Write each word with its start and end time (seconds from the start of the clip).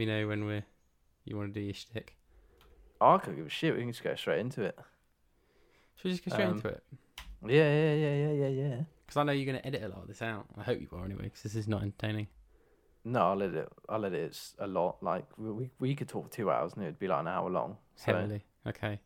you 0.00 0.06
let 0.06 0.14
me 0.14 0.20
know 0.22 0.28
when 0.28 0.44
we're 0.44 0.64
you 1.24 1.36
want 1.36 1.52
to 1.52 1.60
do 1.60 1.64
your 1.64 1.74
shtick. 1.74 2.16
Oh, 3.00 3.14
I 3.14 3.18
could 3.18 3.36
give 3.36 3.46
a 3.46 3.50
shit. 3.50 3.74
We 3.74 3.80
can 3.80 3.90
just 3.92 4.02
go 4.04 4.14
straight 4.14 4.40
into 4.40 4.62
it. 4.62 4.78
Should 5.96 6.04
we 6.04 6.10
just 6.12 6.24
go 6.24 6.32
straight 6.34 6.46
Um, 6.46 6.52
into 6.56 6.68
it? 6.68 6.82
Yeah, 7.46 7.50
yeah, 7.52 7.94
yeah, 7.94 8.14
yeah, 8.14 8.32
yeah, 8.32 8.48
yeah. 8.48 8.80
Because 9.04 9.16
I 9.18 9.22
know 9.24 9.32
you're 9.32 9.46
going 9.46 9.58
to 9.58 9.66
edit 9.66 9.82
a 9.82 9.88
lot 9.88 10.02
of 10.02 10.08
this 10.08 10.22
out. 10.22 10.46
I 10.56 10.62
hope 10.62 10.80
you 10.80 10.88
are 10.92 11.04
anyway, 11.04 11.24
because 11.24 11.42
this 11.42 11.54
is 11.54 11.68
not 11.68 11.82
entertaining. 11.82 12.28
No, 13.04 13.20
I'll 13.30 13.36
let 13.36 13.54
it. 13.54 13.68
I'll 13.88 14.00
let 14.00 14.12
it. 14.12 14.20
It's 14.24 14.54
a 14.58 14.66
lot. 14.66 15.02
Like 15.02 15.26
we 15.38 15.50
we, 15.52 15.70
we 15.78 15.94
could 15.94 16.08
talk 16.08 16.24
for 16.24 16.32
two 16.32 16.50
hours 16.50 16.72
and 16.74 16.82
it'd 16.84 16.98
be 16.98 17.06
like 17.08 17.20
an 17.20 17.28
hour 17.28 17.48
long. 17.50 17.76
So 17.96 18.12
Heavily. 18.14 18.44
Okay. 18.66 19.00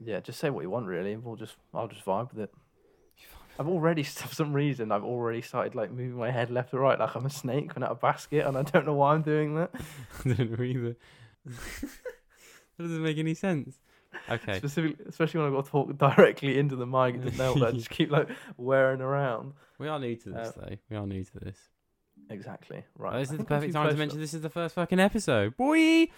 yeah, 0.00 0.20
just 0.20 0.40
say 0.40 0.50
what 0.50 0.62
you 0.62 0.70
want 0.70 0.86
really. 0.86 1.12
and 1.12 1.22
We'll 1.24 1.36
just 1.36 1.56
I'll 1.72 1.86
just 1.88 2.04
vibe 2.04 2.32
with 2.32 2.40
it. 2.40 2.54
I've 3.58 3.68
already 3.68 4.02
for 4.04 4.34
some 4.34 4.52
reason 4.52 4.92
I've 4.92 5.04
already 5.04 5.42
started 5.42 5.74
like 5.74 5.90
moving 5.90 6.16
my 6.18 6.30
head 6.30 6.50
left 6.50 6.70
to 6.70 6.78
right 6.78 6.98
like 6.98 7.14
I'm 7.14 7.26
a 7.26 7.30
snake 7.30 7.70
coming 7.70 7.84
out 7.86 7.92
of 7.92 7.98
a 7.98 8.00
basket 8.00 8.46
and 8.46 8.56
I 8.56 8.62
don't 8.62 8.86
know 8.86 8.94
why 8.94 9.14
I'm 9.14 9.22
doing 9.22 9.54
that. 9.56 9.70
I 10.24 10.32
don't 10.34 10.58
know 10.58 10.64
either. 10.64 10.96
that 11.44 12.78
doesn't 12.78 13.02
make 13.02 13.18
any 13.18 13.34
sense. 13.34 13.78
Okay. 14.30 14.58
Specifically, 14.58 15.04
especially 15.08 15.40
when 15.40 15.48
I've 15.48 15.54
got 15.54 15.64
to 15.66 15.70
talk 15.70 15.98
directly 15.98 16.58
into 16.58 16.76
the 16.76 16.86
mic 16.86 17.14
and 17.14 17.24
just 17.24 17.38
know 17.38 17.54
that 17.54 17.68
I 17.68 17.72
just 17.72 17.90
keep 17.90 18.10
like 18.10 18.28
wearing 18.56 19.00
around. 19.00 19.52
We 19.78 19.88
are 19.88 19.98
new 19.98 20.16
to 20.16 20.30
this, 20.30 20.48
Uh, 20.48 20.52
though. 20.56 20.76
We 20.90 20.96
are 20.96 21.06
new 21.06 21.24
to 21.24 21.38
this. 21.40 21.58
Exactly 22.30 22.84
right. 22.96 23.14
Oh, 23.14 23.18
this 23.20 23.30
I 23.30 23.32
is 23.34 23.38
the 23.38 23.44
perfect 23.44 23.72
time 23.72 23.88
to 23.88 23.96
mention 23.96 24.20
this 24.20 24.34
is 24.34 24.42
the 24.42 24.50
first 24.50 24.74
fucking 24.74 24.98
episode. 25.00 25.56
Boy! 25.56 26.08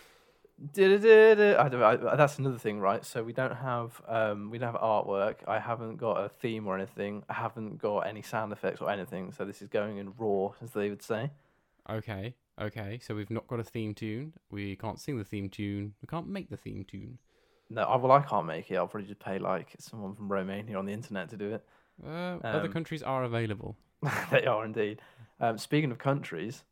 I 0.62 1.68
don't, 1.68 1.82
I, 1.82 2.16
that's 2.16 2.38
another 2.38 2.58
thing, 2.58 2.80
right? 2.80 3.04
So 3.04 3.22
we 3.22 3.32
don't 3.32 3.56
have 3.56 4.00
um, 4.06 4.50
we 4.50 4.58
don't 4.58 4.72
have 4.72 4.80
artwork. 4.80 5.36
I 5.48 5.58
haven't 5.58 5.96
got 5.96 6.18
a 6.24 6.28
theme 6.28 6.66
or 6.66 6.76
anything. 6.76 7.22
I 7.28 7.34
haven't 7.34 7.78
got 7.78 8.00
any 8.00 8.22
sound 8.22 8.52
effects 8.52 8.80
or 8.80 8.90
anything. 8.90 9.32
So 9.32 9.44
this 9.44 9.62
is 9.62 9.68
going 9.68 9.96
in 9.98 10.12
raw, 10.18 10.50
as 10.62 10.72
they 10.72 10.90
would 10.90 11.02
say. 11.02 11.30
Okay, 11.88 12.34
okay. 12.60 13.00
So 13.02 13.14
we've 13.14 13.30
not 13.30 13.46
got 13.46 13.58
a 13.60 13.64
theme 13.64 13.94
tune. 13.94 14.34
We 14.50 14.76
can't 14.76 15.00
sing 15.00 15.16
the 15.18 15.24
theme 15.24 15.48
tune. 15.48 15.94
We 16.02 16.06
can't 16.06 16.28
make 16.28 16.50
the 16.50 16.56
theme 16.56 16.84
tune. 16.84 17.18
No, 17.70 17.82
I, 17.82 17.96
well, 17.96 18.12
I 18.12 18.20
can't 18.20 18.46
make 18.46 18.70
it. 18.70 18.76
I'll 18.76 18.88
probably 18.88 19.08
just 19.08 19.20
pay 19.20 19.38
like 19.38 19.74
someone 19.78 20.14
from 20.14 20.30
Romania 20.30 20.76
on 20.76 20.86
the 20.86 20.92
internet 20.92 21.30
to 21.30 21.36
do 21.36 21.54
it. 21.54 21.64
Uh, 22.04 22.38
other 22.42 22.66
Um, 22.66 22.72
countries 22.72 23.02
are 23.02 23.24
available. 23.24 23.76
they 24.30 24.44
are 24.44 24.64
indeed. 24.64 25.00
Um, 25.40 25.56
speaking 25.56 25.90
of 25.90 25.98
countries, 25.98 26.64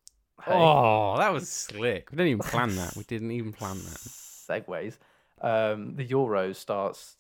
hey, 0.45 0.53
Oh, 0.55 1.17
that 1.19 1.33
was 1.33 1.49
slick. 1.49 2.11
We 2.11 2.17
didn't 2.17 2.29
even 2.33 2.39
plan 2.41 2.77
that. 2.77 2.97
We 2.97 3.05
didn't 3.05 3.31
even 3.33 3.53
plan 3.53 3.77
that. 3.79 3.99
segues. 3.99 4.99
Um, 5.41 5.95
the 5.97 6.07
Euros 6.07 6.57
starts 6.57 7.17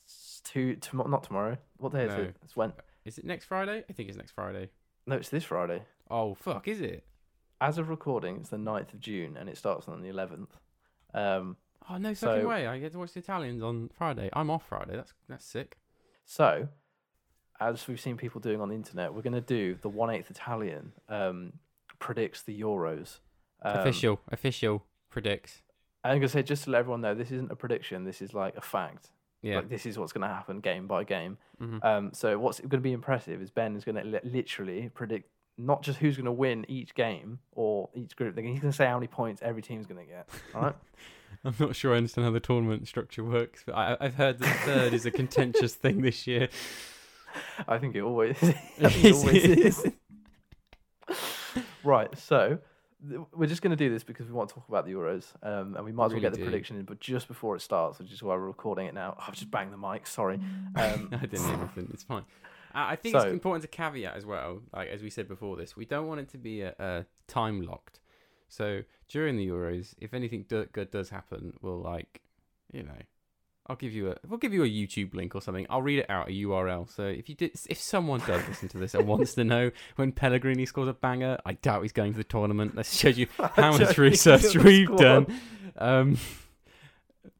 to, 0.52 0.74
to 0.76 0.96
not 1.08 1.22
tomorrow. 1.22 1.56
What 1.78 1.92
day 1.92 2.04
is 2.04 2.12
No. 2.14 2.22
it? 2.22 2.36
It's 2.42 2.56
when? 2.56 2.72
Is 3.04 3.18
it 3.18 3.24
next 3.24 3.44
Friday? 3.46 3.84
I 3.88 3.92
think 3.92 4.08
it's 4.08 4.18
next 4.18 4.32
Friday. 4.32 4.70
No, 5.06 5.16
it's 5.16 5.28
this 5.28 5.44
Friday. 5.44 5.82
Oh, 6.10 6.34
fuck, 6.34 6.68
is 6.68 6.80
it? 6.80 7.04
As 7.60 7.78
of 7.78 7.88
recording, 7.88 8.36
it's 8.36 8.50
the 8.50 8.56
9th 8.56 8.92
of 8.94 9.00
June, 9.00 9.36
and 9.36 9.48
it 9.48 9.56
starts 9.56 9.88
on 9.88 10.02
the 10.02 10.08
eleventh. 10.08 10.56
Um, 11.14 11.56
Oh, 11.90 11.96
no 11.96 12.14
fucking 12.14 12.42
So- 12.42 12.48
way. 12.48 12.66
I 12.66 12.78
get 12.78 12.92
to 12.92 12.98
watch 12.98 13.14
the 13.14 13.20
Italians 13.20 13.62
on 13.62 13.88
Friday. 13.96 14.28
I'm 14.34 14.50
off 14.50 14.66
Friday. 14.68 14.94
That's 14.94 15.14
that's 15.26 15.44
sick. 15.44 15.78
So, 16.26 16.68
as 17.60 17.88
we've 17.88 17.98
seen 18.00 18.18
people 18.18 18.40
doing 18.42 18.60
on 18.60 18.68
the 18.68 18.74
internet, 18.74 19.14
we're 19.14 19.22
going 19.22 19.32
to 19.32 19.40
do 19.40 19.74
the 19.80 19.88
one 19.88 20.10
eighth 20.10 20.30
Italian 20.30 20.92
um, 21.08 21.54
predicts 21.98 22.42
the 22.42 22.60
Euros. 22.60 23.18
Um, 23.62 23.78
official, 23.78 24.20
official 24.30 24.84
predicts. 25.10 25.62
I'm 26.04 26.20
to 26.20 26.28
say 26.28 26.42
just 26.42 26.64
to 26.64 26.70
let 26.70 26.80
everyone 26.80 27.00
know, 27.00 27.14
this 27.14 27.30
isn't 27.32 27.50
a 27.50 27.56
prediction. 27.56 28.04
This 28.04 28.22
is 28.22 28.32
like 28.34 28.56
a 28.56 28.60
fact. 28.60 29.08
Yeah. 29.42 29.56
Like 29.56 29.68
this 29.68 29.86
is 29.86 29.98
what's 29.98 30.12
going 30.12 30.26
to 30.28 30.34
happen 30.34 30.60
game 30.60 30.86
by 30.86 31.04
game. 31.04 31.38
Mhm. 31.60 31.84
Um, 31.84 32.10
so 32.12 32.38
what's 32.38 32.60
going 32.60 32.70
to 32.70 32.78
be 32.78 32.92
impressive 32.92 33.40
is 33.42 33.50
Ben 33.50 33.76
is 33.76 33.84
going 33.84 33.96
to 33.96 34.04
li- 34.04 34.20
literally 34.24 34.90
predict 34.94 35.28
not 35.56 35.82
just 35.82 35.98
who's 35.98 36.16
going 36.16 36.26
to 36.26 36.32
win 36.32 36.64
each 36.68 36.94
game 36.94 37.40
or 37.52 37.88
each 37.94 38.14
group. 38.16 38.38
He's 38.38 38.60
going 38.60 38.72
to 38.72 38.76
say 38.76 38.86
how 38.86 38.96
many 38.96 39.08
points 39.08 39.42
every 39.42 39.62
team's 39.62 39.86
going 39.86 40.04
to 40.04 40.10
get. 40.10 40.28
All 40.54 40.62
right. 40.62 40.76
I'm 41.44 41.54
not 41.58 41.76
sure 41.76 41.94
I 41.94 41.98
understand 41.98 42.24
how 42.24 42.30
the 42.32 42.40
tournament 42.40 42.88
structure 42.88 43.22
works, 43.22 43.62
but 43.64 43.74
I, 43.74 43.96
I've 44.00 44.14
heard 44.14 44.38
that 44.40 44.56
third 44.64 44.92
is 44.92 45.06
a 45.06 45.10
contentious 45.10 45.74
thing 45.74 46.00
this 46.02 46.26
year. 46.26 46.48
I 47.68 47.78
think 47.78 47.94
it 47.94 48.00
always, 48.02 48.36
I 48.42 48.52
think 48.88 49.04
it 49.04 49.14
always 49.14 49.44
is. 49.44 49.86
Right, 51.88 52.16
so 52.18 52.58
th- 53.08 53.20
we're 53.34 53.46
just 53.46 53.62
going 53.62 53.70
to 53.70 53.76
do 53.76 53.90
this 53.90 54.04
because 54.04 54.26
we 54.26 54.32
want 54.32 54.48
to 54.50 54.54
talk 54.54 54.68
about 54.68 54.84
the 54.86 54.92
Euros, 54.92 55.24
um, 55.42 55.74
and 55.76 55.84
we 55.84 55.92
might 55.92 56.06
as 56.06 56.08
well 56.12 56.16
Really 56.16 56.20
get 56.22 56.32
the 56.32 56.38
do. 56.38 56.44
prediction 56.44 56.76
in, 56.76 56.84
but 56.84 57.00
just 57.00 57.26
before 57.28 57.56
it 57.56 57.60
starts, 57.60 57.98
which 57.98 58.12
is 58.12 58.22
why 58.22 58.34
we're 58.34 58.46
recording 58.46 58.86
it 58.86 58.94
now. 58.94 59.16
I've 59.18 59.34
just 59.34 59.50
banged 59.50 59.72
the 59.72 59.78
mic. 59.78 60.06
Sorry. 60.06 60.38
Um, 60.76 61.08
I 61.12 61.16
didn't 61.26 61.44
hear 61.46 61.54
anything. 61.54 61.88
It's 61.92 62.04
fine. 62.04 62.24
I 62.72 62.92
I 62.92 62.96
think 62.96 63.12
So- 63.14 63.18
it's 63.20 63.32
important 63.32 63.62
to 63.62 63.68
caveat 63.68 64.14
as 64.16 64.24
well, 64.26 64.60
like 64.72 64.88
as 64.90 65.02
we 65.02 65.10
said 65.10 65.26
before 65.28 65.56
this, 65.56 65.76
we 65.76 65.84
don't 65.86 66.06
want 66.06 66.20
it 66.20 66.28
to 66.30 66.38
be 66.38 66.60
a, 66.62 66.74
a 66.78 67.04
time 67.26 67.62
locked. 67.62 67.98
So 68.48 68.82
during 69.08 69.36
the 69.36 69.46
Euros, 69.48 69.94
if 69.98 70.14
anything 70.14 70.44
do, 70.48 70.66
good 70.72 70.90
does 70.90 71.10
happen, 71.10 71.52
we'll 71.62 71.80
like, 71.80 72.20
you 72.72 72.82
know, 72.82 73.00
I'll 73.68 73.76
give 73.76 73.92
you 73.92 74.10
a 74.12 74.16
we'll 74.26 74.38
give 74.38 74.54
you 74.54 74.64
a 74.64 74.68
YouTube 74.68 75.14
link 75.14 75.34
or 75.34 75.42
something. 75.42 75.66
I'll 75.68 75.82
read 75.82 75.98
it 75.98 76.06
out 76.08 76.28
a 76.28 76.32
URL. 76.32 76.88
So 76.90 77.02
if 77.04 77.28
you 77.28 77.34
did, 77.34 77.52
if 77.68 77.78
someone 77.78 78.20
does 78.20 78.46
listen 78.48 78.68
to 78.70 78.78
this 78.78 78.94
and 78.94 79.06
wants 79.06 79.34
to 79.34 79.44
know 79.44 79.70
when 79.96 80.12
Pellegrini 80.12 80.64
scores 80.66 80.88
a 80.88 80.94
banger, 80.94 81.38
I 81.44 81.52
doubt 81.52 81.82
he's 81.82 81.92
going 81.92 82.12
to 82.12 82.18
the 82.18 82.24
tournament. 82.24 82.74
That 82.76 82.86
shows 82.86 83.18
you 83.18 83.26
how 83.38 83.76
much 83.76 83.98
research 83.98 84.40
he's 84.42 84.56
on 84.56 84.62
the 84.62 84.68
we've 84.68 84.96
done. 84.96 85.40
Um, 85.76 86.18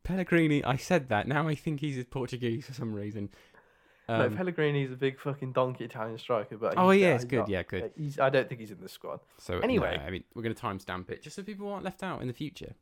Pellegrini, 0.04 0.64
I 0.64 0.76
said 0.76 1.08
that. 1.10 1.26
Now 1.28 1.48
I 1.48 1.54
think 1.54 1.80
he's 1.80 2.02
Portuguese 2.04 2.66
for 2.66 2.72
some 2.74 2.92
reason. 2.94 3.30
no, 4.08 4.26
Um, 4.26 4.36
Pellegrini's 4.36 4.90
a 4.92 4.96
big 4.96 5.18
fucking 5.20 5.52
donkey 5.52 5.84
Italian 5.84 6.18
striker, 6.18 6.56
but 6.56 6.74
oh 6.76 6.90
yeah, 6.90 7.12
uh, 7.12 7.14
it's 7.14 7.24
he's 7.24 7.30
good. 7.30 7.38
not- 7.40 7.48
Yeah, 7.48 7.62
good. 7.62 7.92
He's, 7.96 8.18
I 8.18 8.30
don't 8.30 8.48
think 8.48 8.60
he's 8.60 8.70
in 8.70 8.80
the 8.80 8.88
squad. 8.88 9.20
So 9.38 9.58
Anyway. 9.60 9.88
anyway, 9.88 10.04
I 10.06 10.10
mean, 10.10 10.24
we're 10.34 10.42
going 10.42 10.54
to 10.54 10.60
timestamp 10.62 11.10
it 11.10 11.22
just 11.22 11.36
so 11.36 11.42
people 11.42 11.70
aren't 11.70 11.84
left 11.84 12.02
out 12.02 12.22
in 12.22 12.28
the 12.28 12.34
future. 12.34 12.74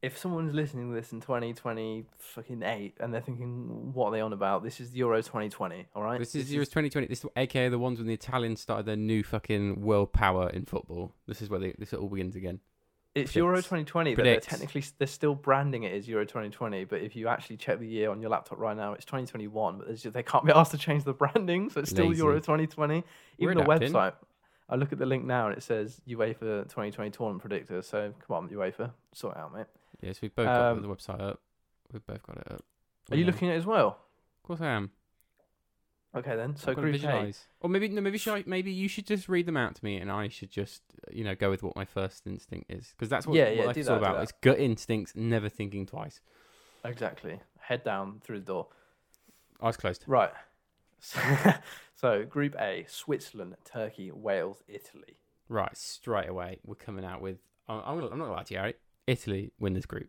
If 0.00 0.16
someone's 0.16 0.54
listening 0.54 0.90
to 0.90 0.94
this 0.94 1.12
in 1.12 1.20
2020 1.20 2.04
fucking 2.18 2.62
eight 2.62 2.94
and 3.00 3.12
they're 3.12 3.20
thinking, 3.20 3.92
what 3.92 4.08
are 4.08 4.12
they 4.12 4.20
on 4.20 4.32
about? 4.32 4.62
This 4.62 4.78
is 4.80 4.94
Euro 4.94 5.16
2020, 5.20 5.86
all 5.94 6.02
right? 6.04 6.20
This 6.20 6.36
is 6.36 6.52
Euro 6.52 6.64
2020. 6.64 7.08
This 7.08 7.24
is 7.24 7.30
aka 7.34 7.68
the 7.68 7.80
ones 7.80 7.98
when 7.98 8.06
the 8.06 8.14
Italians 8.14 8.60
started 8.60 8.86
their 8.86 8.96
new 8.96 9.24
fucking 9.24 9.80
world 9.80 10.12
power 10.12 10.48
in 10.50 10.66
football. 10.66 11.14
This 11.26 11.42
is 11.42 11.50
where 11.50 11.58
they, 11.58 11.74
this 11.78 11.92
all 11.92 12.08
begins 12.08 12.36
again. 12.36 12.60
It's 13.16 13.34
Euro 13.34 13.56
2020, 13.56 14.14
but 14.14 14.24
they're 14.24 14.38
technically 14.38 14.84
they're 14.98 15.08
still 15.08 15.34
branding 15.34 15.82
it 15.82 15.92
as 15.92 16.06
Euro 16.06 16.24
2020. 16.24 16.84
But 16.84 17.00
if 17.00 17.16
you 17.16 17.26
actually 17.26 17.56
check 17.56 17.80
the 17.80 17.86
year 17.88 18.10
on 18.10 18.20
your 18.20 18.30
laptop 18.30 18.58
right 18.58 18.76
now, 18.76 18.92
it's 18.92 19.04
2021. 19.04 19.78
But 19.78 19.88
just, 19.96 20.12
they 20.12 20.22
can't 20.22 20.44
be 20.44 20.52
asked 20.52 20.70
to 20.70 20.78
change 20.78 21.02
the 21.02 21.12
branding, 21.14 21.70
so 21.70 21.80
it's 21.80 21.90
still 21.90 22.06
Lazy. 22.08 22.18
Euro 22.18 22.36
2020. 22.36 22.94
We're 22.94 23.04
Even 23.50 23.58
the 23.58 23.64
adapting. 23.64 23.92
website. 23.92 24.12
I 24.68 24.76
look 24.76 24.92
at 24.92 24.98
the 24.98 25.06
link 25.06 25.24
now 25.24 25.48
and 25.48 25.56
it 25.56 25.62
says 25.62 26.00
UEFA 26.06 26.68
2020 26.68 27.10
tournament 27.10 27.40
predictor. 27.40 27.82
So 27.82 28.12
come 28.26 28.36
on, 28.36 28.48
UEFA, 28.50 28.92
sort 29.14 29.36
it 29.36 29.40
out, 29.40 29.54
mate. 29.54 29.66
Yes, 30.00 30.20
we've 30.22 30.34
both 30.34 30.46
got 30.46 30.72
Um, 30.72 30.82
the 30.82 30.88
website 30.88 31.20
up. 31.20 31.40
We've 31.92 32.04
both 32.06 32.22
got 32.22 32.36
it 32.38 32.52
up. 32.52 32.64
Are 33.10 33.16
you 33.16 33.24
looking 33.24 33.48
at 33.48 33.54
it 33.54 33.58
as 33.58 33.66
well? 33.66 33.88
Of 34.36 34.42
course 34.42 34.60
I 34.60 34.66
am. 34.66 34.90
Okay 36.14 36.36
then. 36.36 36.56
So 36.56 36.70
I've 36.70 36.76
got 36.76 36.82
to 36.82 36.90
Group 36.90 36.94
A. 36.94 36.98
visualize. 36.98 37.44
Or 37.60 37.68
maybe 37.68 37.88
no, 37.88 38.00
maybe 38.00 38.16
should 38.18 38.34
I, 38.34 38.44
maybe 38.46 38.70
you 38.72 38.88
should 38.88 39.06
just 39.06 39.28
read 39.28 39.46
them 39.46 39.56
out 39.56 39.74
to 39.74 39.84
me, 39.84 39.96
and 39.98 40.10
I 40.10 40.28
should 40.28 40.50
just 40.50 40.82
you 41.10 41.22
know 41.24 41.34
go 41.34 41.50
with 41.50 41.62
what 41.62 41.76
my 41.76 41.84
first 41.84 42.26
instinct 42.26 42.70
is 42.70 42.88
because 42.96 43.08
that's 43.08 43.26
what, 43.26 43.36
Yeah, 43.36 43.44
what 43.44 43.56
yeah, 43.56 43.64
life's 43.64 43.74
do 43.74 43.80
all 43.80 43.84
that, 43.86 44.00
do 44.00 44.04
about. 44.04 44.16
that. 44.16 44.22
It's 44.22 44.32
gut 44.40 44.58
instincts, 44.58 45.12
never 45.14 45.48
thinking 45.48 45.84
twice. 45.86 46.20
Exactly. 46.84 47.40
Head 47.60 47.84
down 47.84 48.20
through 48.24 48.40
the 48.40 48.46
door. 48.46 48.68
Eyes 49.62 49.76
closed. 49.76 50.04
Right. 50.06 50.30
So, 51.00 51.20
so 51.94 52.24
Group 52.24 52.56
A: 52.58 52.84
Switzerland, 52.88 53.54
Turkey, 53.64 54.10
Wales, 54.10 54.64
Italy. 54.66 55.20
Right, 55.48 55.76
straight 55.76 56.28
away 56.28 56.58
we're 56.64 56.74
coming 56.74 57.04
out 57.04 57.20
with. 57.20 57.38
I'm, 57.68 57.78
I'm, 57.84 57.94
gonna, 58.00 58.10
I'm 58.10 58.18
not 58.18 58.24
gonna 58.24 58.36
lie 58.36 58.42
to 58.42 58.54
you, 58.54 58.58
Harry. 58.58 58.74
Italy 59.08 59.52
win 59.58 59.72
this 59.74 59.86
group. 59.86 60.08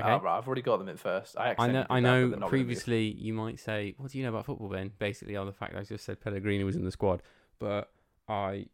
Okay. 0.00 0.08
Ah, 0.08 0.16
right. 0.16 0.38
I've 0.38 0.46
already 0.46 0.62
got 0.62 0.78
them 0.78 0.88
in 0.88 0.96
first. 0.96 1.36
I, 1.36 1.54
I 1.58 1.66
know. 1.70 1.86
I 1.90 2.00
know. 2.00 2.20
they're 2.20 2.28
not 2.30 2.30
gonna 2.30 2.46
be- 2.46 2.48
Previously, 2.48 3.04
you 3.12 3.34
might 3.34 3.60
say, 3.60 3.94
"What 3.98 4.10
do 4.10 4.18
you 4.18 4.24
know 4.24 4.30
about 4.30 4.46
football?" 4.46 4.68
Then, 4.68 4.92
basically, 4.98 5.36
on 5.36 5.46
the 5.46 5.52
fact 5.52 5.74
that 5.74 5.80
I 5.80 5.84
just 5.84 6.04
said 6.04 6.20
Pellegrini 6.20 6.64
was 6.64 6.76
in 6.76 6.84
the 6.84 6.90
squad, 6.90 7.22
but 7.58 7.92
I, 8.26 8.66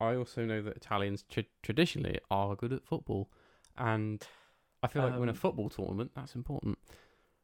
I 0.00 0.16
also 0.16 0.44
know 0.44 0.62
that 0.62 0.76
Italians 0.76 1.24
tra- 1.28 1.44
traditionally 1.62 2.18
are 2.30 2.56
good 2.56 2.72
at 2.72 2.84
football, 2.84 3.30
and 3.78 4.20
I 4.82 4.88
feel 4.88 5.02
like 5.02 5.18
when 5.18 5.28
a 5.28 5.32
Um, 5.32 5.36
football 5.36 5.68
tournament, 5.70 6.10
that's 6.14 6.34
important. 6.34 6.76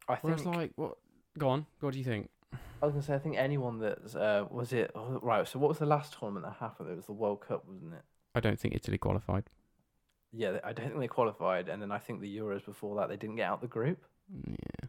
I 0.09 0.17
think. 0.17 0.25
Whereas, 0.25 0.45
like, 0.45 0.73
what? 0.75 0.99
Go 1.39 1.49
on. 1.51 1.67
What 1.79 1.93
do 1.93 1.99
you 2.01 2.05
think? 2.05 2.31
I 2.83 2.87
was 2.87 2.95
gonna 2.95 3.03
say. 3.05 3.15
I 3.15 3.19
think 3.21 3.37
anyone 3.37 3.79
that's 3.79 4.17
uh, 4.17 4.47
was 4.51 4.73
it 4.73 4.91
oh, 4.97 5.21
right. 5.23 5.47
So 5.47 5.61
what 5.61 5.69
was 5.69 5.79
the 5.79 5.87
last 5.87 6.19
tournament 6.19 6.47
that 6.47 6.57
happened? 6.59 6.91
It 6.91 6.97
was 6.97 7.07
the 7.07 7.13
World 7.13 7.43
Cup, 7.47 7.65
wasn't 7.65 7.95
it? 7.95 8.03
I 8.35 8.41
don't 8.41 8.59
think 8.59 8.75
Italy 8.75 8.99
qualified. 8.99 9.45
Yeah, 10.33 10.59
I 10.63 10.73
don't 10.73 10.87
think 10.89 11.01
they 11.01 11.09
qualified, 11.09 11.69
and 11.69 11.83
then 11.83 11.91
I 11.91 11.99
think 11.99 12.21
the 12.21 12.37
Euros 12.39 12.65
before 12.65 12.97
that 12.97 13.09
they 13.09 13.17
didn't 13.17 13.37
get 13.37 13.49
out 13.49 13.61
the 13.61 13.67
group. 13.67 13.99
Yeah. 14.47 14.87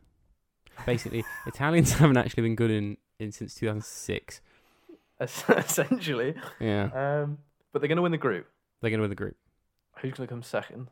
Basically, 0.85 1.23
Italians 1.47 1.93
haven't 1.93 2.17
actually 2.17 2.43
been 2.43 2.55
good 2.55 2.71
in, 2.71 2.97
in 3.19 3.31
since 3.31 3.55
2006. 3.55 4.41
Essentially, 5.21 6.35
Yeah, 6.59 6.89
um, 7.23 7.37
but 7.71 7.81
they're 7.81 7.89
gonna 7.89 8.01
win 8.01 8.11
the 8.11 8.17
group. 8.17 8.47
they're 8.81 8.89
gonna 8.91 9.01
win 9.01 9.09
the 9.09 9.15
group. 9.15 9.35
Who's 10.01 10.13
gonna 10.13 10.27
come 10.27 10.41
second? 10.43 10.89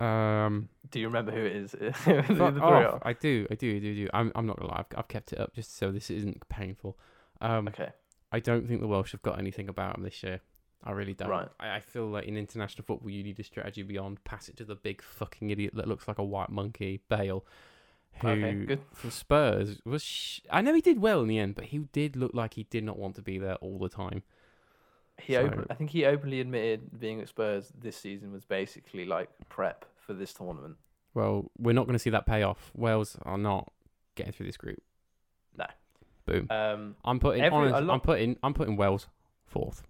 Um, 0.00 0.68
Do 0.90 1.00
you 1.00 1.06
remember 1.08 1.32
who 1.32 1.40
it 1.40 1.56
is? 1.56 1.72
Who 2.04 2.22
the 2.22 2.22
three 2.22 2.60
off. 2.60 2.94
are? 2.94 3.00
I 3.04 3.12
do, 3.12 3.46
I 3.50 3.54
do, 3.56 3.76
I 3.76 3.78
do, 3.80 3.90
I 3.90 3.94
do. 3.94 4.08
I'm, 4.14 4.32
I'm 4.36 4.46
not 4.46 4.56
gonna 4.58 4.70
lie. 4.70 4.78
I've, 4.90 4.98
I've 4.98 5.08
kept 5.08 5.32
it 5.32 5.40
up 5.40 5.54
just 5.54 5.76
so 5.76 5.90
this 5.90 6.10
isn't 6.10 6.48
painful. 6.48 6.96
Um, 7.40 7.68
Okay. 7.68 7.90
I 8.30 8.40
don't 8.40 8.68
think 8.68 8.80
the 8.80 8.86
Welsh 8.86 9.12
have 9.12 9.22
got 9.22 9.38
anything 9.38 9.68
about 9.68 9.94
them 9.94 10.04
this 10.04 10.22
year. 10.22 10.40
I 10.84 10.92
really 10.92 11.14
don't. 11.14 11.28
Right. 11.28 11.48
I, 11.58 11.76
I 11.76 11.80
feel 11.80 12.06
like 12.06 12.24
in 12.24 12.36
international 12.36 12.84
football, 12.84 13.10
you 13.10 13.22
need 13.24 13.38
a 13.40 13.44
strategy 13.44 13.82
beyond 13.82 14.22
pass 14.24 14.48
it 14.48 14.56
to 14.58 14.64
the 14.64 14.76
big 14.76 15.02
fucking 15.02 15.50
idiot 15.50 15.74
that 15.74 15.88
looks 15.88 16.06
like 16.06 16.18
a 16.18 16.24
white 16.24 16.50
monkey, 16.50 17.00
Bale, 17.08 17.44
who 18.20 18.28
Okay, 18.28 18.54
good. 18.64 18.80
for 18.92 19.10
Spurs 19.10 19.80
was. 19.84 20.02
Sh- 20.04 20.40
I 20.50 20.60
know 20.62 20.72
he 20.74 20.80
did 20.80 21.00
well 21.00 21.20
in 21.22 21.28
the 21.28 21.38
end, 21.38 21.56
but 21.56 21.64
he 21.66 21.78
did 21.92 22.16
look 22.16 22.32
like 22.32 22.54
he 22.54 22.62
did 22.64 22.84
not 22.84 22.98
want 22.98 23.16
to 23.16 23.22
be 23.22 23.38
there 23.38 23.56
all 23.56 23.78
the 23.78 23.88
time. 23.88 24.22
He 25.20 25.32
So- 25.34 25.40
open, 25.42 25.66
I 25.68 25.74
think 25.74 25.90
he 25.90 26.04
openly 26.04 26.40
admitted 26.40 26.98
being 27.00 27.20
at 27.20 27.28
Spurs 27.28 27.72
this 27.76 27.96
season 27.96 28.30
was 28.32 28.44
basically 28.44 29.04
like 29.04 29.28
prep 29.48 29.84
for 29.96 30.12
this 30.14 30.32
tournament. 30.32 30.76
Well, 31.12 31.50
we're 31.58 31.72
not 31.72 31.86
going 31.86 31.94
to 31.94 31.98
see 31.98 32.10
that 32.10 32.24
pay 32.24 32.44
off. 32.44 32.70
Wales 32.76 33.16
are 33.22 33.38
not 33.38 33.72
getting 34.14 34.32
through 34.32 34.46
this 34.46 34.56
group. 34.56 34.80
No. 35.56 35.66
Boom. 36.24 36.46
Um, 36.50 36.94
I'm 37.04 37.18
putting. 37.18 37.42
every- 37.42 37.56
honest, 37.58 37.82
lot- 37.82 37.94
I'm 37.94 38.00
putting. 38.00 38.36
I'm 38.44 38.54
putting 38.54 38.76
Wales 38.76 39.08
fourth. 39.46 39.82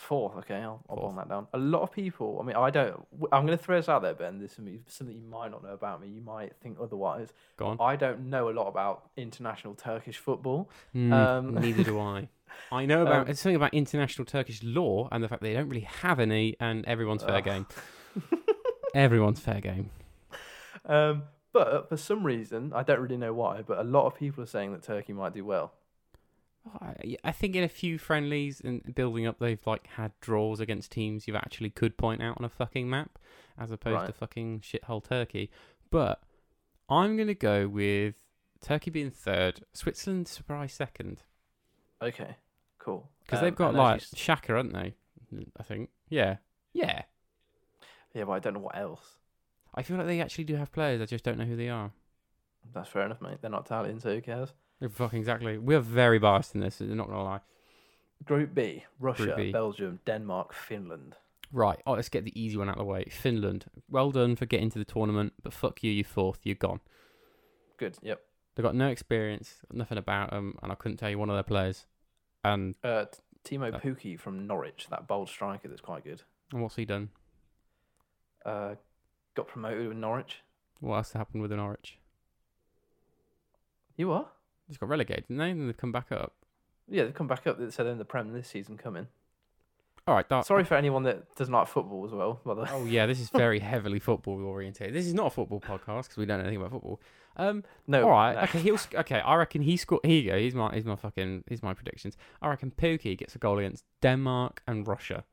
Fourth, 0.00 0.36
okay, 0.38 0.56
I'll, 0.56 0.82
I'll 0.88 0.96
Fourth. 0.96 1.16
that 1.16 1.28
down. 1.28 1.46
A 1.52 1.58
lot 1.58 1.82
of 1.82 1.92
people, 1.92 2.38
I 2.40 2.44
mean, 2.44 2.56
I 2.56 2.70
don't. 2.70 3.06
I'm 3.32 3.46
going 3.46 3.56
to 3.58 3.62
throw 3.62 3.76
this 3.76 3.88
out 3.88 4.02
there, 4.02 4.14
Ben. 4.14 4.38
This 4.38 4.52
is 4.58 4.80
something- 4.88 5.16
you 5.16 5.22
might 5.30 5.50
not 5.50 5.62
know 5.62 5.72
about 5.74 6.00
me. 6.00 6.08
You 6.08 6.22
might 6.22 6.54
think 6.62 6.78
otherwise. 6.80 7.28
Go 7.56 7.66
on. 7.66 7.76
I 7.80 7.96
don't 7.96 8.28
know 8.30 8.48
a 8.48 8.52
lot 8.52 8.66
about 8.68 9.10
international 9.16 9.74
Turkish 9.74 10.16
football. 10.18 10.70
Mm, 10.94 11.12
Um, 11.12 11.54
neither 11.60 11.84
do 11.84 11.98
I. 12.00 12.28
I 12.72 12.86
know 12.86 13.02
about 13.06 13.22
Um, 13.26 13.28
it's 13.28 13.40
something 13.40 13.56
about 13.56 13.74
international 13.74 14.24
Turkish 14.26 14.62
law 14.62 15.08
and 15.12 15.22
the 15.22 15.28
fact 15.28 15.42
they 15.42 15.52
don't 15.54 15.68
really 15.68 15.86
have 16.02 16.18
any, 16.18 16.56
and 16.60 16.84
everyone's 16.86 17.22
fair 17.22 17.36
Ugh. 17.36 17.44
game. 17.44 17.66
Everyone's 18.94 19.38
fair 19.40 19.60
game. 19.60 19.90
Um, 20.84 21.24
but 21.52 21.88
for 21.88 21.96
some 21.96 22.24
reason, 22.24 22.72
I 22.74 22.82
don't 22.82 23.00
really 23.00 23.16
know 23.16 23.32
why, 23.32 23.62
but 23.62 23.78
a 23.78 23.84
lot 23.84 24.06
of 24.06 24.14
people 24.16 24.42
are 24.42 24.46
saying 24.48 24.72
that 24.72 24.82
Turkey 24.82 25.12
might 25.12 25.32
do 25.34 25.44
well. 25.44 25.72
I, 26.80 27.16
I 27.24 27.32
think 27.32 27.56
in 27.56 27.64
a 27.64 27.68
few 27.68 27.98
friendlies 27.98 28.60
and 28.62 28.94
building 28.94 29.26
up, 29.26 29.38
they've 29.38 29.64
like 29.66 29.86
had 29.86 30.12
draws 30.20 30.60
against 30.60 30.92
teams 30.92 31.26
you 31.26 31.34
actually 31.36 31.70
could 31.70 31.96
point 31.96 32.22
out 32.22 32.36
on 32.38 32.44
a 32.44 32.48
fucking 32.50 32.88
map, 32.88 33.18
as 33.58 33.70
opposed 33.70 34.06
to 34.06 34.12
fucking 34.12 34.60
shithole 34.60 35.02
Turkey. 35.02 35.50
But 35.90 36.22
I'm 36.88 37.16
gonna 37.16 37.34
go 37.34 37.66
with 37.66 38.16
Turkey 38.60 38.90
being 38.90 39.10
third, 39.10 39.64
Switzerland 39.72 40.28
surprise 40.28 40.72
second, 40.74 41.22
Okay, 42.02 42.36
cool. 42.78 43.08
because 43.24 43.38
Um, 43.38 43.44
they've 43.46 43.56
got 43.56 43.68
as 43.70 43.74
you 43.74 43.80
like 43.80 44.00
Xhaka, 44.02 44.56
haven't 44.56 44.72
they? 44.74 44.94
I 45.58 45.62
think. 45.62 45.90
Yeah. 46.08 46.36
Yeah. 46.72 47.02
yeah, 48.14 48.24
but 48.24 48.32
I 48.32 48.38
don't 48.38 48.54
know 48.54 48.60
what 48.60 48.76
else. 48.76 49.16
I 49.74 49.82
feel 49.82 49.96
like 49.96 50.06
they 50.06 50.20
actually 50.20 50.44
do 50.44 50.56
have 50.56 50.72
players. 50.72 51.00
I 51.00 51.06
just 51.06 51.24
don't 51.24 51.38
know 51.38 51.44
who 51.44 51.56
they 51.56 51.68
are. 51.68 51.92
That's 52.74 52.88
fair 52.88 53.06
enough, 53.06 53.20
mate. 53.20 53.38
They're 53.40 53.50
not 53.50 53.66
Italian, 53.66 54.00
so 54.00 54.14
who 54.14 54.20
cares? 54.20 54.52
Fucking 54.88 55.18
exactly. 55.18 55.58
We're 55.58 55.80
very 55.80 56.18
biased 56.18 56.54
in 56.54 56.60
this. 56.60 56.80
I'm 56.80 56.96
not 56.96 57.08
gonna 57.08 57.22
lie. 57.22 57.40
Group 58.24 58.54
B: 58.54 58.84
Russia, 58.98 59.34
B. 59.36 59.52
Belgium, 59.52 60.00
Denmark, 60.06 60.52
Finland. 60.54 61.16
Right. 61.52 61.80
Oh, 61.86 61.92
let's 61.92 62.08
get 62.08 62.24
the 62.24 62.40
easy 62.40 62.56
one 62.56 62.68
out 62.68 62.76
of 62.76 62.78
the 62.78 62.84
way. 62.84 63.04
Finland. 63.10 63.66
Well 63.90 64.10
done 64.10 64.36
for 64.36 64.46
getting 64.46 64.70
to 64.70 64.78
the 64.78 64.84
tournament, 64.84 65.32
but 65.42 65.52
fuck 65.52 65.82
you. 65.82 65.90
You're 65.90 66.04
fourth. 66.04 66.40
You're 66.44 66.54
gone. 66.54 66.80
Good. 67.76 67.98
Yep. 68.02 68.20
They've 68.54 68.64
got 68.64 68.74
no 68.74 68.88
experience, 68.88 69.60
nothing 69.72 69.98
about 69.98 70.30
them, 70.30 70.56
and 70.62 70.70
I 70.70 70.74
couldn't 70.74 70.98
tell 70.98 71.08
you 71.10 71.18
one 71.18 71.30
of 71.30 71.36
their 71.36 71.42
players. 71.42 71.86
And, 72.44 72.74
Uh, 72.84 73.06
Teemu 73.44 73.74
Uh, 73.74 73.78
Pukki 73.80 74.18
from 74.18 74.46
Norwich, 74.46 74.88
that 74.90 75.06
bold 75.06 75.28
striker 75.28 75.68
that's 75.68 75.80
quite 75.80 76.04
good. 76.04 76.22
and 76.52 76.62
what's 76.62 76.76
he 76.76 76.84
done? 76.84 77.10
Uh, 78.44 78.74
got 79.34 79.46
promoted 79.48 79.88
with 79.88 79.96
Norwich. 79.96 80.42
What 80.80 80.96
else 80.96 81.12
happened 81.12 81.42
with 81.42 81.52
Norwich? 81.52 81.98
You 83.96 84.12
are? 84.12 84.30
He's 84.70 84.78
got 84.78 84.88
relegated, 84.88 85.24
didn't 85.28 85.38
they? 85.38 85.50
And 85.50 85.68
they've 85.68 85.76
come 85.76 85.92
back 85.92 86.10
up. 86.12 86.32
Yeah, 86.88 87.04
they've 87.04 87.14
come 87.14 87.26
back 87.26 87.46
up. 87.46 87.58
They 87.58 87.70
said 87.70 87.86
in 87.86 87.98
the 87.98 88.04
Prem 88.04 88.32
this 88.32 88.48
season 88.48 88.76
coming. 88.78 89.08
All 90.06 90.14
right. 90.14 90.28
That, 90.28 90.46
Sorry 90.46 90.64
for 90.64 90.76
anyone 90.76 91.02
that 91.02 91.34
doesn't 91.36 91.52
like 91.52 91.68
football 91.68 92.04
as 92.06 92.12
well. 92.12 92.40
By 92.44 92.54
the 92.54 92.62
way. 92.62 92.68
Oh 92.72 92.84
yeah, 92.86 93.06
this 93.06 93.20
is 93.20 93.28
very 93.34 93.58
heavily 93.58 93.98
football 93.98 94.42
oriented. 94.44 94.94
This 94.94 95.06
is 95.06 95.14
not 95.14 95.26
a 95.26 95.30
football 95.30 95.60
podcast 95.60 96.04
because 96.04 96.16
we 96.16 96.24
don't 96.26 96.38
know 96.38 96.44
anything 96.44 96.60
about 96.60 96.70
football. 96.72 97.00
Um, 97.36 97.64
No. 97.86 98.04
all 98.04 98.10
right, 98.10 98.34
no. 98.34 98.40
okay, 98.42 98.60
he'll 98.60 98.78
okay. 98.94 99.20
I 99.20 99.34
reckon 99.36 99.62
he 99.62 99.76
scored. 99.76 100.00
Here 100.04 100.20
you 100.20 100.30
go. 100.30 100.38
He's 100.38 100.54
my, 100.54 100.70
here's 100.72 100.84
my 100.84 100.96
fucking, 100.96 101.44
here's 101.48 101.62
my 101.62 101.74
predictions. 101.74 102.16
I 102.40 102.48
reckon 102.48 102.70
Pukki 102.70 103.16
gets 103.18 103.34
a 103.34 103.38
goal 103.38 103.58
against 103.58 103.84
Denmark 104.02 104.62
and 104.66 104.86
Russia. 104.86 105.24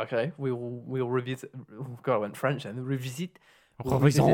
Okay, 0.00 0.32
we 0.36 0.52
will 0.52 0.80
we'll 0.86 1.08
revisit. 1.08 1.50
Oh 1.72 1.98
God, 2.02 2.14
I 2.14 2.18
went 2.18 2.36
French 2.36 2.64
then. 2.64 2.84
Revisit. 2.84 3.38
we'll 3.84 3.94
Oh, 3.94 3.98
revisit 3.98 4.26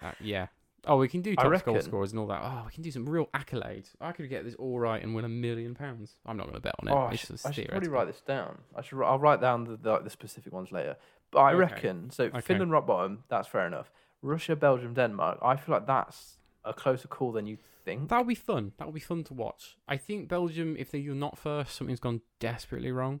that. 0.00 0.16
yeah. 0.20 0.46
Oh, 0.88 0.96
we 0.96 1.08
can 1.08 1.20
do 1.22 1.36
top 1.36 1.64
goal 1.64 1.80
scorers 1.82 2.12
and 2.12 2.18
all 2.20 2.26
that. 2.28 2.40
Oh, 2.42 2.62
we 2.66 2.72
can 2.72 2.82
do 2.82 2.90
some 2.90 3.08
real 3.08 3.26
accolades. 3.34 3.90
I 4.00 4.12
could 4.12 4.28
get 4.28 4.44
this 4.44 4.54
all 4.54 4.80
right 4.80 5.02
and 5.02 5.14
win 5.14 5.24
a 5.24 5.28
million 5.28 5.74
pounds. 5.74 6.14
I'm 6.26 6.36
not 6.36 6.44
going 6.44 6.54
to 6.54 6.60
bet 6.60 6.74
on 6.80 6.88
it. 6.88 6.92
Oh, 6.92 6.98
I 6.98 7.14
should, 7.14 7.38
I 7.44 7.50
should 7.50 7.68
probably 7.68 7.88
write 7.88 8.06
this 8.06 8.22
down. 8.22 8.58
I 8.74 8.80
should. 8.82 9.02
I'll 9.02 9.18
write 9.18 9.40
down 9.40 9.64
the 9.64 9.76
the, 9.76 9.98
the 10.00 10.10
specific 10.10 10.52
ones 10.52 10.72
later. 10.72 10.96
But 11.30 11.40
I 11.40 11.50
Okay. 11.50 11.58
reckon 11.58 12.10
so. 12.10 12.24
Okay. 12.24 12.40
Finland 12.40 12.72
rock 12.72 12.86
bottom. 12.86 13.24
That's 13.28 13.46
fair 13.46 13.66
enough. 13.66 13.90
Russia, 14.22 14.56
Belgium, 14.56 14.94
Denmark. 14.94 15.38
I 15.42 15.56
feel 15.56 15.74
like 15.74 15.86
that's 15.86 16.38
a 16.64 16.72
closer 16.72 17.06
call 17.06 17.32
than 17.32 17.46
you 17.46 17.58
think. 17.84 18.08
That'll 18.08 18.24
be 18.24 18.34
fun. 18.34 18.72
That'll 18.78 18.92
be 18.92 18.98
fun 19.00 19.24
to 19.24 19.34
watch. 19.34 19.76
I 19.86 19.96
think 19.96 20.28
Belgium, 20.28 20.74
if 20.78 20.90
they, 20.90 20.98
you're 20.98 21.14
not 21.14 21.38
first, 21.38 21.76
something's 21.76 22.00
gone 22.00 22.22
desperately 22.40 22.90
wrong. 22.90 23.20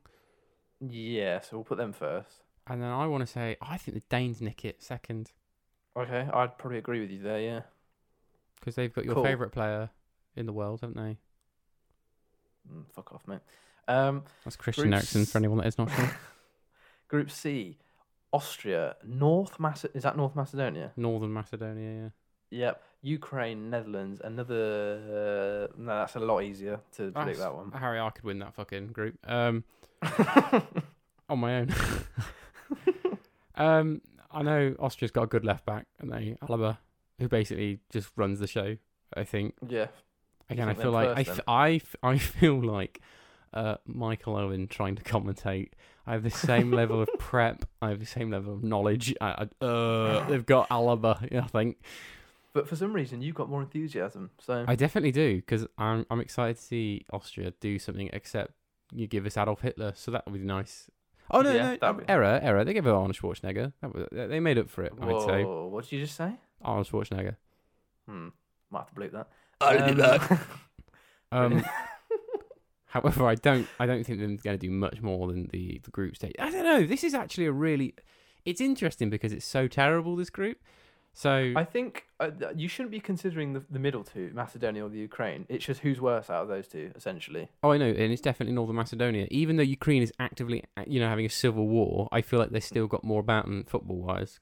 Yeah, 0.80 1.40
so 1.40 1.56
we'll 1.58 1.64
put 1.64 1.78
them 1.78 1.92
first. 1.92 2.42
And 2.66 2.82
then 2.82 2.90
I 2.90 3.06
want 3.06 3.22
to 3.22 3.26
say, 3.32 3.56
I 3.62 3.76
think 3.78 3.94
the 3.96 4.02
Danes 4.08 4.40
nick 4.40 4.64
it 4.64 4.82
second 4.82 5.32
Okay, 5.98 6.28
I'd 6.32 6.56
probably 6.58 6.78
agree 6.78 7.00
with 7.00 7.10
you 7.10 7.20
there. 7.20 7.40
Yeah. 7.40 7.60
because 8.60 8.74
they've 8.74 8.92
got 8.92 9.04
your 9.04 9.14
Cool. 9.14 9.24
favourite 9.24 9.52
player 9.52 9.90
in 10.36 10.46
the 10.46 10.52
world, 10.52 10.80
haven't 10.80 10.96
they? 10.96 11.16
Mm, 12.72 12.84
fuck 12.92 13.12
off, 13.12 13.26
mate. 13.26 13.40
Um, 13.86 14.24
That's 14.44 14.56
Christian 14.56 14.84
Group 14.84 14.94
Eriksen 14.94 15.24
for 15.26 15.38
anyone 15.38 15.58
that 15.58 15.66
is 15.66 15.78
not 15.78 15.90
sure. 15.90 16.10
Group 17.08 17.30
C, 17.30 17.78
Austria, 18.32 18.96
North 19.04 19.58
Macedonia. 19.58 19.96
Is 19.96 20.02
that 20.02 20.16
North 20.16 20.36
Macedonia? 20.36 20.92
Northern 20.96 21.32
Macedonia, 21.32 22.02
yeah. 22.02 22.08
Yep. 22.50 22.82
Ukraine, 23.02 23.70
Netherlands. 23.70 24.20
Another. 24.22 25.68
Uh, 25.70 25.74
no, 25.78 25.98
that's 26.00 26.16
a 26.16 26.20
lot 26.20 26.40
easier 26.42 26.80
to 26.96 27.10
predict 27.12 27.38
that 27.38 27.54
one. 27.54 27.70
Harry, 27.72 28.00
I 28.00 28.10
could 28.10 28.24
win 28.24 28.40
that 28.40 28.54
fucking 28.54 28.88
group. 28.88 29.16
Um, 29.26 29.64
on 31.28 31.38
my 31.38 31.60
own. 31.60 31.74
um, 33.54 34.00
I 34.30 34.42
know 34.42 34.74
Austria's 34.78 35.10
got 35.10 35.24
a 35.24 35.26
good 35.26 35.44
left 35.44 35.64
back, 35.64 35.86
and 35.98 36.12
they 36.12 36.36
Alaba, 36.42 36.78
who 37.18 37.28
basically 37.28 37.80
just 37.90 38.10
runs 38.16 38.40
the 38.40 38.46
show. 38.46 38.76
I 39.16 39.24
think. 39.24 39.54
yeah. 39.66 39.86
Again, 40.50 40.68
I 40.68 40.74
feel 40.74 40.90
like 40.92 41.08
I, 41.08 41.20
f- 41.20 41.40
I, 41.46 41.70
f- 41.72 41.96
I 42.02 42.16
feel 42.18 42.58
like 42.62 43.00
uh, 43.52 43.76
Michael 43.86 44.36
Owen 44.36 44.66
trying 44.66 44.96
to 44.96 45.02
commentate. 45.02 45.70
I 46.06 46.12
have 46.12 46.22
the 46.22 46.30
same 46.30 46.70
level 46.72 47.02
of 47.02 47.08
prep. 47.18 47.66
I 47.82 47.90
have 47.90 48.00
the 48.00 48.06
same 48.06 48.30
level 48.30 48.54
of 48.54 48.64
knowledge. 48.64 49.14
I, 49.20 49.46
I, 49.60 49.64
uh, 49.64 50.26
they've 50.28 50.46
got 50.46 50.68
Alaba. 50.70 51.34
I 51.36 51.46
think 51.48 51.76
But 52.54 52.66
for 52.66 52.76
some 52.76 52.94
reason, 52.94 53.20
you've 53.20 53.34
got 53.34 53.50
more 53.50 53.60
enthusiasm. 53.60 54.30
So 54.38 54.64
I 54.66 54.74
definitely 54.74 55.12
do 55.12 55.36
because 55.36 55.66
I'm 55.76 56.06
I'm 56.10 56.20
excited 56.20 56.56
to 56.56 56.62
see 56.62 57.04
Austria 57.12 57.52
do 57.60 57.78
something. 57.78 58.08
Except 58.14 58.52
you 58.90 59.06
give 59.06 59.26
us 59.26 59.36
Adolf 59.36 59.60
Hitler, 59.60 59.92
so 59.94 60.10
that 60.12 60.24
would 60.26 60.40
be 60.40 60.46
nice. 60.46 60.90
Oh 61.30 61.42
no, 61.42 61.52
Yeah, 61.52 61.62
no, 61.62 61.76
that'd 61.76 61.80
no 61.82 61.92
be- 61.94 62.08
error, 62.08 62.40
error. 62.42 62.64
They 62.64 62.72
gave 62.72 62.86
it 62.86 62.90
Arnold 62.90 63.16
Schwarzenegger. 63.16 63.72
That 63.82 63.94
was, 63.94 64.06
they 64.12 64.26
they 64.26 64.40
made 64.40 64.58
up 64.58 64.70
for 64.70 64.82
it. 64.84 64.92
I'd 65.00 65.20
say 65.22 65.44
Whoa, 65.44 65.66
what 65.66 65.84
did 65.84 65.92
you 65.92 66.04
just 66.04 66.16
say? 66.16 66.32
Arnold 66.62 66.88
Schwarzenegger. 66.88 67.36
Hmm. 68.08 68.28
Might 68.70 68.78
have 68.80 68.94
to 68.94 69.00
bleep 69.00 69.12
that. 69.12 69.28
I'll 69.60 69.76
be 69.76 69.90
Um, 69.92 69.96
back. 69.98 70.40
Um, 71.30 71.62
However, 72.86 73.26
I 73.26 73.34
don't 73.34 73.68
I 73.78 73.84
don't 73.84 74.02
think 74.04 74.18
they're 74.18 74.28
going 74.28 74.58
to 74.58 74.66
do 74.66 74.70
much 74.70 75.02
more 75.02 75.26
than 75.28 75.48
the, 75.52 75.78
the 75.84 75.90
group 75.90 76.16
stage. 76.16 76.34
I 76.38 76.50
don't 76.50 76.64
know. 76.64 76.86
This 76.86 77.04
is 77.04 77.12
actually 77.12 77.44
a 77.44 77.52
really 77.52 77.94
it's 78.46 78.62
interesting 78.62 79.10
because 79.10 79.30
it's 79.32 79.44
so 79.44 79.68
terrible 79.68 80.16
this 80.16 80.30
group. 80.30 80.58
So 81.12 81.52
I 81.56 81.64
think 81.64 82.04
uh, 82.20 82.30
you 82.54 82.68
shouldn't 82.68 82.92
be 82.92 83.00
considering 83.00 83.52
the, 83.52 83.64
the 83.70 83.80
middle 83.80 84.04
two, 84.04 84.30
Macedonia 84.34 84.84
or 84.84 84.88
the 84.88 84.98
Ukraine. 84.98 85.46
It's 85.48 85.64
just 85.64 85.80
who's 85.80 86.00
worse 86.00 86.30
out 86.30 86.42
of 86.42 86.48
those 86.48 86.68
two, 86.68 86.92
essentially. 86.94 87.48
oh, 87.62 87.72
I 87.72 87.78
know, 87.78 87.88
and 87.88 88.12
it's 88.12 88.22
definitely 88.22 88.54
Northern 88.54 88.76
Macedonia. 88.76 89.26
Even 89.30 89.56
though 89.56 89.64
Ukraine 89.64 90.02
is 90.02 90.12
actively 90.20 90.62
uh, 90.76 90.84
you 90.86 91.00
know 91.00 91.08
having 91.08 91.26
a 91.26 91.30
civil 91.30 91.66
war, 91.66 92.08
I 92.12 92.20
feel 92.20 92.38
like 92.38 92.50
they 92.50 92.60
still 92.60 92.86
got 92.86 93.02
more 93.02 93.20
about 93.20 93.46
them 93.46 93.64
football 93.64 93.96
wise. 93.96 94.38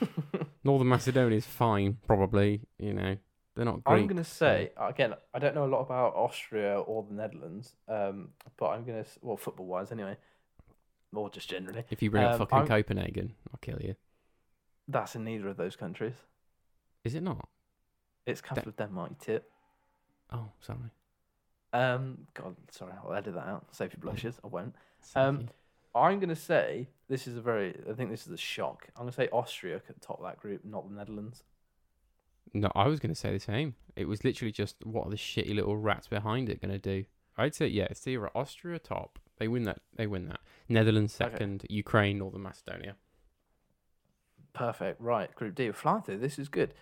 Northern 0.64 0.88
Macedonia 0.88 1.38
is 1.38 1.46
fine, 1.46 1.98
probably. 2.06 2.62
You 2.78 2.92
know, 2.92 3.16
they're 3.56 3.64
not 3.64 3.84
great. 3.84 4.00
I'm 4.00 4.06
going 4.06 4.22
to 4.22 4.24
say 4.24 4.72
again. 4.76 5.14
I 5.32 5.38
don't 5.38 5.54
know 5.54 5.64
a 5.64 5.72
lot 5.72 5.80
about 5.80 6.14
Austria 6.14 6.80
or 6.80 7.04
the 7.08 7.14
Netherlands, 7.14 7.76
um, 7.88 8.30
but 8.58 8.68
I'm 8.68 8.84
going 8.84 9.02
to 9.02 9.10
well, 9.22 9.36
football 9.36 9.66
wise 9.66 9.90
anyway, 9.90 10.16
or 11.14 11.30
just 11.30 11.48
generally. 11.48 11.84
if 11.90 12.02
you 12.02 12.10
bring 12.10 12.24
up 12.24 12.32
um, 12.32 12.38
fucking 12.40 12.58
I'm- 12.58 12.68
Copenhagen, 12.68 13.34
I'll 13.52 13.58
kill 13.62 13.80
you. 13.80 13.94
That's 14.90 15.14
in 15.14 15.24
neither 15.24 15.48
of 15.48 15.56
those 15.56 15.76
countries. 15.76 16.14
Is 17.04 17.14
it 17.14 17.22
not? 17.22 17.48
It's 18.26 18.40
capital 18.40 18.70
of 18.70 18.76
Denmark. 18.76 19.10
You 19.10 19.16
tip. 19.20 19.50
Oh, 20.32 20.48
sorry. 20.60 20.90
Um, 21.72 22.26
God, 22.34 22.56
sorry, 22.70 22.92
I'll 23.04 23.12
edit 23.14 23.34
that 23.34 23.46
out. 23.46 23.66
Save 23.70 23.92
your 23.94 24.00
blushes. 24.00 24.38
I 24.44 24.48
won't. 24.48 24.74
Um. 25.14 25.48
I'm 25.92 26.20
going 26.20 26.28
to 26.28 26.36
say 26.36 26.86
this 27.08 27.26
is 27.26 27.36
a 27.36 27.40
very. 27.40 27.74
I 27.90 27.94
think 27.94 28.10
this 28.10 28.24
is 28.26 28.32
a 28.32 28.36
shock. 28.36 28.86
I'm 28.96 29.02
going 29.02 29.10
to 29.10 29.16
say 29.16 29.28
Austria 29.32 29.80
could 29.80 30.00
top 30.00 30.22
that 30.22 30.38
group, 30.38 30.64
not 30.64 30.88
the 30.88 30.94
Netherlands. 30.94 31.42
No, 32.54 32.70
I 32.76 32.86
was 32.86 33.00
going 33.00 33.12
to 33.12 33.20
say 33.20 33.32
the 33.32 33.40
same. 33.40 33.74
It 33.96 34.06
was 34.06 34.22
literally 34.24 34.52
just 34.52 34.76
what 34.84 35.06
are 35.06 35.10
the 35.10 35.16
shitty 35.16 35.52
little 35.54 35.76
rats 35.76 36.06
behind 36.06 36.48
it 36.48 36.60
going 36.60 36.70
to 36.70 36.78
do? 36.78 37.06
I'd 37.36 37.56
say 37.56 37.66
yeah, 37.66 37.88
it's 37.90 38.06
either 38.06 38.30
Austria 38.36 38.78
top, 38.78 39.18
They 39.38 39.48
win 39.48 39.64
that. 39.64 39.80
They 39.96 40.06
win 40.06 40.28
that. 40.28 40.40
Netherlands 40.68 41.18
Okay. 41.20 41.32
second. 41.32 41.66
Ukraine, 41.68 42.18
Northern 42.18 42.42
Macedonia. 42.42 42.94
Perfect. 44.52 45.00
Right. 45.00 45.34
Group 45.34 45.54
D. 45.54 45.66
We're 45.66 45.72
flying 45.72 46.02
through. 46.02 46.18
This 46.18 46.38
is 46.38 46.48
good. 46.48 46.74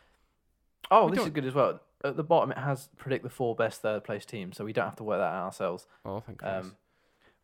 Oh, 0.90 1.06
We 1.06 1.16
this 1.16 1.26
is 1.26 1.30
good 1.32 1.44
as 1.44 1.54
well. 1.54 1.80
At 2.04 2.16
the 2.16 2.22
bottom, 2.22 2.52
it 2.52 2.58
has 2.58 2.88
predict 2.96 3.24
the 3.24 3.30
four 3.30 3.54
best 3.56 3.82
third 3.82 4.04
place 4.04 4.24
teams, 4.24 4.56
so 4.56 4.64
we 4.64 4.72
don't 4.72 4.84
have 4.86 4.96
to 4.96 5.04
work 5.04 5.18
that 5.18 5.24
out 5.32 5.44
ourselves. 5.46 5.86
Oh, 6.04 6.20
thank 6.20 6.38
goodness. 6.38 6.66
Um, 6.66 6.76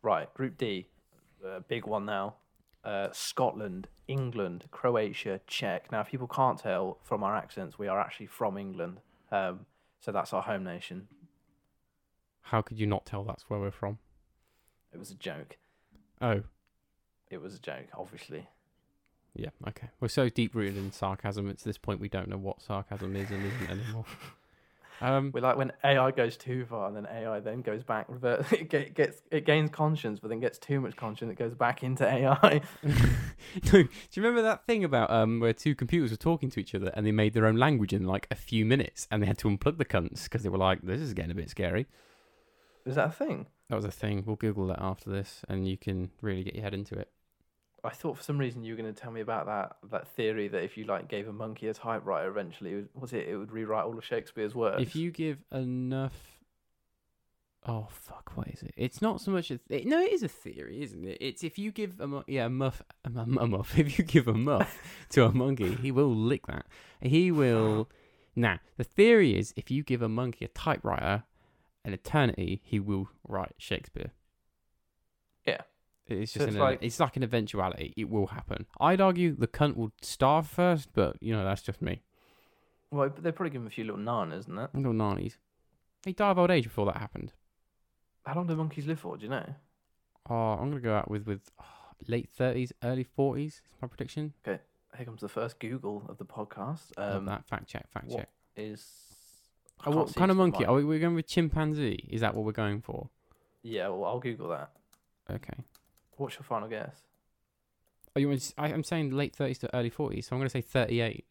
right. 0.01 0.33
Group 0.33 0.57
D. 0.57 0.87
Uh, 1.45 1.59
big 1.67 1.85
one 1.85 2.05
now. 2.05 2.35
Uh, 2.83 3.09
Scotland, 3.11 3.87
England, 4.07 4.65
Croatia, 4.71 5.41
Czech. 5.47 5.91
Now, 5.91 6.01
if 6.01 6.07
people 6.07 6.27
can't 6.27 6.57
tell 6.57 6.99
from 7.03 7.23
our 7.23 7.35
accents, 7.35 7.77
we 7.77 7.87
are 7.87 7.99
actually 7.99 8.27
from 8.27 8.57
England. 8.57 8.99
Um, 9.31 9.65
so 9.99 10.11
that's 10.11 10.33
our 10.33 10.41
home 10.43 10.63
nation. 10.63 11.07
How 12.41 12.61
could 12.61 12.79
you 12.79 12.85
not 12.87 13.05
tell 13.05 13.23
that's 13.23 13.49
where 13.49 13.59
we're 13.59 13.71
from? 13.71 13.97
It 14.93 14.99
was 14.99 15.09
a 15.11 15.15
joke. 15.15 15.57
Oh, 16.21 16.43
It 17.29 17.41
was 17.41 17.55
a 17.55 17.59
joke, 17.59 17.87
obviously. 17.97 18.47
Yeah. 19.35 19.49
Okay. 19.67 19.89
We're 19.99 20.07
so 20.07 20.29
deep 20.29 20.55
rooted 20.55 20.77
in 20.77 20.91
sarcasm. 20.91 21.49
It's 21.49 21.63
this 21.63 21.77
point 21.77 21.99
we 21.99 22.09
don't 22.09 22.27
know 22.27 22.37
what 22.37 22.61
sarcasm 22.61 23.15
is 23.15 23.29
and 23.31 23.45
isn't 23.45 23.69
anymore. 23.69 24.05
Um, 25.01 25.31
We 25.33 25.41
like 25.41 25.57
when 25.57 25.71
AI 25.83 26.11
goes 26.11 26.37
too 26.37 26.65
far, 26.65 26.87
and 26.87 26.95
then 26.95 27.05
AI 27.05 27.39
then 27.39 27.61
goes 27.61 27.83
back. 27.83 28.05
Revert, 28.09 28.51
it 28.53 28.93
gets 28.95 29.21
it 29.31 29.45
gains 29.45 29.69
conscience, 29.69 30.19
but 30.19 30.29
then 30.29 30.39
gets 30.39 30.57
too 30.57 30.79
much 30.79 30.95
conscience. 30.95 31.31
It 31.31 31.37
goes 31.37 31.53
back 31.53 31.83
into 31.83 32.05
AI. 32.07 32.61
do 33.61 33.79
you 33.79 33.89
remember 34.15 34.41
that 34.41 34.65
thing 34.65 34.83
about 34.83 35.11
um 35.11 35.39
where 35.39 35.53
two 35.53 35.75
computers 35.75 36.11
were 36.11 36.17
talking 36.17 36.49
to 36.49 36.59
each 36.59 36.73
other 36.73 36.91
and 36.93 37.05
they 37.05 37.11
made 37.11 37.33
their 37.33 37.45
own 37.45 37.57
language 37.57 37.93
in 37.93 38.05
like 38.05 38.27
a 38.31 38.35
few 38.35 38.65
minutes 38.65 39.07
and 39.11 39.21
they 39.21 39.27
had 39.27 39.37
to 39.39 39.47
unplug 39.47 39.77
the 39.77 39.85
cunts 39.85 40.23
because 40.23 40.43
they 40.43 40.49
were 40.49 40.57
like, 40.57 40.81
this 40.81 41.01
is 41.01 41.13
getting 41.13 41.31
a 41.31 41.35
bit 41.35 41.49
scary. 41.49 41.87
Is 42.85 42.95
that 42.95 43.09
a 43.09 43.11
thing? 43.11 43.47
That 43.69 43.75
was 43.75 43.85
a 43.85 43.91
thing. 43.91 44.23
We'll 44.25 44.35
Google 44.35 44.67
that 44.67 44.81
after 44.81 45.09
this 45.09 45.41
and 45.49 45.67
you 45.67 45.77
can 45.77 46.11
really 46.21 46.43
get 46.43 46.55
your 46.55 46.63
head 46.63 46.73
into 46.73 46.95
it. 46.95 47.09
I 47.85 47.91
thought 47.91 48.17
for 48.17 48.23
some 48.23 48.37
reason 48.37 48.63
you 48.63 48.73
were 48.73 48.81
going 48.81 48.93
to 48.93 48.99
tell 48.99 49.11
me 49.11 49.21
about 49.21 49.45
that 49.45 49.77
that 49.91 50.07
theory 50.09 50.47
that 50.49 50.63
if 50.63 50.77
you 50.77 50.85
like 50.85 51.07
gave 51.07 51.27
a 51.27 51.33
monkey 51.33 51.67
a 51.67 51.73
typewriter, 51.73 52.29
eventually 52.29 52.71
it 52.71 52.75
would, 52.75 52.89
was 52.93 53.13
it 53.13 53.27
it 53.27 53.37
would 53.37 53.51
rewrite 53.51 53.85
all 53.85 53.97
of 53.97 54.03
Shakespeare's 54.05 54.55
works. 54.55 54.81
If 54.81 54.95
you 54.95 55.11
give 55.11 55.43
enough. 55.51 56.13
Oh 57.67 57.87
fuck! 57.89 58.31
What 58.35 58.47
is 58.49 58.61
it? 58.61 58.73
It's 58.77 59.01
not 59.01 59.21
so 59.21 59.31
much 59.31 59.49
a 59.49 59.57
th- 59.57 59.85
no. 59.85 59.99
It 59.99 60.13
is 60.13 60.21
a 60.21 60.27
theory, 60.27 60.83
isn't 60.83 61.03
it? 61.03 61.17
It's 61.19 61.43
if 61.43 61.57
you 61.57 61.71
give 61.71 61.99
a 61.99 62.05
mu- 62.07 62.23
yeah 62.27 62.45
a 62.45 62.49
muff 62.49 62.81
a, 63.03 63.09
mu- 63.09 63.39
a 63.39 63.47
muff. 63.47 63.73
If 63.79 63.97
you 63.97 64.05
give 64.05 64.27
a 64.27 64.33
muff 64.33 64.77
to 65.09 65.25
a 65.25 65.31
monkey, 65.31 65.73
he 65.75 65.91
will 65.91 66.13
lick 66.15 66.45
that. 66.47 66.65
He 67.01 67.31
will. 67.31 67.89
Now 68.37 68.59
the 68.75 68.83
theory 68.83 69.39
is 69.39 69.53
if 69.55 69.71
you 69.71 69.81
give 69.81 70.01
a 70.01 70.09
monkey 70.09 70.43
a 70.43 70.49
typewriter, 70.49 71.23
an 71.85 71.93
eternity, 71.93 72.61
he 72.65 72.81
will 72.81 73.07
write 73.25 73.53
Shakespeare. 73.57 74.11
It's 76.07 76.31
So 76.33 76.39
just 76.39 76.47
it's 76.49 76.55
an, 76.55 76.61
like- 76.61 76.79
it's 76.83 76.99
like 76.99 77.17
an 77.17 77.23
eventuality. 77.23 77.93
It 77.97 78.09
will 78.09 78.27
happen. 78.27 78.65
I'd 78.79 79.01
argue 79.01 79.35
the 79.35 79.47
cunt 79.47 79.75
will 79.75 79.91
starve 80.01 80.47
first, 80.47 80.89
but 80.93 81.17
you 81.21 81.33
know 81.33 81.43
that's 81.43 81.61
just 81.63 81.81
me. 81.81 82.01
well, 82.91 83.09
they're 83.17 83.31
probably 83.31 83.49
give 83.51 83.61
him 83.61 83.67
a 83.67 83.71
few 83.71 83.83
little 83.85 83.99
naan, 83.99 84.37
isn't 84.37 84.57
it? 84.57 84.69
Little 84.73 84.93
nannies. 84.93 85.37
He 86.05 86.13
died 86.13 86.31
of 86.31 86.39
old 86.39 86.51
age 86.51 86.65
before 86.65 86.85
that 86.85 86.97
happened. 86.97 87.33
How 88.25 88.35
long 88.35 88.47
do 88.47 88.55
monkeys 88.55 88.85
live 88.85 88.99
for? 88.99 89.17
Do 89.17 89.23
you 89.23 89.29
know? 89.29 89.45
Oh, 90.29 90.33
I'm 90.53 90.69
gonna 90.69 90.81
go 90.81 90.95
out 90.95 91.09
with 91.09 91.25
with 91.25 91.49
oh, 91.59 91.65
late 92.07 92.29
thirties, 92.29 92.71
early 92.83 93.03
forties. 93.03 93.61
Is 93.73 93.81
my 93.81 93.87
prediction. 93.87 94.33
Okay, 94.47 94.61
here 94.95 95.05
comes 95.05 95.21
the 95.21 95.29
first 95.29 95.59
Google 95.59 96.03
of 96.09 96.17
the 96.17 96.25
podcast. 96.25 96.97
Love 96.97 97.17
Um, 97.17 97.25
that 97.25 97.45
fact 97.45 97.67
check, 97.67 97.89
fact 97.91 98.11
check. 98.11 98.29
is 98.55 99.01
Oh, 99.85 99.91
what 99.91 100.15
kind 100.15 100.31
of 100.31 100.37
monkey? 100.37 100.65
Are 100.65 100.73
we 100.75 100.83
we're 100.83 100.99
going 100.99 101.15
with 101.15 101.27
chimpanzee? 101.27 102.07
Is 102.09 102.21
that 102.21 102.33
what 102.33 102.45
we're 102.45 102.51
going 102.53 102.81
for? 102.81 103.09
Yeah, 103.61 103.87
well, 103.89 104.05
I'll 104.05 104.19
Google 104.19 104.49
that. 104.49 104.71
Okay. 105.29 105.53
What's 106.17 106.35
your 106.35 106.43
final 106.43 106.69
guess? 106.69 106.95
Oh, 108.15 108.19
you 108.19 108.29
want? 108.29 108.41
to 108.41 108.53
I, 108.57 108.69
am 108.69 108.83
saying 108.83 109.11
late 109.11 109.35
thirties 109.35 109.57
to 109.59 109.75
early 109.75 109.89
forties, 109.89 110.27
so 110.27 110.35
I'm 110.35 110.39
gonna 110.39 110.49
say 110.49 110.61
thirty-eight. 110.61 111.25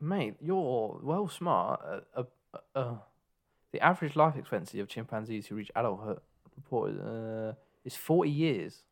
Mate, 0.00 0.34
you're 0.40 1.00
well 1.02 1.28
smart. 1.28 1.80
Uh, 2.16 2.22
uh, 2.54 2.58
uh, 2.74 2.94
the 3.72 3.80
average 3.80 4.16
life 4.16 4.36
expectancy 4.36 4.80
of 4.80 4.88
chimpanzees 4.88 5.46
who 5.46 5.54
reach 5.54 5.70
adulthood 5.74 6.20
reported 6.56 7.00
uh, 7.00 7.52
is 7.84 7.96
40 7.96 8.30
years. 8.30 8.82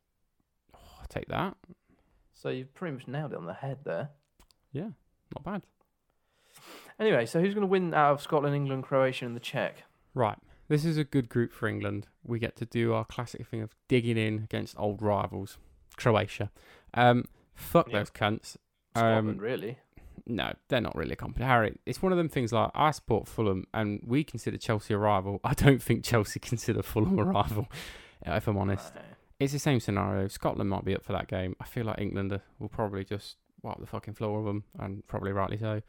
Oh, 0.73 0.79
I'll 0.99 1.07
take 1.07 1.27
that. 1.27 1.55
So 2.33 2.49
you've 2.49 2.73
pretty 2.73 2.95
much 2.95 3.07
nailed 3.07 3.33
it 3.33 3.37
on 3.37 3.45
the 3.45 3.53
head 3.53 3.79
there. 3.83 4.09
Yeah, 4.71 4.89
not 5.35 5.43
bad. 5.43 5.61
Anyway, 6.99 7.25
so 7.25 7.39
who's 7.39 7.53
going 7.53 7.61
to 7.61 7.67
win 7.67 7.93
out 7.93 8.13
of 8.13 8.21
Scotland, 8.21 8.55
England, 8.55 8.83
Croatia, 8.83 9.25
and 9.25 9.35
the 9.35 9.39
Czech? 9.39 9.83
Right. 10.13 10.37
This 10.71 10.85
is 10.85 10.97
a 10.97 11.03
good 11.03 11.27
group 11.27 11.51
for 11.51 11.67
England. 11.67 12.07
We 12.23 12.39
get 12.39 12.55
to 12.55 12.65
do 12.65 12.93
our 12.93 13.03
classic 13.03 13.45
thing 13.45 13.61
of 13.61 13.75
digging 13.89 14.15
in 14.15 14.35
against 14.45 14.79
old 14.79 15.01
rivals, 15.01 15.57
Croatia. 15.97 16.49
Um, 16.93 17.25
fuck 17.53 17.89
Yeah. 17.91 17.99
those 17.99 18.09
cunts. 18.09 18.55
Scotland, 18.95 19.29
Um, 19.31 19.37
really? 19.37 19.79
No, 20.25 20.53
they're 20.69 20.79
not 20.79 20.95
really 20.95 21.11
a 21.11 21.15
competitor. 21.17 21.45
Harry, 21.45 21.77
it's 21.85 22.01
one 22.01 22.13
of 22.13 22.17
them 22.17 22.29
things 22.29 22.53
like 22.53 22.71
I 22.73 22.91
support 22.91 23.27
Fulham 23.27 23.67
and 23.73 23.99
we 24.05 24.23
consider 24.23 24.55
Chelsea 24.57 24.93
a 24.93 24.97
rival. 24.97 25.41
I 25.43 25.53
don't 25.55 25.83
think 25.83 26.05
Chelsea 26.05 26.39
consider 26.39 26.81
Fulham 26.81 27.19
a 27.19 27.25
rival, 27.25 27.67
if 28.25 28.47
I'm 28.47 28.57
honest. 28.57 28.95
No. 28.95 29.01
It's 29.41 29.51
the 29.51 29.59
same 29.59 29.81
scenario. 29.81 30.29
Scotland 30.29 30.69
might 30.69 30.85
be 30.85 30.95
up 30.95 31.03
for 31.03 31.11
that 31.11 31.27
game. 31.27 31.53
I 31.59 31.65
feel 31.65 31.85
like 31.85 31.99
England 31.99 32.39
will 32.59 32.69
probably 32.69 33.03
just 33.03 33.35
wipe 33.61 33.79
the 33.81 33.87
fucking 33.87 34.13
floor 34.13 34.39
of 34.39 34.45
them, 34.45 34.63
and 34.79 35.05
probably 35.07 35.33
rightly 35.33 35.57
so. 35.57 35.81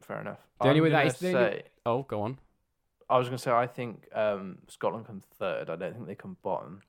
Fair 0.00 0.22
enough. 0.22 0.40
The 0.60 0.66
only 0.68 0.78
I'm 0.78 0.82
way 0.84 0.90
that 0.90 1.06
is. 1.06 1.22
only- 1.22 1.32
say, 1.34 1.62
Oh, 1.86 2.02
go 2.02 2.22
on. 2.22 2.38
I 3.08 3.18
was 3.18 3.28
going 3.28 3.36
to 3.38 3.42
say, 3.42 3.50
I 3.50 3.66
think 3.66 4.08
um, 4.14 4.58
Scotland 4.68 5.06
come 5.06 5.22
third. 5.38 5.68
I 5.70 5.76
don't 5.76 5.92
think 5.94 6.06
they 6.06 6.14
come 6.14 6.36
bottom. 6.42 6.82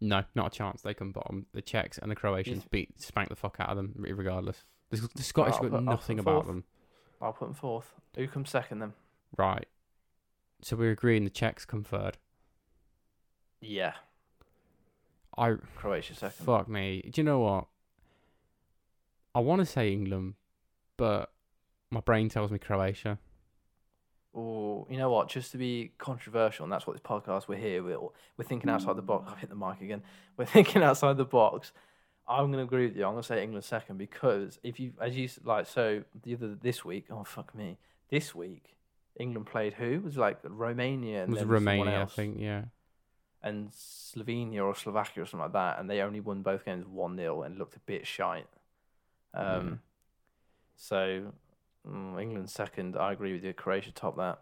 No, 0.00 0.22
not 0.34 0.54
a 0.54 0.56
chance. 0.56 0.82
They 0.82 0.94
come 0.94 1.12
bottom. 1.12 1.46
The 1.52 1.62
Czechs 1.62 1.98
and 1.98 2.10
the 2.10 2.14
Croatians 2.16 2.64
beat, 2.70 3.00
spank 3.00 3.28
the 3.28 3.36
fuck 3.36 3.56
out 3.58 3.70
of 3.70 3.76
them, 3.76 3.94
regardless. 3.96 4.64
The, 4.90 5.08
the 5.14 5.22
Scottish 5.22 5.56
got 5.58 5.70
put- 5.70 5.82
nothing 5.82 6.18
about 6.18 6.44
fourth. 6.44 6.46
them. 6.46 6.64
I'll 7.22 7.32
put 7.32 7.46
them 7.46 7.54
fourth. 7.54 7.94
Who 8.16 8.28
comes 8.28 8.50
second 8.50 8.80
then? 8.80 8.92
Right. 9.36 9.66
So 10.62 10.76
we're 10.76 10.90
agreeing 10.90 11.24
the 11.24 11.30
Czechs 11.30 11.64
come 11.64 11.84
third. 11.84 12.18
Yeah, 13.60 13.94
I 15.38 15.54
Croatia 15.76 16.14
second. 16.14 16.44
Fuck 16.44 16.68
me. 16.68 17.02
Do 17.10 17.20
you 17.20 17.24
know 17.24 17.40
what? 17.40 17.66
I 19.34 19.40
want 19.40 19.60
to 19.60 19.66
say 19.66 19.90
England, 19.90 20.34
but 20.98 21.32
my 21.90 22.00
brain 22.00 22.28
tells 22.28 22.50
me 22.50 22.58
Croatia. 22.58 23.18
Oh, 24.36 24.86
you 24.90 24.96
know 24.96 25.10
what? 25.10 25.28
Just 25.28 25.52
to 25.52 25.58
be 25.58 25.92
controversial, 25.98 26.64
and 26.64 26.72
that's 26.72 26.86
what 26.86 26.94
this 26.94 27.02
podcast 27.02 27.46
we're 27.46 27.58
here. 27.58 27.82
We're 27.82 27.98
we're 28.36 28.44
thinking 28.44 28.68
outside 28.70 28.96
the 28.96 29.02
box. 29.02 29.30
I've 29.30 29.38
hit 29.38 29.50
the 29.50 29.56
mic 29.56 29.80
again. 29.80 30.02
We're 30.36 30.46
thinking 30.46 30.82
outside 30.82 31.16
the 31.16 31.24
box. 31.24 31.70
I'm 32.26 32.50
gonna 32.50 32.64
agree 32.64 32.86
with 32.86 32.96
you. 32.96 33.04
I'm 33.04 33.12
gonna 33.12 33.22
say 33.22 33.42
England 33.42 33.64
second 33.64 33.98
because 33.98 34.58
if 34.64 34.80
you, 34.80 34.92
as 35.00 35.16
you 35.16 35.28
like, 35.44 35.66
so 35.66 36.02
the 36.22 36.34
other 36.34 36.56
this 36.60 36.84
week. 36.84 37.06
Oh 37.10 37.22
fuck 37.22 37.54
me. 37.54 37.78
This 38.10 38.34
week, 38.34 38.76
England 39.16 39.46
played 39.46 39.74
who? 39.74 39.92
It 39.92 40.02
was 40.04 40.16
like 40.16 40.38
Romania. 40.42 41.20
It 41.20 41.24
And 41.28 41.32
was 41.34 41.44
Romania, 41.44 42.02
I 42.02 42.06
think, 42.06 42.38
yeah. 42.40 42.62
And 43.42 43.70
Slovenia 43.70 44.64
or 44.64 44.74
Slovakia 44.74 45.22
or 45.22 45.26
something 45.26 45.44
like 45.44 45.52
that, 45.52 45.78
and 45.78 45.88
they 45.88 46.00
only 46.00 46.20
won 46.20 46.42
both 46.42 46.64
games 46.64 46.86
one 46.86 47.16
0 47.16 47.42
and 47.42 47.58
looked 47.58 47.76
a 47.76 47.80
bit 47.80 48.06
shite. 48.06 48.48
Um, 49.34 49.68
Yeah. 49.68 49.74
so 50.76 51.32
mm, 51.88 52.20
England 52.20 52.50
second. 52.50 52.96
I 52.96 53.12
agree 53.12 53.32
with 53.32 53.44
you. 53.44 53.52
Croatia 53.52 53.92
top 53.92 54.16
that. 54.16 54.40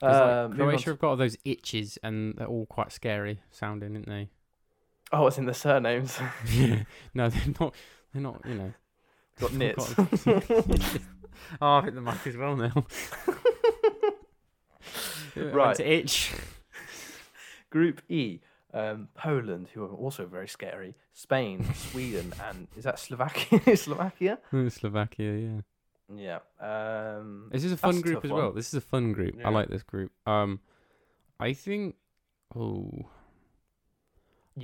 Uh, 0.00 0.48
on 0.50 0.52
Croatia 0.56 0.90
have 0.90 0.98
got 0.98 1.10
all 1.10 1.16
those 1.16 1.36
itches, 1.44 1.98
and 2.02 2.34
they're 2.36 2.46
all 2.46 2.66
quite 2.66 2.92
scary 2.92 3.40
sounding, 3.50 3.94
aren't 3.94 4.06
they? 4.06 4.28
Oh, 5.12 5.26
it's 5.26 5.38
in 5.38 5.46
the 5.46 5.54
surnames. 5.54 6.18
yeah. 6.52 6.84
No, 7.14 7.28
they're 7.28 7.54
not. 7.60 7.74
They're 8.12 8.22
not. 8.22 8.42
You 8.46 8.54
know. 8.54 8.72
Got 9.40 9.52
nits. 9.52 9.94
oh, 9.96 10.06
I 11.60 11.82
hit 11.82 11.94
the 11.94 12.00
mic 12.00 12.26
as 12.26 12.36
well 12.36 12.56
now. 12.56 12.84
Right. 15.36 15.76
To 15.76 15.88
itch. 15.88 16.32
Group 17.70 18.02
E. 18.08 18.40
Um, 18.74 19.08
Poland, 19.14 19.68
who 19.72 19.84
are 19.84 19.94
also 19.94 20.26
very 20.26 20.48
scary. 20.48 20.94
Spain, 21.14 21.64
Sweden, 21.74 22.34
and 22.48 22.68
is 22.76 22.84
that 22.84 22.98
Slovakia? 22.98 23.60
Slovakia? 23.76 24.38
Slovakia, 24.52 25.32
yeah. 25.32 25.60
Yeah. 26.14 26.38
Um, 26.60 27.48
This 27.52 27.64
is 27.64 27.72
a 27.72 27.76
fun 27.76 28.00
group 28.00 28.16
tough 28.16 28.24
as 28.26 28.30
one. 28.30 28.42
well. 28.42 28.52
This 28.52 28.68
is 28.68 28.74
a 28.74 28.80
fun 28.80 29.12
group. 29.12 29.34
Yeah. 29.38 29.48
I 29.48 29.50
like 29.50 29.68
this 29.68 29.82
group. 29.82 30.10
Um, 30.26 30.60
I 31.38 31.52
think. 31.52 31.96
Oh, 32.56 32.90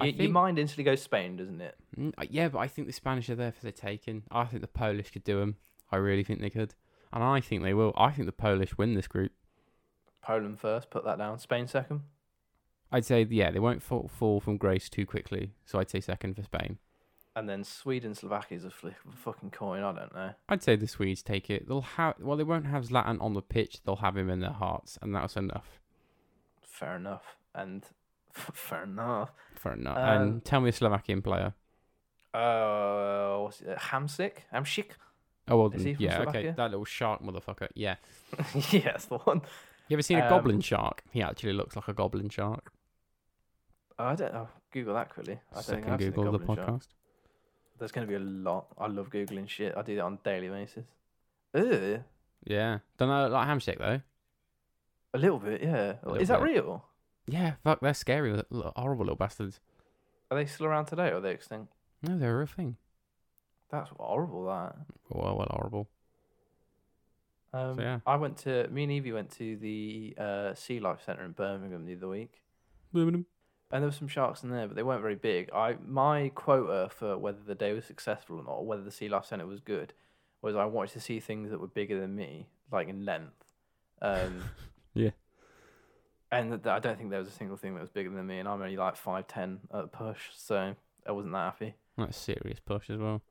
I 0.00 0.06
y- 0.06 0.14
your 0.18 0.30
mind 0.32 0.58
instantly 0.58 0.84
goes 0.84 1.02
Spain, 1.02 1.36
doesn't 1.36 1.60
it? 1.60 1.76
mm, 1.96 2.12
uh, 2.18 2.24
yeah, 2.30 2.48
but 2.48 2.58
I 2.58 2.66
think 2.66 2.86
the 2.86 2.92
Spanish 2.92 3.28
are 3.30 3.34
there 3.34 3.52
for 3.52 3.60
the 3.64 3.72
taking. 3.72 4.22
I 4.30 4.44
think 4.46 4.62
the 4.62 4.68
Polish 4.68 5.10
could 5.10 5.22
do 5.24 5.38
them. 5.38 5.56
I 5.92 5.96
really 5.96 6.24
think 6.24 6.40
they 6.40 6.50
could, 6.50 6.74
and 7.12 7.22
I 7.22 7.40
think 7.40 7.62
they 7.62 7.74
will. 7.74 7.92
I 7.96 8.10
think 8.10 8.26
the 8.26 8.32
Polish 8.32 8.76
win 8.78 8.94
this 8.94 9.06
group. 9.06 9.32
Poland 10.22 10.58
first, 10.58 10.88
put 10.90 11.04
that 11.04 11.18
down. 11.18 11.38
Spain 11.38 11.66
second. 11.68 12.00
I'd 12.90 13.04
say 13.04 13.26
yeah, 13.28 13.50
they 13.50 13.58
won't 13.60 13.82
fall, 13.82 14.08
fall 14.08 14.40
from 14.40 14.56
grace 14.56 14.88
too 14.88 15.04
quickly. 15.04 15.52
So 15.66 15.78
I'd 15.78 15.90
say 15.90 16.00
second 16.00 16.34
for 16.36 16.42
Spain. 16.42 16.78
And 17.36 17.48
then 17.48 17.64
Sweden, 17.64 18.14
Slovakia 18.14 18.56
is 18.58 18.64
a 18.64 18.70
flip 18.70 18.94
of 19.06 19.12
a 19.14 19.16
fucking 19.16 19.50
coin. 19.50 19.82
I 19.82 19.92
don't 19.92 20.14
know. 20.14 20.30
I'd 20.48 20.62
say 20.62 20.76
the 20.76 20.86
Swedes 20.86 21.22
take 21.22 21.50
it. 21.50 21.66
They'll 21.66 21.80
have 21.80 22.14
well, 22.20 22.36
they 22.36 22.44
won't 22.44 22.66
have 22.66 22.84
Zlatan 22.86 23.20
on 23.20 23.34
the 23.34 23.42
pitch. 23.42 23.82
They'll 23.84 23.96
have 23.96 24.16
him 24.16 24.30
in 24.30 24.38
their 24.40 24.52
hearts, 24.52 24.98
and 25.02 25.14
that's 25.14 25.36
enough. 25.36 25.80
Fair 26.62 26.96
enough. 26.96 27.36
And 27.54 27.84
Fair 28.32 28.84
enough. 28.84 29.32
Fair 29.56 29.72
enough. 29.72 29.96
Um, 29.96 30.22
and 30.22 30.44
tell 30.44 30.60
me 30.60 30.68
a 30.68 30.72
Slovakian 30.72 31.22
player. 31.22 31.54
Uh, 32.32 33.38
what's 33.38 33.60
it? 33.60 33.78
Hamsik? 33.78 34.32
Hamsik? 34.52 34.90
Oh 35.46 35.56
well, 35.58 35.70
Is 35.72 35.82
he 35.84 35.94
yeah, 35.98 36.22
okay, 36.22 36.52
that 36.56 36.70
little 36.70 36.84
shark 36.86 37.22
motherfucker. 37.22 37.68
Yeah, 37.74 37.96
yes, 38.70 39.04
the 39.06 39.18
one. 39.18 39.42
you 39.88 39.94
ever 39.94 40.02
seen 40.02 40.18
a 40.18 40.22
Um, 40.22 40.28
goblin 40.30 40.60
shark? 40.60 41.02
He 41.10 41.20
actually 41.20 41.52
looks 41.52 41.76
like 41.76 41.86
a 41.88 41.92
goblin 41.92 42.28
shark. 42.30 42.72
I 43.98 44.14
don't 44.14 44.32
know. 44.32 44.48
Google 44.72 44.94
that 44.94 45.10
quickly. 45.10 45.38
I 45.54 45.60
Second 45.60 45.92
I've 45.92 46.00
seen 46.00 46.08
a 46.08 46.12
Google 46.12 46.32
the 46.32 46.38
podcast. 46.40 46.56
shark. 46.66 46.82
There's 47.84 47.92
going 47.92 48.06
to 48.06 48.10
be 48.10 48.16
a 48.16 48.26
lot. 48.26 48.68
I 48.78 48.86
love 48.86 49.10
googling 49.10 49.46
shit. 49.46 49.74
I 49.76 49.82
do 49.82 49.94
that 49.96 50.00
on 50.04 50.14
a 50.14 50.18
daily 50.24 50.48
basis. 50.48 50.86
Ugh, 51.54 52.00
Yeah, 52.46 52.78
don't 52.96 53.10
know 53.10 53.28
like 53.28 53.46
Hamsik 53.46 53.76
though. 53.78 54.00
a 55.12 55.18
little 55.18 55.38
bit, 55.38 55.62
yeah. 55.62 55.96
A 56.02 56.14
Is 56.14 56.30
little 56.30 56.36
that 56.38 56.42
real? 56.42 56.84
Yeah, 57.26 57.52
fuck, 57.62 57.80
they're 57.80 57.92
scary, 57.92 58.42
horrible 58.74 59.04
little 59.04 59.16
bastards. 59.16 59.60
Are 60.30 60.38
they 60.38 60.46
still 60.46 60.64
around 60.64 60.86
today, 60.86 61.10
or 61.10 61.16
are 61.16 61.20
they 61.20 61.32
extinct? 61.32 61.74
No, 62.02 62.16
they're 62.18 62.34
a 62.34 62.38
real 62.38 62.46
thing. 62.46 62.76
That's 63.70 63.90
horrible. 63.98 64.46
That. 64.46 64.76
Well, 65.10 65.36
well, 65.36 65.46
horrible. 65.50 65.88
Um, 67.52 67.78
yeah. 67.78 68.00
I 68.06 68.16
went 68.16 68.38
to 68.38 68.66
me 68.68 68.84
and 68.84 68.92
Evie 68.92 69.12
went 69.12 69.30
to 69.32 69.56
the 69.56 70.14
uh, 70.18 70.54
Sea 70.54 70.80
Life 70.80 71.00
Centre 71.04 71.24
in 71.24 71.32
Birmingham 71.32 71.84
the 71.84 71.94
other 71.96 72.08
week, 72.08 72.40
Birmingham. 72.94 73.26
And 73.70 73.82
there 73.82 73.88
were 73.88 73.94
some 73.94 74.08
sharks 74.08 74.42
in 74.42 74.50
there, 74.50 74.66
but 74.66 74.76
they 74.76 74.82
weren't 74.82 75.02
very 75.02 75.16
big. 75.16 75.50
I 75.52 75.76
my 75.86 76.30
quota 76.34 76.88
for 76.90 77.18
whether 77.18 77.40
the 77.44 77.54
day 77.54 77.72
was 77.72 77.84
successful 77.84 78.36
or 78.38 78.44
not, 78.44 78.52
or 78.52 78.66
whether 78.66 78.82
the 78.82 78.90
Sea 78.90 79.08
Life 79.08 79.26
Centre 79.26 79.46
was 79.46 79.60
good, 79.60 79.92
was 80.42 80.54
I 80.56 80.64
wanted 80.64 80.92
to 80.92 81.00
see 81.00 81.20
things 81.20 81.50
that 81.50 81.60
were 81.60 81.66
bigger 81.68 82.00
than 82.00 82.14
me, 82.14 82.48
like 82.70 82.88
in 82.88 83.04
length. 83.04 83.52
Um, 84.02 84.44
Yeah. 84.94 85.10
And 86.30 86.50
th- 86.50 86.66
I 86.66 86.78
don't 86.78 86.96
think 86.96 87.10
there 87.10 87.18
was 87.18 87.28
a 87.28 87.32
single 87.32 87.56
thing 87.56 87.74
that 87.74 87.80
was 87.80 87.90
bigger 87.90 88.10
than 88.10 88.26
me, 88.26 88.38
and 88.38 88.48
I'm 88.48 88.60
only 88.62 88.76
like 88.76 88.96
five 88.96 89.26
ten 89.26 89.60
at 89.72 89.84
a 89.84 89.86
push, 89.88 90.20
so 90.34 90.74
I 91.06 91.12
wasn't 91.12 91.32
that 91.34 91.38
happy. 91.52 91.74
That's 91.98 92.16
a 92.16 92.20
serious 92.20 92.60
push 92.60 92.90
as 92.90 92.98
well. 92.98 93.22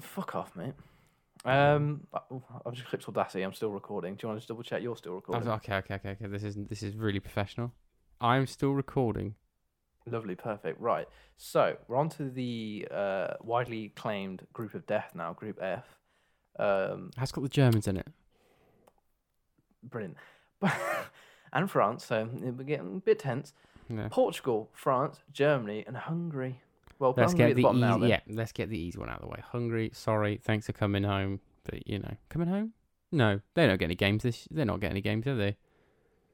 Fuck 0.00 0.34
off, 0.34 0.54
mate. 0.56 0.72
Um, 1.44 2.06
I've 2.64 2.74
just 2.74 2.86
clicked 2.88 3.08
Audacity. 3.08 3.42
I'm 3.42 3.52
still 3.52 3.70
recording. 3.70 4.14
Do 4.14 4.20
you 4.22 4.28
want 4.28 4.36
to 4.38 4.40
just 4.40 4.48
double 4.48 4.62
check 4.62 4.82
you're 4.82 4.96
still 4.96 5.14
recording? 5.14 5.48
okay, 5.48 5.74
okay, 5.74 5.94
okay, 5.94 6.10
okay. 6.10 6.26
This 6.26 6.44
is 6.44 6.56
this 6.56 6.82
is 6.82 6.94
really 6.94 7.20
professional. 7.20 7.72
I'm 8.20 8.46
still 8.46 8.72
recording. 8.72 9.34
Lovely, 10.10 10.34
perfect. 10.34 10.80
Right. 10.80 11.06
So 11.36 11.76
we're 11.88 11.96
on 11.96 12.08
to 12.10 12.30
the 12.30 12.86
uh, 12.90 13.34
widely 13.42 13.90
claimed 13.90 14.46
group 14.52 14.74
of 14.74 14.86
death 14.86 15.12
now, 15.14 15.32
Group 15.32 15.58
F. 15.62 15.84
Um, 16.58 17.10
Has 17.16 17.32
got 17.32 17.42
the 17.42 17.48
Germans 17.48 17.86
in 17.88 17.96
it. 17.96 18.06
brilliant. 19.82 20.16
and 21.52 21.70
France, 21.70 22.04
so 22.04 22.28
we're 22.32 22.52
getting 22.64 22.96
a 22.96 23.00
bit 23.00 23.18
tense. 23.18 23.52
Yeah. 23.88 24.08
Portugal, 24.10 24.70
France, 24.72 25.18
Germany, 25.32 25.84
and 25.86 25.96
Hungary. 25.96 26.60
Well, 26.98 27.14
Let's 27.16 27.32
Hungary 27.32 27.48
get 27.48 27.54
the 27.54 27.54
the 27.54 27.62
bottom 27.62 27.80
now. 27.80 27.96
yeah. 27.98 28.20
Let's 28.28 28.52
get 28.52 28.68
the 28.70 28.78
easy 28.78 28.98
one 28.98 29.08
out 29.08 29.16
of 29.16 29.22
the 29.22 29.28
way. 29.28 29.42
Hungry, 29.50 29.90
sorry, 29.92 30.40
thanks 30.42 30.66
for 30.66 30.72
coming 30.72 31.02
home, 31.02 31.40
but 31.64 31.86
you 31.86 31.98
know, 31.98 32.14
coming 32.28 32.48
home. 32.48 32.72
No, 33.10 33.40
they 33.54 33.66
don't 33.66 33.78
get 33.78 33.86
any 33.86 33.94
games. 33.94 34.22
This 34.22 34.46
they're 34.50 34.64
not 34.64 34.80
getting 34.80 34.92
any 34.92 35.00
games, 35.00 35.26
are 35.26 35.36
they? 35.36 35.56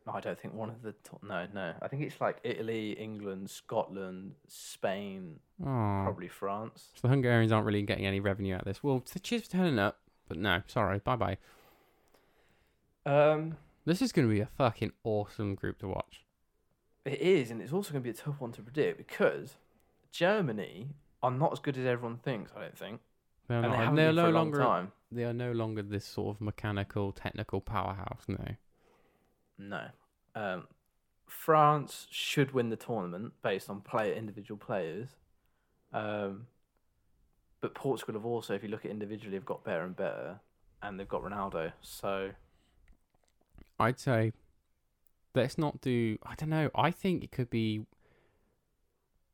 No, 0.08 0.14
I 0.14 0.20
don't 0.20 0.38
think 0.38 0.54
one 0.54 0.70
of 0.70 0.82
the 0.82 0.92
top. 1.04 1.22
No, 1.22 1.46
no. 1.54 1.74
I 1.82 1.88
think 1.88 2.02
it's 2.02 2.20
like 2.20 2.38
Italy, 2.42 2.92
England, 2.92 3.50
Scotland, 3.50 4.32
Spain, 4.46 5.38
probably 5.62 6.28
France. 6.28 6.88
so 6.94 7.00
the 7.02 7.08
Hungarians 7.08 7.52
aren't 7.52 7.66
really 7.66 7.82
getting 7.82 8.06
any 8.06 8.20
revenue 8.20 8.54
out 8.54 8.62
of 8.62 8.66
this. 8.66 8.82
Well, 8.82 9.02
so 9.04 9.20
cheers 9.20 9.42
for 9.44 9.50
turning 9.52 9.78
up, 9.78 9.98
but 10.28 10.38
no, 10.38 10.62
sorry, 10.66 10.98
bye 10.98 11.16
bye. 11.16 11.36
Um, 13.06 13.56
This 13.84 14.02
is 14.02 14.12
going 14.12 14.28
to 14.28 14.32
be 14.34 14.40
a 14.40 14.46
fucking 14.46 14.92
awesome 15.04 15.54
group 15.54 15.78
to 15.80 15.88
watch. 15.88 16.22
It 17.04 17.20
is, 17.20 17.50
and 17.50 17.60
it's 17.62 17.72
also 17.72 17.92
going 17.92 18.02
to 18.02 18.04
be 18.04 18.10
a 18.10 18.22
tough 18.22 18.40
one 18.40 18.52
to 18.52 18.62
predict 18.62 18.98
because 18.98 19.56
Germany 20.12 20.88
are 21.22 21.30
not 21.30 21.52
as 21.52 21.58
good 21.58 21.76
as 21.78 21.86
everyone 21.86 22.18
thinks. 22.18 22.52
I 22.56 22.60
don't 22.62 22.76
think, 22.78 23.00
They're, 23.48 23.58
and 23.58 23.66
not, 23.66 23.70
they 23.72 23.76
haven't 23.78 23.94
they're 23.96 24.12
been 24.12 24.16
for 24.16 24.22
no 24.22 24.28
a 24.28 24.30
long 24.32 24.34
longer 24.34 24.58
time. 24.58 24.92
they 25.10 25.24
are 25.24 25.32
no 25.32 25.52
longer 25.52 25.82
this 25.82 26.04
sort 26.04 26.36
of 26.36 26.40
mechanical, 26.40 27.12
technical 27.12 27.60
powerhouse. 27.60 28.22
No, 28.28 28.44
No, 29.58 29.86
um, 30.34 30.68
France 31.26 32.06
should 32.10 32.52
win 32.52 32.70
the 32.70 32.76
tournament 32.76 33.32
based 33.42 33.68
on 33.68 33.80
player 33.80 34.12
individual 34.12 34.58
players. 34.58 35.08
Um, 35.92 36.46
but 37.60 37.74
Portugal 37.74 38.14
have 38.14 38.24
also, 38.24 38.54
if 38.54 38.62
you 38.62 38.68
look 38.68 38.84
at 38.84 38.90
individually, 38.90 39.34
have 39.34 39.44
got 39.44 39.64
better 39.64 39.82
and 39.82 39.96
better, 39.96 40.40
and 40.82 40.98
they've 40.98 41.08
got 41.08 41.22
Ronaldo. 41.22 41.72
So 41.82 42.30
I'd 43.78 43.98
say 43.98 44.32
let's 45.34 45.58
not 45.58 45.80
do. 45.80 46.18
I 46.24 46.34
don't 46.34 46.50
know. 46.50 46.70
I 46.74 46.90
think 46.90 47.24
it 47.24 47.32
could 47.32 47.50
be. 47.50 47.86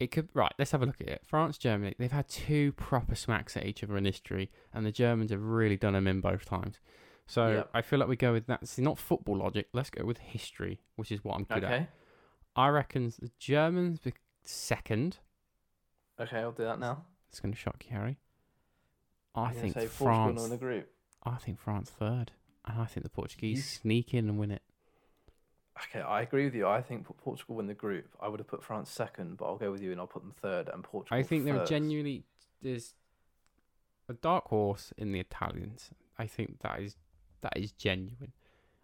It 0.01 0.11
could 0.11 0.29
right. 0.35 0.53
Let's 0.59 0.73
have 0.73 0.83
a 0.83 0.87
look 0.87 1.01
at 1.01 1.09
it. 1.09 1.23
France, 1.25 1.59
Germany. 1.59 1.95
They've 1.99 2.13
had 2.13 2.29
two 2.29 2.73
proper 2.73 3.15
smacks 3.15 3.57
at 3.57 3.65
each 3.65 3.83
other 3.83 3.97
in 3.97 4.05
history, 4.05 4.51
and 4.73 4.85
the 4.85 4.93
Germans 4.93 5.31
have 5.31 5.43
really 5.43 5.77
done 5.77 5.95
them 5.95 6.07
in 6.07 6.21
both 6.21 6.45
times. 6.45 6.79
So 7.27 7.49
Yep. 7.49 7.71
I 7.75 7.83
feel 7.83 7.99
like 7.99 8.09
we 8.09 8.17
go 8.17 8.33
with 8.33 8.47
that. 8.47 8.67
See, 8.69 8.83
not 8.83 8.99
football 8.99 9.39
logic. 9.39 9.69
Let's 9.73 9.91
go 9.91 10.05
with 10.05 10.19
history, 10.19 10.81
which 10.97 11.11
is 11.11 11.25
what 11.25 11.37
I'm 11.37 11.45
good 11.45 11.65
at. 11.65 11.89
I 12.57 12.69
reckon 12.69 13.13
the 13.19 13.31
Germans 13.39 13.99
be 13.99 14.13
second. 14.45 15.19
okay, 16.21 16.39
I'll 16.39 16.53
do 16.53 16.65
that 16.65 16.79
now. 16.79 17.05
It's 17.31 17.41
going 17.41 17.53
to 17.53 17.59
shock 17.59 17.85
you, 17.89 17.97
Harry. 17.97 18.19
I 19.35 19.47
I'm 19.47 19.55
think 19.55 19.77
France. 19.91 20.49
the 20.49 20.57
group. 20.57 20.89
I 21.25 21.37
think 21.37 21.59
France 21.59 21.91
third, 21.91 22.31
and 22.65 22.81
I 22.81 22.85
think 22.85 23.03
the 23.03 23.11
Portuguese 23.11 23.57
You- 23.57 23.63
sneak 23.63 24.15
in 24.15 24.29
and 24.29 24.39
win 24.39 24.51
it. 24.53 24.63
Okay, 25.89 26.01
I 26.01 26.21
agree 26.23 26.45
with 26.45 26.55
you. 26.55 26.69
I 26.69 26.83
think 26.83 27.05
Portugal 27.19 27.57
win 27.57 27.67
the 27.67 27.75
group. 27.75 28.07
I 28.21 28.29
would 28.29 28.39
have 28.39 28.47
put 28.47 28.63
France 28.63 28.91
second, 28.91 29.39
but 29.39 29.47
I'll 29.47 29.57
go 29.57 29.73
with 29.73 29.83
you 29.83 29.91
and 29.91 30.01
I'll 30.01 30.07
put 30.07 30.23
them 30.23 30.31
third 30.41 30.69
and 30.69 30.85
Portugal. 30.85 31.19
I 31.19 31.25
think 31.25 31.45
there 31.45 31.59
are 31.59 31.67
genuinely 31.67 32.23
there's 32.63 32.95
a 34.09 34.13
dark 34.13 34.45
horse 34.45 34.93
in 34.97 35.11
the 35.11 35.19
Italians. 35.19 35.91
I 36.17 36.29
think 36.29 36.61
that 36.61 36.79
is 36.81 36.97
that 37.45 37.57
is 37.57 37.71
genuine. 37.73 38.33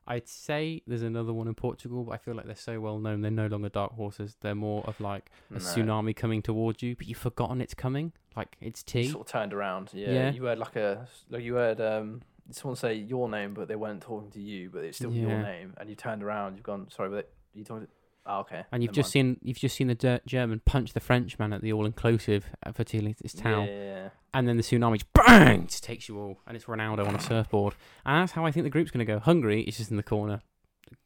I'd 0.06 0.28
say 0.28 0.82
there's 0.86 1.02
another 1.02 1.32
one 1.32 1.46
in 1.46 1.54
Portugal, 1.54 2.04
but 2.04 2.12
I 2.12 2.16
feel 2.16 2.34
like 2.34 2.46
they're 2.46 2.56
so 2.56 2.80
well 2.80 2.98
known. 2.98 3.20
They're 3.20 3.30
no 3.30 3.46
longer 3.46 3.68
dark 3.68 3.92
horses. 3.92 4.36
They're 4.40 4.54
more 4.56 4.82
of 4.86 5.00
like 5.00 5.30
a 5.50 5.54
No. 5.54 5.58
tsunami 5.60 6.16
coming 6.16 6.42
towards 6.42 6.82
you, 6.82 6.96
but 6.96 7.06
you've 7.06 7.18
forgotten 7.18 7.60
it's 7.60 7.74
coming. 7.74 8.12
Like 8.36 8.56
it's 8.60 8.82
tea. 8.82 9.08
sort 9.08 9.26
of 9.26 9.32
turned 9.32 9.52
around. 9.52 9.90
Yeah, 9.92 10.10
Yeah. 10.12 10.30
you 10.32 10.44
heard 10.44 10.58
like 10.58 10.76
a 10.76 11.06
like 11.28 11.42
you 11.42 11.54
heard 11.54 11.80
um 11.80 12.22
someone 12.50 12.76
say 12.76 12.94
your 12.94 13.28
name, 13.28 13.54
but 13.54 13.68
they 13.68 13.76
weren't 13.76 14.02
talking 14.02 14.30
to 14.32 14.40
you, 14.40 14.70
but 14.70 14.82
it's 14.84 14.96
still 14.96 15.12
your 15.12 15.38
name, 15.42 15.74
and 15.78 15.88
you 15.88 15.94
turned 15.94 16.22
around. 16.24 16.54
You've 16.56 16.64
gone 16.64 16.88
sorry, 16.90 17.10
but 17.10 17.30
you 17.54 17.62
talking. 17.64 17.86
Oh, 18.26 18.40
okay. 18.40 18.64
and 18.70 18.82
you've 18.82 18.90
never 18.90 18.96
just 18.96 19.10
seen 19.10 19.38
you've 19.42 19.58
just 19.58 19.74
seen 19.76 19.86
the 19.88 19.94
Ger- 19.94 20.20
German 20.26 20.60
punch 20.64 20.92
the 20.92 21.00
Frenchman 21.00 21.52
at 21.52 21.62
the 21.62 21.72
all-inclusive 21.72 22.44
for 22.74 22.84
this 22.84 23.32
town. 23.32 23.66
Yeah, 23.66 23.72
yeah, 23.72 23.84
yeah. 23.84 24.08
and 24.34 24.46
then 24.46 24.56
the 24.56 24.62
tsunami 24.62 25.02
bang 25.14 25.66
just 25.66 25.82
takes 25.84 26.08
you 26.08 26.18
all, 26.18 26.38
and 26.46 26.54
it's 26.56 26.66
Ronaldo 26.66 27.06
on 27.08 27.16
a 27.16 27.20
surfboard, 27.20 27.74
and 28.04 28.22
that's 28.22 28.32
how 28.32 28.44
I 28.44 28.50
think 28.52 28.64
the 28.64 28.70
group's 28.70 28.90
going 28.90 29.04
to 29.04 29.10
go. 29.10 29.18
Hungary 29.18 29.62
is 29.62 29.78
just 29.78 29.90
in 29.90 29.96
the 29.96 30.02
corner, 30.02 30.42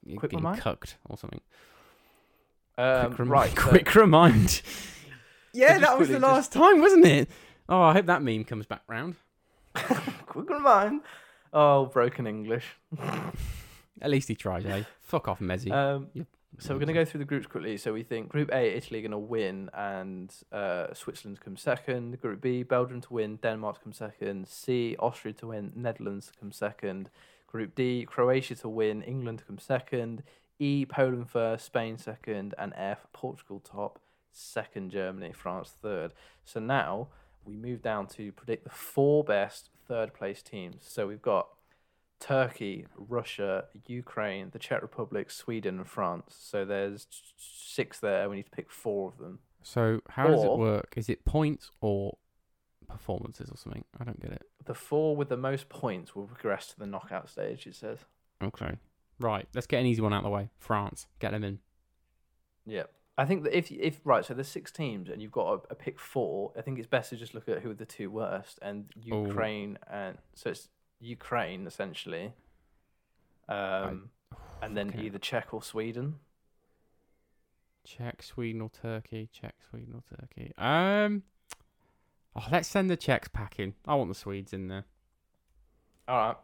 Quick 0.05 0.23
getting 0.23 0.39
remind? 0.39 0.61
cucked 0.61 0.97
or 1.09 1.17
something. 1.17 1.41
Um, 2.77 3.07
quick, 3.07 3.19
remi- 3.21 3.31
right. 3.31 3.51
so- 3.51 3.63
quick 3.63 3.95
remind. 3.95 4.63
yeah, 5.55 5.69
just 5.79 5.81
that 5.83 5.99
was 5.99 6.09
the 6.09 6.15
quickly, 6.19 6.29
last 6.33 6.53
time, 6.53 6.81
wasn't 6.81 7.07
it? 7.07 7.31
Oh, 7.69 7.81
I 7.81 7.93
hope 7.93 8.07
that 8.07 8.23
meme 8.23 8.45
comes 8.45 8.67
back 8.67 8.83
round. 8.89 9.15
quick 10.27 10.51
remind. 10.51 11.03
Oh, 11.53 11.87
broken 11.87 12.27
English. 12.27 12.65
At 14.03 14.11
least 14.11 14.27
he 14.29 14.35
tries, 14.35 14.67
eh? 14.67 14.83
Fuck 15.03 15.29
off, 15.29 15.39
Messi. 15.39 15.71
Um, 15.73 16.09
Yep. 16.15 16.27
So 16.59 16.75
we're 16.75 16.79
going 16.79 16.89
to 16.89 16.95
go 16.95 17.05
through 17.05 17.19
the 17.19 17.25
groups 17.25 17.47
quickly. 17.47 17.77
So 17.77 17.93
we 17.93 18.03
think 18.03 18.29
Group 18.29 18.51
A, 18.53 18.77
Italy 18.77 19.01
going 19.01 19.11
to 19.11 19.19
win, 19.19 19.71
and 19.75 20.33
uh, 20.53 20.93
Switzerland 20.95 21.39
to 21.39 21.45
come 21.45 21.57
second. 21.57 22.21
Group 22.21 22.41
B, 22.41 22.63
Belgium 22.63 23.01
to 23.03 23.13
win, 23.13 23.37
Denmark 23.37 23.79
to 23.79 23.85
come 23.85 23.93
second. 23.93 24.49
C, 24.49 24.97
Austria 24.99 25.35
to 25.35 25.49
win, 25.49 25.73
Netherlands 25.75 26.29
to 26.29 26.33
come 26.39 26.53
second. 26.53 27.11
Group 27.47 27.75
D, 27.75 28.05
Croatia 28.05 28.55
to 28.57 28.69
win, 28.69 29.03
England 29.03 29.41
to 29.41 29.45
come 29.45 29.59
second. 29.59 30.23
E, 30.59 30.87
Poland 30.87 31.29
first, 31.29 31.67
Spain 31.67 31.99
second, 31.99 32.55
and 32.59 32.73
F, 32.77 33.07
Portugal 33.13 33.61
top, 33.61 33.99
second 34.33 34.91
Germany, 34.91 35.33
France 35.33 35.75
third. 35.83 36.13
So 36.45 36.61
now 36.61 37.09
we 37.45 37.57
move 37.57 37.83
down 37.83 38.07
to 38.09 38.33
predict 38.33 38.65
the 38.65 38.71
four 38.71 39.25
best 39.25 39.71
third 39.87 40.15
place 40.15 40.43
teams. 40.43 40.85
So 40.87 41.07
we've 41.07 41.23
got 41.23 41.49
Turkey, 42.25 42.87
Russia, 42.97 43.65
Ukraine, 43.87 44.49
the 44.53 44.59
Czech 44.59 44.81
Republic, 44.81 45.31
Sweden, 45.31 45.77
and 45.79 45.87
France. 45.87 46.35
So 46.39 46.65
there's 46.65 47.07
six 47.37 48.01
there. 48.01 48.31
We 48.31 48.37
need 48.37 48.45
to 48.47 48.51
pick 48.51 48.71
four 48.71 49.09
of 49.11 49.19
them. 49.19 49.41
so 49.63 50.01
how 50.09 50.27
does 50.29 50.43
it 50.43 50.47
or- 50.47 50.59
work? 50.59 50.95
Is 50.97 51.09
it 51.11 51.25
points 51.27 51.71
or 51.83 52.17
performances 52.89 53.51
or 53.51 53.57
something? 53.59 53.85
I 54.01 54.05
don't 54.05 54.21
get 54.21 54.33
it. 54.33 54.43
The 54.65 54.75
four 54.75 55.15
with 55.17 55.29
the 55.29 55.37
most 55.37 55.69
points 55.69 56.15
will 56.17 56.27
progress 56.27 56.67
to 56.69 56.79
the 56.79 56.87
knockout 56.87 57.29
stage. 57.29 57.67
It 57.67 57.75
says. 57.75 57.99
Okay, 58.43 58.77
right. 59.21 59.47
Let's 59.55 59.67
get 59.67 59.81
an 59.81 59.87
easy 59.87 60.01
one 60.01 60.15
out 60.15 60.19
of 60.19 60.25
the 60.25 60.31
way. 60.31 60.49
France, 60.59 61.07
get 61.19 61.33
them 61.33 61.45
in. 61.45 61.59
Yeah. 62.65 62.85
I 63.19 63.27
think 63.27 63.45
that 63.45 63.57
if 63.57 63.71
if 63.71 64.01
right, 64.05 64.25
so 64.25 64.33
there's 64.35 64.49
six 64.49 64.73
teams 64.73 65.09
and 65.11 65.21
you've 65.23 65.31
got 65.31 65.67
a, 65.71 65.75
pick 65.75 66.01
four. 66.01 66.53
I 66.59 66.63
think 66.63 66.79
it's 66.79 66.89
best 66.89 67.11
to 67.11 67.17
just 67.17 67.35
look 67.35 67.49
at 67.49 67.61
who 67.63 67.71
are 67.71 67.75
the 67.75 67.85
two 67.85 68.11
worst 68.11 68.59
and 68.63 68.87
Oh. 69.13 69.27
Ukraine 69.27 69.79
and 69.91 70.17
so 70.35 70.51
it's 70.51 70.69
Ukraine 71.01 71.67
essentially, 71.67 72.33
um, 73.49 74.11
and 74.63 74.77
then 74.77 74.95
either 74.99 75.19
Czech 75.19 75.53
or 75.53 75.63
Sweden. 75.63 76.17
Czech, 77.85 78.23
Sweden, 78.23 78.63
or 78.63 78.71
Turkey? 78.71 79.29
Czech, 79.33 79.55
Sweden, 79.69 79.95
or 79.95 80.03
Turkey? 80.19 80.53
Um. 80.57 81.23
Oh, 82.37 82.47
let's 82.51 82.67
send 82.69 82.91
the 82.91 82.97
Czechs 82.97 83.29
packing. 83.29 83.75
I 83.87 83.95
want 83.95 84.09
the 84.09 84.15
Swedes 84.15 84.53
in 84.53 84.69
there. 84.69 84.85
All 86.09 86.29
right. 86.29 86.37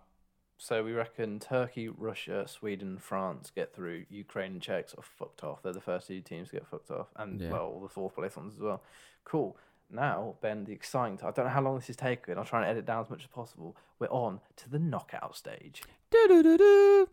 So 0.58 0.84
we 0.84 0.92
reckon 0.92 1.38
Turkey, 1.38 1.88
Russia, 1.88 2.46
Sweden, 2.46 2.98
France 2.98 3.50
get 3.50 3.74
through. 3.74 4.04
Ukraine 4.10 4.52
and 4.52 4.62
Czechs 4.62 4.94
are 4.94 5.02
fucked 5.02 5.42
off. 5.42 5.62
They're 5.62 5.72
the 5.72 5.80
first 5.80 6.06
two 6.06 6.20
teams 6.20 6.50
to 6.50 6.56
get 6.56 6.66
fucked 6.66 6.90
off, 6.90 7.08
and 7.16 7.40
Yeah. 7.40 7.50
well, 7.52 7.62
all 7.66 7.80
the 7.80 7.88
fourth 7.88 8.14
place 8.14 8.36
ones 8.36 8.54
as 8.54 8.60
well. 8.60 8.82
Cool. 9.24 9.56
Now, 9.92 10.36
Ben, 10.40 10.64
the 10.64 10.72
exciting. 10.72 11.16
time. 11.18 11.28
I 11.28 11.32
don't 11.32 11.44
know 11.46 11.50
how 11.50 11.62
long 11.62 11.76
this 11.76 11.90
is 11.90 11.96
taking. 11.96 12.38
I'll 12.38 12.44
try 12.44 12.60
and 12.62 12.70
edit 12.70 12.86
down 12.86 13.02
as 13.02 13.10
much 13.10 13.22
as 13.22 13.26
possible. 13.28 13.76
We're 13.98 14.08
on 14.08 14.40
to 14.56 14.68
the 14.70 14.78
knockout 14.78 15.36
stage. 15.36 15.82
Do-do-do-do. 16.10 17.08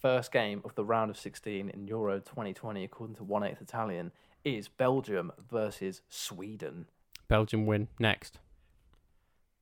First 0.00 0.32
game 0.32 0.60
of 0.64 0.74
the 0.74 0.84
round 0.84 1.10
of 1.10 1.16
16 1.18 1.68
in 1.70 1.86
Euro 1.88 2.18
2020, 2.20 2.84
according 2.84 3.16
to 3.16 3.24
1 3.24 3.42
8th 3.42 3.60
Italian, 3.62 4.12
is 4.44 4.68
Belgium 4.68 5.32
versus 5.50 6.02
Sweden. 6.08 6.86
Belgium 7.28 7.66
win 7.66 7.88
next. 7.98 8.38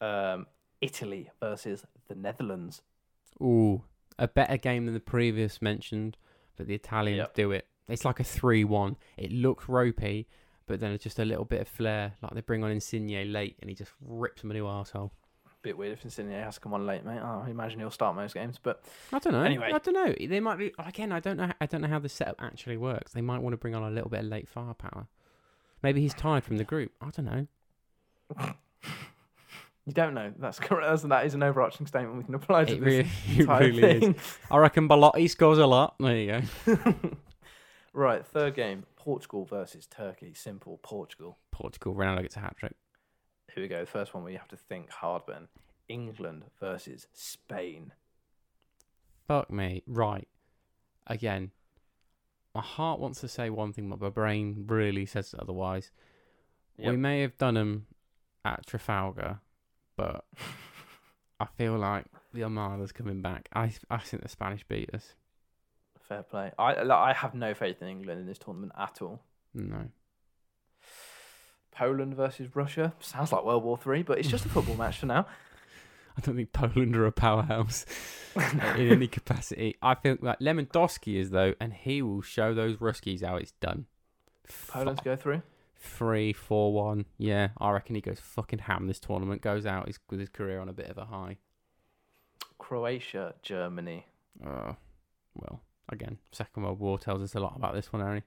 Um, 0.00 0.46
Italy 0.80 1.30
versus 1.40 1.86
the 2.08 2.14
Netherlands. 2.14 2.82
Ooh, 3.40 3.82
a 4.18 4.28
better 4.28 4.56
game 4.56 4.84
than 4.84 4.94
the 4.94 5.00
previous 5.00 5.62
mentioned, 5.62 6.16
but 6.56 6.66
the 6.66 6.74
Italians 6.74 7.18
Yep. 7.18 7.34
do 7.34 7.50
it. 7.52 7.66
It's 7.88 8.04
like 8.04 8.20
a 8.20 8.24
three-one. 8.24 8.96
It 9.16 9.30
looks 9.32 9.68
ropey, 9.68 10.26
but 10.66 10.80
then 10.80 10.92
it's 10.92 11.04
just 11.04 11.18
a 11.18 11.24
little 11.24 11.44
bit 11.44 11.60
of 11.60 11.68
flair. 11.68 12.14
Like 12.22 12.34
they 12.34 12.40
bring 12.40 12.64
on 12.64 12.70
Insigne 12.70 13.32
late, 13.32 13.56
and 13.60 13.68
he 13.70 13.74
just 13.74 13.92
rips 14.00 14.42
him 14.42 14.50
a 14.50 14.54
new 14.54 14.64
arsehole. 14.64 15.10
Bit 15.62 15.78
weird 15.78 15.92
if 15.94 16.04
Insigne 16.04 16.30
has 16.30 16.56
to 16.56 16.60
come 16.60 16.74
on 16.74 16.84
late, 16.84 17.06
mate. 17.06 17.20
Oh, 17.22 17.42
I 17.46 17.50
imagine 17.50 17.80
he'll 17.80 17.90
start 17.90 18.14
most 18.16 18.34
games, 18.34 18.58
but 18.62 18.82
I 19.12 19.18
don't 19.18 19.32
know. 19.32 19.42
Anyway. 19.42 19.70
I 19.72 19.78
don't 19.78 19.94
know. 19.94 20.14
They 20.20 20.40
might 20.40 20.58
be, 20.58 20.72
again. 20.78 21.10
I 21.10 21.20
don't 21.20 21.38
know. 21.38 21.50
I 21.58 21.64
don't 21.64 21.80
know 21.80 21.88
how 21.88 21.98
the 21.98 22.08
setup 22.10 22.36
actually 22.42 22.76
works. 22.76 23.12
They 23.12 23.22
might 23.22 23.40
want 23.40 23.54
to 23.54 23.56
bring 23.56 23.74
on 23.74 23.82
a 23.82 23.90
little 23.90 24.10
bit 24.10 24.20
of 24.20 24.26
late 24.26 24.46
firepower. 24.46 25.06
Maybe 25.82 26.02
he's 26.02 26.12
tired 26.12 26.44
from 26.44 26.58
the 26.58 26.64
group. 26.64 26.92
I 27.00 27.08
don't 27.10 27.24
know. 27.24 27.46
you 29.86 29.92
don't 29.92 30.12
know. 30.14 30.32
That's 30.38 30.58
correct. 30.58 30.86
That's, 30.86 31.02
that 31.02 31.26
is 31.26 31.34
an 31.34 31.42
overarching 31.42 31.86
statement 31.86 32.16
we 32.18 32.24
can 32.24 32.34
apply 32.34 32.64
to 32.66 32.72
It 32.74 32.80
this 32.80 32.86
really, 32.86 33.10
entire 33.40 33.60
really 33.60 33.82
is. 33.90 34.00
thing. 34.00 34.16
I 34.50 34.58
reckon 34.58 34.88
Belotti 34.88 35.28
scores 35.28 35.58
a 35.58 35.66
lot. 35.66 35.94
There 35.98 36.16
you 36.16 36.42
go. 36.66 36.94
right, 37.94 38.26
third 38.26 38.54
game 38.54 38.84
Portugal 38.96 39.44
versus 39.44 39.86
Turkey. 39.86 40.34
Simple 40.34 40.78
Portugal. 40.82 41.38
Portugal. 41.50 41.94
Ronaldo 41.94 42.22
gets 42.22 42.36
a 42.36 42.40
hat 42.40 42.56
trick. 42.58 42.74
Here 43.54 43.62
we 43.62 43.68
go. 43.68 43.80
The 43.80 43.86
first 43.86 44.12
one 44.12 44.22
where 44.22 44.32
you 44.32 44.38
have 44.38 44.48
to 44.48 44.56
think 44.56 44.90
hard, 44.90 45.24
Ben. 45.26 45.48
England 45.88 46.44
versus 46.60 47.06
Spain. 47.12 47.92
Fuck 49.26 49.50
me. 49.50 49.82
Right. 49.86 50.28
Again, 51.06 51.50
my 52.54 52.60
heart 52.62 53.00
wants 53.00 53.20
to 53.20 53.28
say 53.28 53.50
one 53.50 53.72
thing, 53.72 53.88
but 53.88 54.00
my 54.00 54.10
brain 54.10 54.64
really 54.66 55.06
says 55.06 55.34
otherwise. 55.38 55.90
We 56.78 56.96
may 56.96 57.20
have 57.20 57.38
done 57.38 57.54
them 57.54 57.86
at 58.44 58.66
Trafalgar, 58.66 59.40
but 59.96 60.24
I 61.40 61.46
feel 61.56 61.78
like 61.78 62.06
the 62.32 62.42
Armada's 62.42 62.92
coming 62.92 63.22
back. 63.22 63.48
I 63.52 63.72
I 63.90 63.98
think 63.98 64.22
the 64.22 64.28
Spanish 64.28 64.64
beat 64.64 64.92
us. 64.92 65.14
Fair 66.08 66.22
play. 66.22 66.52
I 66.58 66.82
like, 66.82 66.98
I 66.98 67.12
have 67.12 67.34
no 67.34 67.54
faith 67.54 67.80
in 67.80 67.88
England 67.88 68.20
in 68.20 68.26
this 68.26 68.38
tournament 68.38 68.72
at 68.78 69.00
all. 69.00 69.22
No. 69.54 69.88
Poland 71.72 72.14
versus 72.14 72.54
Russia 72.54 72.92
sounds 73.00 73.32
like 73.32 73.44
World 73.44 73.64
War 73.64 73.78
Three, 73.78 74.02
but 74.02 74.18
it's 74.18 74.28
just 74.28 74.44
a 74.44 74.48
football 74.48 74.76
match 74.76 74.98
for 74.98 75.06
now. 75.06 75.26
I 76.16 76.20
don't 76.20 76.36
think 76.36 76.52
Poland 76.52 76.94
are 76.94 77.06
a 77.06 77.12
powerhouse 77.12 77.84
in 78.36 78.60
any 78.60 79.08
capacity. 79.08 79.76
I 79.82 79.94
think 79.94 80.22
like 80.22 80.38
Lewandowski 80.38 81.16
is 81.16 81.30
though, 81.30 81.54
and 81.60 81.72
he 81.72 82.02
will 82.02 82.22
show 82.22 82.54
those 82.54 82.76
Ruskies 82.76 83.24
how 83.24 83.36
it's 83.36 83.52
done. 83.60 83.86
Poland's 84.68 85.00
go 85.00 85.16
through. 85.16 85.42
Three, 85.76 86.32
four, 86.32 86.72
one. 86.72 87.06
Yeah, 87.18 87.48
I 87.58 87.70
reckon 87.70 87.94
he 87.94 88.00
goes 88.00 88.20
fucking 88.20 88.60
ham 88.60 88.86
this 88.86 89.00
tournament. 89.00 89.42
Goes 89.42 89.66
out 89.66 89.86
his, 89.86 89.98
with 90.08 90.20
his 90.20 90.28
career 90.28 90.60
on 90.60 90.68
a 90.68 90.72
bit 90.72 90.88
of 90.88 90.98
a 90.98 91.04
high. 91.04 91.38
Croatia, 92.58 93.34
Germany. 93.42 94.06
Uh, 94.44 94.72
well, 95.34 95.60
again, 95.88 96.18
Second 96.32 96.62
World 96.64 96.78
War 96.80 96.98
tells 96.98 97.22
us 97.22 97.34
a 97.34 97.40
lot 97.40 97.54
about 97.56 97.74
this 97.74 97.92
one, 97.92 98.02
Harry. 98.02 98.22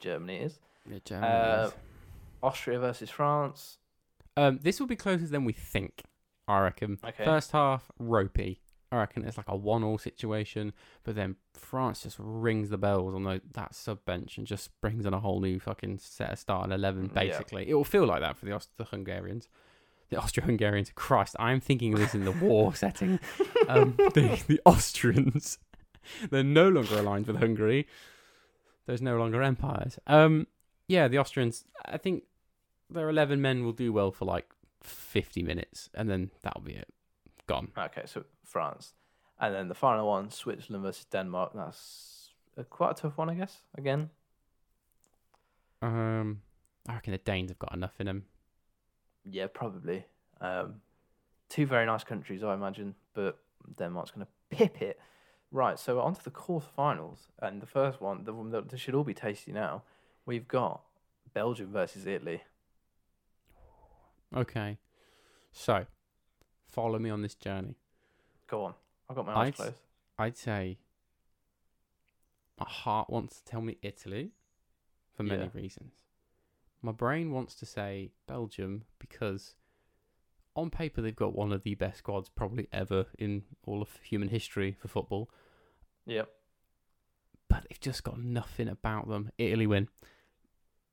Germany 0.00 0.36
is. 0.38 0.58
Yeah, 0.90 0.98
Germany 1.04 1.32
Uh, 1.32 1.66
is. 1.66 1.72
Austria 2.42 2.78
versus 2.78 3.10
France. 3.10 3.78
Um, 4.36 4.58
this 4.62 4.80
will 4.80 4.86
be 4.86 4.96
closer 4.96 5.26
than 5.26 5.44
we 5.44 5.52
think. 5.52 6.02
I 6.48 6.60
reckon. 6.60 6.98
Okay. 7.04 7.24
First 7.24 7.52
half 7.52 7.90
ropey. 7.98 8.60
I 8.92 8.96
reckon 8.96 9.24
it's 9.24 9.36
like 9.36 9.46
a 9.48 9.54
one-all 9.56 9.98
situation, 9.98 10.72
but 11.04 11.14
then 11.14 11.36
France 11.54 12.02
just 12.02 12.16
rings 12.18 12.70
the 12.70 12.78
bells 12.78 13.14
on 13.14 13.22
the, 13.22 13.40
that 13.52 13.72
sub 13.72 14.04
bench 14.04 14.36
and 14.36 14.46
just 14.48 14.70
brings 14.80 15.06
in 15.06 15.14
a 15.14 15.20
whole 15.20 15.40
new 15.40 15.60
fucking 15.60 15.98
set 15.98 16.32
of 16.32 16.38
starting 16.40 16.72
eleven. 16.72 17.04
Yeah. 17.14 17.22
Basically, 17.22 17.68
it 17.68 17.74
will 17.74 17.84
feel 17.84 18.04
like 18.04 18.20
that 18.20 18.36
for 18.36 18.46
the 18.46 18.52
Aust- 18.52 18.76
the 18.78 18.84
Hungarians. 18.84 19.46
The 20.08 20.16
Austro-Hungarians. 20.16 20.90
Christ, 20.96 21.36
I'm 21.38 21.60
thinking 21.60 21.92
of 21.94 22.00
this 22.00 22.16
in 22.16 22.24
the 22.24 22.32
war 22.32 22.74
setting. 22.74 23.20
Um, 23.68 23.94
the 23.96 24.42
the 24.48 24.60
Austrians. 24.66 25.58
They're 26.30 26.42
no 26.44 26.68
longer 26.68 26.98
aligned 26.98 27.26
with 27.26 27.36
Hungary. 27.36 27.86
There's 28.86 29.02
no 29.02 29.16
longer 29.18 29.42
empires. 29.42 29.98
Um, 30.06 30.46
yeah, 30.88 31.08
the 31.08 31.18
Austrians. 31.18 31.64
I 31.84 31.96
think 31.98 32.24
their 32.88 33.08
eleven 33.08 33.40
men 33.40 33.64
will 33.64 33.72
do 33.72 33.92
well 33.92 34.10
for 34.12 34.24
like 34.24 34.48
fifty 34.82 35.42
minutes, 35.42 35.90
and 35.94 36.08
then 36.10 36.30
that'll 36.42 36.62
be 36.62 36.72
it. 36.74 36.88
Gone. 37.46 37.68
Okay, 37.76 38.02
so 38.06 38.24
France, 38.44 38.94
and 39.38 39.54
then 39.54 39.68
the 39.68 39.74
final 39.74 40.06
one, 40.08 40.30
Switzerland 40.30 40.84
versus 40.84 41.04
Denmark. 41.04 41.52
That's 41.54 42.30
a, 42.56 42.64
quite 42.64 42.92
a 42.92 42.94
tough 43.02 43.18
one, 43.18 43.30
I 43.30 43.34
guess. 43.34 43.58
Again, 43.78 44.10
Um, 45.82 46.42
I 46.88 46.94
reckon 46.94 47.12
the 47.12 47.18
Danes 47.18 47.50
have 47.50 47.58
got 47.58 47.74
enough 47.74 47.94
in 48.00 48.06
them. 48.06 48.24
yeah, 49.24 49.46
probably. 49.52 50.04
Um, 50.40 50.80
two 51.48 51.66
very 51.66 51.86
nice 51.86 52.04
countries, 52.04 52.42
I 52.42 52.54
imagine, 52.54 52.94
but 53.14 53.38
Denmark's 53.78 54.10
going 54.10 54.26
to 54.26 54.56
pip 54.56 54.80
it. 54.82 54.98
Right, 55.52 55.78
so 55.78 56.00
on 56.00 56.14
to 56.14 56.22
the 56.22 56.30
quarterfinals, 56.30 57.26
and 57.40 57.60
the 57.60 57.66
first 57.66 58.00
one, 58.00 58.24
the 58.24 58.32
one 58.32 58.50
that 58.50 58.78
should 58.78 58.94
all 58.94 59.02
be 59.04 59.14
tasty 59.14 59.50
now. 59.52 59.82
We've 60.24 60.46
got 60.46 60.82
Belgium 61.34 61.72
versus 61.72 62.06
Italy. 62.06 62.42
Okay, 64.34 64.78
so 65.50 65.86
follow 66.68 66.98
me 67.00 67.10
on 67.10 67.22
this 67.22 67.34
journey. 67.34 67.74
Go 68.46 68.64
on, 68.64 68.74
I've 69.08 69.16
got 69.16 69.26
my 69.26 69.34
eyes 69.34 69.46
I'd- 69.48 69.56
closed. 69.56 69.80
I'd 70.18 70.36
say 70.36 70.78
my 72.58 72.68
heart 72.68 73.10
wants 73.10 73.40
to 73.40 73.44
tell 73.44 73.60
me 73.62 73.78
Italy 73.82 74.32
for 75.12 75.22
many 75.24 75.44
Yeah. 75.44 75.50
reasons. 75.54 76.04
My 76.82 76.92
brain 76.92 77.32
wants 77.32 77.54
to 77.56 77.66
say 77.66 78.12
Belgium 78.26 78.84
because 78.98 79.56
on 80.54 80.70
paper 80.70 81.00
they've 81.00 81.16
got 81.16 81.34
one 81.34 81.52
of 81.52 81.62
the 81.62 81.74
best 81.74 81.98
squads 81.98 82.28
probably 82.28 82.68
ever 82.72 83.06
in 83.18 83.44
all 83.64 83.80
of 83.82 83.96
human 84.02 84.28
history 84.28 84.72
for 84.72 84.88
football, 84.88 85.30
Yep, 86.10 86.28
but 87.48 87.64
they've 87.68 87.80
just 87.80 88.02
got 88.02 88.18
nothing 88.18 88.68
about 88.68 89.08
them. 89.08 89.30
Italy 89.38 89.66
win. 89.66 89.88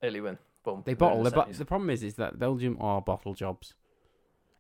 Italy 0.02 0.22
win. 0.22 0.38
Boom. 0.64 0.84
They 0.86 0.94
bottle. 0.94 1.24
The, 1.24 1.46
the 1.58 1.66
problem 1.66 1.90
is, 1.90 2.04
is 2.04 2.16
that 2.16 2.38
Belgium 2.38 2.78
are 2.80 3.02
bottle 3.02 3.34
jobs. 3.34 3.74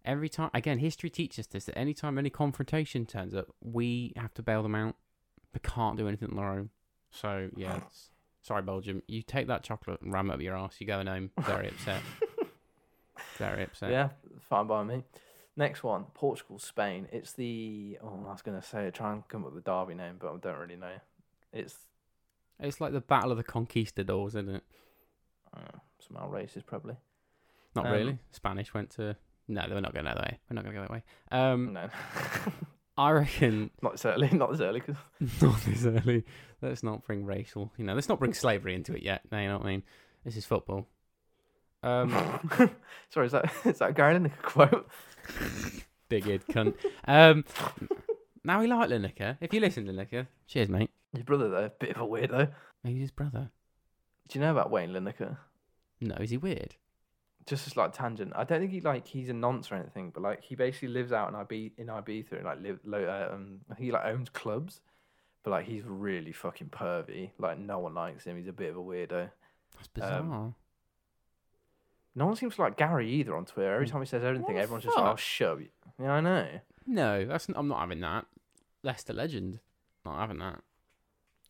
Every 0.03 0.29
time, 0.29 0.49
again, 0.55 0.79
history 0.79 1.11
teaches 1.11 1.47
us 1.53 1.65
that 1.65 1.77
anytime 1.77 2.17
any 2.17 2.31
confrontation 2.31 3.05
turns 3.05 3.35
up, 3.35 3.47
we 3.61 4.13
have 4.15 4.33
to 4.35 4.41
bail 4.41 4.63
them 4.63 4.73
out. 4.73 4.95
They 5.53 5.59
can't 5.61 5.95
do 5.95 6.07
anything 6.07 6.29
on 6.31 6.37
their 6.37 6.49
own. 6.49 6.69
So 7.11 7.49
yeah, 7.55 7.81
sorry 8.41 8.63
Belgium, 8.63 9.03
you 9.07 9.21
take 9.21 9.45
that 9.47 9.61
chocolate 9.61 10.01
and 10.01 10.11
ram 10.11 10.31
it 10.31 10.33
up 10.33 10.41
your 10.41 10.57
ass. 10.57 10.77
You're 10.79 10.87
going 10.87 11.05
home 11.05 11.29
very 11.41 11.67
upset. 11.67 12.01
very 13.37 13.63
upset. 13.63 13.91
Yeah, 13.91 14.09
fine 14.39 14.65
by 14.65 14.83
me. 14.83 15.03
Next 15.57 15.83
one, 15.83 16.05
Portugal, 16.13 16.59
Spain. 16.59 17.07
It's 17.11 17.33
the 17.33 17.97
oh, 18.01 18.23
I 18.27 18.31
was 18.31 18.41
gonna 18.43 18.61
say 18.61 18.89
try 18.91 19.11
and 19.11 19.27
come 19.27 19.43
up 19.43 19.53
with 19.53 19.63
the 19.63 19.69
Derby 19.71 19.95
name, 19.95 20.15
but 20.19 20.31
I 20.33 20.37
don't 20.37 20.59
really 20.59 20.75
know. 20.75 20.93
It's 21.51 21.75
It's 22.59 22.79
like 22.79 22.93
the 22.93 23.01
Battle 23.01 23.31
of 23.31 23.37
the 23.37 23.43
Conquistadors, 23.43 24.35
isn't 24.35 24.49
it? 24.49 24.63
uh, 25.55 25.77
somehow 25.99 26.31
racist, 26.31 26.65
probably. 26.67 26.95
Not 27.75 27.87
Um, 27.87 27.91
really. 27.91 28.19
Spanish 28.31 28.73
went 28.73 28.91
to. 28.91 29.15
No, 29.47 29.67
they 29.67 29.73
were 29.73 29.81
not 29.81 29.93
going 29.93 30.05
that 30.05 30.17
way. 30.17 30.37
We're 30.49 30.55
not 30.55 30.63
going 30.65 30.75
to 30.75 30.81
go 30.81 30.85
that 30.87 30.91
way. 30.91 31.03
Um, 31.31 31.73
No, 31.73 31.89
I 32.97 33.11
reckon 33.11 33.71
not 33.81 33.93
this 33.93 34.05
early. 34.05 34.29
Not 34.29 34.51
this 34.51 34.59
early. 34.61 34.81
'cause- 34.81 34.95
not 35.41 35.59
this 35.61 35.85
early. 35.85 36.25
Let's 36.61 36.83
not 36.83 37.03
bring 37.05 37.25
racial, 37.25 37.71
you 37.77 37.85
know, 37.85 37.93
let's 37.95 38.09
not 38.09 38.19
bring 38.19 38.33
slavery 38.33 38.75
into 38.75 38.93
it 38.95 39.03
yet. 39.03 39.21
No, 39.31 39.39
you 39.39 39.47
know 39.47 39.57
what 39.57 39.65
I 39.65 39.69
mean? 39.69 39.83
This 40.25 40.35
is 40.35 40.45
football. 40.45 40.87
Um, 41.87 42.71
Sorry, 43.09 43.27
is 43.27 43.31
that 43.31 43.51
is 43.65 43.79
that 43.79 43.89
a 43.89 43.93
Gary 43.93 44.19
Lineker 44.19 44.41
quote? 44.41 44.89
big 46.09 46.23
cunt. 46.23 46.75
Um, 47.05 47.45
now 48.43 48.59
we 48.59 48.67
like 48.67 48.89
Lineker. 48.89 49.37
If 49.39 49.53
you 49.53 49.59
listen, 49.59 49.85
to 49.85 49.93
Lineker, 49.93 50.27
cheers, 50.47 50.69
mate. 50.69 50.89
Your 51.13 51.23
brother 51.23 51.49
though, 51.49 51.71
bit 51.79 51.95
of 51.95 52.01
a 52.01 52.05
weirdo. 52.05 52.51
Maybe 52.83 52.99
his 52.99 53.11
brother. 53.11 53.49
Do 54.27 54.39
you 54.39 54.43
know 54.43 54.51
about 54.51 54.71
Wayne 54.71 54.91
Lineker? 54.91 55.37
No, 56.01 56.15
is 56.15 56.29
he 56.31 56.37
weird? 56.37 56.75
Just 57.45 57.65
as 57.65 57.77
like 57.77 57.93
tangent. 57.93 58.33
I 58.35 58.43
don't 58.43 58.59
think 58.59 58.71
he 58.71 58.81
like 58.81 59.07
he's 59.07 59.29
a 59.29 59.33
nonce 59.33 59.71
or 59.71 59.75
anything, 59.75 60.11
but 60.13 60.21
like 60.21 60.43
he 60.43 60.55
basically 60.55 60.89
lives 60.89 61.13
out 61.13 61.29
in 61.29 61.35
IB 61.35 61.73
in 61.77 61.87
Ibiza 61.87 62.33
and 62.33 62.43
like 62.43 62.61
live 62.61 62.79
lo- 62.83 63.05
uh, 63.05 63.33
um 63.33 63.59
he 63.77 63.91
like 63.91 64.05
owns 64.05 64.29
clubs, 64.29 64.81
but 65.43 65.51
like 65.51 65.65
he's 65.65 65.83
really 65.85 66.33
fucking 66.33 66.69
pervy. 66.69 67.31
Like 67.39 67.57
no 67.57 67.79
one 67.79 67.93
likes 67.93 68.25
him. 68.25 68.37
He's 68.37 68.47
a 68.47 68.53
bit 68.53 68.71
of 68.71 68.77
a 68.77 68.81
weirdo. 68.81 69.29
That's 69.75 69.87
bizarre. 69.87 70.53
No 72.17 72.25
one 72.25 72.35
seems 72.35 72.55
to 72.55 72.61
like 72.61 72.75
Gary 72.77 73.09
either 73.11 73.35
on 73.35 73.45
Twitter. 73.45 73.73
Every 73.73 73.85
Mm. 73.87 73.91
time 73.91 74.01
he 74.01 74.07
says 74.07 74.23
anything, 74.23 74.55
the 74.55 74.61
everyone's 74.61 74.83
just 74.85 74.97
like, 74.97 75.05
"Oh, 75.13 75.15
shut 75.15 75.49
up." 75.51 75.59
Yeah, 75.99 76.13
I 76.13 76.19
know. 76.21 76.59
no, 76.85 77.25
that's 77.25 77.47
I'm 77.55 77.67
not 77.67 77.79
having 77.79 78.01
that. 78.01 78.25
Leicester 78.83 79.13
legend. 79.13 79.59
Not 80.03 80.19
having 80.19 80.39
that. 80.39 80.61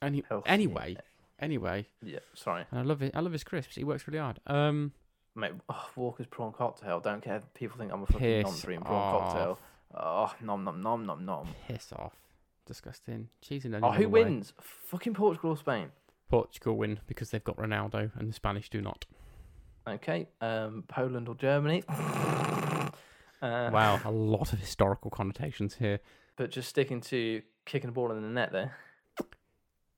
Any, 0.01 0.23
anyway, 0.45 0.97
anyway, 1.39 1.87
Yeah, 2.03 2.19
sorry, 2.33 2.65
and 2.69 2.79
I 2.79 2.83
love 2.83 3.01
it. 3.01 3.15
I 3.15 3.19
love 3.21 3.31
his 3.31 3.43
crisps. 3.43 3.75
He 3.75 3.83
works 3.83 4.07
really 4.07 4.19
hard. 4.19 4.39
Um, 4.45 4.93
mate. 5.35 5.53
Oh, 5.69 5.89
Walker's 5.95 6.27
prawn 6.27 6.51
cocktail. 6.53 6.99
Don't 6.99 7.21
care. 7.21 7.37
if 7.37 7.53
People 7.53 7.77
think 7.77 7.91
I'm 7.91 8.03
a 8.03 8.05
fucking 8.05 8.19
Piss 8.19 8.45
non-dream 8.45 8.81
prawn 8.81 9.19
cocktail. 9.21 9.59
Oh, 9.95 10.35
nom 10.41 10.63
nom 10.63 10.81
nom 10.81 11.05
nom 11.05 11.25
nom. 11.25 11.47
piss 11.67 11.91
off. 11.93 12.13
Disgusting. 12.65 13.29
Cheese 13.41 13.63
and 13.65 13.73
Oh, 13.75 13.77
onions. 13.77 13.95
who 13.95 14.03
all 14.03 14.09
the 14.09 14.13
way. 14.13 14.23
wins? 14.25 14.53
Fucking 14.59 15.13
Portugal 15.13 15.51
or 15.51 15.57
Spain? 15.57 15.91
Portugal 16.29 16.75
win 16.75 16.99
because 17.07 17.31
they've 17.31 17.43
got 17.43 17.55
Ronaldo 17.57 18.11
and 18.19 18.27
the 18.29 18.33
Spanish 18.33 18.69
do 18.69 18.81
not. 18.81 19.05
Okay. 19.87 20.27
Um, 20.41 20.83
Poland 20.87 21.29
or 21.29 21.35
Germany? 21.35 21.83
uh, 21.89 22.89
Wow, 23.41 23.99
a 24.03 24.11
lot 24.11 24.51
of 24.53 24.59
historical 24.59 25.09
connotations 25.09 25.75
here. 25.75 25.99
But 26.35 26.51
just 26.51 26.69
sticking 26.69 27.01
to 27.01 27.41
kicking 27.65 27.89
the 27.89 27.93
ball 27.93 28.11
in 28.11 28.21
the 28.21 28.27
net 28.27 28.51
there. 28.51 28.75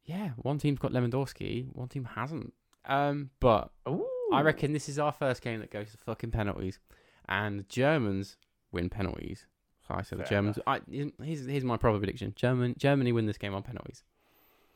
Yeah, 0.06 0.30
one 0.38 0.58
team's 0.58 0.80
got 0.80 0.92
Lewandowski, 0.92 1.68
one 1.74 1.88
team 1.88 2.06
hasn't. 2.16 2.54
Um, 2.86 3.30
but 3.40 3.72
Ooh. 3.88 4.08
I 4.34 4.42
reckon 4.42 4.74
this 4.74 4.90
is 4.90 4.98
our 4.98 5.12
first 5.12 5.42
game 5.42 5.60
that 5.60 5.70
goes 5.70 5.92
to 5.92 5.98
fucking 5.98 6.32
penalties, 6.32 6.80
and 7.28 7.60
the 7.60 7.64
Germans 7.64 8.38
win 8.72 8.90
penalties. 8.90 9.46
So 9.88 9.96
I 9.96 10.02
said 10.02 10.20
the 10.20 10.24
Germans. 10.24 10.60
I 10.66 10.82
here's 11.20 11.46
here's 11.46 11.64
my 11.64 11.78
probable 11.78 12.00
prediction: 12.00 12.34
German 12.36 12.76
Germany 12.78 13.12
win 13.12 13.26
this 13.26 13.38
game 13.38 13.54
on 13.54 13.64
penalties. 13.64 14.04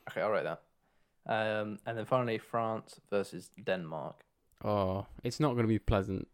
Okay, 0.10 0.22
I'll 0.22 0.30
write 0.30 0.44
that. 0.44 0.62
Um, 1.26 1.80
and 1.86 1.98
then 1.98 2.06
finally, 2.06 2.38
France 2.38 3.00
versus 3.10 3.50
Denmark. 3.64 4.24
Oh, 4.64 5.06
it's 5.24 5.40
not 5.40 5.54
going 5.54 5.64
to 5.64 5.68
be 5.68 5.80
pleasant 5.80 6.28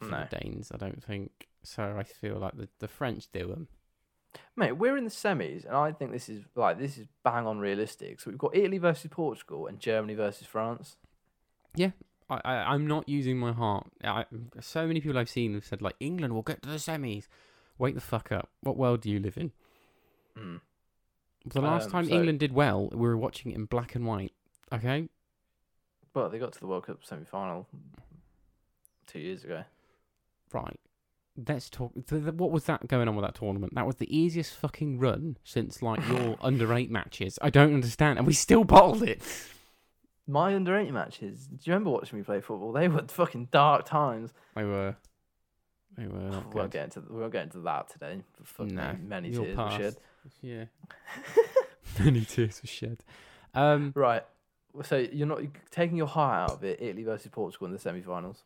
for 0.00 0.08
No. 0.10 0.26
the 0.30 0.38
Danes, 0.38 0.70
I 0.72 0.76
don't 0.76 1.02
think. 1.02 1.48
So 1.62 1.96
I 1.98 2.02
feel 2.02 2.36
like 2.38 2.56
the 2.56 2.68
the 2.78 2.88
French 2.88 3.26
do 3.32 3.46
them. 3.46 3.68
Mate, 4.56 4.72
we're 4.72 4.96
in 4.96 5.04
the 5.04 5.10
semis, 5.10 5.64
and 5.64 5.76
I 5.76 5.92
think 5.92 6.10
this 6.10 6.28
is 6.28 6.42
like 6.56 6.78
this 6.78 6.98
is 6.98 7.06
bang 7.22 7.46
on 7.46 7.58
realistic. 7.60 8.20
So 8.20 8.30
we've 8.30 8.38
got 8.38 8.54
Italy 8.56 8.78
versus 8.78 9.08
Portugal 9.10 9.66
and 9.68 9.78
Germany 9.78 10.14
versus 10.14 10.46
France. 10.46 10.96
I, 12.30 12.40
I 12.42 12.54
I'm 12.72 12.86
not 12.86 13.06
using 13.08 13.38
my 13.38 13.52
heart. 13.52 13.86
I, 14.02 14.24
so 14.60 14.86
many 14.86 15.00
people 15.02 15.18
I've 15.18 15.28
seen 15.28 15.52
have 15.54 15.66
said 15.66 15.82
like 15.82 15.94
England 16.00 16.32
will 16.34 16.42
get 16.42 16.62
to 16.62 16.68
the 16.70 16.76
semis. 16.76 17.26
Wake 17.76 17.94
the 17.94 18.00
fuck 18.00 18.32
up. 18.32 18.48
What 18.62 18.76
world 18.78 19.02
do 19.02 19.10
you 19.10 19.18
live 19.20 19.36
in? 19.36 19.52
Mm. 20.38 20.60
The 21.46 21.60
last 21.60 21.86
Um, 21.86 21.90
time 21.92 22.04
so- 22.06 22.14
England 22.14 22.40
did 22.40 22.52
well, 22.52 22.88
we 22.92 22.96
were 23.06 23.16
watching 23.18 23.52
it 23.52 23.56
in 23.56 23.66
black 23.66 23.94
and 23.94 24.06
white. 24.06 24.32
Okay, 24.72 25.08
But 26.14 26.30
they 26.30 26.38
got 26.38 26.52
to 26.52 26.60
the 26.60 26.66
World 26.66 26.86
Cup 26.86 27.00
semi 27.04 27.24
final 27.24 27.66
two 29.06 29.18
years 29.18 29.44
ago. 29.44 29.64
right. 30.52 30.80
Let's 31.48 31.68
talk. 31.68 31.90
What 32.10 32.52
was 32.52 32.64
that 32.66 32.86
going 32.86 33.08
on 33.08 33.16
with 33.16 33.24
that 33.24 33.34
tournament? 33.34 33.74
That 33.74 33.86
was 33.86 33.96
the 33.96 34.16
easiest 34.16 34.54
fucking 34.54 35.00
run 35.00 35.36
since 35.42 35.82
like 35.82 35.98
your 36.08 36.36
under 36.40 36.72
eight 36.72 36.92
matches. 36.92 37.40
I 37.42 37.50
don't 37.50 37.74
understand, 37.74 38.18
and 38.18 38.26
we 38.26 38.32
still 38.34 38.62
bottled 38.62 39.02
it. 39.02 39.20
My 40.28 40.54
under 40.54 40.78
eight 40.78 40.92
matches. 40.92 41.48
Do 41.48 41.56
you 41.64 41.72
remember 41.72 41.90
watching 41.90 42.20
me 42.20 42.24
play 42.24 42.40
football? 42.40 42.70
They 42.70 42.86
were 42.86 43.02
fucking 43.08 43.48
dark 43.50 43.84
times. 43.84 44.32
They 44.54 44.62
were, 44.62 44.94
they 45.98 46.06
were 46.06 46.20
not 46.20 46.54
we 46.54 46.60
won't 46.60 46.70
get 46.70 46.84
into 46.84 47.00
we 47.10 47.20
won't 47.20 47.32
get 47.32 47.42
into 47.42 47.58
that 47.62 47.88
today. 47.90 48.20
Fucking 48.44 48.76
No, 48.76 48.96
many 49.02 49.32
tears 49.32 49.56
were 49.56 49.70
shed. 49.70 49.96
Yeah, 50.40 50.64
many 51.98 52.20
tears 52.24 52.62
were 52.62 52.68
shed. 52.68 53.02
Um, 53.54 53.92
Right. 53.96 54.22
So 54.82 54.96
you're 54.96 55.26
not 55.26 55.40
taking 55.70 55.96
your 55.96 56.08
heart 56.08 56.50
out 56.50 56.56
of 56.56 56.64
it. 56.64 56.80
Italy 56.82 57.04
versus 57.04 57.30
Portugal 57.30 57.66
in 57.68 57.72
the 57.72 57.78
semi-finals. 57.78 58.42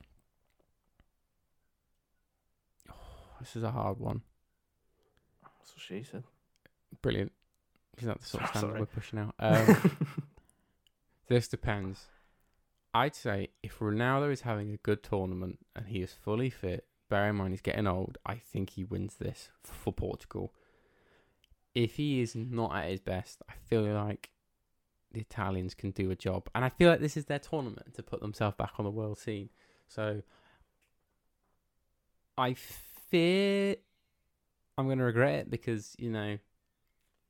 this 3.41 3.57
is 3.57 3.63
a 3.63 3.71
hard 3.71 3.99
one. 3.99 4.23
That's 5.43 5.73
what 5.75 5.81
she 5.81 6.03
said. 6.03 6.25
Brilliant. 7.03 7.33
Is 7.99 8.05
that 8.07 8.21
the 8.21 8.27
sort 8.27 8.45
of 8.45 8.51
Sorry. 8.53 8.59
standard 8.61 8.81
we're 8.81 8.87
pushing 8.87 9.19
out? 9.19 9.35
Um, 9.41 9.97
this 11.29 11.49
depends. 11.49 12.07
I'd 12.95 13.15
say 13.15 13.49
if 13.63 13.79
Ronaldo 13.79 14.33
is 14.33 14.43
having 14.43 14.71
a 14.73 14.77
good 14.79 15.03
tournament 15.03 15.59
and 15.77 15.87
he 15.89 16.03
is 16.03 16.13
fully 16.13 16.51
fit, 16.51 16.87
bear 17.11 17.29
in 17.29 17.37
mind 17.37 17.53
he's 17.53 17.61
getting 17.61 17.87
old, 17.87 18.19
I 18.25 18.37
think 18.37 18.71
he 18.71 18.85
wins 18.85 19.17
this 19.17 19.51
for 19.63 19.93
Portugal. 19.93 20.53
If 21.75 21.97
he 21.97 22.21
is 22.21 22.35
not 22.35 22.75
at 22.75 22.91
his 22.91 23.01
best, 23.01 23.43
I 23.49 23.53
feel 23.67 23.83
like 23.83 24.31
the 25.13 25.21
Italians 25.21 25.75
can 25.75 25.91
do 25.91 26.11
a 26.11 26.17
job. 26.17 26.49
And 26.55 26.65
I 26.65 26.69
feel 26.69 26.91
like 26.91 27.01
this 27.01 27.17
is 27.17 27.27
their 27.27 27.39
tournament 27.39 27.95
to 27.95 28.03
put 28.03 28.21
themselves 28.21 28.57
back 28.57 28.73
on 28.79 28.85
the 28.85 28.91
world 28.91 29.19
scene. 29.19 29.49
So 29.89 30.23
I 32.37 32.55
fear 32.55 33.77
I'm 34.77 34.87
going 34.87 34.99
to 34.99 35.05
regret 35.05 35.35
it 35.41 35.51
because, 35.51 35.95
you 35.99 36.11
know, 36.11 36.39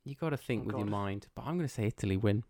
you 0.05 0.15
got 0.15 0.31
to 0.31 0.37
think 0.37 0.65
Oh, 0.65 0.67
with 0.67 0.77
your 0.77 0.87
mind. 0.87 1.29
But 1.35 1.43
I'm 1.47 1.57
going 1.57 1.69
to 1.69 1.73
say 1.75 1.87
Italy 1.87 2.17
win. 2.17 2.45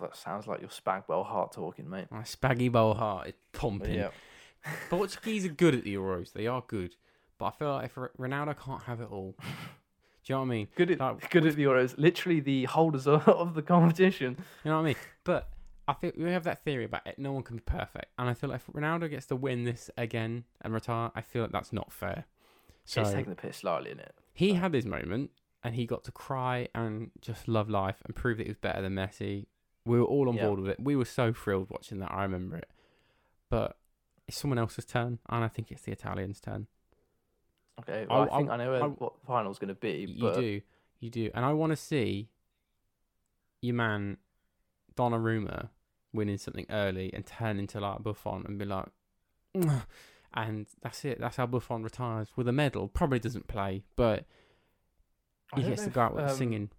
that 0.00 0.16
sounds 0.16 0.46
like 0.46 0.60
your 0.60 0.70
spag 0.70 1.04
Spagwell 1.06 1.24
heart 1.24 1.52
talking, 1.52 1.88
mate. 1.88 2.06
My 2.10 2.22
spaggy 2.22 2.70
bowl 2.70 2.94
heart 2.94 3.28
is 3.28 3.34
pumping. 3.52 3.94
Yeah. 3.94 4.10
Portuguese 4.90 5.44
are 5.46 5.50
good 5.50 5.74
at 5.74 5.84
the 5.84 5.94
Euros. 5.94 6.32
They 6.32 6.46
are 6.46 6.62
good. 6.66 6.96
But 7.38 7.46
I 7.46 7.50
feel 7.52 7.72
like 7.72 7.84
if 7.86 7.94
Ronaldo 7.94 8.56
can't 8.58 8.82
have 8.84 9.00
it 9.00 9.10
all. 9.10 9.36
Do 10.24 10.32
you 10.32 10.36
know 10.36 10.40
what 10.40 10.46
I 10.46 10.50
mean? 10.50 10.68
Good 10.76 10.90
at 10.92 11.00
Like, 11.00 11.30
good 11.30 11.46
at 11.46 11.56
the 11.56 11.64
Euros. 11.64 11.94
Literally 11.98 12.40
the 12.40 12.64
holders 12.64 13.06
of, 13.08 13.26
of 13.28 13.54
the 13.54 13.62
competition. 13.62 14.36
You 14.64 14.70
know 14.70 14.76
what 14.76 14.82
I 14.82 14.86
mean? 14.86 14.96
But 15.24 15.48
I 15.88 15.94
feel 15.94 16.12
we 16.16 16.30
have 16.30 16.44
that 16.44 16.62
theory 16.64 16.84
about 16.84 17.06
it. 17.06 17.18
No 17.18 17.32
one 17.32 17.42
can 17.42 17.56
be 17.56 17.62
perfect, 17.66 18.06
and 18.18 18.28
I 18.28 18.34
feel 18.34 18.50
like 18.50 18.60
if 18.66 18.72
Ronaldo 18.74 19.10
gets 19.10 19.26
to 19.26 19.36
win 19.36 19.64
this 19.64 19.90
again 19.96 20.44
and 20.60 20.72
retire, 20.72 21.10
I 21.16 21.22
feel 21.22 21.42
like 21.42 21.50
that's 21.52 21.72
not 21.72 21.92
fair. 21.92 22.26
So 22.84 23.00
it's 23.02 23.10
taking 23.10 23.30
the 23.30 23.36
piss 23.36 23.58
slightly 23.58 23.90
in 23.90 23.98
it. 23.98 24.14
he 24.32 24.50
so- 24.50 24.56
had 24.60 24.74
his 24.74 24.86
moment, 24.86 25.30
and 25.64 25.74
he 25.74 25.86
got 25.86 26.04
to 26.04 26.12
cry 26.12 26.68
and 26.74 27.10
just 27.20 27.48
love 27.48 27.68
life 27.68 27.96
and 28.04 28.14
prove 28.14 28.38
that 28.38 28.44
he 28.44 28.50
was 28.50 28.56
better 28.58 28.80
than 28.82 28.94
Messi. 28.94 29.46
We 29.84 29.98
were 29.98 30.04
all 30.06 30.28
on 30.28 30.36
Yeah. 30.36 30.46
board 30.46 30.60
with 30.60 30.70
it. 30.70 30.78
We 30.80 30.94
were 30.94 31.04
so 31.04 31.32
thrilled 31.32 31.68
watching 31.68 31.98
that. 31.98 32.12
I 32.12 32.22
remember 32.22 32.56
it. 32.56 32.68
But 33.50 33.76
it's 34.28 34.36
someone 34.38 34.58
else's 34.58 34.84
turn, 34.84 35.18
and 35.28 35.42
I 35.44 35.48
think 35.48 35.72
it's 35.72 35.82
the 35.82 35.90
Italians' 35.92 36.40
turn. 36.40 36.68
Okay, 37.82 38.06
I- 38.08 38.14
well, 38.14 38.28
I, 38.32 38.36
think 38.38 38.50
I- 38.50 38.54
I, 38.54 38.56
know 38.56 38.74
I- 38.74 38.86
what 38.86 39.14
the 39.20 39.26
final's 39.26 39.58
going 39.58 39.68
to 39.68 39.74
be. 39.74 40.06
You 40.16 40.20
but 40.20 40.34
do, 40.36 40.60
you 41.00 41.10
do, 41.10 41.30
and 41.34 41.44
I 41.44 41.52
want 41.52 41.70
to 41.72 41.76
see 41.76 42.28
your 43.60 43.74
man 43.74 44.16
Donnarumma 44.96 45.68
winning 46.12 46.36
something 46.38 46.66
early 46.70 47.12
and 47.14 47.24
turn 47.24 47.58
into 47.58 47.80
like 47.80 48.02
Buffon 48.02 48.44
and 48.46 48.58
be 48.58 48.64
like, 48.64 48.86
and 50.34 50.66
that's 50.82 51.04
it. 51.04 51.20
That's 51.20 51.36
how 51.36 51.46
Buffon 51.46 51.82
retires 51.82 52.28
with 52.36 52.48
a 52.48 52.52
medal. 52.52 52.88
Probably 52.88 53.18
doesn't 53.18 53.46
play, 53.48 53.82
but 53.96 54.24
he 55.54 55.62
gets 55.62 55.84
to 55.84 55.90
go 55.90 56.00
out 56.02 56.14
with 56.14 56.24
the 56.26 56.30
um, 56.32 56.36
singing. 56.36 56.70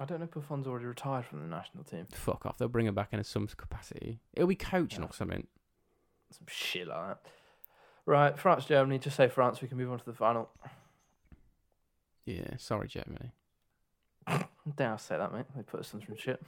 I 0.00 0.04
don't 0.04 0.20
know 0.20 0.24
if 0.26 0.30
Buffon's 0.30 0.66
already 0.68 0.86
retired 0.86 1.24
from 1.26 1.40
the 1.40 1.48
national 1.48 1.82
team. 1.84 2.06
Fuck 2.12 2.46
off. 2.46 2.56
They'll 2.58 2.68
bring 2.68 2.86
him 2.86 2.94
back 2.94 3.08
in 3.12 3.18
a 3.18 3.24
some 3.24 3.46
capacity. 3.48 4.20
It'll 4.32 4.46
be 4.48 4.54
coaching 4.54 5.00
Yeah. 5.00 5.06
or 5.08 5.12
something. 5.12 5.46
Some 6.30 6.46
shit 6.48 6.86
like 6.86 7.08
that. 7.08 7.30
Right, 8.08 8.38
France, 8.38 8.64
Germany. 8.64 8.98
Just 8.98 9.16
say 9.18 9.28
France. 9.28 9.60
We 9.60 9.68
can 9.68 9.76
move 9.76 9.92
on 9.92 9.98
to 9.98 10.04
the 10.06 10.14
final. 10.14 10.48
Yeah. 12.24 12.56
Sorry, 12.56 12.88
Germany. 12.88 13.32
Dare 14.76 14.94
I 14.94 14.96
say 14.96 15.18
that, 15.18 15.30
mate? 15.30 15.44
They 15.54 15.62
put 15.62 15.80
us 15.80 15.92
in 15.92 16.00
some 16.00 16.16
shit. 16.16 16.40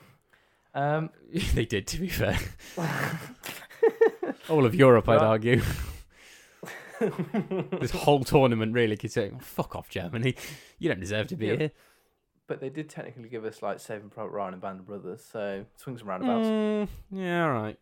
Um, 0.75 1.11
they 1.55 1.67
did, 1.67 1.87
to 1.89 1.99
be 2.01 2.09
fair. 2.09 2.39
All 4.49 4.65
of 4.65 4.75
Europe, 4.75 5.07
I'd 5.11 5.21
argue. 5.21 5.61
this 7.79 7.91
whole 7.91 8.25
tournament 8.25 8.73
really 8.73 8.97
could 8.97 9.13
say, 9.13 9.31
"Fuck 9.41 9.77
off, 9.77 9.91
Germany. 9.91 10.37
You 10.79 10.89
don't 10.89 11.01
deserve 11.01 11.27
to 11.29 11.37
be 11.37 11.49
Yeah. 11.49 11.57
here." 11.57 11.71
but 12.47 12.61
they 12.61 12.69
did 12.71 12.89
technically 12.89 13.29
give 13.29 13.45
us 13.45 13.63
like 13.63 13.79
Saving 13.79 14.09
Private 14.09 14.31
Ryan 14.31 14.55
and 14.55 14.63
Band 14.63 14.81
of 14.81 14.87
Brothers, 14.87 15.25
so 15.31 15.67
swings 15.77 16.01
and 16.01 16.09
roundabouts. 16.09 16.49
Mm, 16.49 16.89
yeah, 17.13 17.45
all 17.45 17.53
right. 17.53 17.79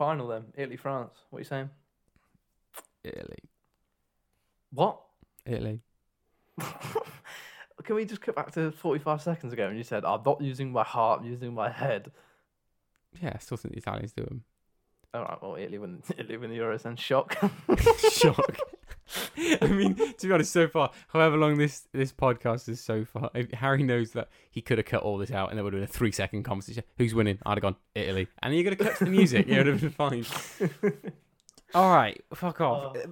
Final 0.00 0.28
then, 0.28 0.44
Italy, 0.56 0.78
France. 0.78 1.12
What 1.28 1.36
are 1.36 1.40
you 1.40 1.44
saying? 1.44 1.68
Italy, 3.04 3.36
What? 4.72 4.98
Italy. 5.44 5.82
Can 7.84 7.96
we 7.96 8.06
just 8.06 8.22
cut 8.22 8.34
back 8.34 8.50
to 8.52 8.72
45 8.72 9.20
seconds 9.20 9.52
ago 9.52 9.68
and 9.68 9.76
you 9.76 9.84
said, 9.84 10.06
I'm 10.06 10.22
not 10.24 10.40
using 10.40 10.72
my 10.72 10.84
heart, 10.84 11.20
I'm 11.20 11.26
using 11.26 11.52
my 11.52 11.68
head. 11.68 12.12
Yeah, 13.20 13.32
I 13.34 13.38
still 13.40 13.58
think 13.58 13.74
the 13.74 13.78
Italians 13.80 14.12
do 14.14 14.24
them. 14.24 14.42
All 15.12 15.20
right, 15.20 15.42
well, 15.42 15.56
Italy 15.56 15.76
win, 15.76 16.02
Italy 16.16 16.38
win 16.38 16.48
the 16.48 16.56
Euros 16.56 16.80
then. 16.80 16.96
Shock. 16.96 17.36
Shock. 18.10 18.56
I 19.62 19.66
mean, 19.66 19.94
to 19.94 20.26
be 20.26 20.32
honest, 20.32 20.52
so 20.52 20.68
far, 20.68 20.90
however 21.08 21.36
long 21.36 21.56
this 21.58 21.88
this 21.92 22.12
podcast 22.12 22.68
is 22.68 22.80
so 22.80 23.04
far, 23.04 23.30
if 23.34 23.50
Harry 23.52 23.82
knows 23.82 24.12
that 24.12 24.28
he 24.50 24.60
could 24.60 24.78
have 24.78 24.86
cut 24.86 25.02
all 25.02 25.18
this 25.18 25.30
out 25.30 25.50
and 25.50 25.58
there 25.58 25.64
would 25.64 25.72
have 25.72 25.80
been 25.80 25.88
a 25.88 25.92
three 25.92 26.12
second 26.12 26.42
conversation. 26.42 26.84
Who's 26.98 27.14
winning? 27.14 27.38
I'd 27.46 27.58
have 27.58 27.62
gone 27.62 27.76
Italy, 27.94 28.28
and 28.42 28.54
you're 28.54 28.64
gonna 28.64 28.76
cut 28.76 28.96
to 28.98 29.04
the 29.04 29.10
music. 29.10 29.46
Yeah, 29.46 29.56
it 29.60 29.66
would 29.66 29.80
have 29.80 29.80
been 29.80 29.90
fine. 29.90 30.24
All 31.74 31.94
right, 31.94 32.20
fuck 32.34 32.60
off. 32.60 32.96
Oh. 32.96 33.00
Uh, 33.00 33.06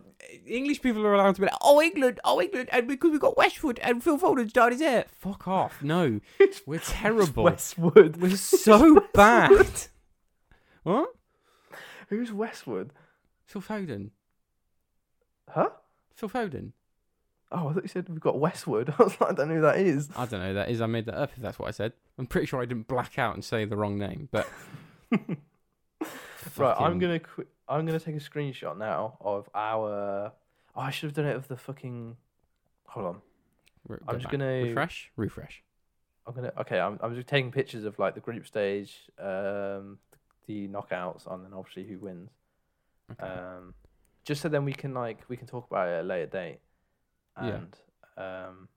English 0.44 0.82
people 0.82 1.06
are 1.06 1.14
allowed 1.14 1.36
to 1.36 1.40
be 1.40 1.46
like, 1.46 1.56
oh 1.62 1.80
England, 1.80 2.18
oh 2.24 2.40
England, 2.40 2.68
and 2.72 2.88
because 2.88 3.12
we've 3.12 3.20
got 3.20 3.36
Westwood 3.36 3.78
and 3.80 4.02
Phil 4.02 4.18
Foden's 4.18 4.52
dyed 4.52 4.72
his 4.72 4.80
hair. 4.80 5.04
Fuck 5.16 5.46
off. 5.46 5.80
No, 5.82 6.20
we're 6.66 6.80
terrible. 6.80 7.44
Westwood. 7.44 8.16
We're 8.16 8.36
so 8.36 9.06
bad. 9.14 9.68
what? 10.82 11.14
Who's 12.08 12.32
Westwood? 12.32 12.92
Phil 13.44 13.62
Foden. 13.62 14.10
Huh? 15.48 15.70
Phil 16.18 16.28
Foden. 16.28 16.72
Oh, 17.52 17.68
I 17.68 17.72
thought 17.72 17.82
you 17.84 17.88
said 17.88 18.08
we've 18.08 18.20
got 18.20 18.38
Westwood. 18.38 18.92
I 18.98 19.02
was 19.04 19.18
like, 19.20 19.30
I 19.30 19.34
don't 19.34 19.48
know 19.48 19.54
who 19.54 19.60
that 19.62 19.78
is. 19.78 20.10
I 20.16 20.26
don't 20.26 20.40
know 20.40 20.48
who 20.48 20.54
that 20.54 20.68
is. 20.68 20.80
I 20.82 20.86
made 20.86 21.06
that 21.06 21.14
up 21.14 21.30
if 21.36 21.40
that's 21.42 21.58
what 21.58 21.68
I 21.68 21.70
said. 21.70 21.92
I'm 22.18 22.26
pretty 22.26 22.46
sure 22.46 22.60
I 22.60 22.66
didn't 22.66 22.88
black 22.88 23.18
out 23.18 23.34
and 23.34 23.44
say 23.44 23.64
the 23.64 23.76
wrong 23.76 23.96
name, 23.98 24.28
but. 24.30 24.46
Right, 26.56 26.74
I'm 26.78 26.98
gonna 26.98 27.18
qu- 27.20 27.46
I'm 27.68 27.84
gonna 27.86 28.00
take 28.00 28.16
a 28.16 28.20
screenshot 28.20 28.76
now 28.78 29.18
of 29.20 29.48
our. 29.54 30.32
Oh, 30.74 30.80
I 30.80 30.90
should 30.90 31.08
have 31.08 31.14
done 31.14 31.26
it 31.26 31.36
of 31.36 31.46
the 31.48 31.56
fucking. 31.56 32.16
Hold 32.86 33.06
on. 33.06 33.16
Re- 33.86 33.98
I'm 34.06 34.06
go 34.06 34.12
just 34.14 34.24
back. 34.24 34.32
gonna- 34.32 34.62
refresh. 34.64 35.10
Refresh. 35.16 35.62
I'm 36.26 36.34
gonna. 36.34 36.52
Okay, 36.60 36.78
I'm 36.80 36.98
I'm 37.02 37.14
just 37.14 37.26
taking 37.28 37.52
pictures 37.52 37.84
of 37.84 37.98
like 37.98 38.14
the 38.14 38.20
group 38.20 38.46
stage, 38.46 38.96
um, 39.18 39.98
the 40.46 40.68
knockouts, 40.68 41.30
and 41.32 41.44
then 41.44 41.52
obviously 41.52 41.84
who 41.84 41.98
wins. 41.98 42.30
Okay. 43.12 43.26
Um, 43.30 43.74
just 44.28 44.42
so 44.42 44.48
then 44.48 44.64
we 44.64 44.74
can 44.74 44.92
like 44.92 45.18
we 45.28 45.36
can 45.36 45.46
talk 45.46 45.66
about 45.68 45.88
it 45.88 45.92
at 45.92 46.04
a 46.04 46.06
later 46.06 46.26
date. 46.26 46.58
Yeah. 47.42 47.48
And 47.48 47.76
um. 48.16 48.68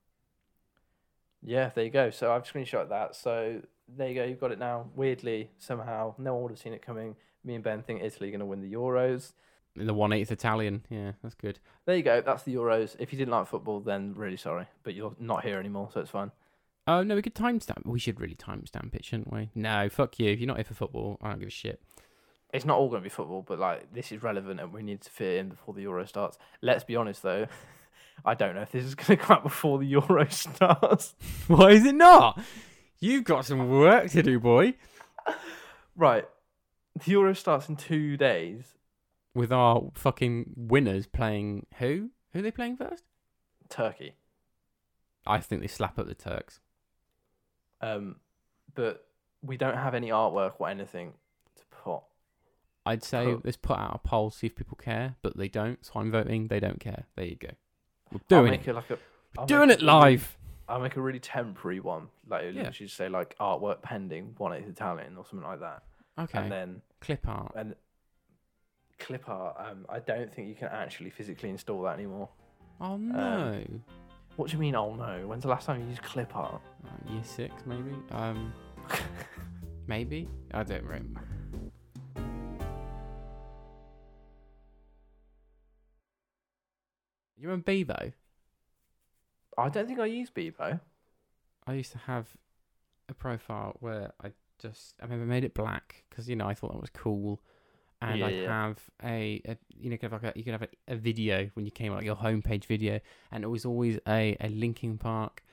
Yeah, 1.44 1.72
there 1.74 1.84
you 1.84 1.90
go. 1.90 2.12
So 2.12 2.32
I've 2.32 2.44
screenshot 2.44 2.90
that. 2.90 3.16
So 3.16 3.62
there 3.88 4.08
you 4.08 4.16
go. 4.16 4.24
You've 4.24 4.40
got 4.40 4.52
it 4.52 4.60
now. 4.60 4.92
Weirdly, 4.96 5.50
somehow, 5.58 6.14
no 6.18 6.34
one 6.34 6.44
would 6.44 6.52
have 6.52 6.60
seen 6.60 6.74
it 6.74 6.84
coming. 6.84 7.16
Me 7.44 7.56
and 7.56 7.64
Ben 7.64 7.82
think 7.82 8.04
Italy 8.04 8.30
are 8.30 8.32
going 8.32 8.42
to 8.42 8.46
win 8.46 8.62
the 8.62 8.72
Euros. 8.72 9.34
In 9.76 9.88
the 9.88 9.94
one 9.94 10.14
eighth 10.14 10.32
Italian. 10.32 10.86
Yeah, 10.90 11.14
that's 11.24 11.34
good. 11.34 11.60
There 11.86 11.96
you 11.96 12.04
go. 12.04 12.22
That's 12.22 12.44
the 12.44 12.54
Euros. 12.54 12.96
If 13.00 13.12
you 13.12 13.18
didn't 13.18 13.32
like 13.32 13.48
football, 13.48 13.80
then 13.80 14.14
really 14.16 14.38
sorry, 14.38 14.68
but 14.84 14.94
you're 14.94 15.16
not 15.20 15.44
here 15.44 15.60
anymore, 15.60 15.90
so 15.92 16.00
it's 16.00 16.12
fine. 16.12 16.32
Oh 16.88 17.02
no, 17.04 17.16
we 17.16 17.22
could 17.24 17.36
timestamp. 17.36 17.86
We 17.86 18.00
should 18.00 18.20
really 18.20 18.36
timestamp 18.36 18.94
it, 18.94 19.04
shouldn't 19.04 19.34
we? 19.34 19.50
No, 19.56 19.90
fuck 19.90 20.20
you. 20.20 20.30
If 20.30 20.40
you're 20.40 20.48
not 20.48 20.58
here 20.58 20.66
for 20.66 20.76
football, 20.76 21.18
I 21.22 21.30
don't 21.30 21.40
give 21.40 21.48
a 21.48 21.52
shit. 21.52 21.82
It's 22.54 22.66
not 22.66 22.78
all 22.78 22.90
going 22.90 23.02
to 23.02 23.04
be 23.04 23.10
football, 23.10 23.44
but 23.48 23.60
like 23.60 23.94
this 23.94 24.12
is 24.12 24.22
relevant, 24.22 24.60
and 24.60 24.74
we 24.74 24.84
need 24.84 25.02
to 25.02 25.10
fit 25.10 25.38
in 25.40 25.50
before 25.50 25.74
the 25.74 25.82
Euro 25.84 26.06
starts. 26.06 26.38
Let's 26.62 26.84
be 26.84 26.96
honest, 26.96 27.24
though. 27.24 27.48
I 28.26 28.36
don't 28.36 28.56
know 28.56 28.62
if 28.62 28.72
this 28.72 28.86
is 28.86 28.96
going 28.96 29.06
to 29.18 29.18
come 29.18 29.38
out 29.38 29.44
before 29.44 29.80
the 29.80 29.86
Euro 29.88 30.26
starts. 30.30 31.16
Why 31.48 31.72
is 31.72 31.86
it 31.86 31.96
not? 31.96 32.40
You've 33.00 33.24
got 33.24 33.46
some 33.46 33.70
work 33.70 34.12
to 34.12 34.22
do, 34.22 34.40
boy. 34.40 34.76
right. 35.96 36.28
The 37.04 37.12
Euro 37.12 37.34
starts 37.34 37.70
in 37.70 37.78
two 37.78 38.18
days. 38.18 38.76
With 39.34 39.52
our 39.52 39.90
fucking 39.94 40.54
winners 40.58 41.08
playing 41.08 41.66
who? 41.80 42.12
Who 42.34 42.40
are 42.40 42.42
they 42.42 42.52
playing 42.52 42.78
first? 42.78 43.06
Turkey. 43.70 44.14
I 45.26 45.40
think 45.40 45.62
they 45.62 45.68
slap 45.68 45.98
up 45.98 46.08
the 46.08 46.14
Turks. 46.14 46.60
Um, 47.80 48.18
but 48.76 49.06
we 49.42 49.58
don't 49.58 49.78
have 49.78 49.96
any 49.96 50.10
artwork 50.10 50.54
or 50.60 50.70
anything 50.70 51.14
to 51.56 51.64
put. 51.72 52.02
I'd 52.86 53.04
say 53.04 53.26
Cool. 53.26 53.41
let's 53.44 53.58
put 53.58 53.78
out 53.78 53.96
a 53.96 53.98
poll, 54.08 54.32
see 54.32 54.48
if 54.48 54.56
people 54.56 54.78
care, 54.82 55.15
but 55.22 55.38
they 55.38 55.48
don't. 55.48 55.84
So 55.86 55.94
I'm 56.00 56.12
voting. 56.12 56.48
They 56.48 56.60
don't 56.60 56.80
care. 56.80 57.06
There 57.15 57.26
you 57.26 57.36
go. 57.36 57.50
We're 58.12 58.20
I'll 58.38 58.41
doing 58.41 58.52
make 58.52 58.62
it. 58.67 58.72
it 58.72 58.74
like 58.76 58.89
a. 58.89 58.98
I'll 59.38 59.46
Doing 59.46 59.70
it 59.70 59.82
live. 59.82 60.38
I'll 60.67 60.80
make 60.82 60.96
a 60.96 61.02
really 61.02 61.20
temporary 61.20 61.80
one, 61.80 62.08
like 62.28 62.41
Yeah. 62.44 62.48
literally 62.63 62.72
just 62.72 62.96
say 62.98 63.08
like 63.10 63.36
artwork 63.39 63.82
pending, 63.82 64.36
one 64.38 64.54
eighth 64.54 64.67
Italian 64.70 65.17
or 65.17 65.26
something 65.26 65.48
like 65.48 65.60
that, 65.60 65.84
Okay. 66.17 66.39
and 66.39 66.52
then 66.52 66.82
Clip 67.02 67.28
art. 67.28 67.52
and 67.56 67.76
clip 69.00 69.28
art. 69.28 69.56
Um, 69.60 69.86
I 69.89 70.00
don't 70.00 70.34
think 70.34 70.48
you 70.48 70.56
can 70.56 70.67
actually 70.70 71.10
physically 71.10 71.50
install 71.50 71.82
that 71.84 71.96
anymore. 71.96 72.30
Oh 72.80 72.98
no. 72.98 73.63
What 74.38 74.50
do 74.50 74.54
you 74.54 74.60
mean? 74.60 74.76
Oh 74.76 74.96
no! 74.96 75.28
When's 75.28 75.44
the 75.44 75.50
last 75.50 75.65
time 75.65 75.82
you 75.82 75.88
used 75.88 76.02
clip 76.04 76.36
art? 76.36 76.62
Uh, 76.86 77.12
year 77.13 77.24
six, 77.24 77.54
maybe. 77.65 77.94
Um, 78.12 78.54
maybe. 79.88 80.28
I 80.54 80.63
don't 80.63 80.84
remember. 80.84 81.22
You 87.42 87.48
remember 87.48 87.72
Bebo? 87.72 88.14
I 89.58 89.70
don't 89.70 89.88
think 89.88 90.00
I 90.00 90.08
use 90.08 90.30
Bebo. 90.30 90.82
I 91.68 91.74
used 91.74 91.92
to 91.94 91.98
have 92.00 92.28
a 93.10 93.14
profile 93.14 93.78
where 93.80 94.14
I 94.24 94.32
just 94.60 94.96
I 95.02 95.06
remember 95.06 95.26
made 95.26 95.44
it 95.44 95.54
black 95.54 96.04
because 96.10 96.30
you 96.30 96.36
know 96.36 96.48
I 96.48 96.54
thought 96.54 96.72
that 96.74 96.82
was 96.82 96.90
cool, 96.92 97.42
and 98.02 98.24
Yeah, 98.24 98.28
I'd 98.28 98.36
yeah. 98.36 98.46
have 98.46 98.80
a, 99.04 99.42
a 99.48 99.58
you 99.70 99.90
know 99.90 99.98
kind 99.98 100.14
of 100.14 100.24
like 100.24 100.36
a, 100.36 100.40
you 100.40 100.44
could 100.46 100.54
have 100.54 100.64
a, 100.64 100.70
a 100.90 100.96
video 100.96 101.50
when 101.56 101.66
you 101.66 101.72
came 101.72 101.92
out 101.92 101.98
like 101.98 102.06
your 102.06 102.16
homepage 102.16 102.66
video, 102.66 103.00
and 103.32 103.44
it 103.44 103.48
was 103.48 103.66
always 103.66 104.00
a 104.08 104.38
a 104.42 104.50
Linkin 104.50 104.98
Park. 104.98 105.44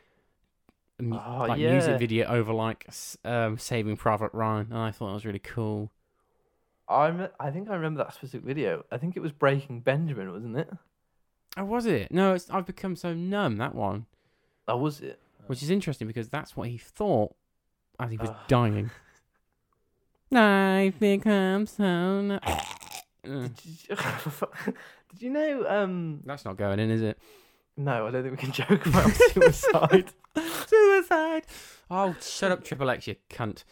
mu- 1.00 1.20
Oh, 1.26 1.44
like 1.46 1.58
yeah. 1.58 1.70
music 1.70 1.98
video 1.98 2.26
over 2.28 2.52
like 2.52 2.86
um, 3.24 3.58
Saving 3.58 3.96
Private 3.96 4.32
Ryan, 4.32 4.68
and 4.70 4.78
I 4.78 4.90
thought 4.90 5.08
that 5.08 5.14
was 5.14 5.26
really 5.26 5.38
cool. 5.38 5.90
I'm. 6.88 7.28
I 7.38 7.50
think 7.50 7.68
I 7.68 7.74
remember 7.74 8.02
that 8.02 8.14
specific 8.14 8.46
video. 8.46 8.84
I 8.90 8.98
think 8.98 9.16
it 9.16 9.20
was 9.20 9.32
Breaking 9.32 9.80
Benjamin, 9.80 10.32
wasn't 10.32 10.56
it? 10.56 10.70
Oh, 11.58 11.64
was 11.64 11.86
it? 11.86 12.10
No, 12.12 12.34
it's 12.34 12.48
I've 12.50 12.66
become 12.66 12.94
so 12.96 13.12
numb 13.14 13.56
that 13.56 13.74
one, 13.74 14.06
Oh, 14.68 14.76
was 14.76 15.00
it? 15.00 15.18
which 15.48 15.62
is 15.62 15.70
interesting 15.70 16.06
because 16.06 16.28
that's 16.28 16.56
what 16.56 16.68
he 16.68 16.78
thought 16.78 17.34
as 17.98 18.10
he 18.10 18.16
was 18.16 18.30
Ugh. 18.30 18.36
dying. 18.48 18.90
Life 20.30 20.98
becomes 20.98 21.72
so. 21.72 22.20
nu- 22.20 22.38
Uh, 22.42 22.60
Did 23.24 23.50
you, 23.88 23.96
did 25.10 25.22
you 25.22 25.30
know? 25.30 25.66
Um, 25.68 26.20
That's 26.24 26.44
not 26.44 26.56
going 26.56 26.78
in, 26.78 26.90
is 26.90 27.02
it? 27.02 27.18
no, 27.76 28.06
I 28.06 28.10
don't 28.10 28.22
think 28.22 28.36
we 28.40 28.42
can 28.42 28.52
joke 28.52 28.86
about 28.86 29.10
suicide. 29.12 30.12
Suicide. 30.66 31.44
Oh, 31.90 32.14
shut 32.20 32.52
up, 32.52 32.64
Triple 32.64 32.88
X, 32.90 33.06
you 33.06 33.16
cunt. 33.30 33.64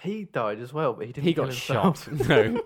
he 0.00 0.24
died 0.24 0.60
as 0.60 0.72
well, 0.72 0.92
but 0.92 1.06
he 1.06 1.12
didn't. 1.12 1.26
He 1.26 1.32
got 1.34 1.48
himself. 1.48 2.04
shot. 2.04 2.28
No. 2.28 2.60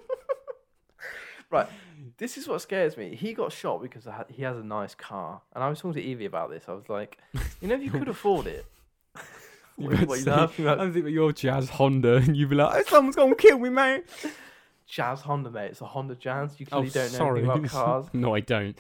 This 2.19 2.37
is 2.39 2.47
what 2.49 2.61
scares 2.61 2.97
me. 2.97 3.15
He 3.17 3.33
got 3.35 3.53
shot 3.53 3.83
because 3.83 4.07
he 4.31 4.43
has 4.43 4.57
a 4.57 4.63
nice 4.65 4.95
car, 4.95 5.41
and 5.55 5.63
I 5.65 5.69
was 5.69 5.81
talking 5.81 6.01
to 6.01 6.07
Evie 6.09 6.27
about 6.27 6.51
this. 6.51 6.65
I 6.69 6.73
was 6.73 6.89
like, 6.89 7.19
you 7.61 7.69
know, 7.69 7.75
if 7.75 7.83
you 7.83 7.91
could 7.91 8.09
afford 8.09 8.47
it, 8.47 8.67
You 9.79 9.89
what, 9.91 10.07
what 10.09 10.19
say- 10.19 10.31
laughing 10.31 10.65
about? 10.67 10.81
I 10.81 10.85
think 10.91 10.99
about 11.05 11.13
your 11.13 11.33
Jazz 11.33 11.71
Honda, 11.71 12.17
and 12.17 12.37
you'd 12.37 12.51
be 12.51 12.57
like, 12.57 12.75
"Oh, 12.75 12.83
"Someone's 12.91 13.17
gonna 13.17 13.35
kill 13.37 13.59
me, 13.59 13.69
mate." 13.71 14.05
Jazz 14.87 15.21
Honda, 15.21 15.51
mate. 15.51 15.71
It's 15.73 15.81
a 15.81 15.87
Honda 15.87 16.15
Jazz. 16.15 16.59
You 16.59 16.67
Oh, 16.73 16.83
don't 16.83 16.95
know 16.95 17.03
sorry. 17.09 17.41
anything 17.41 17.59
about 17.67 17.71
cars. 17.85 18.07
no, 18.13 18.35
I 18.35 18.41
don't. 18.41 18.79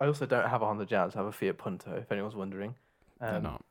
I 0.00 0.06
also 0.06 0.26
don't 0.26 0.48
have 0.48 0.60
a 0.62 0.66
Honda 0.66 0.84
Jazz. 0.86 1.14
I 1.14 1.18
have 1.18 1.26
a 1.26 1.32
Fiat 1.32 1.56
Punto. 1.58 1.94
If 1.96 2.10
anyone's 2.12 2.34
wondering. 2.36 2.74
They're 3.20 3.36
Um, 3.36 3.42
not. 3.42 3.64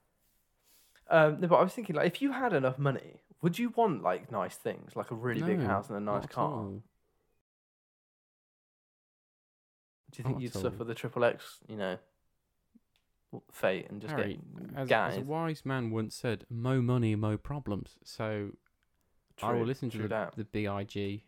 Um, 1.09 1.39
no, 1.41 1.47
but 1.47 1.55
I 1.55 1.63
was 1.63 1.73
thinking, 1.73 1.95
like, 1.95 2.07
if 2.07 2.21
you 2.21 2.31
had 2.33 2.51
enough 2.53 2.77
money, 2.77 3.21
would 3.41 3.57
you 3.59 3.69
want 3.75 4.03
like 4.03 4.31
nice 4.31 4.55
things, 4.57 4.95
like 4.95 5.11
a 5.11 5.15
really 5.15 5.41
big 5.41 5.61
house 5.61 5.87
and 5.89 5.97
a 5.97 6.01
nice 6.01 6.25
car? 6.25 6.45
all. 6.51 6.81
Do 10.17 10.21
you 10.21 10.23
think 10.23 10.37
Not 10.37 10.41
you'd 10.41 10.55
at 10.55 10.61
suffer 10.63 10.83
the 10.83 10.95
triple 10.95 11.23
X, 11.23 11.59
you 11.67 11.77
know, 11.77 11.99
fate 13.51 13.85
and 13.87 14.01
just 14.01 14.15
Harry, 14.15 14.39
get 14.57 14.69
as, 14.71 14.81
as 14.81 14.87
a 14.87 14.89
guys? 14.89 15.19
wise 15.19 15.63
man 15.63 15.91
once 15.91 16.15
said, 16.15 16.43
"Mo 16.49 16.81
money, 16.81 17.15
mo 17.15 17.37
problems." 17.37 17.99
So 18.03 18.53
I 19.43 19.53
will 19.53 19.67
listen 19.67 19.91
to 19.91 20.07
the, 20.07 20.31
the 20.35 20.43
big 20.43 20.65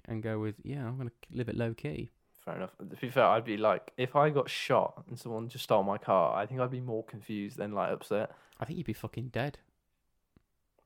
and 0.06 0.24
go 0.24 0.40
with, 0.40 0.56
"Yeah, 0.64 0.88
I'm 0.88 0.98
gonna 0.98 1.12
live 1.30 1.50
it 1.50 1.56
low 1.56 1.76
key." 1.76 2.10
Fair 2.44 2.56
enough. 2.56 2.76
To 2.80 2.96
be 2.96 3.10
fair, 3.10 3.26
I'd 3.26 3.46
be 3.46 3.58
like, 3.58 3.92
if 3.96 4.16
I 4.16 4.32
got 4.32 4.50
shot 4.50 5.04
and 5.08 5.20
someone 5.20 5.50
just 5.50 5.66
stole 5.66 5.84
my 5.84 6.00
car, 6.00 6.36
I 6.36 6.48
think 6.48 6.60
I'd 6.60 6.72
be 6.72 6.82
more 6.82 7.04
confused 7.04 7.58
than 7.58 7.74
like 7.74 7.92
upset. 7.92 8.32
I 8.60 8.66
think 8.66 8.78
you'd 8.78 8.88
be 8.88 8.94
fucking 8.94 9.28
dead. 9.28 9.60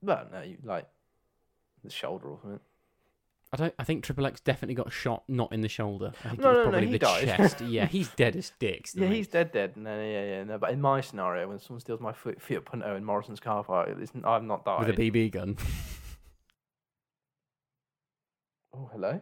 But 0.02 0.30
no, 0.30 0.42
you 0.42 0.58
like 0.62 0.90
the 1.86 1.90
shoulder 1.90 2.28
or 2.28 2.40
something. 2.42 2.60
I 3.54 3.56
don't. 3.56 3.74
I 3.78 3.84
think 3.84 4.04
Triple 4.04 4.26
X 4.26 4.42
definitely 4.42 4.74
got 4.74 4.92
shot, 4.92 5.24
not 5.28 5.54
in 5.54 5.62
the 5.62 5.70
shoulder. 5.70 6.12
I 6.26 6.30
think 6.30 6.42
No, 6.42 6.50
it 6.50 6.50
was 6.50 6.58
no, 6.58 6.64
no, 6.64 6.70
probably 6.72 6.88
he 6.88 6.94
the 6.94 7.00
died. 7.00 7.26
chest. 7.28 7.62
yeah, 7.68 7.86
he's 7.86 8.10
dead 8.10 8.36
as 8.36 8.52
dicks. 8.60 8.96
Yeah, 8.96 9.08
he's 9.08 9.28
dead, 9.28 9.52
dead. 9.52 9.78
No, 9.78 9.96
no, 9.96 10.04
yeah, 10.04 10.24
yeah. 10.26 10.44
No, 10.44 10.58
but 10.58 10.72
in 10.72 10.82
my 10.82 11.02
scenario, 11.02 11.48
when 11.48 11.60
someone 11.60 11.80
steals 11.80 12.00
my 12.00 12.14
Fi- 12.14 12.34
Fiat 12.40 12.66
Punto 12.66 12.96
in 12.96 13.06
Morrison's 13.06 13.40
car 13.40 13.64
park, 13.64 13.90
it's, 14.00 14.12
I've 14.24 14.44
not 14.44 14.66
died. 14.66 14.88
with 14.88 14.98
a 14.98 15.12
BB 15.12 15.32
gun. 15.32 15.56
Oh, 18.76 18.90
hello. 18.92 19.22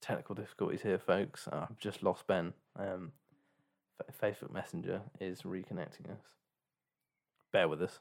Technical 0.00 0.36
difficulties 0.36 0.82
here, 0.82 0.98
folks. 0.98 1.48
Uh, 1.48 1.66
I've 1.68 1.78
just 1.78 2.02
lost 2.04 2.26
Ben. 2.28 2.52
Um, 2.78 3.10
Facebook 4.22 4.52
Messenger 4.52 5.00
is 5.20 5.42
reconnecting 5.42 6.10
us. 6.12 6.22
Bear 7.52 7.66
with 7.66 7.82
us. 7.82 7.98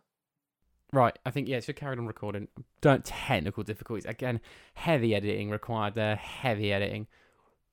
Right, 0.94 1.18
I 1.26 1.32
think 1.32 1.48
yeah, 1.48 1.60
so 1.60 1.74
carried 1.74 1.98
on 1.98 2.06
recording. 2.06 2.48
Don't 2.80 3.04
technical 3.04 3.64
difficulties 3.64 4.06
again. 4.06 4.40
Heavy 4.76 5.16
editing 5.16 5.50
required 5.50 5.96
there. 5.96 6.16
Heavy 6.16 6.72
editing. 6.72 7.08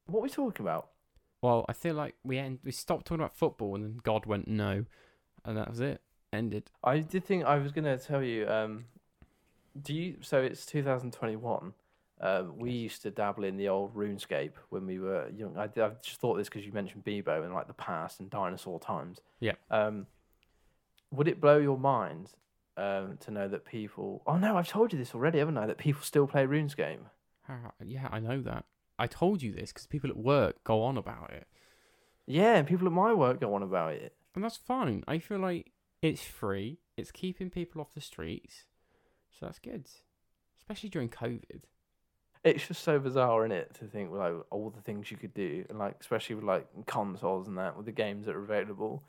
What 0.07 0.21
are 0.21 0.23
we 0.23 0.31
talking 0.31 0.65
about? 0.65 0.89
Well, 1.43 1.67
I 1.69 1.75
feel 1.75 1.95
like 1.95 2.15
we 2.25 2.39
end, 2.39 2.61
we 2.65 2.73
stopped 2.73 3.07
talking 3.07 3.21
about 3.21 3.37
football 3.37 3.75
and 3.75 3.85
then 3.85 4.01
God 4.03 4.25
went 4.25 4.49
no, 4.49 4.87
and 5.45 5.57
that 5.59 5.69
was 5.69 5.81
it. 5.81 6.01
Ended. 6.33 6.71
I 6.83 7.01
did 7.01 7.25
think 7.27 7.45
I 7.45 7.59
was 7.59 7.73
going 7.73 7.85
to 7.85 7.99
tell 7.99 8.23
you. 8.23 8.49
Um, 8.49 8.87
do 9.83 9.93
you? 9.93 10.17
So 10.23 10.41
it's 10.41 10.65
2021. 10.65 11.75
Um, 12.23 12.57
we 12.57 12.71
used 12.71 13.03
to 13.03 13.11
dabble 13.11 13.45
in 13.45 13.59
the 13.59 13.69
old 13.69 13.95
RuneScape 13.95 14.53
when 14.71 14.87
we 14.87 14.99
were 14.99 15.29
young. 15.37 15.59
I, 15.59 15.65
I 15.65 15.91
just 16.03 16.21
thought 16.21 16.37
this 16.37 16.49
because 16.49 16.65
you 16.65 16.73
mentioned 16.73 17.05
Bebo 17.05 17.45
and 17.45 17.53
like 17.53 17.67
the 17.67 17.75
past 17.75 18.21
and 18.21 18.31
dinosaur 18.31 18.81
times. 18.81 19.21
Yeah. 19.41 19.55
Um, 19.71 20.07
would 21.11 21.29
it 21.29 21.41
blow 21.41 21.59
your 21.59 21.79
mind 21.79 22.31
um, 22.77 23.17
to 23.21 23.31
know 23.31 23.49
that 23.49 23.65
people? 23.65 24.23
Oh 24.27 24.37
no, 24.39 24.57
I've 24.57 24.69
told 24.69 24.93
you 24.93 24.99
this 24.99 25.15
already, 25.15 25.39
haven't 25.39 25.59
I? 25.59 25.67
That 25.67 25.79
people 25.79 26.03
still 26.03 26.27
play 26.27 26.45
RuneScape. 26.47 26.99
How- 27.47 27.73
Yeah, 27.85 28.09
I 28.11 28.21
know 28.21 28.41
that. 28.43 28.65
I 28.99 29.07
told 29.07 29.43
you 29.43 29.53
this 29.53 29.73
because 29.73 29.87
people 29.87 30.11
at 30.11 30.17
work 30.17 30.63
go 30.65 30.83
on 30.83 30.97
about 30.99 31.31
it, 31.31 31.47
Yeah, 32.27 32.57
and 32.57 32.67
people 32.69 32.87
at 32.87 32.93
my 32.93 33.13
work 33.15 33.41
go 33.41 33.55
on 33.55 33.63
about 33.63 33.95
it. 33.95 34.15
and 34.35 34.45
that's 34.45 34.57
fine. 34.59 35.03
I 35.09 35.19
feel 35.19 35.39
like 35.39 35.73
it's 36.03 36.23
free. 36.25 36.79
It's 36.97 37.11
keeping 37.11 37.51
people 37.51 37.81
off 37.81 37.95
the 37.95 38.01
streets, 38.01 38.65
so 39.31 39.47
that's 39.47 39.59
good, 39.59 39.87
especially 40.59 40.91
during 40.91 41.09
COVID. 41.09 41.63
It's 42.45 42.67
just 42.69 42.83
so 42.85 42.99
bizarre, 42.99 43.45
isn't 43.45 43.53
it, 43.57 43.75
to 43.81 43.85
think 43.87 44.13
like 44.13 44.33
all 44.51 44.71
the 44.71 44.81
things 44.83 45.11
you 45.11 45.17
could 45.17 45.35
do, 45.35 45.65
and 45.69 45.79
like 45.79 45.97
especially 46.01 46.37
with 46.37 46.45
like 46.45 46.67
consoles 46.87 47.49
and 47.49 47.59
that, 47.59 47.77
with 47.77 47.87
the 47.87 47.93
games 47.93 48.27
that 48.27 48.37
are 48.37 48.43
available. 48.43 49.03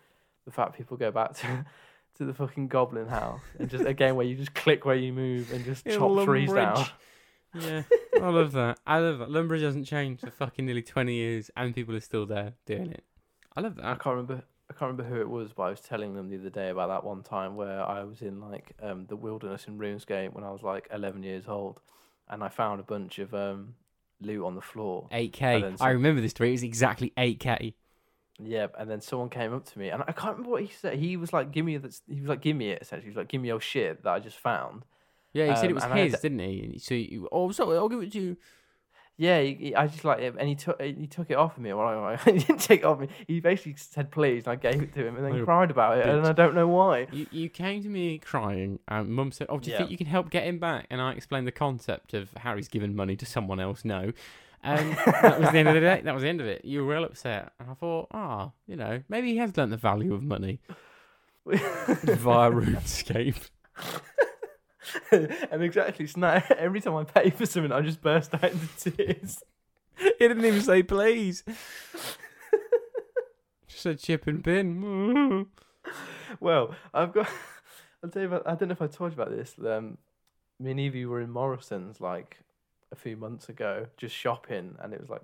The 0.46 0.52
fact 0.52 0.76
people 0.76 0.98
go 0.98 1.12
back 1.12 1.34
to 1.36 1.66
to 2.18 2.26
the 2.26 2.34
fucking 2.34 2.68
Goblin 2.68 3.08
House 3.08 3.42
and 3.60 3.70
just 3.70 3.86
a 3.86 3.94
game 3.94 4.16
where 4.16 4.26
you 4.26 4.36
just 4.36 4.54
click 4.54 4.86
where 4.86 4.96
you 4.96 5.14
move 5.14 5.52
and 5.52 5.64
just 5.66 5.86
Yeah, 5.86 5.96
chop 5.98 6.24
trees 6.26 6.52
down. 6.52 6.76
Lumbridge. 6.76 6.92
Yeah, 7.54 7.84
I 8.22 8.30
love 8.30 8.52
that. 8.54 8.80
I 8.88 9.00
love 9.00 9.20
that. 9.20 9.30
Lumbridge 9.30 9.62
hasn't 9.62 9.86
changed 9.86 10.22
for 10.22 10.32
fucking 10.32 10.66
nearly 10.66 10.82
twenty 10.82 11.16
years, 11.16 11.52
and 11.58 11.76
people 11.76 11.96
are 11.96 12.00
still 12.02 12.26
there 12.26 12.54
doing 12.66 12.92
it. 12.92 13.04
I 13.56 13.62
love 13.62 13.78
I 13.80 13.90
that. 13.94 14.00
can't 14.00 14.16
remember. 14.16 14.44
I 14.70 14.74
can't 14.74 14.92
remember 14.94 15.04
who 15.14 15.20
it 15.20 15.30
was, 15.30 15.52
but 15.52 15.64
I 15.64 15.70
was 15.70 15.82
telling 15.82 16.14
them 16.16 16.30
the 16.30 16.38
other 16.40 16.50
day 16.50 16.70
about 16.70 16.88
that 16.88 17.04
one 17.04 17.24
time 17.24 17.58
where 17.58 17.82
I 17.84 18.06
was 18.06 18.22
in 18.22 18.40
like 18.40 18.72
um, 18.82 19.06
the 19.10 19.18
wilderness 19.18 19.66
in 19.68 19.78
RuneScape 19.78 20.32
when 20.32 20.46
I 20.46 20.52
was 20.52 20.64
like 20.64 20.88
11 20.94 21.24
years 21.24 21.44
old, 21.46 21.82
and 22.30 22.42
I 22.42 22.48
found 22.48 22.80
a 22.80 22.84
bunch 22.84 23.20
of 23.20 23.34
um, 23.34 23.74
loot 24.22 24.46
on 24.46 24.56
the 24.56 24.62
floor. 24.62 25.10
Eight 25.12 25.26
And 25.26 25.34
K. 25.34 25.62
then 25.62 25.74
I 25.74 25.76
some- 25.76 25.88
remember 25.90 26.22
this 26.22 26.32
story. 26.32 26.50
It 26.50 26.54
was 26.54 26.64
exactly 26.64 27.12
eight 27.18 27.42
K. 27.42 27.76
Yeah, 28.44 28.68
and 28.78 28.90
then 28.90 29.02
someone 29.02 29.30
came 29.30 29.54
up 29.54 29.66
to 29.66 29.80
me, 29.80 29.90
and 29.90 30.02
I 30.08 30.12
can't 30.12 30.34
remember 30.38 30.52
what 30.52 30.64
he 30.64 30.70
said. 30.72 30.98
He 30.98 31.18
was 31.18 31.32
like, 31.34 31.52
"Give 31.52 31.66
me 31.66 31.78
this." 31.78 32.02
He 32.08 32.20
was 32.22 32.30
like, 32.30 32.42
"Give 32.42 32.56
me 32.56 32.70
it." 32.72 32.82
Essentially, 32.82 33.06
he 33.06 33.10
was 33.10 33.18
like, 33.18 33.28
"Give 33.28 33.42
me 33.42 33.48
your 33.50 33.62
shit 33.62 34.04
that 34.04 34.10
I 34.12 34.20
just 34.20 34.38
found." 34.38 34.84
Yeah, 35.34 35.48
he 35.50 35.56
said 35.56 35.66
it 35.66 35.70
Um, 35.70 35.76
was 35.76 35.84
I 35.86 36.00
his, 36.00 36.20
didn't 36.20 36.40
he? 36.40 36.78
So, 36.80 36.94
you, 36.94 37.30
oh, 37.32 37.52
sorry, 37.52 37.78
I'll 37.78 37.88
give 37.90 38.02
it 38.02 38.12
to 38.14 38.20
you. 38.20 38.38
Yeah, 39.18 39.40
he, 39.42 39.54
he- 39.54 39.76
I 39.76 39.88
just 39.88 40.04
like 40.04 40.20
it, 40.20 40.36
and 40.40 40.50
he 40.50 40.56
took 40.56 40.82
he 40.82 41.06
took 41.06 41.30
it 41.30 41.36
off 41.36 41.56
of 41.58 41.62
me. 41.64 41.72
Well, 41.74 41.86
I, 41.88 42.16
he 42.26 42.32
didn't 42.40 42.60
take 42.62 42.80
it 42.80 42.86
off 42.86 43.00
me. 43.00 43.08
He 43.28 43.40
basically 43.40 43.76
said 43.78 44.10
please, 44.12 44.46
and 44.46 44.54
I 44.54 44.56
gave 44.56 44.82
it 44.82 44.94
to 44.96 45.06
him, 45.06 45.16
and 45.16 45.26
then 45.26 45.46
cried 45.46 45.70
about 45.70 46.00
it, 46.00 46.08
and. 46.08 46.26
I 46.26 46.32
don't 46.34 46.56
know 46.56 46.68
why. 46.68 47.08
You, 47.12 47.28
you 47.32 47.50
came 47.50 47.84
to 47.84 47.90
me 47.90 48.18
crying, 48.18 48.80
and 48.88 49.10
Mum 49.10 49.32
said, 49.32 49.48
"Oh, 49.50 49.60
do 49.60 49.68
you 49.70 49.74
Yeah. 49.74 49.80
think 49.80 49.92
you 49.92 49.98
can 49.98 50.08
help 50.08 50.32
get 50.32 50.44
him 50.46 50.58
back?" 50.60 50.88
And 50.90 51.00
I 51.02 51.12
explained 51.12 51.46
the 51.46 51.52
concept 51.52 52.14
of 52.14 52.32
Harry's 52.38 52.68
given 52.68 52.96
money 52.96 53.16
to 53.18 53.26
someone 53.26 53.60
else. 53.60 53.86
No, 53.86 54.12
and 54.64 54.94
that 55.22 55.40
was 55.40 55.52
the 55.52 55.58
end 55.58 55.68
of 55.68 55.74
the 55.74 55.80
day. 55.80 56.02
That 56.04 56.14
was 56.14 56.24
the 56.24 56.30
end 56.30 56.42
of 56.42 56.48
it. 56.48 56.66
You 56.66 56.84
were 56.86 56.94
real 56.94 57.04
upset, 57.04 57.54
and 57.60 57.70
I 57.70 57.74
thought, 57.74 58.08
ah, 58.12 58.52
you 58.68 58.76
know, 58.76 59.02
maybe 59.10 59.32
he 59.32 59.38
has 59.38 59.56
learnt 59.58 59.72
the 59.72 59.78
value 59.78 60.14
of 60.14 60.24
money 60.24 60.60
via 61.46 62.52
RuneScape. 62.52 63.50
and 65.12 65.64
exactly, 65.64 66.08
so 66.08 66.20
now 66.20 66.44
every 66.58 66.82
time 66.82 66.96
I 66.96 67.04
pay 67.04 67.30
for 67.30 67.46
something, 67.46 67.72
I 67.72 67.82
just 67.82 68.02
burst 68.02 68.34
out 68.34 68.52
into 68.52 68.92
tears. 68.92 69.44
He 69.98 70.28
didn't 70.28 70.46
even 70.46 70.62
say 70.62 70.84
please. 70.84 71.44
Just 73.68 73.82
said 73.84 74.00
chip 74.00 74.28
and 74.28 74.44
pin. 74.44 75.48
Well, 76.40 76.76
I've 76.94 77.12
got. 77.12 77.28
I'll 78.04 78.10
tell 78.10 78.22
you 78.22 78.28
about. 78.30 78.48
I 78.48 78.56
don't 78.56 78.70
know 78.70 78.74
if 78.74 78.82
I 78.82 78.88
told 78.88 79.12
you 79.12 79.22
about 79.22 79.36
this. 79.36 79.56
Um, 79.60 79.98
me 80.60 80.72
and 80.72 80.80
Evie 80.80 81.06
were 81.06 81.20
in 81.20 81.30
Morrison's 81.30 82.00
like 82.00 82.38
a 82.92 82.96
few 82.96 83.18
months 83.18 83.50
ago, 83.50 83.88
just 83.98 84.16
shopping, 84.16 84.76
and 84.82 84.94
it 84.94 85.00
was 85.00 85.10
like, 85.10 85.22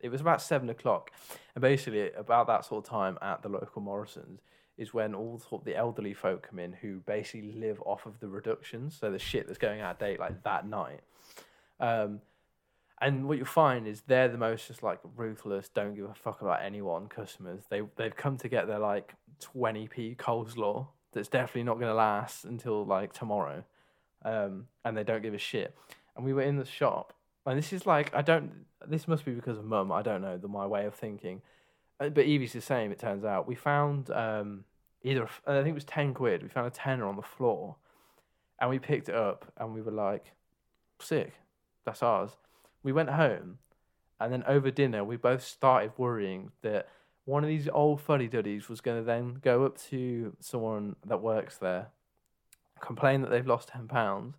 it 0.00 0.10
was 0.10 0.20
about 0.20 0.42
seven 0.42 0.68
o'clock, 0.70 1.10
and 1.54 1.62
basically 1.62 2.12
about 2.12 2.46
that 2.46 2.64
sort 2.64 2.84
of 2.84 2.90
time 2.90 3.18
at 3.22 3.42
the 3.42 3.48
local 3.48 3.82
Morrison's 3.82 4.40
is 4.76 4.92
when 4.92 5.14
all 5.14 5.38
sort 5.38 5.62
of 5.62 5.64
the 5.64 5.76
elderly 5.76 6.12
folk 6.12 6.48
come 6.48 6.58
in 6.58 6.72
who 6.72 6.96
basically 7.06 7.52
live 7.52 7.80
off 7.86 8.06
of 8.06 8.18
the 8.20 8.28
reductions, 8.28 8.96
so 8.98 9.10
the 9.10 9.18
shit 9.18 9.46
that's 9.46 9.58
going 9.58 9.80
out 9.80 9.92
of 9.92 9.98
date 9.98 10.18
like 10.18 10.42
that 10.42 10.66
night. 10.66 11.00
Um, 11.78 12.20
and 13.00 13.28
what 13.28 13.36
you'll 13.36 13.46
find 13.46 13.86
is 13.86 14.02
they're 14.02 14.28
the 14.28 14.38
most 14.38 14.66
just 14.66 14.82
like 14.82 14.98
ruthless, 15.16 15.68
don't 15.68 15.94
give 15.94 16.06
a 16.06 16.14
fuck 16.14 16.42
about 16.42 16.62
anyone 16.62 17.06
customers. 17.08 17.62
They 17.68 17.82
they've 17.96 18.14
come 18.14 18.36
to 18.38 18.48
get 18.48 18.66
their 18.66 18.78
like 18.78 19.14
twenty 19.40 19.88
p 19.88 20.16
coleslaw 20.18 20.86
that's 21.12 21.28
definitely 21.28 21.64
not 21.64 21.74
going 21.74 21.90
to 21.90 21.94
last 21.94 22.44
until 22.44 22.84
like 22.84 23.12
tomorrow, 23.12 23.64
um, 24.24 24.66
and 24.84 24.96
they 24.96 25.04
don't 25.04 25.22
give 25.22 25.34
a 25.34 25.38
shit. 25.38 25.76
And 26.16 26.24
we 26.24 26.32
were 26.32 26.42
in 26.42 26.56
the 26.56 26.64
shop, 26.64 27.12
and 27.44 27.58
this 27.58 27.72
is 27.72 27.86
like 27.86 28.14
I 28.14 28.22
don't. 28.22 28.66
This 28.86 29.08
must 29.08 29.24
be 29.24 29.32
because 29.32 29.58
of 29.58 29.64
mum. 29.64 29.90
I 29.90 30.02
don't 30.02 30.22
know 30.22 30.36
the 30.36 30.48
my 30.48 30.66
way 30.66 30.84
of 30.86 30.94
thinking, 30.94 31.42
Uh, 31.98 32.08
but 32.08 32.26
Evie's 32.26 32.52
the 32.52 32.60
same. 32.60 32.92
It 32.92 32.98
turns 32.98 33.24
out 33.24 33.48
we 33.48 33.54
found 33.54 34.10
um, 34.10 34.64
either 35.02 35.28
I 35.46 35.56
think 35.56 35.68
it 35.68 35.74
was 35.74 35.84
ten 35.84 36.14
quid. 36.14 36.42
We 36.42 36.48
found 36.48 36.66
a 36.66 36.70
tenner 36.70 37.06
on 37.06 37.16
the 37.16 37.22
floor, 37.22 37.76
and 38.60 38.70
we 38.70 38.78
picked 38.78 39.08
it 39.08 39.14
up, 39.14 39.52
and 39.56 39.74
we 39.74 39.82
were 39.82 39.92
like, 39.92 40.32
sick. 41.00 41.32
That's 41.84 42.02
ours 42.02 42.36
we 42.84 42.92
went 42.92 43.10
home, 43.10 43.58
and 44.20 44.32
then 44.32 44.44
over 44.46 44.70
dinner 44.70 45.02
we 45.02 45.16
both 45.16 45.42
started 45.42 45.90
worrying 45.96 46.52
that 46.62 46.86
one 47.24 47.42
of 47.42 47.48
these 47.48 47.68
old 47.72 48.00
fuddy 48.00 48.28
duddies 48.28 48.68
was 48.68 48.82
going 48.82 48.98
to 48.98 49.04
then 49.04 49.40
go 49.42 49.64
up 49.64 49.78
to 49.88 50.36
someone 50.38 50.94
that 51.06 51.22
works 51.22 51.56
there, 51.56 51.88
complain 52.80 53.22
that 53.22 53.30
they've 53.30 53.46
lost 53.46 53.68
ten 53.68 53.88
pounds, 53.88 54.36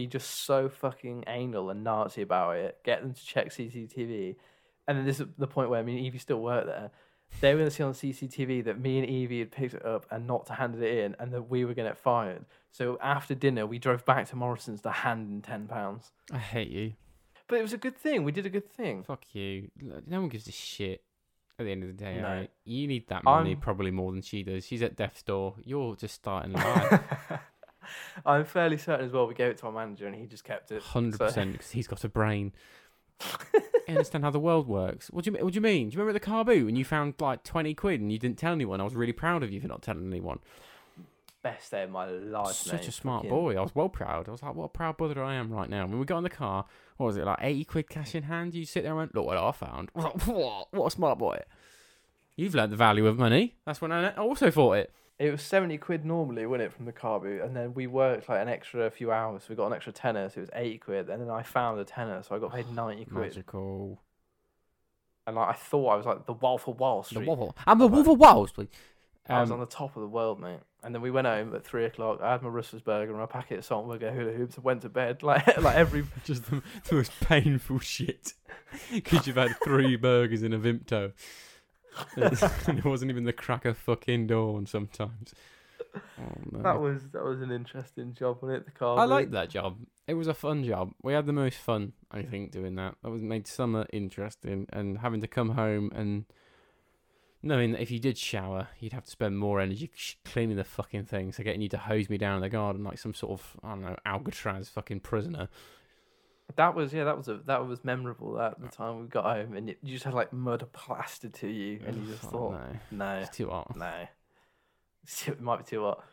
be 0.00 0.06
just 0.06 0.44
so 0.46 0.68
fucking 0.68 1.24
anal 1.26 1.70
and 1.70 1.82
Nazi 1.84 2.22
about 2.22 2.56
it, 2.56 2.78
get 2.84 3.02
them 3.02 3.12
to 3.14 3.24
check 3.24 3.50
CCTV, 3.50 4.36
and 4.86 4.98
then 4.98 5.04
this 5.04 5.20
is 5.20 5.26
the 5.38 5.46
point 5.46 5.70
where 5.70 5.82
me 5.82 5.96
and 5.96 6.06
Evie 6.06 6.18
still 6.18 6.40
work 6.40 6.66
there. 6.66 6.90
They 7.42 7.52
were 7.52 7.58
going 7.58 7.70
to 7.70 7.74
see 7.76 7.82
on 7.82 7.92
CCTV 7.92 8.64
that 8.64 8.80
me 8.80 8.98
and 8.98 9.06
Evie 9.08 9.40
had 9.40 9.50
picked 9.50 9.74
it 9.74 9.84
up 9.84 10.06
and 10.10 10.26
not 10.26 10.46
to 10.46 10.54
hand 10.54 10.74
it 10.82 10.98
in, 11.04 11.14
and 11.18 11.32
that 11.32 11.42
we 11.50 11.64
were 11.64 11.74
going 11.74 11.84
to 11.86 11.90
get 11.90 11.98
fired. 11.98 12.44
So 12.72 12.98
after 13.02 13.34
dinner, 13.34 13.66
we 13.66 13.78
drove 13.78 14.04
back 14.06 14.28
to 14.30 14.36
Morrison's 14.36 14.80
to 14.82 14.90
hand 14.90 15.30
in 15.30 15.42
ten 15.42 15.66
pounds. 15.66 16.10
I 16.32 16.38
hate 16.38 16.68
you. 16.70 16.94
But 17.46 17.58
it 17.58 17.62
was 17.62 17.72
a 17.74 17.78
good 17.78 17.96
thing. 17.98 18.24
We 18.24 18.32
did 18.32 18.46
a 18.46 18.50
good 18.50 18.70
thing. 18.72 19.02
Fuck 19.02 19.24
you. 19.34 19.70
No 20.06 20.20
one 20.20 20.28
gives 20.28 20.48
a 20.48 20.52
shit. 20.52 21.02
At 21.58 21.64
the 21.66 21.72
end 21.72 21.82
of 21.82 21.88
the 21.88 22.04
day, 22.04 22.18
No. 22.20 22.24
alright? 22.28 22.50
You 22.64 22.86
need 22.86 23.08
that 23.08 23.24
money 23.24 23.50
I'm- 23.50 23.60
probably 23.60 23.90
more 23.90 24.12
than 24.12 24.22
she 24.22 24.42
does. 24.44 24.64
She's 24.64 24.80
at 24.80 24.94
death's 24.96 25.22
door. 25.24 25.56
You're 25.64 25.96
just 25.96 26.14
starting 26.14 26.52
life. 26.52 27.02
I'm 28.26 28.44
fairly 28.44 28.78
certain 28.78 29.06
as 29.06 29.12
well. 29.12 29.26
We 29.26 29.34
gave 29.34 29.50
it 29.50 29.58
to 29.58 29.66
our 29.66 29.72
manager 29.72 30.06
and 30.06 30.14
he 30.16 30.26
just 30.26 30.44
kept 30.44 30.70
it. 30.72 30.82
Hundred 30.82 31.18
percent, 31.18 31.52
because 31.52 31.70
he's 31.70 31.86
got 31.86 32.04
a 32.04 32.08
brain. 32.08 32.52
I 33.20 33.92
understand 33.92 34.22
how 34.24 34.30
the 34.30 34.38
world 34.38 34.68
works. 34.68 35.08
What 35.10 35.24
do 35.24 35.28
you 35.28 35.32
mean? 35.32 35.44
What 35.44 35.52
do 35.52 35.56
you 35.56 35.60
mean? 35.62 35.88
Do 35.88 35.94
you 35.94 35.98
remember 36.00 36.12
the 36.18 36.24
car 36.24 36.44
boot 36.44 36.68
and 36.68 36.78
you 36.78 36.84
found 36.84 37.14
like 37.20 37.42
twenty 37.42 37.74
quid 37.74 38.00
and 38.00 38.12
you 38.12 38.18
didn't 38.18 38.38
tell 38.38 38.52
anyone? 38.52 38.80
I 38.80 38.84
was 38.84 38.94
really 38.94 39.12
proud 39.12 39.42
of 39.42 39.50
you 39.50 39.60
for 39.60 39.68
not 39.68 39.82
telling 39.82 40.06
anyone. 40.06 40.38
Best 41.42 41.70
day 41.70 41.84
of 41.84 41.90
my 41.90 42.06
life. 42.06 42.52
Such 42.54 42.80
mate. 42.80 42.88
a 42.88 42.92
smart 42.92 43.22
Fucking- 43.22 43.30
boy. 43.30 43.56
I 43.56 43.60
was 43.60 43.74
well 43.74 43.88
proud. 43.88 44.28
I 44.28 44.32
was 44.32 44.42
like, 44.42 44.54
what 44.54 44.64
a 44.64 44.68
proud 44.68 44.96
brother 44.96 45.22
I 45.22 45.34
am 45.34 45.50
right 45.52 45.70
now. 45.70 45.86
When 45.86 45.98
we 45.98 46.04
got 46.04 46.18
in 46.18 46.24
the 46.24 46.30
car, 46.30 46.64
what 46.96 47.06
was 47.06 47.16
it 47.16 47.24
like? 47.24 47.38
Eighty 47.40 47.64
quid 47.64 47.88
cash 47.88 48.14
in 48.14 48.24
hand. 48.24 48.54
You 48.54 48.64
sit 48.64 48.82
there 48.82 48.90
and 48.92 48.98
went, 48.98 49.14
look 49.14 49.26
what 49.26 49.38
I 49.38 49.52
found. 49.52 49.90
I 49.94 49.98
was 49.98 50.04
like, 50.04 50.22
what? 50.26 50.68
What 50.72 50.86
a 50.86 50.90
smart 50.90 51.18
boy. 51.18 51.40
You've 52.36 52.54
learned 52.54 52.72
the 52.72 52.76
value 52.76 53.06
of 53.06 53.18
money. 53.18 53.56
That's 53.66 53.80
when 53.80 53.90
I 53.90 54.14
also 54.14 54.50
thought 54.50 54.74
it. 54.74 54.92
It 55.18 55.30
was 55.32 55.42
70 55.42 55.78
quid 55.78 56.04
normally, 56.04 56.46
wasn't 56.46 56.62
it, 56.68 56.72
from 56.72 56.84
the 56.84 56.92
car 56.92 57.18
boot? 57.18 57.42
And 57.42 57.56
then 57.56 57.74
we 57.74 57.86
worked 57.88 58.28
like 58.28 58.40
an 58.40 58.48
extra 58.48 58.88
few 58.90 59.10
hours. 59.10 59.42
So 59.42 59.46
we 59.50 59.56
got 59.56 59.66
an 59.66 59.72
extra 59.72 59.92
tenner, 59.92 60.28
so 60.28 60.38
it 60.38 60.40
was 60.42 60.50
80 60.54 60.78
quid. 60.78 61.08
And 61.10 61.20
then 61.20 61.28
I 61.30 61.42
found 61.42 61.80
a 61.80 61.84
tenner, 61.84 62.22
so 62.22 62.36
I 62.36 62.38
got 62.38 62.52
paid 62.54 62.70
90 62.72 63.04
quid. 63.06 63.22
Magical. 63.30 64.00
And 65.26 65.36
like, 65.36 65.48
I 65.48 65.52
thought 65.54 65.88
I 65.88 65.96
was 65.96 66.06
like 66.06 66.26
the 66.26 66.32
Wolf 66.34 66.68
of 66.68 66.78
Wall 66.78 67.02
The 67.02 67.08
Street. 67.08 67.26
waffle. 67.28 67.56
I'm 67.66 67.78
the 67.78 67.88
wolf 67.88 68.06
of 68.08 68.18
Wall 68.18 68.46
Street. 68.46 68.70
I 69.28 69.40
was 69.42 69.50
Um, 69.50 69.54
on 69.54 69.60
the 69.60 69.66
top 69.66 69.94
of 69.96 70.00
the 70.02 70.08
world, 70.08 70.40
mate. 70.40 70.60
And 70.82 70.94
then 70.94 71.02
we 71.02 71.10
went 71.10 71.26
home 71.26 71.54
at 71.54 71.64
three 71.64 71.84
o'clock. 71.84 72.20
I 72.22 72.32
had 72.32 72.42
my 72.42 72.48
Russell's 72.48 72.80
burger 72.82 73.10
and 73.10 73.20
my 73.20 73.26
packet 73.26 73.58
of 73.58 73.64
salt 73.64 73.84
and 73.90 73.98
vinegar 74.00 74.16
hula 74.18 74.32
hoops 74.32 74.54
and 74.54 74.64
went 74.64 74.82
to 74.82 74.88
bed. 74.88 75.22
Like, 75.22 75.60
like 75.60 75.76
every 75.76 76.04
just 76.24 76.44
the, 76.50 76.62
the 76.88 76.94
most 76.94 77.12
painful 77.20 77.80
shit. 77.80 78.34
Because 78.92 79.26
you've 79.26 79.36
had 79.36 79.56
three 79.64 79.96
burgers 79.96 80.42
in 80.42 80.52
a 80.52 80.58
Vimto. 80.58 81.12
it 82.16 82.84
wasn't 82.84 83.10
even 83.10 83.24
the 83.24 83.32
crack 83.32 83.64
of 83.64 83.78
fucking 83.78 84.26
dawn 84.26 84.66
sometimes. 84.66 85.34
Oh, 85.96 86.32
no. 86.52 86.62
that 86.62 86.80
was 86.80 87.08
that 87.10 87.24
was 87.24 87.40
an 87.40 87.50
interesting 87.50 88.14
job 88.14 88.38
on 88.42 88.50
it. 88.50 88.64
The 88.64 88.72
car. 88.72 88.98
I 88.98 89.04
boot. 89.04 89.10
liked 89.10 89.30
that 89.32 89.50
job. 89.50 89.78
It 90.06 90.14
was 90.14 90.28
a 90.28 90.34
fun 90.34 90.64
job. 90.64 90.92
We 91.02 91.12
had 91.12 91.26
the 91.26 91.32
most 91.32 91.58
fun, 91.58 91.92
I 92.10 92.22
think, 92.22 92.50
doing 92.50 92.74
that. 92.76 92.96
That 93.02 93.10
was 93.10 93.22
made 93.22 93.46
summer 93.46 93.86
interesting, 93.92 94.66
and 94.72 94.98
having 94.98 95.20
to 95.20 95.28
come 95.28 95.50
home 95.50 95.90
and 95.94 96.24
knowing 97.42 97.72
that 97.72 97.80
if 97.80 97.90
you 97.90 97.98
did 97.98 98.18
shower, 98.18 98.68
you'd 98.80 98.92
have 98.92 99.04
to 99.04 99.10
spend 99.10 99.38
more 99.38 99.60
energy 99.60 99.90
cleaning 100.24 100.56
the 100.56 100.64
fucking 100.64 101.04
thing. 101.04 101.32
So 101.32 101.42
getting 101.42 101.62
you 101.62 101.68
to 101.70 101.78
hose 101.78 102.10
me 102.10 102.18
down 102.18 102.36
in 102.36 102.42
the 102.42 102.48
garden 102.48 102.84
like 102.84 102.98
some 102.98 103.14
sort 103.14 103.40
of 103.40 103.56
I 103.62 103.70
don't 103.70 103.82
know 103.82 103.96
Alcatraz 104.04 104.68
fucking 104.68 105.00
prisoner. 105.00 105.48
That 106.56 106.74
was 106.74 106.92
yeah, 106.92 107.04
that 107.04 107.16
was 107.16 107.28
a 107.28 107.38
that 107.46 107.66
was 107.66 107.84
memorable 107.84 108.40
at 108.40 108.60
the 108.60 108.68
time 108.68 109.00
we 109.02 109.06
got 109.08 109.24
home, 109.24 109.54
and 109.54 109.70
it, 109.70 109.78
you 109.82 109.92
just 109.92 110.04
had 110.04 110.14
like 110.14 110.32
mud 110.32 110.66
plastered 110.72 111.34
to 111.34 111.48
you, 111.48 111.80
and 111.86 111.96
you 111.96 112.12
just 112.12 112.24
Oh, 112.26 112.28
thought, 112.30 112.52
no, 112.90 113.04
no, 113.04 113.18
it's 113.20 113.36
too 113.36 113.48
hot. 113.50 113.76
no, 113.76 114.06
it 115.26 115.40
might 115.40 115.58
be 115.58 115.64
too 115.64 115.82
hot. 115.82 116.04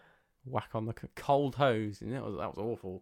Whack 0.43 0.69
on 0.73 0.85
the 0.85 0.93
cold 1.15 1.55
hose, 1.55 2.01
and 2.01 2.13
that 2.13 2.23
was 2.23 2.35
that 2.37 2.49
was 2.55 2.57
awful. 2.57 3.01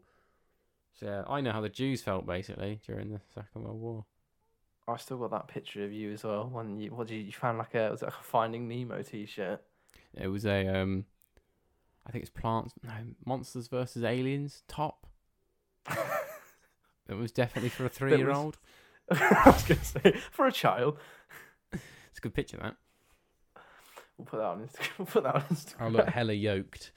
So 0.99 1.05
yeah, 1.07 1.23
I 1.27 1.41
know 1.41 1.51
how 1.51 1.61
the 1.61 1.69
Jews 1.69 2.03
felt 2.03 2.25
basically 2.27 2.79
during 2.86 3.11
the 3.11 3.19
Second 3.34 3.63
World 3.63 3.81
War. 3.81 4.05
I 4.88 4.97
still 4.97 5.17
got 5.17 5.31
that 5.31 5.47
picture 5.47 5.84
of 5.84 5.91
you 5.91 6.11
as 6.11 6.23
well. 6.23 6.49
When 6.51 6.77
you 6.79 6.91
what 6.93 7.07
did 7.07 7.15
you, 7.15 7.21
you 7.23 7.31
found 7.31 7.57
like 7.57 7.73
a 7.73 7.89
was 7.89 8.01
it 8.03 8.05
like 8.05 8.13
a 8.19 8.23
Finding 8.23 8.67
Nemo 8.67 9.01
T-shirt? 9.01 9.59
It 10.13 10.27
was 10.27 10.45
a 10.45 10.67
um, 10.67 11.05
I 12.05 12.11
think 12.11 12.21
it's 12.21 12.29
Plants, 12.29 12.73
no, 12.84 12.91
Monsters 13.25 13.67
versus 13.69 14.03
Aliens 14.03 14.61
top. 14.67 15.07
it 17.10 17.14
was 17.16 17.32
definitely 17.32 17.70
for 17.70 17.86
a 17.86 17.89
three-year-old. 17.97 18.58
I 19.12 19.43
was 19.45 19.64
gonna 19.64 19.84
say 19.84 20.16
for 20.32 20.47
a 20.47 20.51
child. 20.51 20.97
It's 21.72 22.18
a 22.20 22.22
good 22.22 22.34
picture 22.34 22.58
that. 22.58 22.76
We'll 24.18 24.28
put 24.28 24.38
that 24.38 24.45
on 24.45 24.60
Instagram. 24.68 24.89
We'll 24.99 25.06
put 25.08 25.24
that 25.24 25.36
on 25.36 25.41
Instagram. 25.43 25.82
I 25.82 25.88
look 25.88 26.08
hella 26.08 26.34
yoked. 26.34 26.91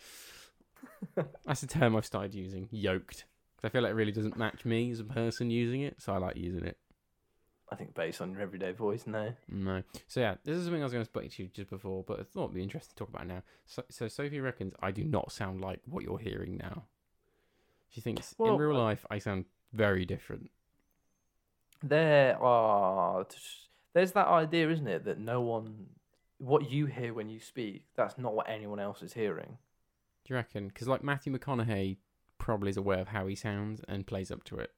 That's 1.46 1.62
a 1.62 1.66
term 1.66 1.96
I've 1.96 2.04
started 2.04 2.34
using, 2.34 2.68
yoked. 2.70 3.24
'Cause 3.56 3.64
I 3.64 3.68
feel 3.70 3.80
like 3.82 3.92
it 3.92 3.94
really 3.94 4.12
doesn't 4.12 4.36
match 4.36 4.66
me 4.66 4.90
as 4.90 5.00
a 5.00 5.04
person 5.04 5.50
using 5.50 5.80
it, 5.80 6.00
so 6.00 6.12
I 6.12 6.18
like 6.18 6.36
using 6.36 6.66
it. 6.66 6.76
I 7.70 7.74
think 7.74 7.94
based 7.94 8.20
on 8.20 8.32
your 8.32 8.42
everyday 8.42 8.72
voice, 8.72 9.06
no. 9.06 9.32
No. 9.48 9.82
So 10.06 10.20
yeah, 10.20 10.34
this 10.44 10.58
is 10.58 10.64
something 10.64 10.82
I 10.82 10.84
was 10.84 10.92
going 10.92 11.04
to 11.06 11.10
speak 11.10 11.32
to 11.32 11.42
you 11.44 11.48
just 11.48 11.70
before, 11.70 12.04
but 12.06 12.20
I 12.20 12.22
thought 12.24 12.44
it'd 12.44 12.54
be 12.54 12.62
interesting 12.62 12.92
to 12.94 12.96
talk 12.96 13.08
about 13.08 13.26
now. 13.26 13.42
So, 13.64 13.82
so 13.88 14.08
Sophie 14.08 14.40
reckons 14.40 14.74
I 14.82 14.90
do 14.90 15.02
not 15.02 15.32
sound 15.32 15.62
like 15.62 15.80
what 15.86 16.04
you're 16.04 16.18
hearing 16.18 16.58
now. 16.58 16.84
She 17.88 18.02
thinks 18.02 18.34
in 18.38 18.56
real 18.58 18.74
life 18.78 19.06
I 19.10 19.18
sound 19.20 19.46
very 19.72 20.04
different. 20.04 20.50
There 21.82 22.42
are 22.42 23.26
there's 23.92 24.12
that 24.12 24.26
idea, 24.26 24.70
isn't 24.70 24.88
it, 24.88 25.04
that 25.04 25.18
no 25.18 25.40
one 25.40 25.86
what 26.38 26.70
you 26.70 26.86
hear 26.86 27.14
when 27.14 27.28
you 27.28 27.40
speak, 27.40 27.84
that's 27.96 28.18
not 28.18 28.34
what 28.34 28.48
anyone 28.48 28.78
else 28.78 29.02
is 29.02 29.14
hearing. 29.14 29.56
Do 30.24 30.34
you 30.34 30.36
reckon? 30.36 30.68
Because 30.68 30.88
like 30.88 31.02
Matthew 31.02 31.36
McConaughey 31.36 31.96
probably 32.38 32.70
is 32.70 32.76
aware 32.76 32.98
of 32.98 33.08
how 33.08 33.26
he 33.26 33.34
sounds 33.34 33.80
and 33.88 34.06
plays 34.06 34.30
up 34.30 34.44
to 34.44 34.58
it. 34.58 34.70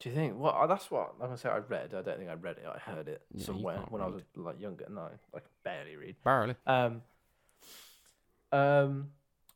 Do 0.00 0.08
you 0.08 0.14
think? 0.14 0.34
Well, 0.36 0.66
that's 0.68 0.90
what 0.90 1.14
I'm 1.20 1.26
gonna 1.26 1.36
say. 1.36 1.48
I 1.48 1.58
read. 1.58 1.92
I 1.94 2.02
don't 2.02 2.18
think 2.18 2.30
I 2.30 2.34
read 2.34 2.58
it. 2.58 2.64
I 2.66 2.78
heard 2.78 3.08
it 3.08 3.22
Yeah, 3.32 3.44
somewhere 3.44 3.78
when 3.88 4.00
I 4.00 4.06
was 4.06 4.22
like 4.36 4.60
younger. 4.60 4.86
No, 4.88 5.08
I 5.34 5.38
can 5.38 5.48
barely 5.64 5.96
read. 5.96 6.16
Barely. 6.24 6.54
Um, 6.66 7.02
um, 8.52 9.08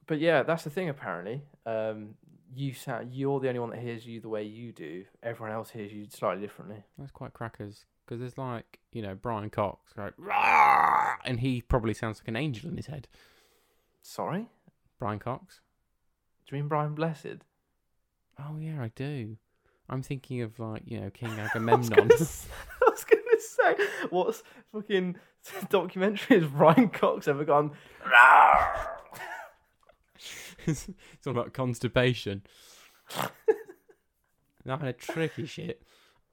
but 0.07 0.19
yeah, 0.19 0.43
that's 0.43 0.65
the 0.65 0.71
thing. 0.71 0.89
Apparently, 0.89 1.43
um, 1.65 2.15
you 2.55 2.75
sound 2.75 3.13
you're 3.15 3.41
the 3.41 3.49
only 3.49 3.61
one 3.61 3.71
that 3.71 3.81
hears 3.81 4.07
you 4.07 4.21
the 4.21 4.29
way 4.29 4.43
you 4.45 4.73
do. 4.73 5.05
Everyone 5.23 5.55
else 5.55 5.71
hears 5.71 5.93
you 5.93 6.07
slightly 6.11 6.43
differently. 6.43 6.85
That's 6.99 7.11
quite 7.11 7.33
crackers. 7.33 7.85
Because 8.05 8.21
there's 8.21 8.37
like, 8.37 8.81
you 8.93 9.01
know, 9.01 9.15
Brian 9.15 9.49
Cox, 9.49 9.93
like, 9.97 10.13
"Rah!" 10.19 11.15
and 11.25 11.39
he 11.41 11.63
probably 11.63 11.95
sounds 11.95 12.19
like 12.21 12.29
an 12.29 12.37
angel 12.37 12.69
in 12.69 12.77
his 12.77 12.87
head. 12.87 13.07
Sorry, 14.03 14.49
Brian 14.99 15.19
Cox? 15.21 15.61
do 16.47 16.57
you 16.57 16.63
mean 16.63 16.69
Brian 16.69 16.95
Blessed? 16.95 17.45
Oh, 18.39 18.57
yeah, 18.59 18.83
I 18.83 18.91
do. 18.97 19.37
I'm 19.89 20.03
thinking 20.03 20.43
of 20.43 20.59
like, 20.59 20.83
you 20.85 21.01
know, 21.01 21.11
King 21.11 21.31
I 21.39 21.43
was 21.43 21.51
Agamemnon. 21.51 21.89
gonna 21.89 22.15
I 22.15 22.91
was 22.91 23.05
gonna 23.05 23.39
say, 23.39 23.77
what's 24.11 24.43
fucking 24.73 25.17
documentary 25.71 26.41
has 26.41 26.51
Brian 26.51 26.89
Cox 26.89 27.29
ever 27.29 27.45
gone? 27.45 27.71
It's 30.67 31.27
all 31.27 31.33
about 31.33 31.53
constipation. 31.53 32.43
Not 34.65 34.81
kind 34.81 34.91
of 34.91 34.99
tricky 34.99 35.47
shit. 35.47 35.83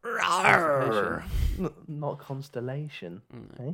N- 0.05 1.71
not 1.87 2.19
constellation. 2.19 3.21
Mm. 3.33 3.69
Eh? 3.69 3.73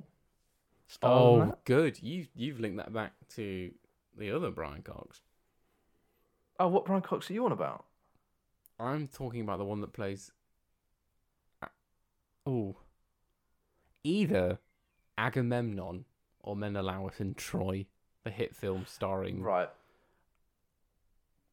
Oh, 1.03 1.55
good. 1.65 2.01
You 2.01 2.27
you've 2.35 2.59
linked 2.59 2.77
that 2.77 2.93
back 2.93 3.13
to 3.35 3.71
the 4.17 4.31
other 4.31 4.49
Brian 4.49 4.81
Cox. 4.81 5.21
Oh, 6.59 6.67
what 6.67 6.85
Brian 6.85 7.01
Cox 7.01 7.29
are 7.29 7.33
you 7.33 7.45
on 7.45 7.51
about? 7.51 7.85
I'm 8.79 9.07
talking 9.07 9.41
about 9.41 9.57
the 9.57 9.65
one 9.65 9.81
that 9.81 9.93
plays. 9.93 10.31
Oh, 12.47 12.77
either 14.03 14.59
Agamemnon 15.17 16.05
or 16.41 16.55
Menelaus 16.55 17.19
in 17.19 17.33
Troy, 17.33 17.87
the 18.23 18.29
hit 18.29 18.55
film 18.55 18.85
starring 18.87 19.41
Right. 19.41 19.69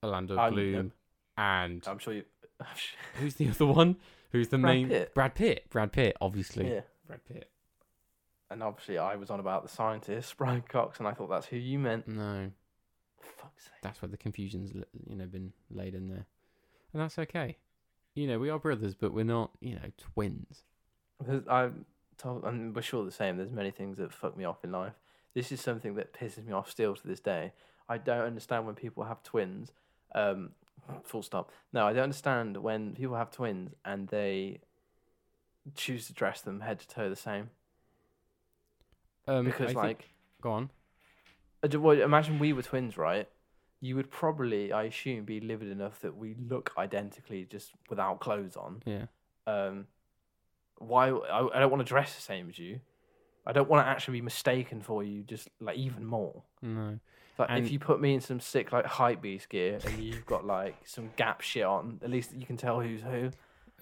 Orlando 0.03 0.36
oh, 0.36 0.40
I'm- 0.40 0.53
Bloom 0.53 0.92
and 1.36 1.82
I'm 1.86 1.98
sure 1.98 2.14
you. 2.14 2.24
I'm 2.61 2.66
sure- 2.76 2.98
who's 3.20 3.34
the 3.34 3.48
other 3.48 3.66
one? 3.66 3.96
Who's 4.30 4.48
the 4.48 4.59
Brad 4.59 4.74
main? 4.74 4.88
Pitt. 4.88 5.14
Brad 5.14 5.34
Pitt. 5.34 5.70
Brad 5.70 5.92
Pitt, 5.92 6.16
obviously. 6.20 6.70
yeah. 6.70 6.80
Brad 7.07 7.24
Pitt. 7.26 7.50
And 8.50 8.62
obviously, 8.62 8.98
I 8.98 9.16
was 9.16 9.30
on 9.30 9.40
about 9.40 9.62
the 9.62 9.68
scientist, 9.68 10.36
Brian 10.38 10.62
Cox, 10.68 10.98
and 10.98 11.09
I 11.09 11.12
thought 11.12 11.30
that's 11.30 11.46
who 11.46 11.57
you 11.57 11.78
meant. 11.78 12.07
No, 12.07 12.50
Fuck's 13.20 13.64
sake. 13.64 13.72
that's 13.82 14.03
where 14.03 14.09
the 14.09 14.16
confusion's 14.16 14.72
you 14.74 15.16
know 15.16 15.26
been 15.26 15.53
laid 15.70 15.94
in 15.94 16.09
there, 16.09 16.26
and 16.92 17.03
that's 17.03 17.18
okay. 17.18 17.57
You 18.14 18.26
know, 18.26 18.38
we 18.38 18.50
are 18.50 18.59
brothers, 18.59 18.94
but 18.94 19.14
we're 19.14 19.24
not, 19.24 19.53
you 19.61 19.74
know, 19.74 19.90
twins. 19.96 20.64
I'm 21.48 21.86
told, 22.18 22.44
and 22.44 22.76
we're 22.76 22.82
sure 22.82 23.05
the 23.07 23.11
same. 23.11 23.38
There's 23.38 23.50
many 23.50 23.70
things 23.70 23.96
that 23.96 24.12
fuck 24.12 24.36
me 24.36 24.44
off 24.44 24.62
in 24.64 24.70
life. 24.72 24.92
This 25.32 25.50
is 25.50 25.62
something 25.62 25.94
that 25.94 26.12
pisses 26.12 26.44
me 26.44 26.53
off 26.53 26.70
still 26.70 26.94
to 26.94 27.07
this 27.07 27.20
day. 27.20 27.53
I 27.88 27.96
don't 27.96 28.26
understand 28.26 28.66
when 28.66 28.74
people 28.74 29.05
have 29.05 29.22
twins. 29.22 29.72
Um, 30.15 30.51
full 31.05 31.23
stop. 31.23 31.51
No, 31.73 31.87
I 31.87 31.93
don't 31.93 32.03
understand 32.05 32.57
when 32.57 32.95
people 32.95 33.17
have 33.17 33.31
twins 33.31 33.75
and 33.85 34.09
they 34.09 34.61
choose 35.75 36.07
to 36.09 36.13
dress 36.13 36.41
them 36.41 36.61
head 36.61 36.81
to 36.81 36.89
toe 36.89 37.09
the 37.09 37.17
same. 37.17 37.51
Um, 39.27 39.45
Because 39.45 39.61
I 39.63 39.67
think- 39.67 39.77
like, 39.77 40.09
go 40.41 40.53
on. 40.53 40.71
Well, 41.73 42.01
imagine 42.01 42.39
we 42.41 42.53
were 42.53 42.63
twins, 42.63 42.97
right? 42.99 43.29
You 43.81 43.95
would 43.97 44.11
probably, 44.11 44.73
I 44.73 44.85
assume, 44.85 45.25
be 45.25 45.41
livid 45.41 45.69
enough 45.69 46.01
that 46.01 46.17
we 46.17 46.35
look 46.35 46.73
identically 46.77 47.45
just 47.45 47.73
without 47.89 48.21
clothes 48.21 48.57
on. 48.57 48.83
Yeah. 48.85 49.07
um, 49.47 49.87
why 50.79 51.11
I, 51.11 51.57
I 51.57 51.61
don't 51.61 51.71
want 51.71 51.81
to 51.81 51.89
dress 51.89 52.15
the 52.17 52.21
same 52.23 52.49
as 52.49 52.59
you. 52.59 52.81
I 53.47 53.53
don't 53.53 53.69
want 53.69 53.85
to 53.85 53.89
actually 53.89 54.19
be 54.19 54.23
mistaken 54.23 54.81
for 54.81 55.05
you, 55.05 55.23
just 55.23 55.49
like 55.61 55.77
even 55.77 56.05
more. 56.05 56.43
No. 56.61 56.99
Like 57.39 57.49
And- 57.51 57.64
if 57.64 57.72
you 57.72 57.78
put 57.78 58.01
me 58.01 58.14
in 58.14 58.20
some 58.20 58.41
sick 58.41 58.72
like 58.72 58.85
hype 58.85 59.22
beast 59.22 59.49
gear 59.49 59.78
and 59.85 60.03
you've 60.03 60.26
got 60.26 60.45
like 60.47 60.76
some 60.85 61.11
Gap 61.16 61.41
shit 61.41 61.64
on, 61.64 61.99
at 62.03 62.11
least 62.11 62.33
you 62.35 62.47
can 62.47 62.57
tell 62.57 62.80
who's 62.80 63.01
who. 63.03 63.30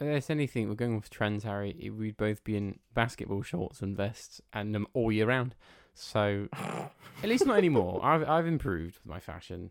Uh, 0.01 0.05
if 0.07 0.31
anything, 0.31 0.69
we're 0.69 0.75
going 0.75 0.97
with 0.97 1.11
trends, 1.11 1.45
Harry. 1.45 1.77
it- 1.79 1.91
We'd 1.91 2.17
both 2.17 2.43
be 2.45 2.57
in 2.57 2.79
basketball 2.95 3.43
shorts 3.43 3.83
and 3.83 3.97
vests 3.97 4.41
and 4.53 4.75
them 4.75 4.87
all 4.95 5.13
year 5.13 5.27
round. 5.27 5.55
So, 5.95 6.49
at 6.53 7.29
least 7.29 7.45
not 7.45 7.59
anymore. 7.59 8.01
I've 8.03 8.27
I've 8.27 8.47
improved 8.47 8.95
with 8.99 9.07
my 9.07 9.19
fashion. 9.21 9.71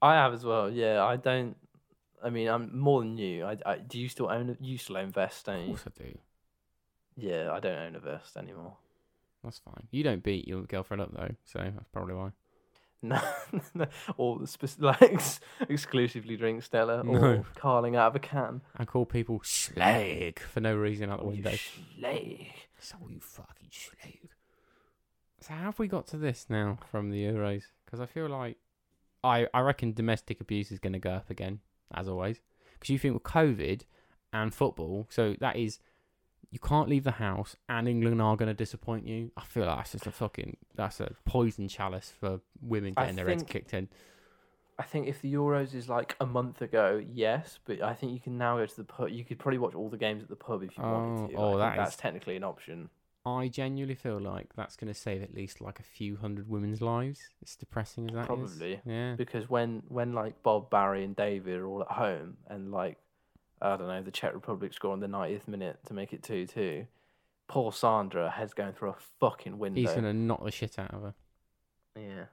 I 0.00 0.14
have 0.14 0.32
as 0.32 0.44
well. 0.44 0.70
Yeah, 0.70 1.04
I 1.04 1.16
don't. 1.16 1.56
I 2.22 2.30
mean, 2.30 2.48
I'm 2.48 2.78
more 2.78 3.00
than 3.00 3.18
you. 3.18 3.44
I, 3.44 3.58
I 3.66 3.78
do 3.78 3.98
you 3.98 4.08
still 4.08 4.30
own 4.30 4.50
a, 4.50 4.56
you 4.64 4.78
still 4.78 4.96
own 4.96 5.10
vests, 5.10 5.42
don't 5.42 5.56
you? 5.66 5.74
Of 5.74 5.84
course 5.84 5.84
I 5.98 6.02
do. 6.04 6.18
Yeah, 7.16 7.50
I 7.52 7.60
don't 7.60 7.76
own 7.78 7.96
a 7.96 8.00
vest 8.00 8.36
anymore. 8.36 8.76
That's 9.44 9.58
fine. 9.58 9.88
You 9.90 10.02
don't 10.04 10.22
beat 10.22 10.46
your 10.48 10.62
girlfriend 10.62 11.02
up 11.02 11.12
though, 11.12 11.34
so 11.44 11.58
that's 11.58 11.88
probably 11.92 12.14
why. 12.14 12.30
No, 13.74 13.86
or 14.16 14.46
spec- 14.46 14.70
like 14.78 15.02
ex- 15.02 15.40
exclusively 15.68 16.36
drink 16.36 16.62
Stella 16.62 17.00
or 17.00 17.18
No. 17.20 17.44
carling 17.56 17.96
out 17.96 18.08
of 18.08 18.16
a 18.16 18.18
can. 18.18 18.60
I 18.76 18.84
call 18.84 19.06
people 19.06 19.40
slag 19.44 20.38
for 20.40 20.60
no 20.60 20.76
reason 20.76 21.10
out 21.10 21.18
the 21.20 21.24
Oh, 21.24 21.28
window. 21.28 21.50
slag. 21.98 22.46
So 22.78 22.96
you 23.08 23.20
fucking 23.20 23.68
slag. 23.70 24.28
So 25.40 25.54
how 25.54 25.62
have 25.64 25.78
we 25.78 25.88
got 25.88 26.06
to 26.08 26.16
this 26.18 26.46
now 26.48 26.78
from 26.90 27.10
the 27.10 27.22
Euros? 27.24 27.64
Because 27.84 28.00
I 28.00 28.06
feel 28.06 28.28
like 28.28 28.56
I 29.24 29.46
I 29.54 29.60
reckon 29.60 29.92
domestic 29.94 30.40
abuse 30.40 30.70
is 30.70 30.78
going 30.78 30.92
to 30.92 30.98
go 30.98 31.10
up 31.12 31.30
again 31.30 31.60
as 31.94 32.08
always. 32.08 32.40
Because 32.74 32.90
you 32.90 32.98
think 32.98 33.14
with 33.14 33.22
COVID 33.24 33.82
and 34.32 34.52
football, 34.54 35.06
so 35.10 35.34
that 35.40 35.56
is 35.56 35.78
you 36.50 36.58
can't 36.58 36.88
leave 36.88 37.04
the 37.04 37.12
house, 37.12 37.56
and 37.68 37.88
England 37.88 38.20
are 38.20 38.36
going 38.36 38.48
to 38.48 38.54
disappoint 38.54 39.06
you. 39.06 39.30
I 39.36 39.42
feel 39.42 39.66
like 39.66 39.76
that's 39.78 39.92
just 39.92 40.06
a 40.06 40.10
fucking 40.10 40.56
that's 40.74 41.00
a 41.00 41.12
poison 41.24 41.68
chalice 41.68 42.12
for 42.18 42.40
women 42.60 42.94
I 42.96 43.02
getting 43.02 43.16
their 43.16 43.28
heads 43.28 43.44
kicked 43.44 43.72
in. 43.72 43.88
I 44.78 44.82
think 44.82 45.08
if 45.08 45.20
the 45.20 45.32
Euros 45.32 45.74
is 45.74 45.88
like 45.88 46.16
a 46.20 46.26
month 46.26 46.62
ago, 46.62 47.04
yes, 47.12 47.58
but 47.66 47.82
I 47.82 47.92
think 47.92 48.12
you 48.12 48.20
can 48.20 48.38
now 48.38 48.56
go 48.56 48.66
to 48.66 48.76
the 48.76 48.84
pub. 48.84 49.10
You 49.10 49.24
could 49.24 49.38
probably 49.38 49.58
watch 49.58 49.74
all 49.74 49.90
the 49.90 49.98
games 49.98 50.22
at 50.22 50.28
the 50.28 50.36
pub 50.36 50.62
if 50.62 50.76
you 50.76 50.82
wanted 50.82 51.24
oh, 51.24 51.28
to. 51.28 51.34
Oh, 51.34 51.54
oh, 51.54 51.58
that 51.58 51.76
that's 51.76 51.92
is- 51.92 51.96
technically 51.96 52.36
an 52.36 52.44
option. 52.44 52.88
I 53.26 53.48
genuinely 53.48 53.94
feel 53.94 54.18
like 54.18 54.48
that's 54.56 54.76
going 54.76 54.90
to 54.90 54.98
save 54.98 55.22
at 55.22 55.34
least 55.34 55.60
like 55.60 55.78
a 55.78 55.82
few 55.82 56.16
hundred 56.16 56.48
women's 56.48 56.80
lives. 56.80 57.20
It's 57.42 57.54
depressing 57.54 58.08
as 58.08 58.14
that 58.14 58.22
is. 58.22 58.26
Probably. 58.26 58.80
Yeah. 58.86 59.14
Because 59.16 59.50
when 59.50 59.82
when 59.88 60.14
like 60.14 60.42
Bob, 60.42 60.70
Barry, 60.70 61.04
and 61.04 61.14
David 61.14 61.56
are 61.56 61.66
all 61.66 61.82
at 61.82 61.90
home, 61.90 62.38
and 62.48 62.72
like 62.72 62.96
I 63.62 63.76
don't 63.76 63.88
know, 63.88 64.02
the 64.02 64.10
Czech 64.10 64.34
Republic 64.34 64.72
score 64.72 64.92
on 64.92 65.00
the 65.00 65.06
90th 65.06 65.46
minute 65.48 65.78
to 65.86 65.94
make 65.94 66.12
it 66.12 66.22
two 66.22 66.46
two. 66.46 66.86
Poor 67.48 67.72
Sandra 67.72 68.30
head's 68.30 68.54
going 68.54 68.72
through 68.72 68.90
a 68.90 68.96
fucking 69.18 69.58
window. 69.58 69.80
He's 69.80 69.90
going 69.90 70.04
to 70.04 70.12
knock 70.14 70.44
the 70.44 70.52
shit 70.52 70.78
out 70.78 70.94
of 70.94 71.02
her. 71.02 71.14
Yeah. 71.96 72.24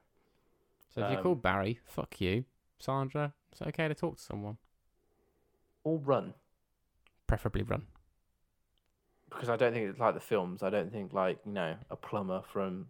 So 0.94 1.02
if 1.02 1.10
you're 1.10 1.18
Um, 1.18 1.22
called 1.24 1.42
Barry, 1.42 1.80
fuck 1.84 2.20
you. 2.20 2.44
Sandra, 2.78 3.32
it's 3.50 3.60
okay 3.60 3.88
to 3.88 3.94
talk 3.94 4.16
to 4.18 4.22
someone. 4.22 4.58
Or 5.82 5.98
run. 5.98 6.34
Preferably 7.26 7.62
run. 7.62 7.86
because 9.28 9.48
I 9.50 9.56
don't 9.56 9.72
think 9.74 9.90
it's 9.90 9.98
like 9.98 10.14
the 10.14 10.20
films. 10.20 10.62
I 10.62 10.70
don't 10.70 10.90
think 10.92 11.12
like 11.12 11.38
you 11.44 11.52
know 11.52 11.76
a 11.90 11.96
plumber 11.96 12.40
from 12.50 12.86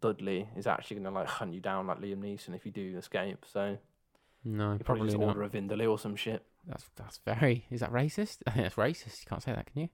Dudley 0.00 0.48
is 0.56 0.66
actually 0.66 0.96
gonna 0.96 1.10
like 1.14 1.28
hunt 1.28 1.54
you 1.54 1.60
down 1.60 1.86
like 1.86 2.00
Liam 2.00 2.18
Neeson 2.18 2.54
if 2.56 2.64
you 2.66 2.72
do 2.72 2.96
escape. 2.96 3.44
So 3.46 3.78
No, 4.44 4.72
You 4.72 4.78
probably 4.78 4.84
probably 4.84 5.06
just 5.08 5.18
not. 5.18 5.28
order 5.28 5.42
a 5.44 5.48
vindaloo 5.48 5.90
or 5.90 5.98
some 5.98 6.16
shit. 6.16 6.42
That's 6.66 6.84
that's 6.96 7.20
very. 7.24 7.66
Is 7.70 7.80
that 7.80 7.92
racist? 7.92 8.38
I 8.46 8.50
think 8.52 8.64
that's 8.64 8.74
racist. 8.76 9.20
You 9.20 9.26
can't 9.28 9.42
say 9.42 9.52
that, 9.52 9.66
can 9.66 9.82
you? 9.82 9.88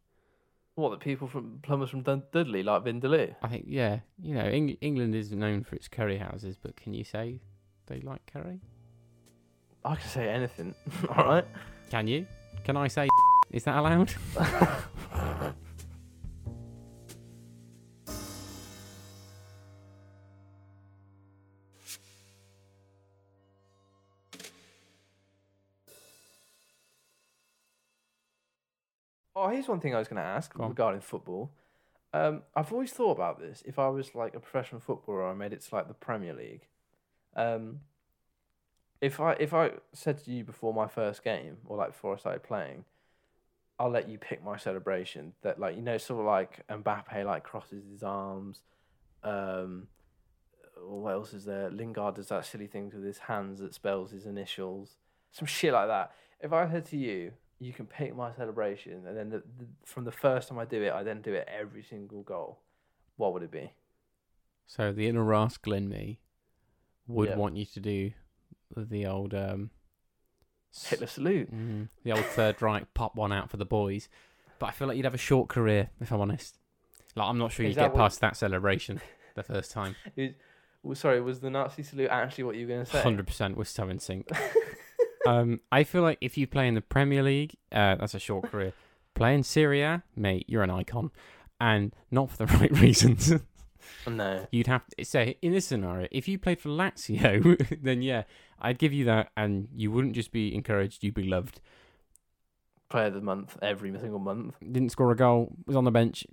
What 0.76 0.90
the 0.90 0.96
people 0.98 1.28
from 1.28 1.58
plumbers 1.62 1.90
from 1.90 2.02
Dud- 2.02 2.30
Dudley 2.30 2.62
like 2.62 2.84
vindaloo? 2.84 3.34
I 3.42 3.48
think 3.48 3.64
yeah. 3.68 4.00
You 4.22 4.34
know, 4.34 4.44
Eng- 4.44 4.76
England 4.80 5.14
is 5.14 5.32
known 5.32 5.64
for 5.64 5.74
its 5.76 5.88
curry 5.88 6.18
houses, 6.18 6.56
but 6.62 6.76
can 6.76 6.94
you 6.94 7.04
say 7.04 7.40
they 7.86 8.00
like 8.00 8.24
curry? 8.26 8.60
I 9.84 9.96
can 9.96 10.08
say 10.08 10.28
anything. 10.28 10.74
All 11.16 11.24
right. 11.24 11.44
Can 11.90 12.06
you? 12.06 12.26
Can 12.64 12.76
I 12.76 12.88
say? 12.88 13.08
Is 13.50 13.64
that 13.64 13.76
allowed? 13.76 14.12
Here's 29.60 29.68
one 29.68 29.80
thing 29.80 29.94
I 29.94 29.98
was 29.98 30.08
going 30.08 30.16
to 30.22 30.26
ask 30.26 30.54
Go 30.54 30.62
on. 30.62 30.70
regarding 30.70 31.02
football. 31.02 31.50
Um, 32.14 32.42
I've 32.56 32.72
always 32.72 32.90
thought 32.92 33.12
about 33.12 33.38
this. 33.38 33.62
If 33.66 33.78
I 33.78 33.88
was 33.88 34.14
like 34.14 34.34
a 34.34 34.40
professional 34.40 34.80
footballer, 34.80 35.28
I 35.28 35.34
made 35.34 35.52
it 35.52 35.60
to 35.60 35.74
like 35.74 35.86
the 35.86 35.92
Premier 35.94 36.32
League. 36.32 36.66
Um, 37.36 37.80
if 39.02 39.20
I 39.20 39.32
if 39.34 39.52
I 39.52 39.72
said 39.92 40.24
to 40.24 40.30
you 40.30 40.44
before 40.44 40.72
my 40.72 40.88
first 40.88 41.22
game 41.22 41.58
or 41.66 41.76
like 41.76 41.88
before 41.88 42.14
I 42.14 42.18
started 42.18 42.42
playing, 42.42 42.84
I'll 43.78 43.90
let 43.90 44.08
you 44.08 44.16
pick 44.16 44.42
my 44.42 44.56
celebration. 44.56 45.34
That 45.42 45.60
like 45.60 45.76
you 45.76 45.82
know 45.82 45.98
sort 45.98 46.20
of 46.20 46.26
like 46.26 46.66
Mbappe 46.68 47.24
like 47.24 47.44
crosses 47.44 47.84
his 47.90 48.02
arms. 48.02 48.62
Um, 49.22 49.88
what 50.82 51.12
else 51.12 51.34
is 51.34 51.44
there? 51.44 51.70
Lingard 51.70 52.14
does 52.14 52.28
that 52.28 52.46
silly 52.46 52.66
thing 52.66 52.90
with 52.94 53.04
his 53.04 53.18
hands 53.18 53.60
that 53.60 53.74
spells 53.74 54.10
his 54.10 54.24
initials. 54.24 54.96
Some 55.30 55.46
shit 55.46 55.74
like 55.74 55.88
that. 55.88 56.12
If 56.40 56.52
I 56.52 56.68
said 56.70 56.86
to 56.86 56.96
you, 56.96 57.32
you 57.60 57.72
can 57.72 57.86
pick 57.86 58.16
my 58.16 58.32
celebration, 58.32 59.06
and 59.06 59.16
then 59.16 59.30
the, 59.30 59.38
the, 59.58 59.66
from 59.84 60.04
the 60.04 60.10
first 60.12 60.48
time 60.48 60.58
I 60.58 60.64
do 60.64 60.82
it, 60.82 60.92
I 60.92 61.02
then 61.02 61.20
do 61.22 61.32
it 61.34 61.46
every 61.46 61.82
single 61.82 62.22
goal. 62.22 62.58
What 63.16 63.32
would 63.34 63.42
it 63.42 63.50
be? 63.52 63.70
So 64.66 64.92
the 64.92 65.06
inner 65.06 65.22
rascal 65.22 65.72
in 65.74 65.88
me 65.88 66.20
would 67.06 67.28
Yeah. 67.30 67.36
want 67.36 67.56
you 67.56 67.66
to 67.66 67.80
do 67.80 68.12
the 68.76 69.04
old 69.06 69.34
um, 69.34 69.70
Hitler 70.86 71.06
salute. 71.06 71.52
mm, 71.54 71.88
the 72.04 72.12
old 72.12 72.24
Third 72.24 72.62
Reich 72.62 72.92
pop 72.94 73.14
one 73.16 73.32
out 73.32 73.50
for 73.50 73.56
the 73.56 73.64
boys. 73.66 74.08
But 74.58 74.66
I 74.66 74.70
feel 74.72 74.88
like 74.88 74.96
you'd 74.96 75.04
have 75.06 75.14
a 75.14 75.18
short 75.18 75.48
career 75.48 75.90
if 76.00 76.12
I'm 76.12 76.20
honest. 76.20 76.56
Like 77.16 77.28
I'm 77.28 77.38
not 77.38 77.52
sure 77.52 77.66
you'd 77.66 77.74
get 77.76 77.92
what- 77.92 77.98
past 77.98 78.20
that 78.20 78.36
celebration 78.36 79.00
the 79.34 79.42
first 79.42 79.70
time. 79.72 79.96
Well, 80.82 80.94
sorry, 80.94 81.20
was 81.20 81.40
the 81.40 81.50
Nazi 81.50 81.82
salute 81.82 82.08
actually 82.10 82.44
what 82.44 82.56
you 82.56 82.66
were 82.66 82.72
going 82.74 82.84
to 82.86 82.90
say? 82.90 83.02
Hundred 83.02 83.26
percent, 83.26 83.56
we're 83.56 83.64
so 83.64 83.88
in 83.88 83.98
sync. 83.98 84.28
um, 85.26 85.60
I 85.70 85.84
feel 85.84 86.02
like 86.02 86.18
if 86.20 86.36
you 86.38 86.46
play 86.46 86.68
in 86.68 86.74
the 86.74 86.80
Premier 86.80 87.22
League, 87.22 87.56
uh, 87.72 87.96
that's 87.96 88.14
a 88.14 88.18
short 88.18 88.50
career. 88.50 88.72
Play 89.14 89.34
in 89.34 89.42
Syria, 89.42 90.02
mate, 90.16 90.44
you're 90.48 90.62
an 90.62 90.70
icon, 90.70 91.10
and 91.60 91.94
not 92.10 92.30
for 92.30 92.38
the 92.38 92.46
right 92.58 92.72
reasons. 92.78 93.32
No. 94.06 94.46
You'd 94.50 94.66
have 94.66 94.86
to 94.86 95.04
say 95.04 95.36
in 95.42 95.52
this 95.52 95.66
scenario, 95.66 96.08
if 96.10 96.28
you 96.28 96.38
played 96.38 96.60
for 96.60 96.68
Lazio, 96.68 97.78
then 97.82 98.02
yeah, 98.02 98.24
I'd 98.60 98.78
give 98.78 98.92
you 98.92 99.04
that, 99.06 99.30
and 99.36 99.68
you 99.74 99.90
wouldn't 99.90 100.14
just 100.14 100.32
be 100.32 100.54
encouraged, 100.54 101.02
you'd 101.02 101.14
be 101.14 101.24
loved. 101.24 101.60
Player 102.88 103.06
of 103.06 103.14
the 103.14 103.20
month 103.20 103.56
every 103.62 103.92
single 103.98 104.18
month. 104.18 104.56
Didn't 104.60 104.90
score 104.90 105.12
a 105.12 105.16
goal, 105.16 105.52
was 105.66 105.76
on 105.76 105.84
the 105.84 105.90
bench, 105.90 106.26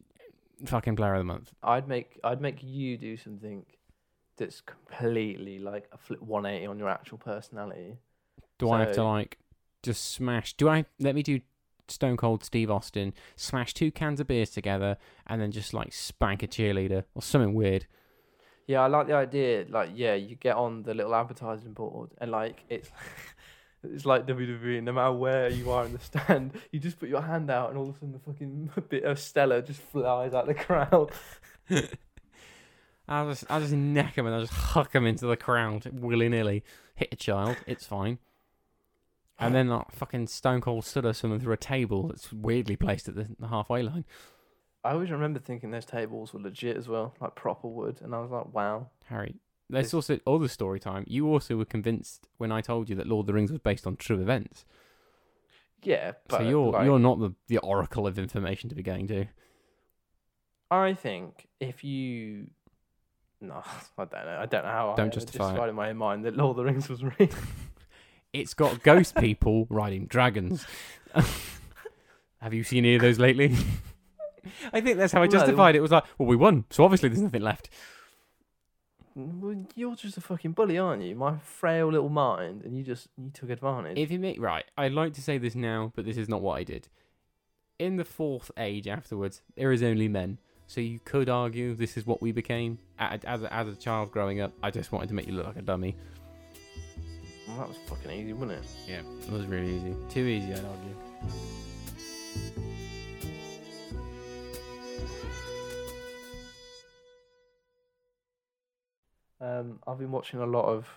fucking 0.65 0.95
player 0.95 1.13
of 1.13 1.19
the 1.19 1.25
month. 1.25 1.53
I'd 1.61 1.87
make 1.87 2.19
I'd 2.23 2.41
make 2.41 2.63
you 2.63 2.97
do 2.97 3.17
something 3.17 3.65
that's 4.37 4.61
completely 4.61 5.59
like 5.59 5.87
a 5.91 5.97
flip 5.97 6.21
180 6.21 6.67
on 6.67 6.79
your 6.79 6.89
actual 6.89 7.17
personality. 7.17 7.97
Do 8.57 8.71
I 8.71 8.79
have 8.79 8.93
to 8.93 9.03
like 9.03 9.37
just 9.83 10.13
smash? 10.13 10.53
Do 10.53 10.69
I 10.69 10.85
let 10.99 11.15
me 11.15 11.23
do 11.23 11.41
Stone 11.87 12.17
Cold 12.17 12.43
Steve 12.43 12.69
Austin, 12.69 13.13
smash 13.35 13.73
two 13.73 13.91
cans 13.91 14.19
of 14.19 14.27
beers 14.27 14.49
together, 14.49 14.97
and 15.25 15.41
then 15.41 15.51
just 15.51 15.73
like 15.73 15.93
spank 15.93 16.43
a 16.43 16.47
cheerleader 16.47 17.03
or 17.15 17.21
something 17.21 17.53
weird? 17.53 17.87
Yeah, 18.65 18.81
I 18.81 18.87
like 18.87 19.07
the 19.07 19.13
idea. 19.13 19.65
Like, 19.69 19.91
yeah, 19.95 20.15
you 20.15 20.35
get 20.35 20.55
on 20.57 20.83
the 20.83 20.93
little 20.93 21.15
advertising 21.15 21.73
board, 21.73 22.09
and 22.19 22.31
like 22.31 22.63
it's 22.69 22.89
it's 23.83 24.05
like 24.05 24.25
WWE. 24.25 24.83
No 24.83 24.91
matter 24.91 25.13
where 25.13 25.49
you 25.49 25.71
are 25.71 25.85
in 25.85 25.93
the 25.93 25.99
stand, 25.99 26.51
you 26.71 26.79
just 26.79 26.99
put 26.99 27.09
your 27.09 27.21
hand 27.21 27.49
out, 27.49 27.69
and 27.69 27.77
all 27.77 27.89
of 27.89 27.95
a 27.95 27.99
sudden 27.99 28.11
the 28.11 28.19
fucking 28.19 28.69
bit 28.89 29.03
of 29.03 29.19
Stella 29.19 29.61
just 29.61 29.81
flies 29.81 30.33
out 30.33 30.47
the 30.47 30.53
crowd. 30.53 31.11
I'll 33.07 33.29
just 33.29 33.45
I'll 33.49 33.61
just 33.61 33.73
neck 33.73 34.17
him 34.17 34.25
and 34.25 34.35
I'll 34.35 34.41
just 34.41 34.53
huck 34.53 34.93
him 34.93 35.05
into 35.05 35.27
the 35.27 35.37
crowd 35.37 35.85
willy 35.93 36.27
nilly. 36.27 36.63
Hit 36.95 37.09
a 37.11 37.15
child, 37.15 37.55
it's 37.65 37.85
fine. 37.85 38.19
And 39.39 39.53
then 39.53 39.67
like 39.67 39.91
fucking 39.91 40.27
Stone 40.27 40.61
Cold 40.61 40.83
stutter 40.83 41.13
someone 41.13 41.39
through 41.39 41.53
a 41.53 41.57
table 41.57 42.07
that's 42.07 42.33
weirdly 42.33 42.75
placed 42.75 43.07
at 43.07 43.15
the, 43.15 43.27
the 43.39 43.47
halfway 43.47 43.83
line. 43.83 44.05
I 44.83 44.91
always 44.91 45.11
remember 45.11 45.39
thinking 45.39 45.71
those 45.71 45.85
tables 45.85 46.33
were 46.33 46.39
legit 46.39 46.77
as 46.77 46.87
well, 46.87 47.13
like 47.19 47.35
proper 47.35 47.67
wood, 47.67 47.99
and 48.01 48.15
I 48.15 48.19
was 48.19 48.31
like, 48.31 48.53
wow. 48.53 48.87
Harry. 49.05 49.35
There's 49.69 49.93
also 49.93 50.19
other 50.25 50.47
story 50.47 50.79
time. 50.79 51.03
You 51.07 51.27
also 51.27 51.57
were 51.57 51.65
convinced 51.65 52.29
when 52.37 52.53
I 52.53 52.61
told 52.61 52.89
you 52.89 52.95
that 52.95 53.05
Lord 53.05 53.23
of 53.23 53.27
the 53.27 53.33
Rings 53.33 53.51
was 53.51 53.59
based 53.59 53.85
on 53.85 53.97
true 53.97 54.21
events. 54.21 54.63
Yeah, 55.83 56.13
but 56.29 56.37
so 56.37 56.47
you're 56.47 56.71
like, 56.71 56.85
you're 56.85 56.99
not 56.99 57.19
the, 57.19 57.33
the 57.47 57.57
oracle 57.57 58.07
of 58.07 58.17
information 58.17 58.69
to 58.69 58.75
be 58.75 58.81
going 58.83 59.07
to. 59.07 59.25
I 60.71 60.93
think 60.93 61.47
if 61.59 61.83
you. 61.83 62.47
No, 63.41 63.61
I 63.97 64.05
don't 64.05 64.25
know. 64.25 64.37
I 64.39 64.45
don't 64.45 64.63
know 64.63 64.71
how 64.71 64.93
Don't 64.95 65.07
I 65.07 65.09
justify 65.09 65.65
it. 65.65 65.69
in 65.69 65.75
my 65.75 65.89
own 65.89 65.97
mind 65.97 66.25
that 66.25 66.35
Lord 66.35 66.51
of 66.51 66.57
the 66.57 66.63
Rings 66.63 66.89
was 66.89 67.03
real. 67.19 67.29
It's 68.33 68.53
got 68.53 68.83
ghost 68.83 69.15
people 69.15 69.65
riding 69.69 70.05
dragons. 70.05 70.65
Have 72.41 72.53
you 72.53 72.63
seen 72.63 72.85
any 72.85 72.95
of 72.95 73.01
those 73.01 73.19
lately? 73.19 73.55
I 74.73 74.81
think 74.81 74.97
that's 74.97 75.11
how 75.13 75.21
I 75.21 75.27
justified 75.27 75.75
it. 75.75 75.79
It 75.79 75.81
was 75.81 75.91
like, 75.91 76.03
well, 76.17 76.27
we 76.27 76.35
won, 76.35 76.65
so 76.69 76.83
obviously 76.83 77.09
there's 77.09 77.21
nothing 77.21 77.41
left. 77.41 77.69
well, 79.15 79.65
you're 79.75 79.95
just 79.95 80.17
a 80.17 80.21
fucking 80.21 80.51
bully, 80.51 80.77
aren't 80.77 81.03
you? 81.03 81.15
My 81.15 81.37
frail 81.39 81.91
little 81.91 82.09
mind, 82.09 82.61
and 82.63 82.77
you 82.77 82.83
just 82.83 83.07
you 83.17 83.29
took 83.31 83.49
advantage. 83.49 83.97
If 83.97 84.11
you 84.11 84.19
make 84.19 84.39
right, 84.39 84.65
I'd 84.77 84.93
like 84.93 85.13
to 85.13 85.21
say 85.21 85.37
this 85.37 85.55
now, 85.55 85.91
but 85.95 86.05
this 86.05 86.17
is 86.17 86.29
not 86.29 86.41
what 86.41 86.57
I 86.57 86.63
did. 86.63 86.87
In 87.79 87.97
the 87.97 88.05
fourth 88.05 88.51
age 88.57 88.87
afterwards, 88.87 89.41
there 89.55 89.71
is 89.71 89.83
only 89.83 90.07
men. 90.07 90.37
So 90.67 90.81
you 90.81 90.99
could 91.03 91.29
argue 91.29 91.73
this 91.75 91.95
is 91.95 92.05
what 92.05 92.21
we 92.21 92.31
became 92.33 92.77
as 92.99 93.23
a, 93.23 93.53
as 93.53 93.67
a 93.67 93.75
child 93.75 94.11
growing 94.11 94.41
up. 94.41 94.51
I 94.61 94.69
just 94.69 94.91
wanted 94.91 95.07
to 95.09 95.15
make 95.15 95.25
you 95.27 95.33
look 95.33 95.45
like 95.47 95.55
a 95.57 95.61
dummy. 95.61 95.95
Well, 97.47 97.57
that 97.57 97.67
was 97.67 97.77
fucking 97.87 98.11
easy, 98.11 98.33
wasn't 98.33 98.51
it? 98.59 98.63
Yeah, 98.87 99.01
it 99.25 99.31
was 99.31 99.45
really 99.45 99.75
easy. 99.75 99.95
Too 100.09 100.25
easy, 100.25 100.53
I'd 100.53 100.65
argue. 100.65 100.95
Um, 109.39 109.79
I've 109.87 109.99
been 109.99 110.11
watching 110.11 110.39
a 110.39 110.45
lot 110.45 110.65
of 110.65 110.87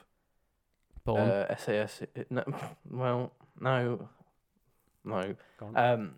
Born. 1.05 1.21
uh, 1.21 1.57
SAS. 1.57 2.03
No, 2.31 2.45
well, 2.91 3.33
no, 3.61 4.09
no. 5.05 5.35
Um, 5.75 6.15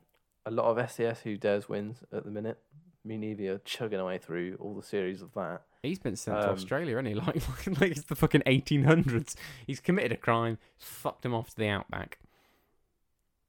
a 0.47 0.51
lot 0.51 0.67
of 0.67 0.91
SAS 0.91 1.21
Who 1.21 1.37
Dares 1.37 1.69
wins 1.69 1.99
at 2.13 2.25
the 2.25 2.31
minute. 2.31 2.59
Me 3.05 3.17
and 3.17 3.25
Evie 3.25 3.49
are 3.49 3.59
chugging 3.59 3.99
away 3.99 4.19
through 4.19 4.57
all 4.61 4.75
the 4.75 4.83
series 4.83 5.23
of 5.23 5.35
that. 5.35 5.63
He's 5.83 5.99
been 5.99 6.15
sent 6.15 6.41
to 6.41 6.49
um, 6.49 6.55
Australia, 6.55 6.99
isn't 6.99 7.07
he? 7.07 7.15
Like, 7.15 7.49
like, 7.49 7.81
like 7.81 7.91
it's 7.91 8.03
the 8.03 8.15
fucking 8.15 8.43
1800s. 8.43 9.35
He's 9.67 9.81
committed 9.81 10.13
a 10.13 10.17
crime, 10.17 10.59
fucked 10.79 11.25
him 11.25 11.35
off 11.35 11.51
to 11.51 11.57
the 11.57 11.69
outback. 11.69 12.19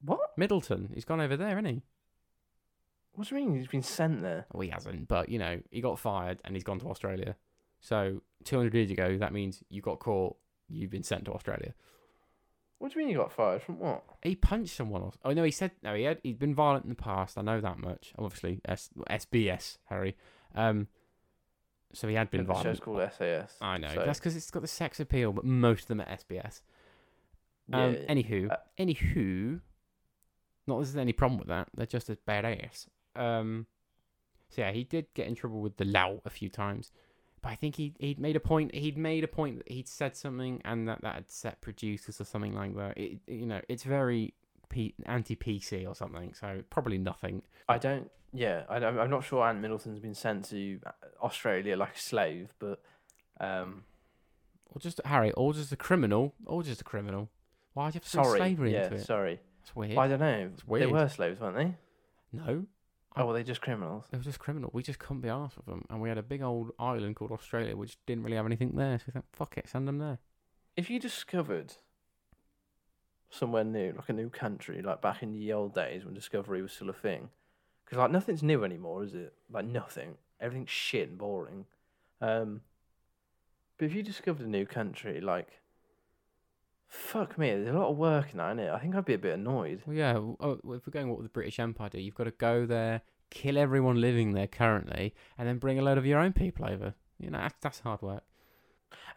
What? 0.03 0.31
Middleton, 0.36 0.89
he's 0.93 1.05
gone 1.05 1.21
over 1.21 1.38
there, 1.38 1.59
isn't 1.59 1.65
he? 1.65 1.81
What 3.13 3.27
do 3.27 3.36
you 3.36 3.41
mean 3.41 3.55
he's 3.55 3.67
been 3.67 3.84
sent 3.84 4.23
there? 4.23 4.47
Well, 4.51 4.61
he 4.61 4.69
hasn't, 4.69 5.07
but 5.07 5.29
you 5.29 5.38
know, 5.38 5.61
he 5.69 5.81
got 5.81 5.99
fired 5.99 6.39
and 6.43 6.55
he's 6.55 6.63
gone 6.63 6.79
to 6.79 6.89
Australia. 6.89 7.36
So 7.79 8.23
200 8.45 8.73
years 8.73 8.89
ago, 8.89 9.17
that 9.19 9.31
means 9.31 9.63
you 9.69 9.81
got 9.81 9.99
caught, 9.99 10.36
you've 10.67 10.89
been 10.89 11.03
sent 11.03 11.25
to 11.25 11.34
Australia. 11.34 11.75
What 12.79 12.91
do 12.91 12.99
you 12.99 13.05
mean 13.05 13.15
he 13.15 13.21
got 13.21 13.31
fired 13.31 13.61
from 13.61 13.79
what? 13.79 14.03
He 14.23 14.36
punched 14.36 14.75
someone. 14.75 15.03
Else. 15.03 15.17
Oh 15.23 15.31
no, 15.31 15.43
he 15.43 15.51
said 15.51 15.71
no. 15.84 15.93
He 15.93 16.03
had 16.03 16.19
he'd 16.23 16.39
been 16.39 16.55
violent 16.55 16.84
in 16.84 16.89
the 16.89 16.95
past. 16.95 17.38
I 17.38 17.41
know 17.41 17.61
that 17.61 17.77
much. 17.77 18.11
Obviously, 18.17 18.59
S, 18.65 18.89
SBS 19.09 19.77
Harry. 19.86 20.17
Um, 20.53 20.88
so 21.93 22.07
he 22.07 22.15
had 22.15 22.29
been 22.31 22.45
violent. 22.45 22.63
the 22.65 22.69
show's 22.71 22.79
called 22.79 22.99
SAS. 23.17 23.57
I 23.61 23.77
know 23.77 23.93
so- 23.93 24.03
that's 24.05 24.19
because 24.19 24.35
it's 24.35 24.49
got 24.51 24.61
the 24.61 24.67
sex 24.67 24.99
appeal, 24.99 25.31
but 25.33 25.45
most 25.45 25.83
of 25.83 25.87
them 25.89 26.01
are 26.01 26.05
SBS. 26.07 26.61
Um, 27.71 27.93
Yeah. 27.93 27.99
anywho, 28.13 28.51
Uh, 28.51 28.57
anywho, 28.77 29.61
not 30.67 30.79
that 30.79 30.85
there's 30.85 30.95
any 30.97 31.13
problem 31.13 31.37
with 31.39 31.47
that. 31.47 31.69
They're 31.73 31.85
just 31.85 32.09
as 32.09 32.17
badass. 32.27 32.87
Um, 33.15 33.67
so 34.49 34.61
yeah, 34.61 34.71
he 34.71 34.83
did 34.83 35.07
get 35.13 35.27
in 35.27 35.35
trouble 35.35 35.61
with 35.61 35.77
the 35.77 35.85
law 35.85 36.19
a 36.25 36.29
few 36.29 36.49
times, 36.49 36.91
but 37.41 37.49
I 37.49 37.55
think 37.55 37.75
he 37.75 37.93
he'd 37.99 38.19
made 38.19 38.35
a 38.35 38.39
point. 38.39 38.73
He'd 38.75 38.97
made 38.97 39.23
a 39.23 39.27
point 39.27 39.57
that 39.59 39.71
he'd 39.71 39.87
said 39.87 40.15
something, 40.17 40.61
and 40.65 40.87
that 40.87 41.01
that 41.01 41.15
had 41.15 41.29
set 41.29 41.61
producers 41.61 42.19
or 42.19 42.25
something 42.25 42.53
like 42.53 42.75
that. 42.75 42.97
It, 42.97 43.19
you 43.27 43.45
know, 43.45 43.61
it's 43.69 43.83
very 43.83 44.33
P- 44.69 44.95
anti 45.05 45.35
PC 45.35 45.85
or 45.87 45.93
something. 45.95 46.33
So 46.33 46.63
probably 46.69 46.97
nothing. 46.97 47.43
I 47.69 47.77
don't. 47.77 48.09
Yeah, 48.34 48.63
I, 48.67 48.77
I'm 48.77 49.09
not 49.11 49.23
sure 49.23 49.45
Ant 49.47 49.61
Middleton's 49.61 49.99
been 49.99 50.15
sent 50.15 50.45
to 50.45 50.79
uh, 50.86 50.91
Australia 51.21 51.77
like 51.77 51.95
a 51.95 51.99
slave, 51.99 52.53
but 52.57 52.81
um, 53.39 53.84
Or 54.71 54.79
just 54.79 54.99
Harry, 55.05 55.31
or 55.34 55.53
just 55.53 55.71
a 55.71 55.75
criminal, 55.75 56.34
or 56.45 56.63
just 56.63 56.81
a 56.81 56.84
criminal. 56.84 57.29
Why 57.73 57.89
do 57.91 57.95
you 57.95 57.99
have 57.99 58.03
to 58.03 58.09
Sorry. 58.09 58.39
slavery 58.39 58.73
yeah, 58.73 58.84
into 58.86 58.95
it? 58.95 59.05
sorry. 59.05 59.39
It's 59.61 59.75
weird. 59.75 59.97
I 59.97 60.07
don't 60.07 60.19
know. 60.19 60.49
It's 60.53 60.63
They 60.67 60.86
were 60.88 61.07
slaves, 61.07 61.39
weren't 61.39 61.55
they? 61.55 61.75
No, 62.31 62.65
Oh, 63.15 63.27
were 63.27 63.34
they 63.34 63.43
just 63.43 63.61
criminals? 63.61 64.05
they 64.09 64.17
were 64.17 64.23
just 64.23 64.39
criminal. 64.39 64.71
We 64.73 64.81
just 64.81 64.97
couldn't 64.97 65.21
be 65.21 65.29
arsed 65.29 65.55
with 65.55 65.67
them, 65.67 65.86
and 65.89 66.01
we 66.01 66.09
had 66.09 66.17
a 66.17 66.23
big 66.23 66.41
old 66.41 66.71
island 66.79 67.15
called 67.15 67.31
Australia, 67.31 67.75
which 67.77 67.97
didn't 68.07 68.23
really 68.23 68.38
have 68.38 68.45
anything 68.47 68.71
there. 68.75 68.97
So 68.97 69.03
we 69.07 69.11
thought, 69.13 69.25
fuck 69.31 69.57
it, 69.57 69.69
send 69.69 69.88
them 69.88 69.99
there. 69.99 70.17
If 70.75 70.89
you 70.89 70.99
discovered 70.99 71.75
somewhere 73.29 73.63
new, 73.63 73.93
like 73.95 74.09
a 74.09 74.13
new 74.13 74.29
country, 74.29 74.81
like 74.81 75.01
back 75.01 75.21
in 75.21 75.34
the 75.34 75.53
old 75.53 75.75
days 75.75 76.03
when 76.05 76.15
discovery 76.15 76.61
was 76.63 76.71
still 76.71 76.89
a 76.89 76.93
thing, 76.93 77.29
because 77.93 78.01
like 78.01 78.11
nothing's 78.11 78.41
new 78.41 78.63
anymore, 78.63 79.03
is 79.03 79.13
it? 79.13 79.33
Like 79.51 79.65
nothing. 79.65 80.15
Everything's 80.41 80.71
shit 80.71 81.09
and 81.09 81.17
boring. 81.17 81.65
Um, 82.21 82.61
but 83.77 83.85
if 83.85 83.93
you 83.93 84.01
discovered 84.01 84.47
a 84.47 84.49
new 84.49 84.65
country, 84.65 85.21
like, 85.21 85.59
fuck 86.87 87.37
me, 87.37 87.51
there's 87.51 87.75
a 87.75 87.77
lot 87.77 87.91
of 87.91 87.97
work 87.97 88.31
in 88.31 88.39
that, 88.39 88.53
isn't 88.53 88.59
it? 88.65 88.71
I 88.71 88.79
think 88.79 88.95
I'd 88.95 89.05
be 89.05 89.13
a 89.13 89.19
bit 89.19 89.35
annoyed. 89.35 89.83
Well, 89.85 89.95
yeah. 89.95 90.17
Oh, 90.17 90.53
if 90.53 90.87
we're 90.87 90.91
going 90.91 91.09
what 91.09 91.17
would 91.17 91.25
the 91.25 91.29
British 91.29 91.59
Empire 91.59 91.89
do, 91.89 92.01
you've 92.01 92.15
got 92.15 92.23
to 92.23 92.31
go 92.31 92.65
there, 92.65 93.01
kill 93.29 93.59
everyone 93.59 94.01
living 94.01 94.33
there 94.33 94.47
currently, 94.47 95.13
and 95.37 95.47
then 95.47 95.59
bring 95.59 95.77
a 95.77 95.83
load 95.83 95.99
of 95.99 96.05
your 96.05 96.19
own 96.19 96.33
people 96.33 96.65
over. 96.65 96.95
You 97.19 97.29
know, 97.29 97.37
that's, 97.37 97.55
that's 97.61 97.79
hard 97.81 98.01
work. 98.01 98.23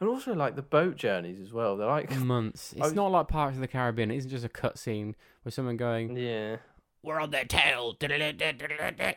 And 0.00 0.08
also 0.10 0.34
like 0.34 0.54
the 0.54 0.62
boat 0.62 0.96
journeys 0.96 1.40
as 1.40 1.50
well. 1.50 1.78
They're 1.78 1.86
like, 1.86 2.14
Months. 2.18 2.72
It's 2.76 2.88
was- 2.88 2.94
not 2.94 3.10
like 3.10 3.28
Pirates 3.28 3.56
of 3.56 3.62
the 3.62 3.68
Caribbean. 3.68 4.10
It 4.10 4.18
isn't 4.18 4.30
just 4.30 4.44
a 4.44 4.50
cutscene 4.50 5.14
with 5.44 5.54
someone 5.54 5.78
going, 5.78 6.14
yeah. 6.14 6.56
"We're 7.02 7.20
on 7.20 7.30
their 7.30 7.44
tail." 7.44 7.96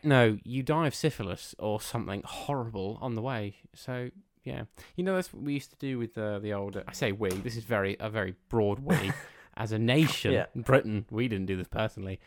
No, 0.03 0.37
you 0.43 0.63
die 0.63 0.87
of 0.87 0.95
syphilis 0.95 1.55
or 1.59 1.81
something 1.81 2.21
horrible 2.25 2.97
on 3.01 3.15
the 3.15 3.21
way. 3.21 3.57
So 3.73 4.09
yeah, 4.43 4.63
you 4.95 5.03
know 5.03 5.15
that's 5.15 5.33
what 5.33 5.43
we 5.43 5.53
used 5.53 5.71
to 5.71 5.77
do 5.77 5.97
with 5.99 6.17
uh, 6.17 6.39
the 6.39 6.53
old. 6.53 6.81
I 6.87 6.91
say 6.93 7.11
we. 7.11 7.29
This 7.29 7.55
is 7.57 7.63
very 7.63 7.97
a 7.99 8.09
very 8.09 8.35
broad 8.49 8.79
we. 8.79 9.11
As 9.57 9.73
a 9.73 9.79
nation, 9.79 10.31
Yeah. 10.31 10.45
Britain, 10.55 11.05
we 11.11 11.27
didn't 11.27 11.47
do 11.47 11.57
this 11.57 11.67
personally. 11.67 12.21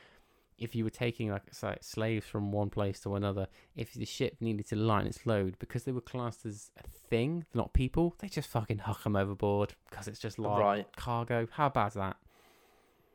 If 0.59 0.75
you 0.75 0.85
were 0.85 0.91
taking 0.91 1.31
like 1.31 1.45
slaves 1.81 2.27
from 2.27 2.53
one 2.53 2.69
place 2.69 3.01
to 3.01 3.15
another, 3.15 3.47
if 3.75 3.95
the 3.95 4.05
ship 4.05 4.37
needed 4.39 4.69
to 4.69 4.77
lighten 4.77 5.07
its 5.09 5.25
load 5.25 5.57
because 5.59 5.85
they 5.85 5.93
were 5.93 6.03
classed 6.03 6.45
as 6.45 6.71
a 6.79 6.87
thing, 7.09 7.47
not 7.55 7.73
people, 7.73 8.15
they 8.19 8.29
just 8.29 8.51
fucking 8.51 8.79
huck 8.79 9.03
them 9.05 9.17
overboard 9.17 9.75
because 9.89 10.09
it's 10.09 10.19
just 10.21 10.39
like 10.39 10.61
Right. 10.61 10.87
cargo. 10.97 11.49
How 11.53 11.71
bad's 11.71 11.95
that? 11.95 12.19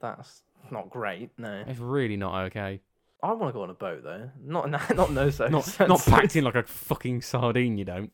That's 0.01 0.41
not 0.71 0.89
great. 0.89 1.29
No. 1.37 1.63
It's 1.67 1.79
really 1.79 2.17
not 2.17 2.45
okay. 2.45 2.81
I 3.23 3.31
want 3.33 3.49
to 3.49 3.53
go 3.53 3.63
on 3.63 3.69
a 3.69 3.73
boat 3.73 4.03
though. 4.03 4.29
Not 4.43 4.65
in 4.65 4.71
that, 4.71 4.95
not 4.95 5.09
in 5.09 5.15
those 5.15 5.39
Not 5.39 5.51
not 5.51 5.65
circumstances. 5.65 6.05
packed 6.13 6.35
in 6.35 6.43
like 6.43 6.55
a 6.55 6.63
fucking 6.63 7.21
sardine. 7.21 7.77
You 7.77 7.85
don't. 7.85 8.11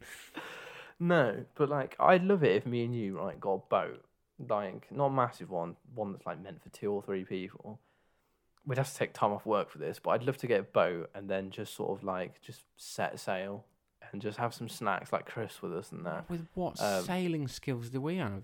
No, 0.99 1.43
but 1.55 1.69
like 1.69 1.95
I'd 1.99 2.23
love 2.23 2.43
it 2.43 2.55
if 2.55 2.65
me 2.65 2.85
and 2.85 2.95
you 2.95 3.17
right 3.19 3.39
got 3.39 3.53
a 3.53 3.57
boat, 3.69 4.05
like 4.47 4.87
not 4.91 5.07
a 5.07 5.11
massive 5.11 5.49
one, 5.49 5.75
one 5.93 6.13
that's 6.13 6.25
like 6.25 6.41
meant 6.41 6.63
for 6.63 6.69
two 6.69 6.91
or 6.91 7.01
three 7.01 7.25
people. 7.25 7.79
We'd 8.65 8.77
have 8.77 8.89
to 8.89 8.95
take 8.97 9.13
time 9.13 9.31
off 9.33 9.45
work 9.45 9.69
for 9.69 9.77
this, 9.79 9.99
but 10.01 10.11
I'd 10.11 10.23
love 10.23 10.37
to 10.37 10.47
get 10.47 10.59
a 10.61 10.63
boat 10.63 11.09
and 11.13 11.29
then 11.29 11.49
just 11.51 11.75
sort 11.75 11.97
of 11.97 12.05
like 12.05 12.41
just 12.41 12.61
set 12.77 13.19
sail 13.19 13.65
and 14.13 14.21
just 14.21 14.37
have 14.37 14.53
some 14.53 14.69
snacks 14.69 15.11
like 15.11 15.25
Chris 15.25 15.61
with 15.61 15.73
us 15.75 15.91
and 15.91 16.05
that. 16.05 16.29
With 16.29 16.47
what 16.53 16.81
Um, 16.81 17.03
sailing 17.03 17.49
skills 17.49 17.89
do 17.89 17.99
we 17.99 18.17
have? 18.17 18.43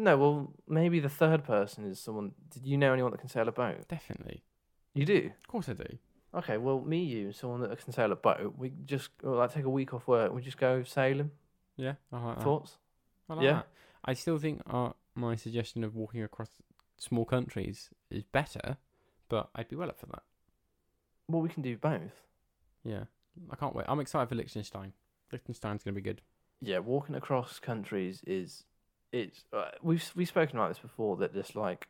No, 0.00 0.16
well 0.16 0.52
maybe 0.68 1.00
the 1.00 1.08
third 1.08 1.42
person 1.44 1.84
is 1.84 1.98
someone. 2.00 2.32
Did 2.50 2.64
you 2.66 2.78
know 2.78 2.92
anyone 2.92 3.10
that 3.12 3.18
can 3.18 3.28
sail 3.28 3.48
a 3.48 3.52
boat? 3.52 3.88
Definitely. 3.88 4.44
You 4.94 5.04
do. 5.04 5.30
Of 5.40 5.48
course 5.48 5.68
I 5.68 5.72
do. 5.74 5.98
Okay, 6.34 6.56
well 6.56 6.80
me, 6.80 7.02
you, 7.02 7.26
and 7.26 7.34
someone 7.34 7.60
that 7.62 7.82
can 7.82 7.92
sail 7.92 8.12
a 8.12 8.16
boat. 8.16 8.54
We 8.56 8.72
just 8.86 9.10
or, 9.24 9.34
like 9.36 9.52
take 9.52 9.64
a 9.64 9.70
week 9.70 9.92
off 9.94 10.06
work. 10.06 10.32
We 10.32 10.40
just 10.42 10.56
go 10.58 10.82
sailing. 10.84 11.30
Yeah, 11.76 11.94
I 12.12 12.20
like 12.24 12.36
that. 12.38 12.44
Thoughts? 12.44 12.76
I 13.28 13.34
like 13.34 13.44
Yeah. 13.44 13.52
that. 13.54 13.66
I 14.04 14.14
still 14.14 14.38
think 14.38 14.62
uh, 14.70 14.90
my 15.14 15.34
suggestion 15.36 15.82
of 15.84 15.94
walking 15.96 16.22
across 16.22 16.48
small 16.96 17.24
countries 17.24 17.90
is 18.10 18.22
better, 18.22 18.76
but 19.28 19.50
I'd 19.54 19.68
be 19.68 19.76
well 19.76 19.88
up 19.88 19.98
for 19.98 20.06
that. 20.06 20.22
Well, 21.28 21.42
we 21.42 21.48
can 21.48 21.62
do 21.62 21.76
both. 21.76 22.22
Yeah, 22.84 23.04
I 23.50 23.56
can't 23.56 23.74
wait. 23.74 23.86
I'm 23.88 24.00
excited 24.00 24.28
for 24.28 24.34
Liechtenstein. 24.36 24.92
Liechtenstein's 25.32 25.82
going 25.82 25.94
to 25.94 26.00
be 26.00 26.04
good. 26.04 26.22
yeah, 26.60 26.78
walking 26.78 27.14
across 27.14 27.58
countries 27.58 28.22
is 28.26 28.64
it's 29.12 29.44
uh, 29.52 29.70
we've 29.82 30.10
we've 30.14 30.28
spoken 30.28 30.58
about 30.58 30.68
this 30.68 30.78
before 30.78 31.16
that 31.18 31.32
just 31.34 31.56
like 31.56 31.88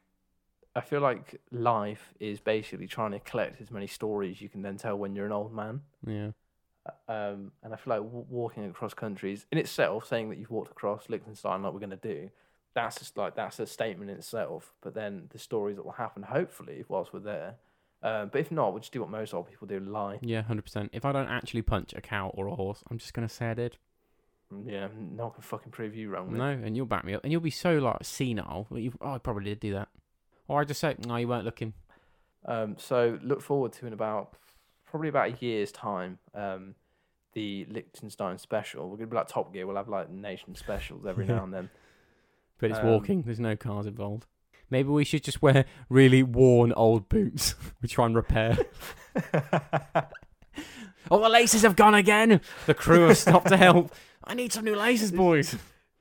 I 0.77 0.81
feel 0.81 1.01
like 1.01 1.41
life 1.51 2.14
is 2.21 2.41
basically 2.41 2.87
trying 2.87 3.12
to 3.12 3.19
collect 3.19 3.61
as 3.61 3.71
many 3.71 3.87
stories 3.87 4.41
you 4.41 4.49
can 4.49 4.62
then 4.62 4.77
tell 4.77 4.97
when 4.97 5.14
you're 5.16 5.27
an 5.27 5.33
old 5.33 5.53
man. 5.53 5.83
Yeah. 6.07 6.31
Um, 7.09 7.53
and 7.62 7.75
I 7.75 7.77
feel 7.77 7.95
like 7.95 8.03
w- 8.03 8.27
walking 8.31 8.64
across 8.64 8.95
countries 8.95 9.47
in 9.51 9.59
itself, 9.59 10.07
saying 10.07 10.31
that 10.31 10.39
you've 10.39 10.51
walked 10.51 10.71
across 10.71 11.09
Liechtenstein 11.09 11.62
like 11.62 11.73
we're 11.73 11.81
going 11.81 11.91
to 11.91 11.97
do, 11.97 12.31
that's 12.75 12.99
just 12.99 13.16
like 13.16 13.35
that's 13.35 13.59
a 13.59 13.66
statement 13.66 14.11
in 14.11 14.19
itself. 14.19 14.73
But 14.81 14.95
then 14.95 15.25
the 15.31 15.39
stories 15.39 15.77
that 15.77 15.85
will 15.85 15.93
happen, 15.93 16.23
hopefully, 16.23 16.85
whilst 16.89 17.12
we're 17.12 17.21
there. 17.21 17.57
Um, 18.01 18.29
but 18.29 18.41
if 18.41 18.53
not, 18.53 18.73
we'll 18.73 18.81
just 18.81 18.93
do 18.93 19.01
what 19.01 19.11
most 19.11 19.35
old 19.35 19.49
people 19.49 19.66
do: 19.66 19.81
lie. 19.81 20.19
Yeah, 20.23 20.43
100%. 20.43 20.91
If 20.93 21.05
I 21.05 21.12
don't 21.12 21.29
actually 21.29 21.62
punch 21.62 21.93
a 21.95 22.01
cow 22.01 22.31
or 22.35 22.47
a 22.47 22.55
horse, 22.55 22.85
I'm 22.89 22.99
just 22.99 23.12
going 23.12 23.27
to 23.27 23.35
say 23.35 23.51
I 23.51 23.55
did. 23.55 23.77
Yeah, 24.64 24.88
no 24.96 25.24
one 25.24 25.32
can 25.32 25.42
fucking 25.42 25.72
prove 25.72 25.94
you 25.94 26.11
wrong. 26.11 26.36
No, 26.36 26.49
and 26.49 26.76
you'll 26.76 26.86
back 26.86 27.05
me 27.05 27.14
up. 27.14 27.22
And 27.22 27.30
you'll 27.32 27.40
be 27.40 27.51
so, 27.51 27.74
like, 27.78 27.99
senile. 28.03 28.66
you 28.70 28.92
oh, 29.01 29.12
I 29.12 29.18
probably 29.18 29.44
did 29.44 29.61
do 29.61 29.72
that. 29.74 29.88
Or 30.46 30.61
I 30.61 30.64
just 30.64 30.80
say, 30.80 30.96
no, 31.07 31.16
you 31.16 31.28
weren't 31.28 31.44
looking. 31.44 31.74
Um, 32.46 32.76
so 32.78 33.18
look 33.22 33.42
forward 33.42 33.72
to 33.74 33.86
in 33.86 33.92
about 33.92 34.32
probably 34.86 35.09
about 35.11 35.28
a 35.28 35.36
year's 35.44 35.70
time. 35.70 36.18
Um, 36.34 36.74
the 37.34 37.66
Liechtenstein 37.68 38.38
special. 38.38 38.88
We're 38.88 38.96
gonna 38.96 39.09
be 39.09 39.16
like 39.16 39.28
Top 39.28 39.53
Gear. 39.53 39.66
We'll 39.66 39.76
have 39.76 39.88
like 39.88 40.11
nation 40.11 40.55
specials 40.55 41.05
every 41.07 41.26
now 41.26 41.44
and 41.44 41.53
then. 41.53 41.70
But 42.59 42.70
it's 42.70 42.78
Um, 42.80 42.86
walking. 42.86 43.22
There's 43.22 43.38
no 43.38 43.55
cars 43.55 43.86
involved. 43.86 44.26
Maybe 44.70 44.88
we 44.88 45.05
should 45.05 45.24
just 45.24 45.40
wear 45.42 45.64
really 45.88 46.22
worn 46.22 46.72
old 46.72 47.09
boots. 47.09 47.55
we 47.82 47.88
try 47.88 48.07
and 48.07 48.16
repair. 48.16 48.57
oh, 51.11 51.20
the 51.20 51.28
laces 51.28 51.62
have 51.62 51.76
gone 51.76 51.94
again. 51.94 52.40
The 52.66 52.74
crew 52.74 53.09
have 53.09 53.18
stopped 53.18 53.49
to 53.49 53.57
help. 53.57 53.94
I 54.24 54.34
need 54.34 54.53
some 54.53 54.64
new 54.64 54.76
laces, 54.76 55.12
boys. 55.12 55.57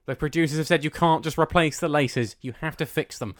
The 0.06 0.16
producers 0.16 0.58
have 0.58 0.68
said 0.68 0.84
you 0.84 0.90
can't 0.92 1.24
just 1.24 1.38
replace 1.38 1.80
the 1.80 1.90
laces. 1.90 2.36
You 2.42 2.54
have 2.62 2.78
to 2.78 2.86
fix 2.86 3.20
them. 3.20 3.36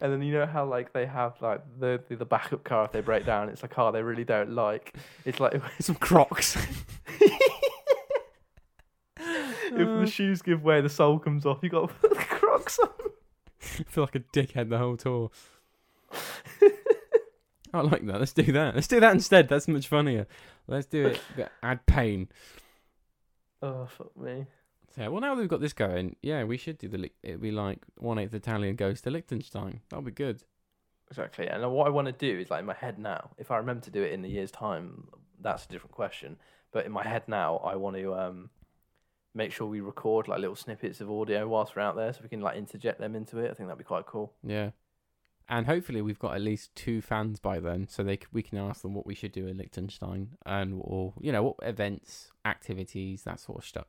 and 0.00 0.12
then 0.12 0.22
you 0.22 0.32
know 0.32 0.46
how 0.46 0.64
like 0.64 0.92
they 0.92 1.06
have 1.06 1.34
like 1.40 1.60
the, 1.80 2.00
the 2.08 2.16
the 2.16 2.24
backup 2.24 2.62
car 2.64 2.84
if 2.84 2.92
they 2.92 3.00
break 3.00 3.24
down. 3.26 3.48
It's 3.48 3.64
a 3.64 3.68
car 3.68 3.90
they 3.92 4.02
really 4.02 4.24
don't 4.24 4.52
like. 4.52 4.94
It's 5.24 5.40
like 5.40 5.60
Some 5.80 5.96
Crocs. 5.96 6.56
if 9.18 9.76
the 9.76 10.06
shoes 10.06 10.42
give 10.42 10.62
way, 10.62 10.80
the 10.80 10.88
sole 10.88 11.18
comes 11.18 11.44
off. 11.46 11.58
You 11.62 11.68
got 11.70 11.88
to 11.88 11.94
put 11.94 12.10
the 12.10 12.16
Crocs 12.16 12.78
on. 12.78 12.88
I 13.62 13.82
feel 13.88 14.04
like 14.04 14.14
a 14.14 14.20
dickhead 14.20 14.68
the 14.68 14.78
whole 14.78 14.96
tour. 14.96 15.30
I 17.72 17.80
like 17.80 18.06
that. 18.06 18.20
Let's 18.20 18.32
do 18.32 18.50
that. 18.52 18.74
Let's 18.74 18.88
do 18.88 19.00
that 19.00 19.12
instead. 19.12 19.48
That's 19.48 19.68
much 19.68 19.88
funnier. 19.88 20.26
Let's 20.66 20.86
do 20.86 21.06
it. 21.06 21.20
Add 21.62 21.86
pain. 21.86 22.28
Oh 23.62 23.86
fuck 23.86 24.16
me. 24.16 24.46
Yeah, 24.96 25.08
well, 25.08 25.20
now 25.20 25.34
that 25.34 25.40
we've 25.40 25.48
got 25.48 25.60
this 25.60 25.74
going, 25.74 26.16
yeah, 26.22 26.44
we 26.44 26.56
should 26.56 26.78
do 26.78 26.88
the. 26.88 27.10
It'd 27.22 27.42
be 27.42 27.50
like 27.50 27.84
one 27.98 28.18
eighth 28.18 28.34
Italian 28.34 28.76
goes 28.76 29.00
to 29.02 29.10
Liechtenstein. 29.10 29.80
That'll 29.88 30.02
be 30.02 30.10
good. 30.10 30.42
Exactly. 31.10 31.46
And 31.46 31.70
what 31.70 31.86
I 31.86 31.90
want 31.90 32.06
to 32.06 32.12
do 32.12 32.38
is 32.38 32.50
like 32.50 32.60
in 32.60 32.66
my 32.66 32.74
head 32.74 32.98
now. 32.98 33.30
If 33.38 33.50
I 33.50 33.58
remember 33.58 33.84
to 33.84 33.90
do 33.90 34.02
it 34.02 34.12
in 34.12 34.24
a 34.24 34.28
year's 34.28 34.50
time, 34.50 35.08
that's 35.40 35.64
a 35.64 35.68
different 35.68 35.92
question. 35.92 36.36
But 36.72 36.86
in 36.86 36.92
my 36.92 37.04
head 37.04 37.24
now, 37.28 37.58
I 37.58 37.76
want 37.76 37.96
to 37.96 38.14
um, 38.14 38.50
make 39.34 39.52
sure 39.52 39.66
we 39.66 39.80
record 39.80 40.28
like 40.28 40.40
little 40.40 40.56
snippets 40.56 41.00
of 41.00 41.10
audio 41.10 41.46
whilst 41.46 41.76
we're 41.76 41.82
out 41.82 41.96
there, 41.96 42.12
so 42.12 42.20
we 42.22 42.28
can 42.28 42.40
like 42.40 42.56
interject 42.56 42.98
them 42.98 43.14
into 43.14 43.38
it. 43.38 43.50
I 43.50 43.54
think 43.54 43.68
that'd 43.68 43.78
be 43.78 43.84
quite 43.84 44.06
cool. 44.06 44.32
Yeah. 44.42 44.70
And 45.48 45.66
hopefully 45.66 46.02
we've 46.02 46.18
got 46.18 46.34
at 46.34 46.40
least 46.40 46.74
two 46.74 47.00
fans 47.00 47.38
by 47.38 47.60
then, 47.60 47.86
so 47.88 48.02
they 48.02 48.18
we 48.32 48.42
can 48.42 48.58
ask 48.58 48.82
them 48.82 48.94
what 48.94 49.06
we 49.06 49.14
should 49.14 49.30
do 49.32 49.46
in 49.46 49.58
Liechtenstein 49.58 50.30
and 50.44 50.80
or 50.82 51.14
you 51.20 51.30
know 51.30 51.42
what 51.44 51.56
events, 51.62 52.32
activities, 52.44 53.22
that 53.22 53.38
sort 53.38 53.58
of 53.58 53.64
stuff. 53.64 53.86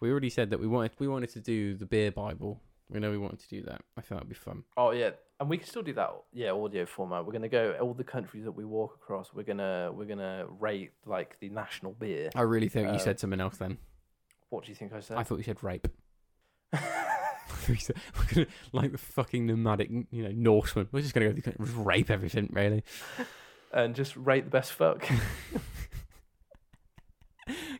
We 0.00 0.10
already 0.10 0.28
said 0.28 0.50
that 0.50 0.60
we 0.60 0.66
wanted 0.66 0.92
we 0.98 1.08
wanted 1.08 1.30
to 1.30 1.40
do 1.40 1.74
the 1.74 1.86
beer 1.86 2.10
Bible. 2.12 2.60
We 2.90 3.00
know 3.00 3.10
we 3.10 3.16
wanted 3.16 3.40
to 3.40 3.48
do 3.48 3.62
that. 3.62 3.80
I 3.96 4.02
think 4.02 4.10
that'd 4.20 4.28
be 4.28 4.34
fun. 4.34 4.64
Oh 4.76 4.90
yeah, 4.90 5.12
and 5.40 5.48
we 5.48 5.56
can 5.56 5.66
still 5.66 5.82
do 5.82 5.94
that. 5.94 6.10
Yeah, 6.34 6.50
audio 6.50 6.84
format. 6.84 7.24
We're 7.24 7.32
gonna 7.32 7.48
go 7.48 7.72
all 7.80 7.94
the 7.94 8.04
countries 8.04 8.44
that 8.44 8.52
we 8.52 8.66
walk 8.66 8.98
across. 9.02 9.32
We're 9.32 9.44
gonna 9.44 9.90
we're 9.90 10.04
gonna 10.04 10.44
rate 10.60 10.92
like 11.06 11.38
the 11.40 11.48
national 11.48 11.92
beer. 11.92 12.28
I 12.34 12.42
really 12.42 12.68
think 12.68 12.88
you 12.88 12.94
Uh, 12.96 12.98
said 12.98 13.18
something 13.18 13.40
else 13.40 13.56
then. 13.56 13.78
What 14.50 14.64
do 14.64 14.68
you 14.70 14.74
think 14.76 14.92
I 14.92 15.00
said? 15.00 15.16
I 15.16 15.22
thought 15.22 15.38
you 15.38 15.44
said 15.44 15.62
rape. 15.64 15.88
We're 17.68 18.26
gonna 18.32 18.46
like 18.72 18.92
the 18.92 18.98
fucking 18.98 19.46
nomadic, 19.46 19.90
you 20.10 20.22
know, 20.22 20.30
Norseman. 20.32 20.88
We're 20.92 21.02
just 21.02 21.14
gonna 21.14 21.32
go 21.32 21.52
rape 21.58 22.10
everything, 22.10 22.48
really. 22.52 22.84
and 23.72 23.94
just 23.94 24.16
rape 24.16 24.44
the 24.44 24.50
best 24.50 24.72
fuck. 24.72 25.06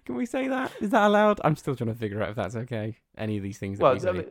Can 0.04 0.16
we 0.16 0.26
say 0.26 0.48
that? 0.48 0.72
Is 0.80 0.90
that 0.90 1.06
allowed? 1.06 1.40
I'm 1.42 1.56
still 1.56 1.74
trying 1.74 1.88
to 1.88 1.94
figure 1.94 2.22
out 2.22 2.28
if 2.30 2.36
that's 2.36 2.54
okay. 2.56 2.98
Any 3.16 3.38
of 3.38 3.42
these 3.42 3.56
things 3.58 3.78
that 3.78 3.84
well, 3.84 3.94
we 3.94 4.00
say. 4.00 4.10
I 4.10 4.12
mean, 4.12 4.26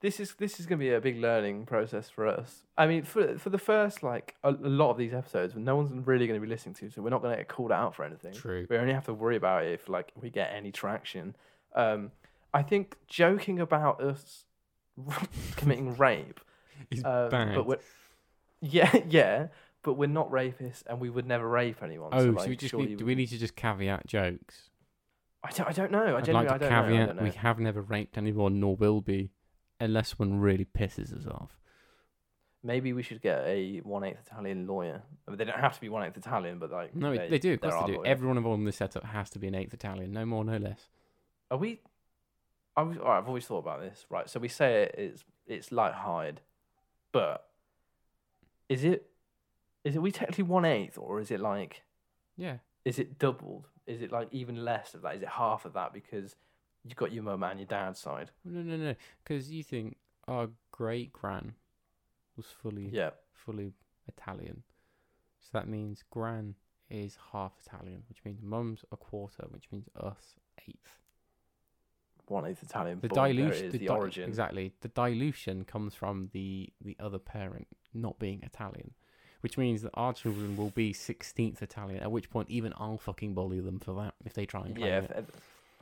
this 0.00 0.18
is 0.18 0.34
this 0.34 0.58
is 0.58 0.66
going 0.66 0.78
to 0.78 0.84
be 0.84 0.92
a 0.92 1.00
big 1.00 1.18
learning 1.20 1.66
process 1.66 2.10
for 2.10 2.26
us. 2.26 2.64
I 2.76 2.86
mean, 2.86 3.04
for 3.04 3.38
for 3.38 3.50
the 3.50 3.58
first 3.58 4.02
like 4.02 4.34
a, 4.42 4.50
a 4.50 4.68
lot 4.68 4.90
of 4.90 4.98
these 4.98 5.14
episodes, 5.14 5.54
no 5.54 5.76
one's 5.76 6.06
really 6.06 6.26
going 6.26 6.40
to 6.40 6.44
be 6.44 6.50
listening 6.50 6.74
to, 6.76 6.90
so 6.90 7.02
we're 7.02 7.10
not 7.10 7.22
going 7.22 7.32
to 7.32 7.38
get 7.38 7.48
called 7.48 7.70
out 7.70 7.94
for 7.94 8.04
anything. 8.04 8.32
True. 8.32 8.66
We 8.68 8.76
only 8.76 8.94
have 8.94 9.04
to 9.06 9.14
worry 9.14 9.36
about 9.36 9.64
it 9.64 9.72
if 9.72 9.88
like 9.88 10.10
we 10.20 10.30
get 10.30 10.52
any 10.52 10.72
traction. 10.72 11.36
Um, 11.74 12.10
I 12.52 12.62
think 12.62 12.96
joking 13.06 13.60
about 13.60 14.00
us 14.00 14.45
committing 15.56 15.96
rape 15.96 16.40
He's 16.90 17.04
Um, 17.04 17.28
bad. 17.30 17.54
But 17.54 17.66
we're, 17.66 17.78
yeah, 18.60 18.94
yeah, 19.08 19.48
but 19.82 19.94
we're 19.94 20.08
not 20.08 20.30
rapists, 20.30 20.82
and 20.86 21.00
we 21.00 21.10
would 21.10 21.26
never 21.26 21.48
rape 21.48 21.82
anyone. 21.82 22.10
oh, 22.12 22.34
so, 22.34 22.42
so, 22.42 22.48
we 22.48 22.56
just 22.56 22.74
need, 22.74 22.98
do 22.98 23.04
we 23.04 23.14
need 23.14 23.28
to 23.28 23.38
just 23.38 23.56
caveat 23.56 24.06
jokes? 24.06 24.70
I 25.42 25.50
don't, 25.50 25.68
I 25.68 25.72
don't 25.72 25.92
know. 25.92 26.14
I 26.14 26.18
I'd 26.18 26.24
genuinely 26.24 26.50
like 26.50 26.60
to 26.60 26.66
I 26.66 26.68
don't 26.68 26.70
know. 26.70 26.76
I 26.76 26.82
caveat 26.82 27.06
don't 27.06 27.16
know. 27.16 27.22
we 27.22 27.30
have 27.30 27.58
never 27.58 27.82
raped 27.82 28.18
anyone, 28.18 28.60
nor 28.60 28.76
will 28.76 29.00
be, 29.00 29.30
unless 29.80 30.18
one 30.18 30.40
really 30.40 30.64
pisses 30.66 31.16
us 31.16 31.26
off. 31.26 31.58
Maybe 32.62 32.92
we 32.92 33.02
should 33.02 33.22
get 33.22 33.44
a 33.46 33.78
one 33.84 34.02
eighth 34.02 34.18
Italian 34.26 34.66
lawyer. 34.66 35.02
I 35.26 35.30
mean, 35.30 35.38
they 35.38 35.44
don't 35.44 35.60
have 35.60 35.74
to 35.74 35.80
be 35.80 35.88
one 35.88 36.02
eighth 36.02 36.16
Italian, 36.16 36.58
but 36.58 36.72
like 36.72 36.96
No, 36.96 37.14
they, 37.16 37.28
they, 37.28 37.38
do. 37.38 37.54
Of 37.54 37.60
course 37.60 37.74
they 37.74 37.92
do. 37.92 37.98
lawyers. 37.98 38.08
Everyone 38.08 38.36
involved 38.36 38.58
in 38.58 38.64
this 38.64 38.76
setup 38.76 39.04
has 39.04 39.30
to 39.30 39.38
be 39.38 39.46
an 39.46 39.54
eighth 39.54 39.72
Italian, 39.72 40.12
no 40.12 40.26
more, 40.26 40.44
no 40.44 40.56
less. 40.56 40.88
Are 41.50 41.58
we? 41.58 41.80
I 42.76 42.82
was, 42.82 42.98
all 42.98 43.04
right, 43.04 43.18
I've 43.18 43.28
always 43.28 43.46
thought 43.46 43.58
about 43.58 43.80
this. 43.80 44.04
Right, 44.10 44.28
so 44.28 44.38
we 44.40 44.48
say 44.48 44.82
it, 44.84 44.94
it's 44.98 45.24
it's 45.46 45.72
hide, 45.94 46.40
but 47.12 47.48
is 48.68 48.84
it 48.84 49.10
is 49.84 49.96
it 49.96 50.02
we 50.02 50.10
technically 50.10 50.44
one 50.44 50.64
eighth 50.64 50.98
or 50.98 51.20
is 51.20 51.30
it 51.30 51.40
like 51.40 51.82
Yeah. 52.36 52.58
is 52.84 52.98
it 52.98 53.18
doubled? 53.18 53.68
Is 53.86 54.02
it 54.02 54.10
like 54.12 54.28
even 54.32 54.64
less 54.64 54.94
of 54.94 55.02
that? 55.02 55.14
Is 55.16 55.22
it 55.22 55.28
half 55.28 55.64
of 55.64 55.72
that 55.74 55.92
because 55.92 56.34
you've 56.84 56.96
got 56.96 57.12
your 57.12 57.22
mum 57.22 57.42
and 57.44 57.60
your 57.60 57.66
dad's 57.66 58.00
side? 58.00 58.30
No, 58.44 58.60
no, 58.62 58.76
no. 58.76 58.94
Because 59.22 59.50
you 59.50 59.62
think 59.62 59.96
our 60.26 60.48
great 60.72 61.12
gran 61.12 61.54
was 62.36 62.46
fully 62.46 62.88
Yeah, 62.88 63.10
fully 63.32 63.72
Italian. 64.08 64.64
So 65.40 65.50
that 65.52 65.68
means 65.68 66.02
gran 66.10 66.56
is 66.90 67.16
half 67.32 67.52
Italian, 67.64 68.02
which 68.08 68.24
means 68.24 68.40
mum's 68.42 68.84
a 68.90 68.96
quarter, 68.96 69.44
which 69.50 69.68
means 69.70 69.88
us 69.98 70.34
eighth. 70.68 70.98
One 72.30 72.46
eighth 72.46 72.62
Italian. 72.62 73.00
The 73.00 73.08
boom, 73.08 73.14
there 73.16 73.26
it 73.26 73.32
dilution, 73.34 73.66
is, 73.66 73.72
the, 73.72 73.78
the 73.78 73.86
di- 73.86 73.92
origin. 73.92 74.28
exactly. 74.28 74.72
The 74.80 74.88
dilution 74.88 75.64
comes 75.64 75.94
from 75.94 76.30
the 76.32 76.68
the 76.84 76.96
other 77.00 77.18
parent 77.18 77.66
not 77.94 78.18
being 78.18 78.42
Italian, 78.42 78.92
which 79.40 79.56
means 79.56 79.82
that 79.82 79.90
our 79.94 80.12
children 80.12 80.56
will 80.56 80.70
be 80.70 80.92
sixteenth 80.92 81.62
Italian. 81.62 82.00
At 82.02 82.10
which 82.10 82.30
point, 82.30 82.50
even 82.50 82.72
I'll 82.76 82.98
fucking 82.98 83.34
bully 83.34 83.60
them 83.60 83.78
for 83.80 83.94
that 84.02 84.14
if 84.24 84.34
they 84.34 84.46
try 84.46 84.62
and 84.66 84.74
claim 84.76 84.86
Yeah, 84.88 84.98
it. 84.98 85.10
if, 85.18 85.24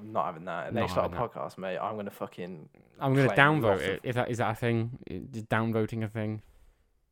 I'm 0.01 0.13
not 0.13 0.27
having 0.27 0.45
that. 0.47 0.67
And 0.69 0.77
Not 0.77 0.89
they 0.89 0.93
start 0.93 1.13
a 1.13 1.17
podcast, 1.17 1.57
mate. 1.57 1.79
I'm 1.79 1.97
gonna 1.97 2.11
fucking. 2.11 2.69
I'm 3.01 3.15
gonna 3.15 3.29
downvote 3.35 3.81
it. 3.81 3.99
of- 3.99 4.05
If 4.05 4.15
that 4.17 4.31
is 4.31 4.39
that 4.39 4.51
a 4.51 4.55
thing, 4.55 4.99
is 5.07 5.45
downvoting 5.45 6.03
a 6.05 6.09
thing? 6.09 6.43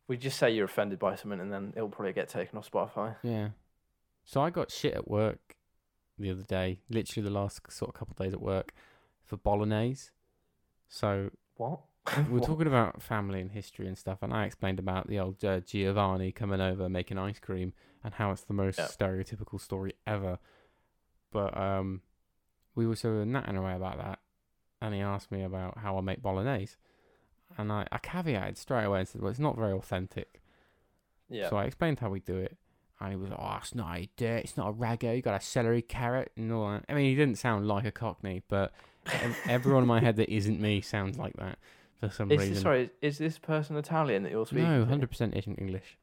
We 0.08 0.16
just 0.16 0.36
say 0.36 0.50
you're 0.50 0.64
offended 0.66 0.98
by 0.98 1.14
something, 1.14 1.38
and 1.40 1.52
then 1.52 1.72
it'll 1.76 1.88
probably 1.88 2.12
get 2.12 2.28
taken 2.28 2.58
off 2.58 2.70
Spotify. 2.70 3.14
Yeah. 3.22 3.50
So 4.24 4.40
I 4.40 4.50
got 4.50 4.70
shit 4.70 4.94
at 4.94 5.08
work 5.08 5.56
the 6.18 6.30
other 6.30 6.42
day, 6.42 6.80
literally 6.90 7.24
the 7.26 7.32
last 7.34 7.60
sort 7.72 7.88
of 7.88 7.94
couple 7.94 8.12
of 8.12 8.18
days 8.24 8.32
at 8.34 8.40
work, 8.42 8.72
for 9.24 9.36
bolognese. 9.36 10.10
So 10.88 11.30
What? 11.56 11.80
we 12.16 12.22
we're 12.24 12.38
What? 12.40 12.46
talking 12.46 12.66
about 12.66 13.02
family 13.02 13.40
and 13.40 13.50
history 13.52 13.86
and 13.86 13.96
stuff, 13.96 14.18
and 14.22 14.32
I 14.32 14.44
explained 14.44 14.78
about 14.78 15.08
the 15.08 15.18
old 15.18 15.44
uh, 15.44 15.60
Giovanni 15.60 16.32
coming 16.32 16.60
over 16.60 16.88
making 16.88 17.18
ice 17.18 17.38
cream 17.38 17.72
and 18.04 18.14
how 18.14 18.30
it's 18.32 18.42
the 18.42 18.54
most 18.54 18.78
Yeah. 18.78 18.86
stereotypical 18.86 19.60
story 19.60 19.94
ever. 20.06 20.38
But 21.30 21.56
um, 21.56 22.02
we 22.74 22.86
were 22.86 22.96
sort 22.96 23.16
of 23.22 23.26
natting 23.28 23.56
away 23.56 23.74
about 23.74 23.98
that, 23.98 24.18
and 24.80 24.94
he 24.94 25.00
asked 25.00 25.30
me 25.30 25.42
about 25.42 25.78
how 25.78 25.96
I 25.96 26.00
make 26.02 26.20
bolognese, 26.20 26.76
and 27.56 27.72
I, 27.72 27.86
I 27.90 27.98
caveated 27.98 28.56
straight 28.58 28.84
away 28.84 29.00
and 29.00 29.08
said, 29.08 29.22
"Well, 29.22 29.30
it's 29.30 29.38
not 29.38 29.56
very 29.56 29.72
authentic." 29.72 30.42
Yeah. 31.30 31.48
So 31.48 31.56
I 31.56 31.64
explained 31.64 32.00
how 32.00 32.10
we 32.10 32.20
do 32.20 32.36
it, 32.36 32.58
and 33.04 33.12
he 33.12 33.16
was 33.16 33.30
like, 33.30 33.38
"Oh, 33.40 33.56
it's 33.60 33.74
not 33.74 33.96
a 33.98 34.08
dirt, 34.16 34.44
it's 34.44 34.56
not 34.56 34.68
a 34.68 34.72
ragu. 34.72 35.14
You 35.16 35.22
got 35.22 35.40
a 35.40 35.44
celery, 35.44 35.82
carrot, 35.82 36.32
and 36.36 36.52
all 36.52 36.70
that." 36.70 36.84
I 36.88 36.94
mean, 36.94 37.06
he 37.06 37.14
didn't 37.14 37.38
sound 37.38 37.66
like 37.68 37.84
a 37.84 37.92
Cockney, 37.92 38.42
but 38.48 38.72
everyone 39.48 39.82
in 39.82 39.88
my 39.88 40.00
head 40.00 40.16
that 40.16 40.28
isn't 40.32 40.60
me 40.60 40.80
sounds 40.80 41.18
like 41.18 41.34
that 41.36 41.58
for 42.00 42.08
some 42.10 42.30
Is 42.30 42.38
reason. 42.38 42.54
this, 42.54 42.62
sorry, 42.62 42.90
is 43.00 43.18
this 43.18 43.38
person 43.38 43.76
Italian 43.76 44.22
that 44.24 44.32
you're 44.32 44.46
speaking? 44.46 44.64
no, 44.64 44.84
hundred 44.84 45.10
percent 45.10 45.36
isn't 45.36 45.56
English. 45.56 45.98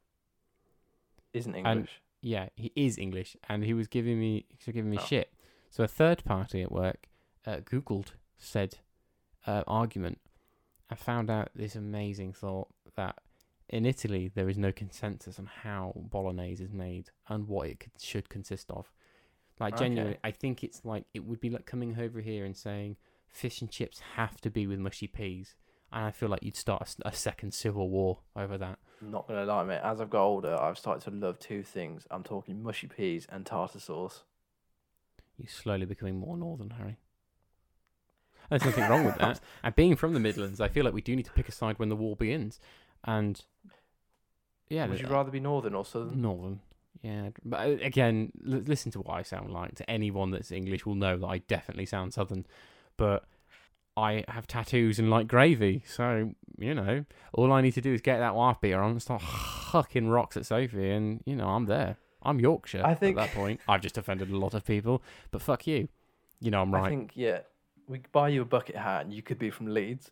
Isn't 1.34 1.56
And- 1.56 1.68
English. 1.68 2.02
Yeah, 2.22 2.50
he 2.56 2.74
is 2.76 2.98
English, 2.98 3.38
and 3.48 3.64
he 3.64 3.74
was 3.74 3.88
giving 3.88 4.20
me 4.20 4.46
he 4.50 4.58
was 4.66 4.74
giving 4.74 4.92
me 4.92 4.98
Oh. 5.00 5.06
shit. 5.06 5.32
So 5.70 5.84
a 5.84 5.88
third 5.88 6.26
party 6.26 6.62
at 6.62 6.72
work 6.72 7.08
uh, 7.46 7.58
googled 7.58 8.08
said 8.38 8.80
uh, 9.48 9.64
argument 9.68 10.20
and 10.90 11.00
found 11.00 11.30
out 11.30 11.50
this 11.56 11.76
amazing 11.76 12.34
thought 12.34 12.68
that 12.98 13.20
in 13.70 13.86
Italy 13.86 14.32
there 14.34 14.50
is 14.50 14.58
no 14.58 14.72
consensus 14.72 15.40
on 15.40 15.46
how 15.64 15.94
bolognese 15.96 16.64
is 16.64 16.74
made 16.74 17.10
and 17.28 17.48
what 17.48 17.68
it 17.70 17.80
could, 17.80 17.92
should 18.00 18.30
consist 18.30 18.70
of. 18.72 18.92
Like 19.60 19.74
Okay. 19.74 19.86
genuinely, 19.86 20.18
I 20.24 20.32
think 20.32 20.64
it's 20.64 20.84
like 20.86 21.06
it 21.14 21.26
would 21.26 21.40
be 21.40 21.50
like 21.50 21.66
coming 21.66 21.98
over 22.00 22.22
here 22.22 22.46
and 22.46 22.56
saying 22.56 22.98
fish 23.28 23.62
and 23.62 23.70
chips 23.70 24.00
have 24.16 24.40
to 24.42 24.50
be 24.50 24.66
with 24.68 24.80
mushy 24.80 25.08
peas, 25.08 25.56
and 25.92 26.06
I 26.06 26.12
feel 26.12 26.30
like 26.30 26.44
you'd 26.44 26.56
start 26.56 26.96
a 27.04 27.12
second 27.14 27.54
civil 27.54 27.90
war 27.90 28.20
over 28.36 28.58
that. 28.58 28.80
Not 29.02 29.28
gonna 29.28 29.46
lie, 29.46 29.64
mate. 29.64 29.82
As 29.84 30.02
I've 30.02 30.10
got 30.10 30.24
older, 30.24 30.60
I've 30.60 30.78
started 30.78 31.04
to 31.10 31.12
love 31.16 31.40
two 31.40 31.62
things. 31.64 32.08
I'm 32.10 32.24
talking 32.24 32.64
mushy 32.64 32.88
peas 32.88 33.28
and 33.30 33.46
tartar 33.46 33.80
sauce. 33.80 34.24
You're 35.38 35.48
slowly 35.48 35.86
becoming 35.86 36.20
more 36.20 36.38
northern, 36.38 36.72
Harry. 36.72 36.98
There's 38.50 38.66
nothing 38.66 38.88
wrong 38.90 39.06
with 39.06 39.16
that. 39.20 39.40
And 39.64 39.76
being 39.76 39.96
from 39.96 40.14
the 40.14 40.20
Midlands, 40.20 40.60
I 40.60 40.68
feel 40.70 40.84
like 40.84 40.94
we 40.94 41.02
do 41.02 41.16
need 41.16 41.26
to 41.26 41.32
pick 41.32 41.48
a 41.48 41.52
side 41.52 41.78
when 41.80 41.90
the 41.90 41.96
war 41.96 42.16
begins. 42.16 42.60
And 43.04 43.42
yeah, 44.70 44.86
Would 44.88 45.00
you 45.00 45.06
th- 45.06 45.12
rather 45.12 45.32
be 45.32 45.40
northern 45.40 45.74
or 45.76 45.86
southern? 45.86 46.22
northern. 46.22 46.60
Yeah, 47.02 47.30
but 47.46 47.60
uh, 47.68 47.78
again, 47.82 48.32
l- 48.46 48.62
listen 48.66 48.92
to 48.92 49.00
what 49.00 49.14
I 49.14 49.22
sound 49.24 49.52
like. 49.52 49.76
To 49.76 49.90
anyone 49.90 50.32
that's 50.32 50.52
English 50.52 50.86
will 50.86 50.96
know 50.96 51.18
that 51.18 51.26
I 51.28 51.38
definitely 51.40 51.86
sound 51.86 52.14
southern. 52.14 52.46
But 52.98 53.24
I 53.96 54.26
have 54.28 54.48
tattoos 54.48 55.00
and 55.00 55.10
like 55.10 55.28
gravy, 55.28 55.84
so 55.88 56.34
you 56.58 56.74
know, 56.76 57.06
all 57.34 57.52
I 57.54 57.62
need 57.62 57.74
to 57.76 57.82
do 57.82 57.94
is 57.94 58.02
get 58.02 58.20
that 58.20 58.36
wife 58.36 58.58
beater 58.62 58.82
on 58.82 58.92
and 58.92 59.02
start 59.02 59.22
hucking 59.22 60.12
rocks 60.12 60.36
at 60.36 60.46
Sophie, 60.46 60.92
and 60.92 61.22
you 61.26 61.36
know, 61.36 61.48
I'm 61.48 61.66
there. 61.66 61.96
I'm 62.22 62.40
Yorkshire 62.40 62.82
I 62.86 62.96
think- 62.96 63.18
at 63.18 63.28
that 63.28 63.34
point. 63.36 63.62
I've 63.68 63.82
just 63.82 63.98
offended 63.98 64.30
a 64.30 64.38
lot 64.38 64.54
of 64.54 64.66
people, 64.66 65.02
but 65.32 65.42
fuck 65.42 65.66
you. 65.68 65.88
You 66.42 66.52
know 66.52 66.62
I'm 66.62 66.74
right. 66.74 66.84
I 66.86 66.90
think 66.90 67.12
yeah. 67.16 67.40
We 67.88 68.02
buy 68.12 68.30
you 68.30 68.42
a 68.42 68.46
bucket 68.46 68.76
hat, 68.76 69.06
and 69.06 69.14
you 69.14 69.22
could 69.24 69.40
be 69.40 69.50
from 69.50 69.68
Leeds. 69.74 70.12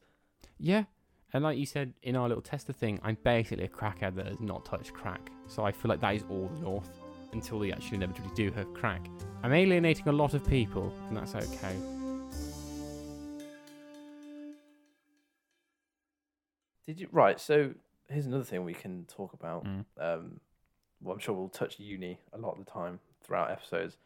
Yeah. 0.57 0.85
And 1.33 1.43
like 1.43 1.57
you 1.57 1.65
said 1.65 1.93
in 2.03 2.15
our 2.15 2.27
little 2.27 2.41
tester 2.41 2.71
thing, 2.71 2.99
I'm 3.03 3.17
basically 3.23 3.65
a 3.65 3.67
crackhead 3.67 4.15
that 4.15 4.27
has 4.27 4.39
not 4.39 4.63
touched 4.63 4.93
crack. 4.93 5.29
So 5.47 5.65
I 5.65 5.71
feel 5.71 5.89
like 5.89 5.99
that 5.99 6.15
is 6.15 6.23
all 6.29 6.49
the 6.53 6.61
North 6.61 6.89
until 7.33 7.59
they 7.59 7.71
actually 7.71 7.97
inevitably 7.97 8.31
do 8.33 8.49
have 8.51 8.73
crack. 8.73 9.05
I'm 9.43 9.53
alienating 9.53 10.07
a 10.07 10.13
lot 10.13 10.33
of 10.33 10.47
people, 10.47 10.93
and 11.07 11.17
that's 11.17 11.35
okay. 11.35 11.75
Did 16.85 17.01
you 17.01 17.09
right? 17.11 17.37
So 17.39 17.73
here's 18.07 18.25
another 18.25 18.45
thing 18.45 18.63
we 18.63 18.73
can 18.73 19.03
talk 19.05 19.33
about. 19.33 19.65
Mm. 19.65 19.85
Um, 19.99 20.39
well, 21.01 21.13
I'm 21.13 21.19
sure 21.19 21.35
we'll 21.35 21.49
touch 21.49 21.77
uni 21.77 22.19
a 22.31 22.37
lot 22.37 22.57
of 22.57 22.65
the 22.65 22.71
time 22.71 22.99
throughout 23.21 23.51
episodes. 23.51 23.97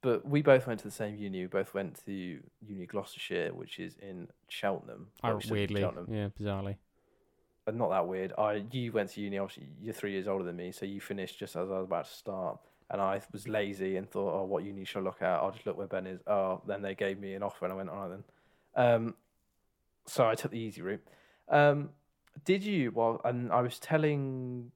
But 0.00 0.28
we 0.28 0.42
both 0.42 0.66
went 0.66 0.78
to 0.80 0.86
the 0.86 0.92
same 0.92 1.16
uni. 1.16 1.40
We 1.40 1.46
both 1.46 1.74
went 1.74 2.04
to 2.06 2.12
Uni 2.12 2.86
Gloucestershire, 2.86 3.52
which 3.52 3.80
is 3.80 3.96
in 4.00 4.28
Cheltenham. 4.48 5.08
Oh, 5.24 5.40
weirdly. 5.50 5.80
Cheltenham. 5.80 6.06
Yeah, 6.08 6.28
bizarrely. 6.38 6.76
But 7.64 7.74
not 7.74 7.90
that 7.90 8.06
weird. 8.06 8.32
I 8.38 8.64
you 8.70 8.92
went 8.92 9.10
to 9.10 9.20
uni. 9.20 9.38
Obviously, 9.38 9.68
you're 9.80 9.92
three 9.92 10.12
years 10.12 10.28
older 10.28 10.44
than 10.44 10.56
me, 10.56 10.70
so 10.70 10.86
you 10.86 11.00
finished 11.00 11.38
just 11.38 11.56
as 11.56 11.68
I 11.68 11.78
was 11.78 11.84
about 11.84 12.04
to 12.06 12.14
start. 12.14 12.58
And 12.90 13.02
I 13.02 13.20
was 13.32 13.46
lazy 13.46 13.96
and 13.96 14.08
thought, 14.08 14.40
oh, 14.40 14.44
what 14.44 14.64
uni 14.64 14.84
should 14.84 15.00
I 15.00 15.02
look 15.02 15.20
at? 15.20 15.28
I'll 15.28 15.50
just 15.50 15.66
look 15.66 15.76
where 15.76 15.86
Ben 15.86 16.06
is. 16.06 16.20
Oh, 16.26 16.62
then 16.66 16.80
they 16.80 16.94
gave 16.94 17.18
me 17.18 17.34
an 17.34 17.42
offer, 17.42 17.66
and 17.66 17.72
I 17.72 17.76
went, 17.76 17.90
all 17.90 18.08
right 18.08 18.10
then. 18.10 18.24
Um, 18.76 19.14
so 20.06 20.26
I 20.26 20.34
took 20.34 20.52
the 20.52 20.58
easy 20.58 20.80
route. 20.80 21.06
Um, 21.48 21.90
did 22.44 22.62
you? 22.62 22.92
Well, 22.92 23.20
and 23.24 23.52
I 23.52 23.60
was 23.60 23.78
telling. 23.78 24.70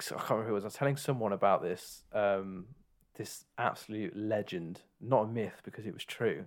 I 0.00 0.02
can't 0.02 0.20
remember 0.30 0.44
who 0.44 0.52
it 0.52 0.54
was. 0.54 0.64
I 0.64 0.68
was 0.68 0.74
telling 0.74 0.96
someone 0.96 1.32
about 1.32 1.62
this. 1.62 2.04
Um, 2.12 2.66
this 3.14 3.44
absolute 3.58 4.16
legend, 4.16 4.80
not 5.00 5.24
a 5.24 5.26
myth 5.28 5.60
because 5.64 5.86
it 5.86 5.94
was 5.94 6.04
true, 6.04 6.46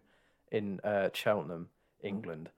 in 0.52 0.80
uh, 0.84 1.10
Cheltenham, 1.14 1.70
England. 2.04 2.50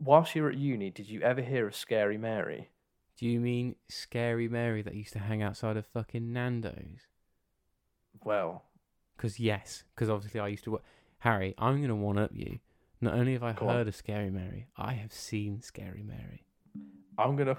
Whilst 0.00 0.34
you 0.34 0.42
were 0.42 0.50
at 0.50 0.56
uni, 0.58 0.90
did 0.90 1.08
you 1.08 1.20
ever 1.22 1.40
hear 1.42 1.66
of 1.66 1.76
Scary 1.76 2.18
Mary? 2.18 2.68
Do 3.16 3.26
you 3.26 3.38
mean 3.40 3.76
Scary 3.88 4.48
Mary 4.48 4.82
that 4.82 4.94
used 4.94 5.12
to 5.12 5.18
hang 5.20 5.42
outside 5.42 5.76
of 5.76 5.86
fucking 5.86 6.32
Nando's? 6.32 7.06
Well, 8.24 8.64
Because 9.16 9.38
yes, 9.38 9.84
because 9.94 10.08
obviously 10.10 10.40
I 10.40 10.48
used 10.48 10.64
to 10.64 10.72
work. 10.72 10.82
Harry, 11.18 11.54
I'm 11.58 11.76
going 11.76 11.88
to 11.88 11.94
one 11.94 12.18
up 12.18 12.30
you. 12.34 12.58
Not 13.00 13.14
only 13.14 13.32
have 13.34 13.42
I 13.42 13.52
Go 13.52 13.68
on. 13.68 13.74
heard 13.74 13.88
of 13.88 13.96
Scary 13.96 14.30
Mary, 14.30 14.66
I 14.76 14.94
have 14.94 15.12
seen 15.12 15.60
Scary 15.60 16.02
Mary. 16.02 16.44
I'm 17.18 17.36
gonna. 17.36 17.56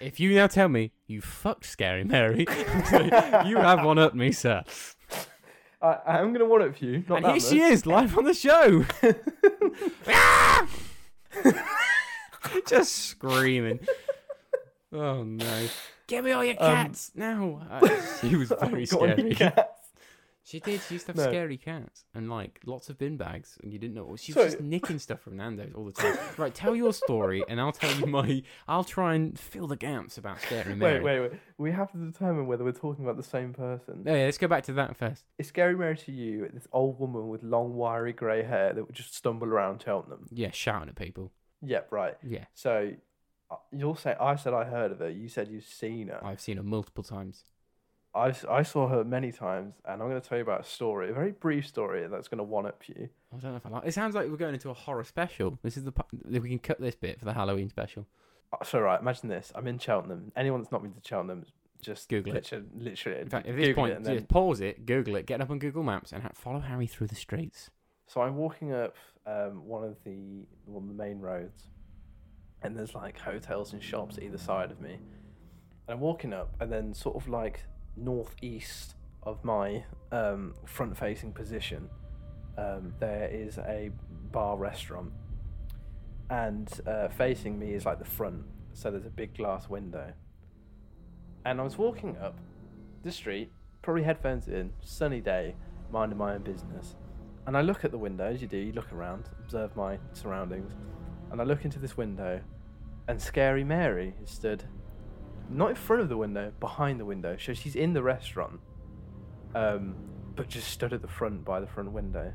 If 0.00 0.18
you 0.18 0.34
now 0.34 0.46
tell 0.46 0.68
me 0.68 0.92
you 1.06 1.20
fucked 1.20 1.66
Scary 1.66 2.04
Mary, 2.04 2.46
you 3.46 3.56
have 3.56 3.84
one 3.84 3.98
up 3.98 4.14
me, 4.14 4.32
sir. 4.32 4.62
I, 5.82 5.96
I'm 6.06 6.32
gonna 6.32 6.46
one 6.46 6.62
up 6.62 6.80
you. 6.82 7.04
Not 7.08 7.16
and 7.18 7.24
that 7.26 7.30
here 7.32 7.40
she 7.40 7.58
much. 7.60 7.72
is, 7.72 7.86
live 7.86 8.18
on 8.18 8.24
the 8.24 8.34
show. 8.34 8.84
Just 12.66 12.92
screaming. 12.96 13.80
Oh 14.92 15.22
no. 15.22 15.66
Give 16.06 16.24
me 16.24 16.32
all 16.32 16.44
your 16.44 16.60
Um, 16.62 16.74
cats 16.74 17.12
now. 17.14 17.62
Uh, 17.70 17.88
she 18.20 18.34
was 18.36 18.52
very 18.60 18.86
Go 18.86 19.00
on, 19.02 19.08
you 19.10 19.14
scary. 19.34 19.36
cats. 19.52 19.69
She 20.50 20.60
did. 20.60 20.80
She 20.82 20.94
used 20.94 21.06
to 21.06 21.12
have 21.12 21.16
No. 21.16 21.22
scary 21.28 21.56
cats 21.56 22.04
and 22.14 22.28
like 22.28 22.60
lots 22.66 22.90
of 22.90 22.98
bin 22.98 23.16
bags, 23.16 23.56
and 23.62 23.72
you 23.72 23.78
didn't 23.78 23.94
know. 23.94 24.16
She 24.16 24.32
was 24.32 24.42
So- 24.42 24.44
just 24.50 24.60
nicking 24.60 24.98
stuff 24.98 25.20
from 25.20 25.36
Nando's 25.36 25.72
all 25.74 25.84
the 25.84 25.92
time. 25.92 26.16
right, 26.36 26.54
tell 26.54 26.74
your 26.74 26.92
story, 26.92 27.44
and 27.48 27.60
I'll 27.60 27.72
tell 27.72 27.92
you 27.98 28.06
my. 28.06 28.42
I'll 28.66 28.84
try 28.84 29.14
and 29.14 29.38
fill 29.38 29.66
the 29.68 29.76
gaps 29.76 30.18
about 30.18 30.40
Scary 30.40 30.74
Mary. 30.74 31.00
Wait, 31.00 31.20
wait, 31.20 31.30
wait. 31.30 31.40
We 31.58 31.70
have 31.72 31.92
to 31.92 31.98
determine 31.98 32.46
whether 32.46 32.64
we're 32.64 32.72
talking 32.72 33.04
about 33.04 33.16
the 33.16 33.22
same 33.22 33.52
person. 33.52 34.02
Yeah, 34.04 34.12
let's 34.14 34.38
go 34.38 34.48
back 34.48 34.64
to 34.64 34.72
that 34.74 34.96
first. 34.96 35.24
Is 35.38 35.46
Scary 35.46 35.76
Mary 35.76 35.96
to 35.98 36.12
you 36.12 36.48
this 36.52 36.66
old 36.72 36.98
woman 36.98 37.28
with 37.28 37.42
long, 37.42 37.74
wiry 37.74 38.12
grey 38.12 38.42
hair 38.42 38.72
that 38.72 38.84
would 38.84 38.96
just 38.96 39.14
stumble 39.14 39.46
around 39.48 39.82
Cheltenham? 39.82 40.26
Yeah, 40.30 40.50
shouting 40.50 40.88
at 40.88 40.96
people. 40.96 41.32
Yep, 41.62 41.92
right. 41.92 42.16
Yeah, 42.26 42.46
So 42.54 42.92
uh, 43.50 43.56
you'll 43.70 43.94
say 43.96 44.16
I 44.18 44.36
said 44.36 44.54
I 44.54 44.64
heard 44.64 44.92
of 44.92 44.98
her. 45.00 45.10
You 45.10 45.28
said 45.28 45.48
you've 45.48 45.64
seen 45.64 46.08
her. 46.08 46.24
I've 46.24 46.40
seen 46.40 46.56
her 46.56 46.62
multiple 46.62 47.04
times. 47.04 47.44
I 48.14 48.34
I 48.48 48.62
saw 48.62 48.88
her 48.88 49.04
many 49.04 49.30
times, 49.30 49.74
and 49.84 50.02
I'm 50.02 50.08
going 50.08 50.20
to 50.20 50.26
tell 50.28 50.38
you 50.38 50.42
about 50.42 50.60
a 50.62 50.64
story, 50.64 51.10
a 51.10 51.12
very 51.12 51.30
brief 51.32 51.66
story 51.66 52.06
that's 52.08 52.26
going 52.28 52.38
to 52.38 52.44
one 52.44 52.66
up 52.66 52.82
you. 52.88 53.08
I 53.32 53.38
don't 53.38 53.52
know 53.52 53.56
if 53.56 53.66
I 53.66 53.68
like. 53.68 53.86
It 53.86 53.94
sounds 53.94 54.14
like 54.16 54.28
we're 54.28 54.36
going 54.36 54.54
into 54.54 54.70
a 54.70 54.74
horror 54.74 55.04
special. 55.04 55.58
This 55.62 55.76
is 55.76 55.84
the. 55.84 55.92
We 56.24 56.48
can 56.48 56.58
cut 56.58 56.80
this 56.80 56.96
bit 56.96 57.18
for 57.20 57.24
the 57.24 57.32
Halloween 57.34 57.68
special. 57.68 58.06
Uh, 58.52 58.64
So 58.64 58.80
right, 58.80 59.00
imagine 59.00 59.28
this: 59.28 59.52
I'm 59.54 59.66
in 59.68 59.78
Cheltenham. 59.78 60.32
Anyone 60.36 60.60
that's 60.60 60.72
not 60.72 60.82
been 60.82 60.92
to 60.92 61.00
Cheltenham, 61.06 61.44
just 61.80 62.08
Google 62.08 62.32
it. 62.34 62.50
literally, 62.50 62.64
Literally, 62.76 63.20
In 63.20 63.28
fact, 63.28 63.46
at 63.46 63.54
this 63.54 63.66
Google 63.68 63.82
point, 63.82 63.92
it 63.92 64.02
then- 64.02 64.14
just 64.16 64.28
pause 64.28 64.60
it, 64.60 64.86
Google 64.86 65.14
it, 65.14 65.26
get 65.26 65.40
up 65.40 65.50
on 65.50 65.60
Google 65.60 65.84
Maps, 65.84 66.12
and 66.12 66.22
follow 66.34 66.58
Harry 66.60 66.88
through 66.88 67.06
the 67.06 67.14
streets. 67.14 67.70
So 68.08 68.22
I'm 68.22 68.34
walking 68.36 68.72
up 68.72 68.96
um, 69.24 69.64
one 69.68 69.84
of 69.84 70.02
the 70.02 70.46
one 70.64 70.82
of 70.82 70.88
the 70.88 70.94
main 71.00 71.20
roads, 71.20 71.68
and 72.62 72.76
there's 72.76 72.94
like 72.96 73.20
hotels 73.20 73.72
and 73.72 73.80
shops 73.80 74.18
either 74.20 74.38
side 74.38 74.72
of 74.72 74.80
me. 74.80 74.94
And 75.86 75.94
I'm 75.94 76.00
walking 76.00 76.32
up, 76.32 76.56
and 76.58 76.72
then 76.72 76.92
sort 76.92 77.14
of 77.14 77.28
like 77.28 77.62
northeast 77.96 78.94
of 79.22 79.44
my 79.44 79.84
um, 80.12 80.54
front-facing 80.64 81.32
position, 81.32 81.88
um, 82.56 82.92
there 82.98 83.28
is 83.28 83.58
a 83.58 83.90
bar 84.32 84.56
restaurant, 84.56 85.12
and 86.28 86.80
uh, 86.86 87.08
facing 87.08 87.58
me 87.58 87.74
is 87.74 87.84
like 87.84 87.98
the 87.98 88.04
front. 88.04 88.44
So 88.72 88.90
there's 88.90 89.06
a 89.06 89.10
big 89.10 89.36
glass 89.36 89.68
window. 89.68 90.12
And 91.44 91.60
I 91.60 91.64
was 91.64 91.76
walking 91.76 92.16
up 92.18 92.38
the 93.02 93.10
street, 93.10 93.50
probably 93.82 94.02
headphones 94.02 94.46
in, 94.48 94.72
sunny 94.80 95.20
day, 95.20 95.56
minding 95.90 96.18
my 96.18 96.34
own 96.34 96.42
business. 96.42 96.96
And 97.46 97.56
I 97.56 97.62
look 97.62 97.84
at 97.84 97.90
the 97.90 97.98
window, 97.98 98.26
as 98.26 98.40
you 98.40 98.46
do, 98.46 98.58
you 98.58 98.72
look 98.72 98.92
around, 98.92 99.24
observe 99.40 99.74
my 99.74 99.98
surroundings, 100.12 100.72
and 101.32 101.40
I 101.40 101.44
look 101.44 101.64
into 101.64 101.78
this 101.78 101.96
window, 101.96 102.40
and 103.08 103.20
Scary 103.20 103.64
Mary 103.64 104.14
stood 104.24 104.64
not 105.50 105.70
in 105.70 105.76
front 105.76 106.02
of 106.02 106.08
the 106.08 106.16
window, 106.16 106.52
behind 106.60 107.00
the 107.00 107.04
window. 107.04 107.36
So 107.38 107.54
she's 107.54 107.76
in 107.76 107.92
the 107.92 108.02
restaurant, 108.02 108.60
um, 109.54 109.94
but 110.36 110.48
just 110.48 110.68
stood 110.68 110.92
at 110.92 111.02
the 111.02 111.08
front 111.08 111.44
by 111.44 111.60
the 111.60 111.66
front 111.66 111.92
window. 111.92 112.32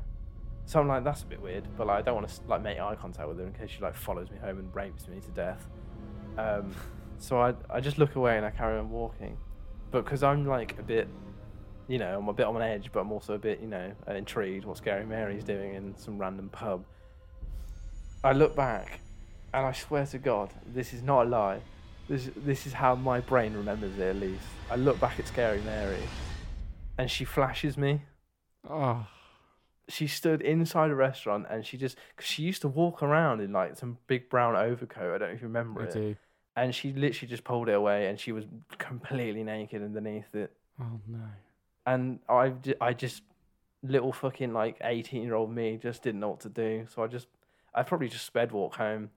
So 0.66 0.80
I'm 0.80 0.88
like, 0.88 1.04
that's 1.04 1.22
a 1.22 1.26
bit 1.26 1.40
weird, 1.40 1.68
but 1.76 1.86
like, 1.86 1.98
I 1.98 2.02
don't 2.02 2.16
want 2.16 2.28
to 2.28 2.40
like 2.48 2.62
make 2.62 2.78
eye 2.78 2.96
contact 2.96 3.28
with 3.28 3.38
her 3.38 3.46
in 3.46 3.52
case 3.52 3.70
she 3.70 3.80
like 3.80 3.94
follows 3.94 4.30
me 4.30 4.38
home 4.38 4.58
and 4.58 4.74
rapes 4.74 5.06
me 5.08 5.20
to 5.20 5.30
death. 5.30 5.66
Um, 6.36 6.74
so 7.18 7.40
I 7.40 7.54
I 7.70 7.80
just 7.80 7.98
look 7.98 8.16
away 8.16 8.36
and 8.36 8.44
I 8.44 8.50
carry 8.50 8.78
on 8.78 8.90
walking, 8.90 9.36
but 9.90 10.04
because 10.04 10.22
I'm 10.22 10.46
like 10.46 10.78
a 10.78 10.82
bit 10.82 11.08
you 11.88 11.98
know, 11.98 12.18
I'm 12.18 12.28
a 12.28 12.32
bit 12.32 12.46
on 12.46 12.60
edge, 12.60 12.90
but 12.92 13.00
I'm 13.00 13.12
also 13.12 13.34
a 13.34 13.38
bit, 13.38 13.60
you 13.60 13.68
know, 13.68 13.92
intrigued 14.08 14.64
what 14.64 14.76
Scary 14.76 15.06
Mary's 15.06 15.44
doing 15.44 15.74
in 15.74 15.96
some 15.96 16.18
random 16.18 16.48
pub. 16.48 16.84
I 18.24 18.32
look 18.32 18.56
back, 18.56 19.00
and 19.54 19.66
I 19.66 19.72
swear 19.72 20.04
to 20.06 20.18
God, 20.18 20.52
this 20.66 20.92
is 20.92 21.02
not 21.02 21.26
a 21.26 21.28
lie. 21.28 21.60
This 22.08 22.30
this 22.36 22.66
is 22.66 22.72
how 22.72 22.94
my 22.94 23.20
brain 23.20 23.54
remembers 23.54 23.98
it. 23.98 24.02
At 24.02 24.16
least 24.16 24.42
I 24.70 24.76
look 24.76 25.00
back 25.00 25.18
at 25.18 25.26
Scary 25.26 25.60
Mary, 25.62 26.02
and 26.98 27.10
she 27.10 27.24
flashes 27.24 27.76
me. 27.76 28.02
Oh, 28.68 29.06
She 29.88 30.06
stood 30.06 30.40
inside 30.42 30.90
a 30.90 30.94
restaurant, 30.94 31.46
and 31.50 31.64
she 31.66 31.76
just 31.76 31.96
because 32.14 32.28
she 32.30 32.42
used 32.42 32.62
to 32.62 32.68
walk 32.68 33.02
around 33.02 33.40
in 33.40 33.52
like 33.52 33.76
some 33.76 33.98
big 34.06 34.28
brown 34.28 34.54
overcoat. 34.56 35.14
I 35.14 35.18
don't 35.18 35.28
know 35.30 35.34
if 35.34 35.40
you 35.40 35.48
remember 35.48 35.82
I 35.82 35.84
it. 35.86 35.92
do. 35.92 36.16
And 36.54 36.74
she 36.74 36.92
literally 36.92 37.28
just 37.28 37.44
pulled 37.44 37.68
it 37.68 37.74
away, 37.74 38.06
and 38.06 38.18
she 38.18 38.32
was 38.32 38.44
completely 38.78 39.42
naked 39.42 39.82
underneath 39.82 40.34
it. 40.34 40.52
Oh 40.80 41.00
no. 41.08 41.18
and 41.86 42.18
I, 42.28 42.52
I 42.80 42.92
just 42.92 43.22
little 43.82 44.12
fucking 44.12 44.52
like 44.52 44.76
18 44.82 45.22
year 45.22 45.34
old 45.34 45.50
me 45.54 45.78
just 45.80 46.02
didn't 46.02 46.20
know 46.20 46.30
what 46.30 46.40
to 46.40 46.48
do 46.48 46.86
so 46.92 47.04
i 47.04 47.06
just 47.06 47.28
i 47.74 47.82
probably 47.84 48.08
just 48.08 48.26
sped 48.26 48.50
walk 48.50 48.74
home 48.74 49.10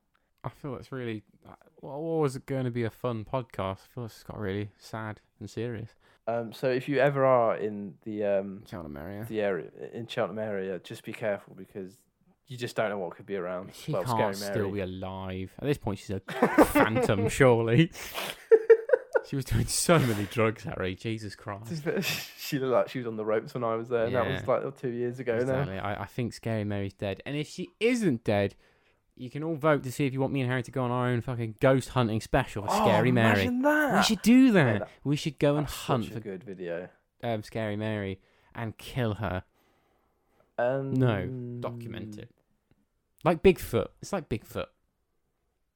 I 0.44 0.50
feel 0.50 0.76
it's 0.76 0.92
really. 0.92 1.24
uh, 1.48 1.54
What 1.82 2.00
was 2.22 2.36
it 2.36 2.46
going 2.46 2.66
to 2.66 2.72
be 2.72 2.84
a 2.84 2.90
fun 2.90 3.26
podcast? 3.26 3.80
I 3.84 3.94
feel 3.96 4.06
it's 4.06 4.24
got 4.24 4.40
really 4.40 4.70
sad 4.78 5.20
and 5.40 5.50
serious. 5.50 5.90
um 6.28 6.54
so 6.54 6.70
if 6.70 6.88
you 6.90 7.00
ever 7.00 7.26
are 7.26 7.56
in 7.58 7.96
the 8.04 8.24
um 8.26 8.64
Cheltenham 8.70 8.98
area. 8.98 9.26
the 9.28 9.42
area 9.42 9.68
in 9.94 10.06
cheltenham 10.08 10.40
area 10.40 10.80
just 10.80 11.04
be 11.04 11.14
careful 11.14 11.56
because 11.56 11.98
you 12.48 12.58
just 12.58 12.76
don't 12.76 12.90
know 12.90 12.98
what 13.00 13.16
could 13.16 13.26
be 13.26 13.36
around 13.36 13.72
She 13.74 13.92
well, 13.94 14.04
can't 14.04 14.36
still 14.36 14.72
be 14.72 14.80
alive. 14.82 15.52
At 15.60 15.66
this 15.66 15.78
point, 15.78 16.00
she's 16.00 16.10
a 16.10 16.20
phantom, 16.66 17.30
surely. 17.30 17.92
She 19.28 19.36
was 19.36 19.46
doing 19.46 19.68
so 19.68 20.00
many 20.00 20.24
drugs, 20.26 20.64
Harry. 20.64 20.96
Jesus 20.96 21.36
Christ. 21.36 21.84
she 22.40 22.58
looked 22.58 22.72
like 22.74 22.90
she 22.90 22.98
was 22.98 23.06
on 23.06 23.16
the 23.16 23.24
ropes 23.24 23.54
when 23.54 23.64
i 23.64 23.76
was 23.76 23.88
there 23.88 24.06
and 24.06 24.16
that 24.16 24.26
was 24.28 24.48
like 24.48 24.78
two 24.82 24.90
years 24.90 25.20
ago 25.20 25.34
now 25.34 25.42
Exactly. 25.42 25.78
I, 25.78 26.02
I 26.02 26.06
think 26.08 26.34
Scary 26.34 26.64
Mary's 26.64 26.94
dead. 26.94 27.22
And 27.28 27.36
if 27.38 27.48
she 27.48 27.70
isn't 27.80 28.24
dead, 28.24 28.56
you 29.20 29.30
can 29.30 29.44
all 29.44 29.56
vote 29.56 29.84
to 29.84 29.92
see 29.92 30.06
if 30.06 30.14
you 30.14 30.22
want 30.22 30.32
me 30.34 30.42
and 30.42 30.50
Harry 30.50 30.64
to 30.64 30.72
go 30.72 30.84
on 30.84 30.92
our 30.92 31.08
own 31.08 31.22
fucking 31.22 31.56
ghost 31.60 31.90
hunting 31.90 32.22
special 32.22 32.64
for 32.64 32.70
Scary 32.72 33.10
oh, 33.10 33.14
Mary. 33.14 33.44
imagine 33.44 33.62
that 33.62 33.98
We 33.98 34.04
should 34.04 34.22
do 34.22 34.52
that. 34.54 34.80
that- 34.80 34.90
we 35.04 35.16
should 35.16 35.38
go 35.38 35.58
and 35.58 35.68
hunt 35.68 36.06
such 36.06 36.12
a 36.12 36.14
for 36.16 36.20
good 36.22 36.44
video 36.44 36.88
um, 37.22 37.44
Scary 37.44 37.76
Mary 37.76 38.20
and 38.56 38.78
kill 38.78 39.16
her. 39.16 39.44
um, 40.58 40.94
No, 40.94 41.28
document 41.60 42.18
it. 42.18 42.30
Like 43.26 43.44
Bigfoot. 43.44 43.88
It's 44.02 44.14
like 44.14 44.30
Bigfoot. 44.30 44.68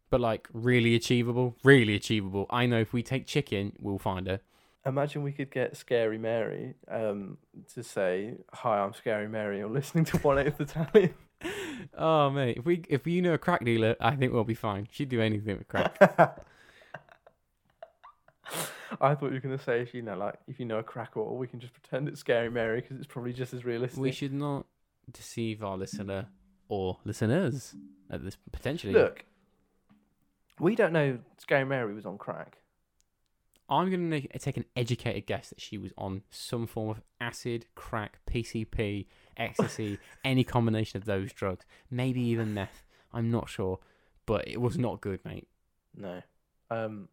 But 0.10 0.22
like 0.22 0.48
really 0.54 0.96
achievable. 0.96 1.58
Really 1.64 1.96
achievable. 1.96 2.46
I 2.50 2.66
know 2.66 2.80
if 2.80 2.94
we 2.94 3.04
take 3.04 3.26
chicken, 3.28 3.74
we'll 3.80 3.98
find 4.00 4.28
her. 4.28 4.40
Imagine 4.86 5.24
we 5.24 5.32
could 5.32 5.50
get 5.50 5.76
Scary 5.76 6.18
Mary 6.18 6.76
um, 6.90 7.38
to 7.74 7.84
say, 7.84 8.36
"Hi, 8.54 8.80
I'm 8.80 8.94
Scary 8.94 9.28
Mary. 9.28 9.60
You're 9.60 9.70
listening 9.70 10.06
to 10.06 10.18
One 10.18 10.38
Eighth 10.40 10.60
Italian." 10.62 11.14
Oh 11.98 12.30
mate, 12.30 12.58
if 12.58 12.66
we 12.66 12.84
if 12.90 13.06
you 13.06 13.22
know 13.22 13.34
a 13.34 13.38
crack 13.38 13.64
dealer, 13.64 13.96
I 14.00 14.16
think 14.16 14.34
we'll 14.34 14.44
be 14.44 14.54
fine. 14.54 14.88
She'd 14.92 15.10
do 15.10 15.22
anything 15.22 15.58
with 15.58 15.68
crack. 15.68 15.98
I 19.02 19.16
thought 19.16 19.28
you 19.28 19.34
were 19.34 19.40
gonna 19.40 19.58
say 19.60 19.82
if 19.82 19.94
you 19.94 20.02
know, 20.02 20.18
like, 20.18 20.36
if 20.48 20.60
you 20.60 20.66
know 20.66 20.80
a 20.80 20.84
crack 20.84 21.16
wall, 21.16 21.38
we 21.38 21.48
can 21.48 21.60
just 21.60 21.74
pretend 21.74 22.08
it's 22.08 22.20
Scary 22.20 22.50
Mary 22.50 22.82
because 22.82 22.98
it's 22.98 23.08
probably 23.08 23.34
just 23.34 23.54
as 23.54 23.66
realistic. 23.66 24.00
we 24.00 24.12
should 24.12 24.34
not 24.34 24.66
deceive 25.12 25.64
our 25.64 25.78
listener 25.78 26.28
or 26.70 26.98
listeners 27.04 27.76
at 28.10 28.24
this 28.24 28.38
potentially. 28.52 28.94
look. 28.94 29.26
We 30.60 30.76
don't 30.76 30.94
know 30.94 31.20
Scary 31.38 31.66
Mary 31.66 31.94
was 31.94 32.06
on 32.06 32.18
crack. 32.18 32.58
I'm 33.70 33.90
going 33.90 34.02
to 34.02 34.08
make, 34.08 34.32
take 34.40 34.58
an 34.58 34.66
educated 34.76 35.26
guess 35.26 35.50
that 35.50 35.62
she 35.62 35.78
was 35.78 35.94
on 35.98 36.24
some 36.30 36.68
form 36.68 36.90
of 36.90 37.02
acid, 37.22 37.66
crack, 37.76 38.20
PCP, 38.30 39.06
ecstasy, 39.38 40.00
any 40.24 40.44
combination 40.44 40.98
of 40.98 41.06
those 41.06 41.32
drugs, 41.34 41.66
maybe 41.90 42.22
even 42.22 42.54
meth. 42.54 42.84
I'm 43.14 43.30
not 43.30 43.50
sure, 43.50 43.80
but 44.26 44.48
it 44.48 44.60
was 44.62 44.78
not 44.78 45.02
good, 45.02 45.24
mate. 45.26 45.48
No. 45.96 46.22
Um, 46.72 47.10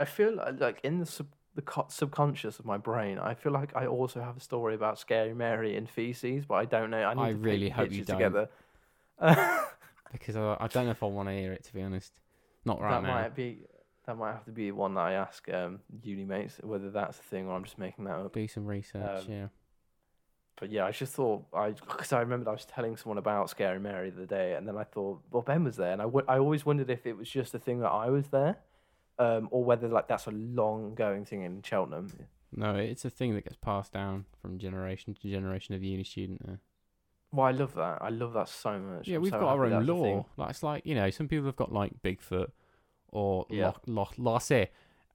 I 0.00 0.04
feel 0.04 0.34
like, 0.36 0.60
like 0.60 0.80
in 0.82 0.98
the 1.00 1.06
sub, 1.06 1.26
the 1.54 1.62
co- 1.62 1.86
subconscious 1.88 2.58
of 2.58 2.64
my 2.64 2.76
brain, 2.78 3.18
I 3.18 3.34
feel 3.34 3.52
like 3.52 3.74
I 3.76 3.86
also 3.86 4.20
have 4.20 4.36
a 4.36 4.40
story 4.40 4.74
about 4.74 4.98
Scary 4.98 5.34
Mary 5.34 5.76
and 5.76 5.88
feces, 5.88 6.44
but 6.46 6.54
I 6.54 6.64
don't 6.64 6.90
know. 6.90 7.02
I 7.02 7.14
need 7.14 7.20
I 7.22 7.30
to 7.32 7.36
really 7.38 7.68
hope 7.68 7.92
you 7.92 8.04
don't. 8.04 8.16
together. 8.16 8.48
Because 10.12 10.36
I, 10.36 10.56
I 10.60 10.66
don't 10.68 10.84
know 10.86 10.92
if 10.92 11.02
I 11.02 11.06
want 11.06 11.28
to 11.28 11.34
hear 11.34 11.52
it, 11.52 11.64
to 11.64 11.74
be 11.74 11.82
honest. 11.82 12.12
Not 12.64 12.80
right 12.80 12.90
that 12.90 13.02
now. 13.02 13.14
might 13.14 13.34
be 13.34 13.58
that 14.06 14.16
might 14.16 14.32
have 14.32 14.44
to 14.44 14.52
be 14.52 14.70
one 14.70 14.94
that 14.94 15.00
I 15.00 15.12
ask 15.14 15.46
um, 15.52 15.80
uni 16.02 16.24
mates 16.24 16.58
whether 16.62 16.90
that's 16.90 17.18
a 17.18 17.22
thing 17.22 17.48
or 17.48 17.56
I'm 17.56 17.64
just 17.64 17.76
making 17.78 18.04
that 18.04 18.14
up. 18.14 18.32
Do 18.32 18.46
some 18.46 18.66
research, 18.66 19.02
Um, 19.02 19.24
yeah. 19.28 19.46
But 20.58 20.70
yeah, 20.70 20.86
I 20.86 20.90
just 20.90 21.12
thought 21.12 21.44
I 21.52 21.70
because 21.70 22.12
I 22.12 22.20
remembered 22.20 22.48
I 22.48 22.52
was 22.52 22.64
telling 22.64 22.96
someone 22.96 23.18
about 23.18 23.50
Scary 23.50 23.78
Mary 23.78 24.10
the 24.10 24.18
other 24.18 24.26
day, 24.26 24.54
and 24.54 24.66
then 24.66 24.76
I 24.76 24.84
thought, 24.84 25.20
well, 25.30 25.42
Ben 25.42 25.64
was 25.64 25.76
there, 25.76 25.92
and 25.92 26.00
I, 26.00 26.06
w- 26.06 26.24
I 26.28 26.38
always 26.38 26.64
wondered 26.64 26.88
if 26.88 27.06
it 27.06 27.16
was 27.16 27.28
just 27.28 27.54
a 27.54 27.58
thing 27.58 27.80
that 27.80 27.90
I 27.90 28.08
was 28.08 28.28
there, 28.28 28.56
um, 29.18 29.48
or 29.50 29.62
whether 29.64 29.86
like 29.88 30.08
that's 30.08 30.26
a 30.26 30.30
long 30.30 30.94
going 30.94 31.24
thing 31.26 31.42
in 31.42 31.62
Cheltenham. 31.62 32.10
No, 32.54 32.74
it's 32.76 33.04
a 33.04 33.10
thing 33.10 33.34
that 33.34 33.44
gets 33.44 33.56
passed 33.56 33.92
down 33.92 34.24
from 34.40 34.58
generation 34.58 35.14
to 35.14 35.30
generation 35.30 35.74
of 35.74 35.82
uni 35.82 36.04
student. 36.04 36.46
There. 36.46 36.60
Well, 37.32 37.46
I 37.46 37.50
love 37.50 37.74
that. 37.74 37.98
I 38.00 38.08
love 38.08 38.32
that 38.32 38.48
so 38.48 38.78
much. 38.78 39.08
Yeah, 39.08 39.16
I'm 39.16 39.22
we've 39.22 39.32
so 39.32 39.40
got 39.40 39.48
our 39.48 39.64
own 39.66 39.70
that's 39.72 39.86
law. 39.86 40.24
Like 40.38 40.50
it's 40.50 40.62
like 40.62 40.86
you 40.86 40.94
know, 40.94 41.10
some 41.10 41.28
people 41.28 41.44
have 41.46 41.56
got 41.56 41.70
like 41.72 41.92
Bigfoot 42.02 42.48
or 43.08 43.46
Yeah. 43.50 43.66
Loch 43.66 43.82
Loch 43.86 44.14
Loch 44.16 44.68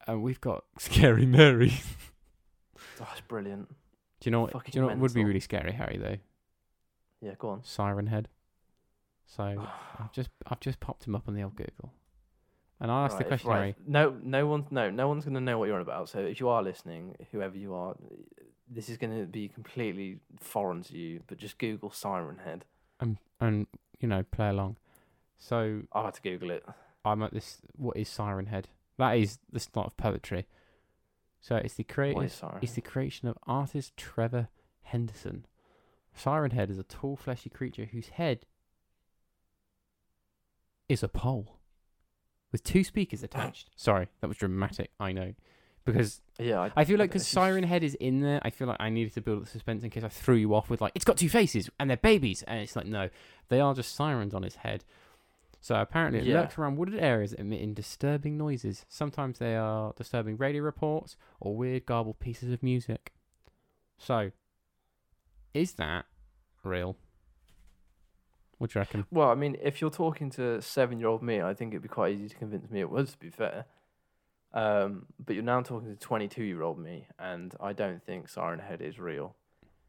and 0.08 0.22
we've 0.22 0.42
got 0.42 0.66
Scary 0.78 1.26
Mary. 1.26 1.74
Oh, 3.00 3.08
it's 3.12 3.22
brilliant. 3.22 3.70
Do 4.22 4.30
you 4.30 4.32
know 4.32 4.41
what? 4.41 4.51
Fucking 4.53 4.72
do 4.72 4.78
you 4.78 4.82
know 4.82 4.88
what 4.88 4.97
would 4.99 5.13
be 5.13 5.19
mental. 5.19 5.28
really 5.30 5.39
scary, 5.41 5.72
Harry? 5.74 5.97
Though 5.97 6.17
Yeah, 7.22 7.34
go 7.38 7.49
on. 7.49 7.63
Siren 7.63 8.07
Head. 8.07 8.30
So 9.26 9.43
I've 9.99 10.11
just 10.13 10.30
I've 10.47 10.59
just 10.61 10.80
popped 10.80 11.05
him 11.05 11.15
up 11.15 11.28
on 11.28 11.34
the 11.36 11.43
old 11.43 11.55
Google, 11.55 11.91
and 12.80 12.89
I 12.91 13.05
asked 13.05 13.17
the 13.17 13.24
Right, 13.24 13.28
question, 13.28 13.49
right. 13.49 13.57
Harry. 13.57 13.76
No, 13.86 14.15
no 14.24 14.47
one's 14.47 14.72
no, 14.72 14.89
no 14.89 15.07
one's 15.07 15.26
gonna 15.26 15.41
know 15.41 15.57
what 15.59 15.65
you're 15.65 15.76
on 15.76 15.82
about. 15.82 16.07
So 16.09 16.19
if 16.19 16.39
you 16.39 16.47
are 16.49 16.63
listening, 16.63 17.15
whoever 17.32 17.57
you 17.57 17.74
are, 17.74 17.95
this 18.69 18.88
is 18.89 18.97
going 18.97 19.17
to 19.19 19.26
be 19.26 19.49
completely 19.49 20.19
foreign 20.39 20.82
to 20.84 20.97
you, 20.97 21.22
but 21.28 21.38
just 21.38 21.57
Google 21.57 21.91
Siren 21.91 22.38
Head. 22.45 22.63
and 22.99 23.17
and 23.39 23.67
you 23.99 24.07
know 24.07 24.24
play 24.24 24.49
along. 24.49 24.78
So 25.38 25.82
I 25.91 26.03
had 26.05 26.13
to 26.13 26.22
Google 26.22 26.51
it. 26.51 26.63
I'm 27.03 27.24
at 27.24 27.34
this. 27.34 27.57
What 27.76 27.97
is 27.97 28.07
Siren 28.07 28.45
Head? 28.45 28.67
That 28.97 29.13
is 29.17 29.39
the 29.51 29.59
start 29.59 29.88
of 29.88 29.97
poetry. 29.97 30.45
So 31.42 31.56
it's 31.56 31.74
the 31.74 31.84
What 31.84 31.94
creative. 31.94 32.24
is 32.24 32.34
Siren? 32.34 32.60
It's 32.62 32.74
the 32.74 32.82
creation 32.82 33.28
of 33.28 33.38
artist 33.48 33.98
Trevor 33.98 34.48
Henderson. 34.84 35.46
Siren 36.14 36.52
Head 36.52 36.70
is 36.70 36.78
a 36.78 36.84
tall, 36.84 37.16
fleshy 37.16 37.50
creature 37.50 37.86
whose 37.92 38.10
head 38.10 38.46
is 40.88 41.04
a 41.04 41.08
pole 41.08 41.58
with 42.52 42.64
two 42.64 42.84
speakers 42.84 43.24
attached. 43.24 43.70
Sorry, 43.76 44.08
that 44.20 44.28
was 44.28 44.38
dramatic. 44.38 44.92
I 45.00 45.14
know, 45.14 45.34
because 45.86 46.22
Yeah, 46.38 46.70
I 46.76 46.84
feel 46.84 46.98
like 47.00 47.10
because 47.10 47.26
Siren 47.28 47.64
Head 47.64 47.84
is 47.84 47.96
in 47.96 48.22
there, 48.22 48.42
I 48.44 48.50
feel 48.50 48.68
like 48.68 48.78
I 48.80 48.89
needed 48.89 49.14
to 49.14 49.22
build 49.22 49.39
up 49.39 49.46
the 49.46 49.50
suspense 49.50 49.84
in 49.84 49.89
case 49.89 50.04
I 50.04 50.10
threw 50.10 50.36
you 50.36 50.54
off 50.54 50.70
with 50.70 50.82
like 50.82 50.92
it's 50.96 51.06
got 51.06 51.18
two 51.18 51.30
faces 51.30 51.70
and 51.80 51.89
they're 51.89 51.98
babies, 51.98 52.44
and 52.44 52.60
it's 52.60 52.76
like 52.76 52.86
no, 52.86 53.10
they 53.48 53.60
are 53.62 53.74
just 53.74 53.96
sirens 53.96 54.34
on 54.34 54.44
his 54.44 54.56
head. 54.56 54.84
So 55.64 55.76
apparently 55.80 56.20
it 56.20 56.26
Yeah. 56.26 56.41
lurks 56.41 56.57
around 56.57 56.78
wooded 56.78 56.99
areas 56.99 57.34
emitting 57.34 57.76
disturbing 57.76 58.36
noises. 58.36 58.86
Sometimes 58.89 59.38
they 59.38 59.55
are 59.55 59.93
disturbing 59.93 60.36
radio 60.38 60.64
reports 60.64 61.16
or 61.39 61.55
weird 61.55 61.86
garbled 61.86 62.20
pieces 62.20 62.51
of 62.51 62.64
music. 62.64 63.14
So, 63.99 64.32
is 65.53 65.74
that 65.74 66.05
real? 66.64 66.97
What 68.57 68.72
do 68.72 68.80
you 68.80 68.82
reckon? 68.82 69.05
Well, 69.12 69.30
I 69.30 69.36
mean, 69.36 69.55
if 69.62 69.82
you're 69.82 69.91
talking 69.91 70.32
to 70.32 70.62
seven-year-old 70.62 71.22
me, 71.22 71.41
I 71.41 71.53
think 71.53 71.74
it'd 71.74 71.84
be 71.84 71.88
quite 71.89 72.14
easy 72.16 72.30
to 72.30 72.36
convince 72.36 72.70
me 72.70 72.80
it 72.80 72.89
was. 72.89 73.12
To 73.12 73.20
be 73.20 73.30
fair, 73.30 73.66
um, 74.53 75.07
but 75.24 75.34
you're 75.36 75.43
now 75.43 75.62
talking 75.62 75.89
to 75.89 75.95
twenty-two-year-old 75.95 76.80
me, 76.80 77.07
and 77.20 77.53
I 77.59 77.74
don't 77.74 78.03
think 78.03 78.30
Siren 78.30 78.59
Head 78.59 78.82
is 78.82 78.99
real. 78.99 79.36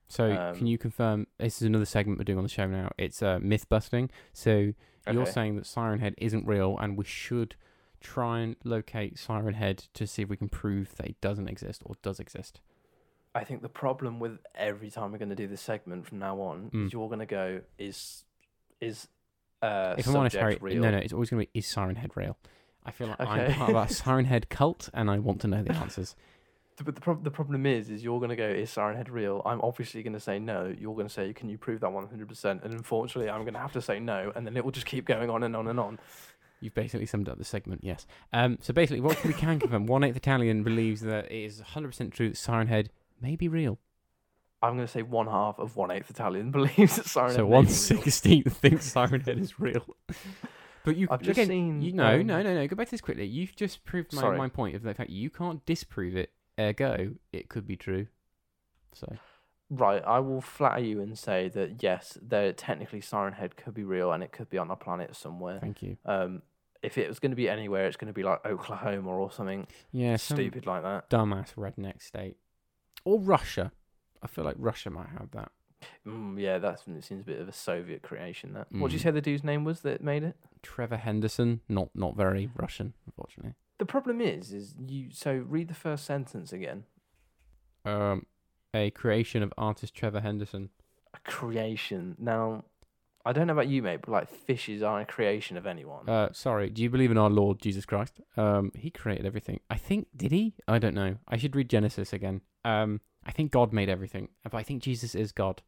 So, 0.08 0.30
Um, 0.32 0.54
can 0.56 0.66
you 0.66 0.76
confirm? 0.76 1.26
This 1.38 1.62
is 1.62 1.66
another 1.66 1.86
segment 1.86 2.18
we're 2.18 2.24
doing 2.24 2.38
on 2.38 2.44
the 2.44 2.50
show 2.50 2.66
now. 2.66 2.90
It's 2.98 3.22
uh, 3.22 3.38
myth 3.40 3.68
busting. 3.70 4.10
So, 4.34 4.74
You're 5.10 5.26
saying 5.26 5.56
that 5.56 5.66
Siren 5.66 6.00
Head 6.00 6.14
isn't 6.18 6.46
real, 6.46 6.76
and 6.78 6.96
we 6.96 7.04
should 7.04 7.54
try 8.00 8.40
and 8.40 8.56
locate 8.64 9.18
Siren 9.18 9.54
Head 9.54 9.84
to 9.94 10.06
see 10.06 10.22
if 10.22 10.28
we 10.28 10.36
can 10.36 10.48
prove 10.48 10.94
that 10.96 11.06
it 11.06 11.20
doesn't 11.20 11.48
exist 11.48 11.82
or 11.84 11.94
does 12.02 12.18
exist. 12.20 12.60
I 13.34 13.44
think 13.44 13.62
the 13.62 13.68
problem 13.68 14.20
with 14.20 14.38
every 14.54 14.90
time 14.90 15.12
we're 15.12 15.18
going 15.18 15.30
to 15.30 15.34
do 15.34 15.46
this 15.46 15.60
segment 15.62 16.06
from 16.06 16.18
now 16.18 16.38
on 16.40 16.70
Mm. 16.70 16.86
is 16.86 16.92
you're 16.92 17.08
going 17.08 17.20
to 17.20 17.26
go 17.26 17.60
is 17.78 18.24
is 18.80 19.08
uh 19.62 19.94
if 19.96 20.06
I'm 20.08 20.16
honest, 20.16 20.36
Harry, 20.36 20.58
real. 20.60 20.82
no, 20.82 20.90
no, 20.90 20.98
it's 20.98 21.12
always 21.12 21.30
going 21.30 21.44
to 21.46 21.50
be 21.52 21.58
is 21.58 21.66
Siren 21.66 21.96
Head 21.96 22.10
real? 22.16 22.36
I 22.84 22.90
feel 22.90 23.06
like 23.06 23.20
I'm 23.20 23.52
part 23.54 23.70
of 23.70 23.74
that 23.76 23.90
Siren 23.94 24.24
Head 24.26 24.48
cult, 24.50 24.88
and 24.92 25.08
I 25.10 25.18
want 25.20 25.40
to 25.42 25.48
know 25.48 25.62
the 25.62 25.72
answers. 25.74 26.14
But 26.84 26.94
the 26.94 27.00
prob- 27.00 27.24
the 27.24 27.30
problem 27.30 27.66
is, 27.66 27.90
is 27.90 28.02
you're 28.02 28.18
going 28.18 28.30
to 28.30 28.36
go, 28.36 28.46
is 28.46 28.70
Siren 28.70 28.96
Head 28.96 29.08
real? 29.10 29.42
I'm 29.44 29.60
obviously 29.60 30.02
going 30.02 30.14
to 30.14 30.20
say 30.20 30.38
no. 30.38 30.74
You're 30.78 30.94
going 30.94 31.06
to 31.06 31.12
say, 31.12 31.32
can 31.32 31.48
you 31.48 31.58
prove 31.58 31.80
that 31.80 31.90
100%? 31.90 32.64
And 32.64 32.72
unfortunately, 32.72 33.30
I'm 33.30 33.42
going 33.42 33.54
to 33.54 33.60
have 33.60 33.72
to 33.72 33.82
say 33.82 34.00
no, 34.00 34.32
and 34.34 34.46
then 34.46 34.56
it 34.56 34.64
will 34.64 34.72
just 34.72 34.86
keep 34.86 35.04
going 35.04 35.30
on 35.30 35.42
and 35.42 35.54
on 35.54 35.68
and 35.68 35.78
on. 35.78 35.98
You've 36.60 36.74
basically 36.74 37.06
summed 37.06 37.28
up 37.28 37.38
the 37.38 37.44
segment, 37.44 37.82
yes. 37.82 38.06
Um, 38.32 38.58
so 38.60 38.72
basically, 38.72 39.00
what 39.00 39.22
we 39.24 39.32
can 39.32 39.58
confirm: 39.58 39.86
one 39.86 40.04
eighth 40.04 40.16
Italian 40.16 40.62
believes 40.62 41.00
that 41.02 41.26
it 41.26 41.44
is 41.44 41.60
100% 41.60 42.12
true 42.12 42.30
that 42.30 42.36
Siren 42.36 42.68
Head 42.68 42.90
may 43.20 43.36
be 43.36 43.48
real. 43.48 43.78
I'm 44.62 44.76
going 44.76 44.86
to 44.86 44.92
say 44.92 45.02
one 45.02 45.26
half 45.26 45.58
of 45.58 45.76
one 45.76 45.90
eighth 45.90 46.08
Italian 46.08 46.50
believes 46.52 46.96
that 46.96 47.06
Siren 47.06 47.32
so 47.32 47.38
Head 47.38 47.52
one 47.52 47.66
sixteenth 47.66 48.56
thinks 48.56 48.86
Siren 48.86 49.20
Head 49.20 49.38
is 49.38 49.58
real. 49.58 49.84
But 50.84 50.96
you 50.96 51.06
I've 51.10 51.22
just 51.22 51.38
again, 51.38 51.46
seen, 51.46 51.82
You 51.82 51.92
no, 51.92 52.20
um, 52.20 52.26
no, 52.26 52.42
no, 52.42 52.54
no. 52.54 52.66
Go 52.66 52.76
back 52.76 52.88
to 52.88 52.90
this 52.90 53.00
quickly. 53.00 53.24
You've 53.24 53.54
just 53.54 53.84
proved 53.84 54.12
my, 54.12 54.20
Sorry. 54.20 54.36
my 54.36 54.48
point 54.48 54.74
of 54.74 54.82
the 54.82 54.92
fact 54.92 55.10
you 55.10 55.30
can't 55.30 55.64
disprove 55.64 56.16
it. 56.16 56.32
Ergo, 56.58 57.14
it 57.32 57.48
could 57.48 57.66
be 57.66 57.76
true. 57.76 58.06
So 58.92 59.16
Right, 59.70 60.02
I 60.04 60.18
will 60.20 60.42
flatter 60.42 60.82
you 60.82 61.00
and 61.00 61.18
say 61.18 61.48
that 61.50 61.82
yes, 61.82 62.18
there 62.20 62.52
technically 62.52 63.00
Siren 63.00 63.32
Head 63.32 63.56
could 63.56 63.72
be 63.72 63.84
real 63.84 64.12
and 64.12 64.22
it 64.22 64.30
could 64.30 64.50
be 64.50 64.58
on 64.58 64.70
a 64.70 64.76
planet 64.76 65.16
somewhere. 65.16 65.60
thank 65.60 65.82
you. 65.82 65.96
Um, 66.04 66.42
if 66.82 66.98
it 66.98 67.08
was 67.08 67.18
going 67.20 67.30
to 67.30 67.36
be 67.36 67.48
anywhere, 67.48 67.86
it's 67.86 67.96
going 67.96 68.08
to 68.08 68.12
be 68.12 68.22
like 68.24 68.44
Oklahoma 68.44 69.08
or 69.10 69.30
something 69.30 69.66
Yeah, 69.92 70.16
some 70.16 70.36
stupid 70.36 70.66
like 70.66 70.82
that. 70.82 71.08
dumbass 71.08 71.54
redneck 71.54 72.02
state 72.02 72.36
or 73.04 73.18
Russia. 73.18 73.72
I 74.22 74.26
feel 74.26 74.44
like 74.44 74.56
Russia 74.58 74.90
might 74.90 75.08
have 75.08 75.30
that. 75.30 75.50
Mm, 76.06 76.38
yeah, 76.40 76.58
that's 76.58 76.86
it 76.86 77.02
seems 77.04 77.22
a 77.22 77.24
bit 77.24 77.40
of 77.40 77.48
a 77.48 77.52
Soviet 77.52 78.02
creation. 78.02 78.52
That. 78.52 78.66
What 78.72 78.88
did 78.90 78.94
you 78.94 79.00
Mm. 79.00 79.02
say 79.04 79.10
the 79.12 79.20
dude's 79.22 79.42
name 79.44 79.64
was 79.64 79.80
that 79.80 80.02
made 80.02 80.22
it? 80.22 80.36
Trevor 80.62 80.96
Henderson, 80.96 81.60
not 81.68 81.90
not 81.94 82.16
very 82.16 82.50
Russian, 82.56 82.94
unfortunately. 83.06 83.54
The 83.78 83.86
problem 83.86 84.20
is, 84.20 84.52
is 84.52 84.74
you. 84.86 85.08
So 85.12 85.44
read 85.48 85.68
the 85.68 85.74
first 85.74 86.04
sentence 86.04 86.52
again. 86.52 86.84
Um, 87.84 88.26
a 88.74 88.90
creation 88.90 89.42
of 89.42 89.52
artist 89.58 89.94
Trevor 89.94 90.20
Henderson. 90.20 90.70
A 91.14 91.18
creation. 91.28 92.16
Now, 92.18 92.64
I 93.24 93.32
don't 93.32 93.46
know 93.46 93.52
about 93.52 93.68
you, 93.68 93.82
mate, 93.82 94.00
but 94.02 94.10
like 94.10 94.28
fishes 94.28 94.82
aren't 94.82 95.08
a 95.08 95.12
creation 95.12 95.56
of 95.56 95.66
anyone. 95.66 96.08
Uh, 96.08 96.30
sorry. 96.32 96.70
Do 96.70 96.82
you 96.82 96.90
believe 96.90 97.10
in 97.10 97.18
our 97.18 97.30
Lord 97.30 97.60
Jesus 97.60 97.84
Christ? 97.84 98.20
Um, 98.36 98.72
he 98.74 98.90
created 98.90 99.26
everything. 99.26 99.60
I 99.70 99.76
think 99.76 100.08
did 100.16 100.32
he? 100.32 100.54
I 100.66 100.78
don't 100.78 100.94
know. 100.94 101.16
I 101.28 101.36
should 101.36 101.54
read 101.54 101.68
Genesis 101.68 102.12
again. 102.12 102.40
Um, 102.64 103.00
I 103.24 103.30
think 103.30 103.52
God 103.52 103.72
made 103.72 103.88
everything, 103.88 104.28
but 104.42 104.54
I 104.54 104.62
think 104.62 104.82
Jesus 104.82 105.14
is 105.14 105.32
God. 105.32 105.62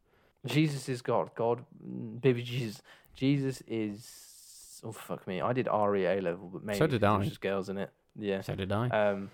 Jesus 0.45 0.89
is 0.89 1.01
God. 1.01 1.31
God, 1.35 1.65
baby 2.21 2.43
Jesus. 2.43 2.81
Jesus 3.13 3.61
is. 3.67 4.34
Oh 4.85 4.91
fuck 4.91 5.25
me! 5.27 5.41
I 5.41 5.51
did 5.51 5.67
RE 5.67 6.05
A 6.05 6.21
level, 6.21 6.49
but 6.53 6.63
maybe 6.63 6.77
So 6.79 6.85
did 6.87 7.03
I. 7.03 7.17
there's 7.17 7.29
just 7.29 7.41
girls 7.41 7.69
in 7.69 7.77
it. 7.77 7.89
Yeah. 8.17 8.41
So 8.41 8.53
did 8.55 8.71
I. 8.71 8.87
Um, 8.89 9.31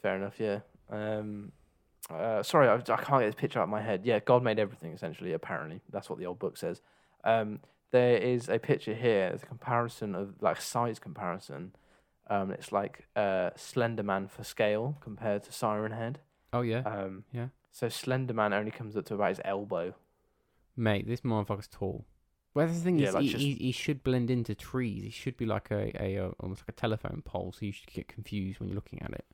fair 0.00 0.16
enough. 0.16 0.38
Yeah. 0.38 0.60
Um, 0.88 1.50
uh, 2.08 2.42
sorry, 2.44 2.68
I, 2.68 2.74
I 2.76 2.78
can't 3.02 3.20
get 3.20 3.26
this 3.26 3.34
picture 3.34 3.58
out 3.58 3.64
of 3.64 3.68
my 3.68 3.82
head. 3.82 4.02
Yeah, 4.04 4.20
God 4.20 4.44
made 4.44 4.58
everything 4.60 4.92
essentially. 4.92 5.32
Apparently, 5.32 5.80
that's 5.90 6.08
what 6.08 6.18
the 6.20 6.26
old 6.26 6.38
book 6.38 6.56
says. 6.56 6.80
Um, 7.24 7.58
there 7.90 8.16
is 8.16 8.48
a 8.48 8.58
picture 8.60 8.94
here. 8.94 9.30
It's 9.34 9.42
a 9.42 9.46
comparison 9.46 10.14
of 10.14 10.34
like 10.40 10.60
size 10.60 10.98
comparison. 11.00 11.72
Um, 12.28 12.50
it's 12.52 12.70
like 12.70 13.06
uh, 13.16 13.50
Slender 13.56 14.02
Man 14.04 14.28
for 14.28 14.44
scale 14.44 14.96
compared 15.00 15.42
to 15.44 15.52
Siren 15.52 15.92
Head. 15.92 16.20
oh 16.52 16.60
yeah. 16.62 16.80
Um, 16.80 17.24
Yeah. 17.32 17.48
So 17.72 17.88
Slender 17.88 18.34
Man 18.34 18.52
only 18.52 18.70
comes 18.70 18.96
up 18.96 19.04
to 19.06 19.14
about 19.14 19.30
his 19.30 19.40
elbow. 19.44 19.94
Mate, 20.76 21.06
this 21.06 21.20
motherfucker's 21.22 21.68
tall. 21.68 22.04
Well, 22.56 22.66
the 22.66 22.72
thing 22.72 22.98
Yeah, 22.98 23.08
is, 23.08 23.14
like 23.14 23.22
he, 23.24 23.28
just- 23.28 23.44
he, 23.44 23.54
he 23.54 23.72
should 23.72 24.02
blend 24.02 24.30
into 24.30 24.54
trees. 24.54 25.02
He 25.04 25.10
should 25.10 25.36
be 25.36 25.44
like 25.44 25.70
a, 25.70 25.92
a, 26.02 26.16
uh 26.16 26.30
almost 26.40 26.62
like 26.62 26.70
a 26.70 26.72
telephone 26.80 27.20
pole, 27.22 27.52
so 27.52 27.66
you 27.66 27.72
should 27.72 27.92
get 27.92 28.08
confused 28.08 28.58
when 28.58 28.70
you're 28.70 28.74
looking 28.76 29.02
at 29.02 29.10
it. 29.10 29.26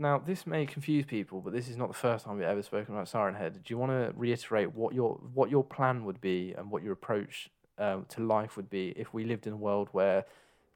Now, 0.00 0.18
this 0.18 0.44
may 0.44 0.66
confuse 0.66 1.04
people, 1.04 1.40
but 1.40 1.52
this 1.52 1.68
is 1.68 1.76
not 1.76 1.86
the 1.86 1.94
first 1.94 2.24
time 2.24 2.36
we've 2.36 2.44
ever 2.44 2.64
spoken 2.64 2.92
about 2.92 3.06
Siren 3.06 3.36
Head. 3.36 3.62
Do 3.62 3.72
you 3.72 3.78
want 3.78 3.92
to 3.92 4.12
reiterate 4.16 4.74
what 4.74 4.92
your 4.94 5.20
what 5.32 5.48
your 5.48 5.62
plan 5.62 6.04
would 6.06 6.20
be 6.20 6.52
and 6.58 6.72
what 6.72 6.82
your 6.82 6.92
approach 6.92 7.50
um, 7.78 8.04
to 8.08 8.20
life 8.20 8.56
would 8.56 8.68
be 8.68 8.92
if 8.96 9.14
we 9.14 9.24
lived 9.24 9.46
in 9.46 9.52
a 9.52 9.56
world 9.56 9.88
where 9.92 10.24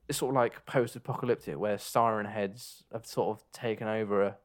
it's 0.09 0.19
sort 0.19 0.31
of 0.31 0.37
like 0.37 0.65
post-apocalyptic, 0.65 1.59
where 1.59 1.77
Siren 1.77 2.27
Heads 2.27 2.85
have 2.93 3.05
sort 3.05 3.37
of 3.37 3.45
taken 3.51 3.89
over, 3.89 4.37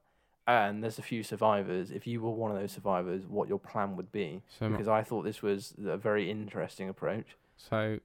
and 0.48 0.84
there's 0.84 1.00
a 1.00 1.04
few 1.04 1.24
survivors. 1.24 1.92
If 1.92 2.06
you 2.08 2.22
were 2.22 2.32
one 2.32 2.52
of 2.52 2.58
those 2.60 2.72
survivors, 2.72 3.26
what 3.28 3.48
your 3.48 3.60
plan 3.60 3.96
would 3.96 4.12
be? 4.12 4.42
So, 4.60 4.70
Because 4.70 4.88
I 4.88 5.04
thought 5.04 5.24
this 5.24 5.42
was 5.42 5.74
a 5.86 5.98
very 5.98 6.30
interesting 6.30 6.90
approach. 6.90 7.36
so 7.58 8.00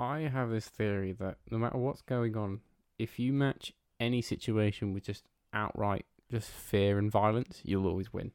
I 0.00 0.20
have 0.22 0.50
this 0.50 0.68
theory 0.68 1.12
that 1.12 1.36
no 1.50 1.58
matter 1.58 1.78
what's 1.78 2.02
going 2.02 2.36
on, 2.36 2.60
if 2.98 3.18
you 3.18 3.32
match 3.32 3.72
any 4.00 4.20
situation 4.20 4.92
with 4.92 5.04
just 5.04 5.24
outright 5.52 6.04
just 6.30 6.50
fear 6.50 6.98
and 6.98 7.10
violence, 7.10 7.60
you'll 7.62 7.86
always 7.86 8.12
win. 8.12 8.32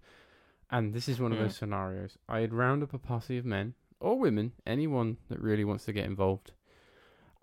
And 0.70 0.94
this 0.94 1.10
is 1.10 1.20
one 1.20 1.32
of 1.32 1.38
Mm. 1.40 1.42
those 1.44 1.56
scenarios. 1.58 2.18
I'd 2.30 2.54
round 2.54 2.84
up 2.84 2.94
a 2.94 3.00
posse 3.00 3.38
of 3.38 3.46
men 3.46 3.74
or 4.00 4.20
women, 4.20 4.54
anyone 4.66 5.18
that 5.30 5.42
really 5.42 5.64
wants 5.66 5.86
to 5.86 5.94
get 5.94 6.06
involved, 6.06 6.52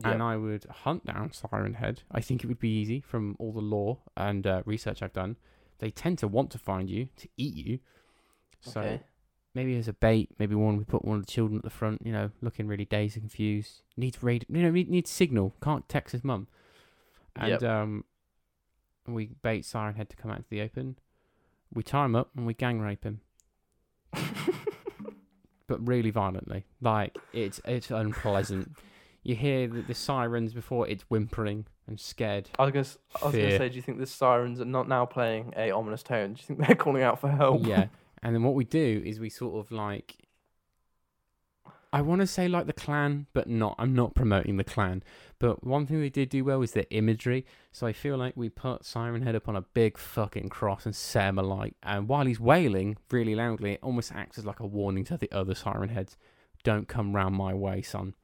and 0.04 0.22
I 0.22 0.36
would 0.36 0.64
hunt 0.64 1.04
down 1.06 1.32
Siren 1.32 1.74
Head. 1.74 2.02
I 2.10 2.20
think 2.20 2.42
it 2.44 2.46
would 2.46 2.58
be 2.60 2.68
easy 2.80 3.00
from 3.00 3.36
all 3.38 3.52
the 3.52 3.60
lore 3.60 3.98
and 4.16 4.46
uh, 4.46 4.62
research 4.64 5.02
I've 5.02 5.12
done. 5.12 5.36
They 5.84 5.90
tend 5.90 6.16
to 6.20 6.28
want 6.28 6.50
to 6.52 6.58
find 6.58 6.88
you 6.88 7.10
to 7.18 7.28
eat 7.36 7.54
you. 7.54 7.78
So 8.62 8.80
okay. 8.80 9.02
maybe 9.54 9.76
as 9.76 9.86
a 9.86 9.92
bait, 9.92 10.30
maybe 10.38 10.54
one 10.54 10.78
we 10.78 10.84
put 10.84 11.04
one 11.04 11.18
of 11.18 11.26
the 11.26 11.30
children 11.30 11.58
at 11.58 11.62
the 11.62 11.68
front, 11.68 12.00
you 12.06 12.10
know, 12.10 12.30
looking 12.40 12.66
really 12.66 12.86
dazed 12.86 13.16
and 13.16 13.24
confused. 13.24 13.82
Needs 13.94 14.22
radio, 14.22 14.46
you 14.48 14.62
know, 14.62 14.70
needs 14.70 15.10
signal. 15.10 15.54
Can't 15.62 15.86
text 15.86 16.12
his 16.12 16.24
mum. 16.24 16.48
And 17.36 17.50
Yep. 17.50 17.62
um, 17.64 18.04
we 19.06 19.32
bait 19.42 19.66
Siren 19.66 19.96
Head 19.96 20.08
to 20.08 20.16
come 20.16 20.30
out 20.30 20.38
to 20.38 20.48
the 20.48 20.62
open. 20.62 20.96
We 21.70 21.82
tie 21.82 22.06
him 22.06 22.16
up 22.16 22.30
and 22.34 22.46
we 22.46 22.54
gang 22.54 22.80
rape 22.80 23.04
him, 23.04 23.20
but 25.66 25.86
really 25.86 26.08
violently. 26.08 26.64
Like 26.80 27.18
it's 27.34 27.60
it's 27.66 27.90
unpleasant. 27.90 28.72
You 29.24 29.34
hear 29.34 29.66
the, 29.66 29.82
the 29.82 29.94
sirens 29.94 30.52
before 30.54 30.86
it's 30.86 31.02
whimpering 31.04 31.66
and 31.88 31.98
scared. 31.98 32.50
I 32.58 32.62
was 32.64 32.72
gonna, 32.72 32.80
s- 32.80 32.98
I 33.20 33.26
was 33.26 33.34
gonna 33.34 33.48
Fear. 33.48 33.58
say, 33.58 33.68
do 33.70 33.76
you 33.76 33.82
think 33.82 33.98
the 33.98 34.06
sirens 34.06 34.60
are 34.60 34.64
not 34.64 34.88
now 34.88 35.04
playing 35.06 35.52
a 35.56 35.70
ominous 35.72 36.02
tone? 36.04 36.34
Do 36.34 36.40
you 36.40 36.46
think 36.46 36.66
they're 36.66 36.76
calling 36.84 37.02
out 37.02 37.20
for 37.20 37.28
help? 37.28 37.66
Yeah. 37.66 37.86
And 38.22 38.34
then 38.34 38.42
what 38.42 38.54
we 38.54 38.64
do 38.64 39.02
is 39.04 39.20
we 39.20 39.28
sort 39.28 39.54
of 39.62 39.70
like 39.70 40.16
I 41.92 42.00
want 42.00 42.22
to 42.22 42.26
say 42.26 42.48
like 42.48 42.66
the 42.66 42.72
clan, 42.72 43.26
but 43.34 43.48
not. 43.48 43.76
I'm 43.78 43.94
not 43.94 44.14
promoting 44.14 44.56
the 44.56 44.64
clan. 44.64 45.02
But 45.38 45.62
one 45.62 45.86
thing 45.86 46.00
they 46.00 46.08
did 46.08 46.28
do 46.30 46.42
well 46.42 46.60
is 46.62 46.72
their 46.72 46.86
imagery. 46.90 47.44
So 47.70 47.86
I 47.86 47.92
feel 47.92 48.16
like 48.16 48.32
we 48.34 48.48
put 48.48 48.84
Siren 48.84 49.22
Head 49.22 49.36
up 49.36 49.46
on 49.48 49.54
a 49.56 49.60
big 49.60 49.96
fucking 49.98 50.48
cross 50.48 50.86
and 50.86 50.96
set 50.96 51.28
him 51.28 51.38
alight. 51.38 51.76
And 51.82 52.08
while 52.08 52.26
he's 52.26 52.40
wailing 52.40 52.96
really 53.10 53.34
loudly, 53.36 53.74
it 53.74 53.80
almost 53.82 54.10
acts 54.12 54.38
as 54.38 54.46
like 54.46 54.58
a 54.60 54.66
warning 54.66 55.04
to 55.04 55.16
the 55.16 55.30
other 55.30 55.54
Siren 55.54 55.90
Heads: 55.90 56.16
"Don't 56.64 56.88
come 56.88 57.14
round 57.14 57.36
my 57.36 57.54
way, 57.54 57.82
son." 57.82 58.14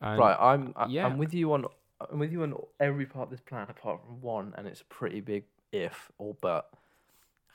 And 0.00 0.18
right, 0.18 0.36
I'm 0.38 0.72
I, 0.76 0.86
yeah. 0.86 1.06
I'm 1.06 1.18
with 1.18 1.32
you 1.34 1.52
on 1.52 1.64
I'm 2.10 2.18
with 2.18 2.32
you 2.32 2.42
on 2.42 2.54
every 2.80 3.06
part 3.06 3.24
of 3.24 3.30
this 3.30 3.40
plan 3.40 3.66
apart 3.68 4.00
from 4.04 4.20
one, 4.20 4.54
and 4.56 4.66
it's 4.66 4.80
a 4.82 4.84
pretty 4.84 5.20
big 5.20 5.44
if 5.72 6.10
or 6.18 6.36
but. 6.40 6.68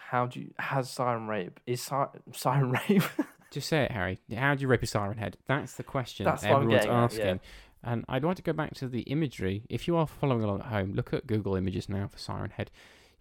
How 0.09 0.25
do 0.25 0.41
you 0.41 0.53
has 0.57 0.89
siren 0.89 1.27
rape 1.27 1.59
is 1.65 1.81
si- 1.81 1.95
siren 2.33 2.71
rape? 2.71 3.03
Just 3.51 3.69
say 3.69 3.83
it, 3.83 3.91
Harry. 3.91 4.19
How 4.35 4.55
do 4.55 4.61
you 4.61 4.67
rape 4.67 4.83
a 4.83 4.87
siren 4.87 5.17
head? 5.17 5.37
That's 5.47 5.75
the 5.75 5.83
question 5.83 6.25
That's 6.25 6.43
everyone's 6.43 6.71
getting 6.81 6.91
at, 6.91 7.03
asking. 7.03 7.25
yeah. 7.25 7.37
And 7.83 8.05
I'd 8.09 8.23
like 8.23 8.35
to 8.37 8.41
go 8.43 8.53
back 8.53 8.73
to 8.75 8.87
the 8.87 9.01
imagery. 9.01 9.63
If 9.69 9.87
you 9.87 9.95
are 9.95 10.05
following 10.07 10.43
along 10.43 10.61
at 10.61 10.67
home, 10.67 10.93
look 10.93 11.13
at 11.13 11.27
Google 11.27 11.55
Images 11.55 11.87
now 11.89 12.07
for 12.07 12.17
siren 12.17 12.51
head. 12.51 12.71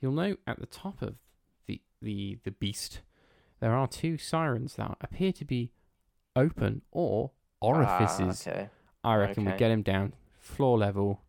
You'll 0.00 0.12
know 0.12 0.36
at 0.46 0.58
the 0.58 0.66
top 0.66 1.00
of 1.02 1.16
the 1.66 1.80
the 2.02 2.38
the 2.44 2.50
beast, 2.50 3.00
there 3.60 3.74
are 3.74 3.86
two 3.86 4.18
sirens 4.18 4.74
that 4.76 4.96
appear 5.00 5.32
to 5.32 5.44
be 5.44 5.70
open 6.34 6.82
or 6.90 7.30
orifices. 7.60 8.46
Ah, 8.46 8.50
okay. 8.50 8.68
I 9.04 9.14
reckon 9.16 9.44
we 9.44 9.52
get 9.52 9.70
him 9.70 9.82
down 9.82 10.12
floor 10.38 10.78
level 10.78 11.20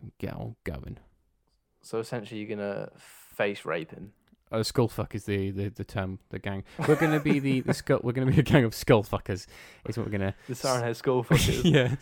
and 0.00 0.12
get 0.18 0.34
on 0.34 0.56
going. 0.64 0.98
So 1.82 1.98
essentially, 1.98 2.40
you're 2.40 2.56
gonna 2.56 2.90
face 2.96 3.64
rape 3.64 3.90
him. 3.90 4.12
Oh, 4.52 4.60
skullfuck 4.60 5.14
is 5.14 5.24
the, 5.24 5.50
the, 5.50 5.68
the 5.70 5.84
term, 5.84 6.18
the 6.30 6.38
gang. 6.38 6.62
We're 6.86 6.94
gonna 6.96 7.18
be 7.20 7.38
the, 7.40 7.60
the 7.60 7.74
skull. 7.74 8.00
We're 8.02 8.12
gonna 8.12 8.30
be 8.30 8.38
a 8.38 8.42
gang 8.42 8.64
of 8.64 8.72
skullfuckers. 8.72 9.46
Is 9.88 9.96
what 9.96 10.06
we're 10.06 10.12
gonna 10.12 10.34
The 10.48 10.54
siren 10.54 10.82
head 10.84 10.96
skull 10.96 11.24
fuckers. 11.28 11.62
yeah. 11.64 11.96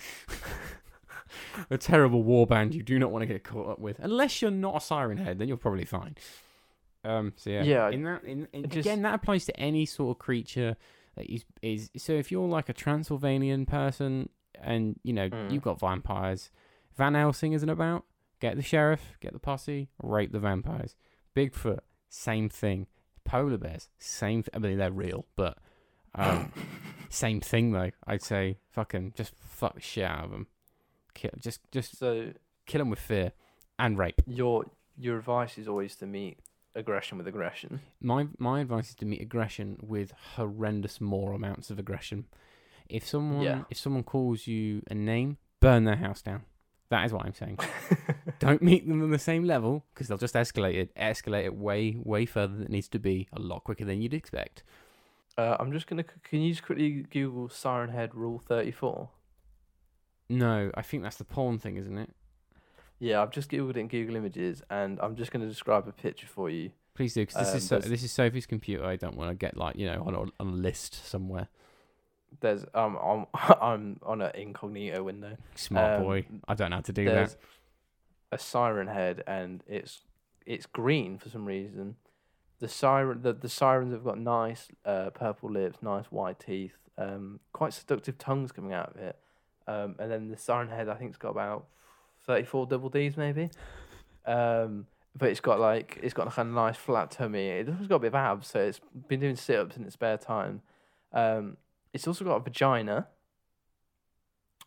a 1.70 1.78
terrible 1.78 2.22
war 2.22 2.46
band 2.46 2.74
you 2.74 2.82
do 2.82 2.98
not 2.98 3.10
want 3.10 3.22
to 3.22 3.26
get 3.26 3.42
caught 3.44 3.68
up 3.70 3.78
with. 3.78 3.98
Unless 4.00 4.42
you're 4.42 4.50
not 4.50 4.76
a 4.76 4.80
siren 4.80 5.18
head, 5.18 5.38
then 5.38 5.48
you're 5.48 5.56
probably 5.56 5.84
fine. 5.84 6.16
Um. 7.04 7.32
So 7.36 7.50
yeah. 7.50 7.62
Yeah, 7.62 7.90
In 7.90 8.02
that, 8.04 8.24
in, 8.24 8.48
in 8.52 8.62
just- 8.68 8.86
again, 8.86 9.02
that 9.02 9.14
applies 9.14 9.44
to 9.46 9.58
any 9.58 9.86
sort 9.86 10.16
of 10.16 10.18
creature 10.20 10.76
that 11.16 11.26
is 11.32 11.44
is. 11.62 11.90
So 11.96 12.12
if 12.12 12.30
you're 12.30 12.46
like 12.48 12.68
a 12.68 12.72
Transylvanian 12.74 13.66
person, 13.66 14.28
and 14.60 14.98
you 15.02 15.12
know 15.12 15.28
Mm. 15.30 15.52
you've 15.52 15.62
got 15.62 15.80
vampires, 15.80 16.50
Van 16.96 17.14
Helsing 17.14 17.52
isn't 17.52 17.68
about. 17.68 18.04
Get 18.40 18.56
the 18.56 18.62
sheriff, 18.62 19.16
get 19.20 19.32
the 19.32 19.38
posse, 19.38 19.88
rape 20.02 20.32
the 20.32 20.40
vampires. 20.40 20.96
Bigfoot, 21.36 21.78
same 22.08 22.48
thing. 22.48 22.86
Polar 23.24 23.56
bears, 23.58 23.88
same. 23.98 24.42
Th- 24.42 24.50
I 24.52 24.58
mean, 24.58 24.78
they're 24.78 24.90
real, 24.90 25.26
but 25.36 25.58
um, 26.14 26.52
same 27.08 27.40
thing 27.40 27.72
though. 27.72 27.90
I'd 28.06 28.22
say 28.22 28.58
fucking 28.72 29.12
just 29.16 29.32
fuck 29.38 29.74
the 29.76 29.80
shit 29.80 30.04
out 30.04 30.24
of 30.24 30.30
them. 30.32 30.48
Kill, 31.14 31.30
just 31.38 31.60
just 31.70 31.96
so 31.98 32.32
kill 32.66 32.80
them 32.80 32.90
with 32.90 32.98
fear 32.98 33.32
and 33.78 33.96
rape. 33.98 34.20
your 34.26 34.64
your 34.98 35.18
advice 35.18 35.56
is 35.56 35.68
always 35.68 35.94
to 35.96 36.06
meet 36.06 36.38
aggression 36.74 37.16
with 37.18 37.28
aggression. 37.28 37.80
My 38.00 38.26
my 38.38 38.60
advice 38.60 38.88
is 38.90 38.94
to 38.96 39.04
meet 39.06 39.22
aggression 39.22 39.76
with 39.80 40.12
horrendous 40.36 41.00
more 41.00 41.32
amounts 41.32 41.70
of 41.70 41.78
aggression. 41.78 42.24
If 42.92 43.06
someone 43.06 43.42
Yeah. 43.42 43.64
if 43.70 43.78
someone 43.78 44.02
calls 44.04 44.46
you 44.46 44.82
a 44.90 44.94
name, 44.94 45.38
burn 45.60 45.84
their 45.84 45.96
house 45.96 46.22
down. 46.22 46.42
That 46.90 47.06
is 47.06 47.12
what 47.12 47.24
I'm 47.24 47.32
saying. 47.34 47.58
Don't 48.38 48.60
meet 48.60 48.86
them 48.86 49.02
on 49.02 49.10
the 49.10 49.18
same 49.18 49.44
level 49.44 49.84
because 49.94 50.08
they'll 50.08 50.18
just 50.18 50.34
escalate 50.34 50.74
it, 50.74 50.94
escalate 50.94 51.44
it 51.44 51.54
way 51.54 51.96
way 51.98 52.26
further 52.26 52.52
than 52.54 52.64
it 52.64 52.70
needs 52.70 52.88
to 52.88 52.98
be, 52.98 53.28
a 53.32 53.40
lot 53.40 53.64
quicker 53.64 53.84
than 53.84 54.02
you'd 54.02 54.12
expect. 54.14 54.62
Uh, 55.38 55.56
I'm 55.58 55.72
just 55.72 55.86
gonna. 55.86 56.04
Can 56.04 56.40
you 56.42 56.50
just 56.52 56.62
quickly 56.64 57.06
Google 57.10 57.48
Siren 57.48 57.88
Head 57.90 58.14
Rule 58.14 58.38
34? 58.38 59.08
No, 60.28 60.70
I 60.74 60.82
think 60.82 61.02
that's 61.02 61.16
the 61.16 61.24
porn 61.24 61.58
thing, 61.58 61.76
isn't 61.76 61.96
it? 61.98 62.10
Yeah, 62.98 63.20
I've 63.22 63.30
just 63.30 63.50
googled 63.50 63.70
it 63.70 63.76
in 63.78 63.88
Google 63.88 64.16
Images, 64.16 64.62
and 64.70 64.98
I'm 65.00 65.16
just 65.16 65.30
gonna 65.32 65.48
describe 65.48 65.88
a 65.88 65.92
picture 65.92 66.26
for 66.26 66.50
you. 66.50 66.70
Please 66.94 67.14
do, 67.14 67.22
because 67.22 67.36
this 67.36 67.50
Um, 67.50 67.56
is 67.56 67.66
so, 67.66 67.78
this 67.78 68.02
is 68.02 68.12
Sophie's 68.12 68.46
computer. 68.46 68.84
I 68.84 68.96
don't 68.96 69.16
want 69.16 69.30
to 69.30 69.34
get 69.34 69.56
like 69.56 69.76
you 69.76 69.86
know 69.86 70.02
on 70.04 70.14
a, 70.14 70.20
on 70.20 70.32
a 70.38 70.44
list 70.44 70.94
somewhere. 71.06 71.48
There's 72.40 72.64
um 72.74 72.96
I'm 73.02 73.26
I'm 73.60 74.00
on 74.02 74.20
an 74.22 74.32
incognito 74.34 75.02
window. 75.02 75.36
Smart 75.54 75.98
Um, 76.00 76.02
boy. 76.02 76.26
I 76.48 76.54
don't 76.54 76.70
know 76.70 76.76
how 76.76 76.82
to 76.82 76.92
do 76.92 77.04
There's 77.04 77.34
that. 77.34 77.40
a 78.32 78.38
siren 78.38 78.88
head, 78.88 79.22
and 79.26 79.62
it's 79.66 80.00
it's 80.46 80.66
green 80.66 81.18
for 81.18 81.28
some 81.28 81.44
reason. 81.44 81.96
The 82.60 82.68
siren 82.68 83.22
the, 83.22 83.32
the 83.32 83.48
sirens 83.48 83.92
have 83.92 84.04
got 84.04 84.18
nice 84.18 84.68
uh, 84.84 85.10
purple 85.10 85.50
lips, 85.50 85.78
nice 85.82 86.06
white 86.06 86.38
teeth, 86.38 86.76
um, 86.98 87.40
quite 87.52 87.72
seductive 87.72 88.18
tongues 88.18 88.52
coming 88.52 88.72
out 88.72 88.90
of 88.94 88.96
it. 88.96 89.18
Um, 89.66 89.96
and 89.98 90.10
then 90.10 90.28
the 90.30 90.36
siren 90.36 90.68
head, 90.68 90.88
I 90.88 90.94
think 90.94 91.10
it's 91.10 91.18
got 91.18 91.30
about 91.30 91.66
thirty 92.24 92.44
four 92.44 92.66
double 92.66 92.88
D's 92.88 93.16
maybe. 93.16 93.50
Um, 94.26 94.86
but 95.16 95.28
it's 95.28 95.40
got 95.40 95.60
like 95.60 95.98
it's 96.02 96.14
got 96.14 96.26
like 96.26 96.38
a 96.38 96.44
nice 96.44 96.76
flat 96.76 97.10
tummy. 97.10 97.48
It's 97.48 97.86
got 97.86 97.96
a 97.96 98.00
bit 98.00 98.08
of 98.08 98.14
abs, 98.14 98.46
so 98.48 98.60
it's 98.60 98.80
been 99.08 99.20
doing 99.20 99.36
sit 99.36 99.58
ups 99.58 99.76
in 99.76 99.84
its 99.84 99.94
spare 99.94 100.16
time. 100.16 100.62
Um, 101.12 101.56
it's 101.92 102.06
also 102.06 102.24
got 102.24 102.36
a 102.36 102.40
vagina. 102.40 103.06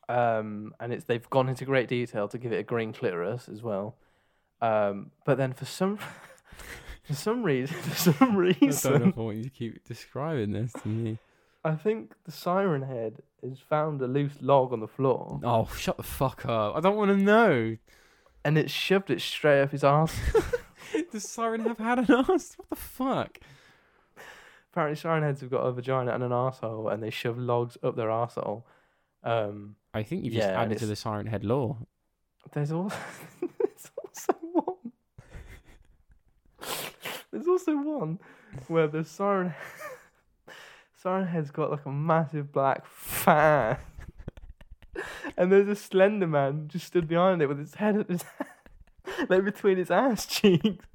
Um, 0.07 0.73
and 0.79 0.93
it's 0.93 1.05
they've 1.05 1.27
gone 1.29 1.49
into 1.49 1.65
great 1.65 1.87
detail 1.87 2.27
to 2.27 2.37
give 2.37 2.51
it 2.51 2.57
a 2.59 2.63
green 2.63 2.93
clitoris 2.93 3.49
as 3.49 3.63
well. 3.63 3.95
Um, 4.61 5.11
but 5.25 5.37
then 5.37 5.53
for 5.53 5.65
some 5.65 5.97
for 7.03 7.13
some 7.15 7.43
reason 7.43 7.75
for 7.81 7.95
some 8.13 8.35
reason 8.35 8.93
I 8.95 8.97
don't 8.99 9.17
know 9.17 9.23
why 9.23 9.31
you 9.33 9.49
keep 9.49 9.83
describing 9.85 10.51
this 10.53 10.73
to 10.73 10.87
me. 10.87 11.17
I 11.63 11.73
think 11.73 12.13
the 12.25 12.31
siren 12.31 12.83
head 12.83 13.23
has 13.41 13.57
found 13.59 13.99
a 14.03 14.07
loose 14.07 14.37
log 14.39 14.71
on 14.71 14.79
the 14.79 14.87
floor 14.87 15.39
Oh, 15.43 15.67
shut 15.75 15.97
the 15.97 16.03
fuck 16.03 16.45
up! 16.45 16.75
I 16.75 16.79
don't 16.79 16.95
want 16.95 17.09
to 17.09 17.17
know. 17.17 17.77
and 18.43 18.57
it 18.59 18.69
shoved 18.69 19.09
it 19.09 19.21
straight 19.21 19.61
up 19.63 19.71
his 19.71 19.83
ass. 19.83 20.15
Does 21.11 21.27
Siren 21.27 21.61
have 21.61 21.79
had 21.79 21.97
an 21.97 22.11
ass? 22.29 22.53
What 22.57 22.69
the 22.69 22.75
fuck? 22.75 23.39
Apparently, 24.75 24.97
siren 24.99 25.23
heads 25.23 25.39
have 25.39 25.49
got 25.49 25.61
a 25.61 25.71
vagina 25.71 26.13
and 26.13 26.21
an 26.21 26.33
asshole, 26.33 26.89
and 26.89 27.01
they 27.01 27.09
shove 27.09 27.37
logs 27.37 27.77
up 27.81 27.95
their 27.95 28.11
asshole. 28.11 28.67
Um, 29.23 29.77
I 29.93 30.03
think 30.03 30.25
you've 30.25 30.33
just 30.33 30.49
Yeah, 30.49 30.61
added 30.61 30.79
to 30.79 30.85
the 30.85 30.97
Siren 30.97 31.27
Head 31.27 31.45
lore. 31.45 31.77
there's 32.51 32.73
also 32.73 32.97
there's 33.41 33.91
also 33.97 34.33
one. 34.51 34.91
There's 37.31 37.47
also 37.47 37.77
one 37.77 38.19
where 38.67 38.87
the 38.87 39.05
siren 39.05 39.53
siren 41.01 41.27
head's 41.27 41.51
got 41.51 41.71
like 41.71 41.85
a 41.85 41.91
massive 41.91 42.51
black 42.51 42.85
fan, 42.85 43.77
and 45.37 45.53
there's 45.53 45.69
a 45.69 45.75
slender 45.77 46.27
man 46.27 46.67
just 46.67 46.87
stood 46.87 47.07
behind 47.07 47.41
it 47.41 47.47
with 47.47 47.59
his 47.59 47.75
head 47.75 47.95
at 47.97 48.09
his 48.09 48.25
like 49.29 49.45
between 49.45 49.77
his 49.77 49.89
ass 49.89 50.25
cheeks. 50.25 50.85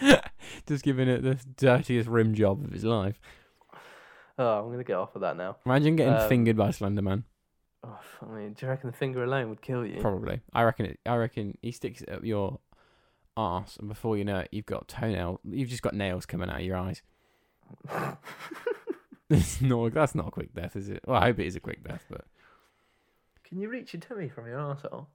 just 0.66 0.84
giving 0.84 1.08
it 1.08 1.22
the 1.22 1.38
dirtiest 1.56 2.08
rim 2.08 2.34
job 2.34 2.64
of 2.64 2.72
his 2.72 2.84
life. 2.84 3.20
Oh, 4.38 4.60
I'm 4.64 4.70
gonna 4.70 4.84
get 4.84 4.96
off 4.96 5.14
of 5.14 5.20
that 5.22 5.36
now. 5.36 5.56
Imagine 5.64 5.96
getting 5.96 6.14
Um, 6.14 6.28
fingered 6.28 6.56
by 6.56 6.70
Slender 6.72 7.02
Man. 7.02 7.24
Oh, 7.84 8.00
I 8.22 8.26
mean, 8.34 8.54
do 8.54 8.66
you 8.66 8.70
reckon 8.70 8.90
the 8.90 8.96
finger 8.96 9.22
alone 9.22 9.48
would 9.50 9.60
kill 9.62 9.84
you? 9.86 10.00
Probably. 10.00 10.40
I 10.52 10.62
reckon 10.64 10.86
it. 10.86 10.98
I 11.06 11.16
reckon 11.16 11.56
he 11.62 11.70
sticks 11.70 12.00
it 12.02 12.08
up 12.10 12.24
your 12.24 12.58
arse, 13.36 13.76
and 13.76 13.88
before 13.88 14.16
you 14.16 14.24
know 14.24 14.40
it, 14.40 14.48
you've 14.52 14.66
got 14.66 14.88
toenail. 14.88 15.40
You've 15.44 15.68
just 15.68 15.82
got 15.82 15.94
nails 15.94 16.24
coming 16.26 16.48
out 16.50 16.56
of 16.60 16.62
your 16.64 16.76
eyes. 16.76 17.02
It's 19.30 19.60
not. 19.62 19.94
That's 19.94 20.14
not 20.14 20.28
a 20.28 20.30
quick 20.30 20.54
death, 20.54 20.76
is 20.76 20.90
it? 20.90 21.00
Well, 21.06 21.16
I 21.20 21.26
hope 21.26 21.38
it 21.38 21.46
is 21.46 21.56
a 21.56 21.60
quick 21.60 21.82
death, 21.82 22.04
but 22.10 22.26
Can 23.42 23.58
you 23.58 23.68
reach 23.70 23.94
your 23.94 24.00
tummy 24.00 24.28
from 24.28 24.46
your 24.46 24.58
arsehole? 24.58 25.06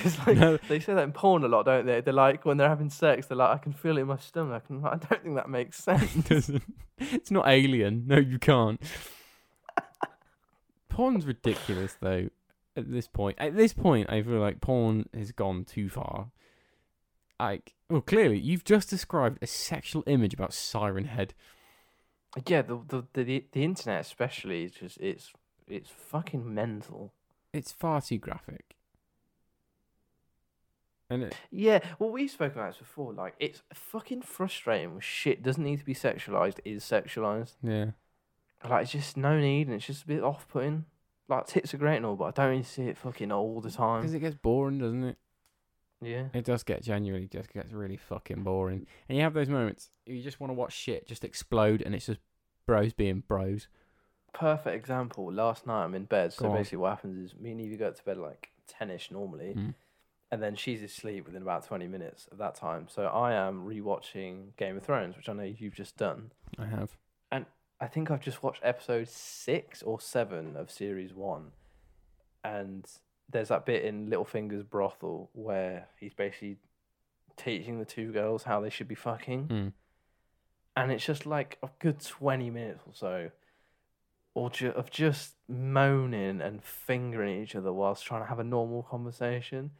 Because 0.04 0.26
like 0.26 0.36
no. 0.38 0.56
they 0.68 0.80
say 0.80 0.94
that 0.94 1.02
in 1.04 1.12
porn 1.12 1.44
a 1.44 1.48
lot, 1.48 1.64
don't 1.66 1.84
they? 1.84 2.00
They're 2.00 2.14
like 2.14 2.44
when 2.46 2.56
they're 2.56 2.68
having 2.68 2.88
sex, 2.90 3.26
they're 3.26 3.36
like, 3.36 3.50
I 3.50 3.58
can 3.58 3.72
feel 3.72 3.98
it 3.98 4.02
in 4.02 4.06
my 4.06 4.16
stomach, 4.16 4.64
and 4.68 4.86
I 4.86 4.96
don't 4.96 5.22
think 5.22 5.34
that 5.36 5.50
makes 5.50 5.76
sense. 5.84 6.16
It 6.16 6.24
doesn't. 6.28 6.62
It's 6.98 7.30
not 7.30 7.48
alien. 7.48 8.04
No, 8.06 8.18
you 8.18 8.38
can't. 8.38 8.80
Porn's 10.88 11.26
ridiculous, 11.26 11.96
though. 12.00 12.28
At 12.76 12.90
this 12.90 13.08
point, 13.08 13.36
at 13.38 13.56
this 13.56 13.72
point, 13.72 14.08
I 14.10 14.22
feel 14.22 14.38
like 14.38 14.60
porn 14.60 15.08
has 15.12 15.32
gone 15.32 15.64
too 15.64 15.88
far. 15.88 16.30
Like, 17.38 17.74
well, 17.88 18.00
clearly, 18.00 18.38
you've 18.38 18.64
just 18.64 18.88
described 18.88 19.38
a 19.42 19.46
sexual 19.46 20.04
image 20.06 20.34
about 20.34 20.52
Siren 20.54 21.06
Head. 21.06 21.34
yeah, 22.46 22.62
the, 22.62 22.80
the 22.86 23.04
the 23.12 23.44
the 23.52 23.64
internet 23.64 24.00
especially 24.00 24.64
is 24.64 24.72
just 24.72 24.98
it's 24.98 25.32
it's 25.66 25.90
fucking 25.90 26.54
mental. 26.54 27.12
It's 27.52 27.72
far 27.72 28.00
too 28.00 28.18
graphic. 28.18 28.76
It, 31.10 31.34
Yeah, 31.50 31.80
well, 31.98 32.10
we've 32.10 32.30
spoken 32.30 32.58
about 32.58 32.70
this 32.72 32.78
before. 32.78 33.12
Like, 33.12 33.34
it's 33.40 33.62
fucking 33.74 34.22
frustrating 34.22 34.92
when 34.92 35.00
shit 35.00 35.42
doesn't 35.42 35.62
need 35.64 35.78
to 35.80 35.84
be 35.84 35.94
sexualized 35.94 36.60
is 36.64 36.84
sexualized. 36.84 37.54
yeah, 37.62 37.90
Like, 38.68 38.82
it's 38.84 38.92
just 38.92 39.16
no 39.16 39.38
need, 39.38 39.66
and 39.66 39.74
it's 39.76 39.86
just 39.86 40.04
a 40.04 40.06
bit 40.06 40.22
off-putting. 40.22 40.84
Like, 41.28 41.46
tits 41.46 41.74
are 41.74 41.78
great 41.78 41.96
and 41.96 42.06
all, 42.06 42.16
but 42.16 42.24
I 42.26 42.30
don't 42.42 42.50
really 42.50 42.62
see 42.62 42.82
it 42.84 42.96
fucking 42.98 43.30
all 43.32 43.60
the 43.60 43.70
time. 43.70 44.00
because 44.02 44.14
it 44.14 44.20
gets 44.20 44.34
boring, 44.36 44.78
doesn't 44.78 45.04
it? 45.04 45.16
Yeah. 46.02 46.24
It 46.32 46.44
does 46.44 46.62
get 46.62 46.82
genuinely 46.82 47.28
just 47.28 47.52
gets 47.52 47.72
really 47.72 47.96
fucking 47.98 48.42
boring. 48.42 48.86
And 49.08 49.18
you 49.18 49.22
have 49.24 49.34
those 49.34 49.48
moments 49.50 49.90
you 50.06 50.22
just 50.22 50.40
want 50.40 50.50
to 50.50 50.54
watch 50.54 50.72
shit 50.72 51.06
just 51.06 51.24
explode, 51.24 51.82
and 51.82 51.94
it's 51.94 52.06
just 52.06 52.20
bros 52.66 52.92
being 52.94 53.22
bros. 53.28 53.68
Perfect 54.32 54.76
example. 54.76 55.30
Last 55.32 55.66
night 55.66 55.84
I'm 55.84 55.94
in 55.94 56.04
bed. 56.04 56.32
So 56.32 56.48
basically, 56.54 56.78
what 56.78 56.90
happens 56.90 57.18
is 57.32 57.38
me 57.38 57.50
and 57.50 57.60
Evie 57.60 57.76
go 57.76 57.90
to 57.90 58.04
bed 58.04 58.16
like 58.16 58.50
ten-ish 58.66 59.10
normally, 59.10 59.54
Mm. 59.56 59.74
And 60.32 60.42
then 60.42 60.54
she's 60.54 60.82
asleep 60.82 61.26
within 61.26 61.42
about 61.42 61.66
twenty 61.66 61.86
minutes 61.88 62.28
of 62.30 62.38
that 62.38 62.54
time. 62.54 62.86
So 62.88 63.04
I 63.06 63.32
am 63.32 63.64
rewatching 63.66 64.56
Game 64.56 64.76
of 64.76 64.82
Thrones, 64.84 65.16
which 65.16 65.28
I 65.28 65.32
know 65.32 65.42
you've 65.42 65.74
just 65.74 65.96
done. 65.96 66.30
I 66.58 66.66
have. 66.66 66.96
And 67.32 67.46
I 67.80 67.86
think 67.86 68.10
I've 68.10 68.20
just 68.20 68.42
watched 68.42 68.60
episode 68.64 69.08
six 69.08 69.82
or 69.82 70.00
seven 70.00 70.56
of 70.56 70.70
series 70.70 71.14
one, 71.14 71.52
and 72.44 72.84
there's 73.30 73.48
that 73.48 73.64
bit 73.66 73.84
in 73.84 74.08
Littlefinger's 74.08 74.62
brothel 74.64 75.30
where 75.32 75.86
he's 75.98 76.12
basically 76.14 76.56
teaching 77.36 77.78
the 77.78 77.84
two 77.84 78.12
girls 78.12 78.42
how 78.42 78.60
they 78.60 78.70
should 78.70 78.88
be 78.88 78.94
fucking, 78.94 79.46
Mm. 79.48 79.72
and 80.76 80.92
it's 80.92 81.04
just 81.06 81.24
like 81.26 81.58
a 81.62 81.70
good 81.78 82.00
twenty 82.00 82.50
minutes 82.50 82.82
or 82.86 82.92
so, 82.94 83.30
or 84.34 84.50
ju- 84.50 84.70
of 84.72 84.90
just 84.90 85.34
moaning 85.48 86.40
and 86.40 86.62
fingering 86.62 87.42
each 87.42 87.54
other 87.56 87.72
whilst 87.72 88.04
trying 88.04 88.22
to 88.22 88.28
have 88.28 88.38
a 88.40 88.44
normal 88.44 88.82
conversation. 88.82 89.70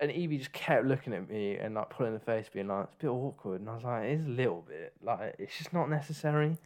And 0.00 0.10
Evie 0.10 0.38
just 0.38 0.52
kept 0.52 0.86
looking 0.86 1.12
at 1.12 1.28
me 1.28 1.56
and 1.56 1.74
like 1.74 1.90
pulling 1.90 2.14
the 2.14 2.20
face, 2.20 2.46
being 2.52 2.68
like, 2.68 2.84
"It's 2.84 2.94
a 2.94 3.06
bit 3.06 3.08
awkward." 3.08 3.60
And 3.60 3.70
I 3.70 3.74
was 3.74 3.84
like, 3.84 4.04
"It's 4.04 4.26
a 4.26 4.30
little 4.30 4.64
bit. 4.66 4.94
Like, 5.02 5.36
it's 5.38 5.56
just 5.56 5.72
not 5.72 5.88
necessary." 5.88 6.56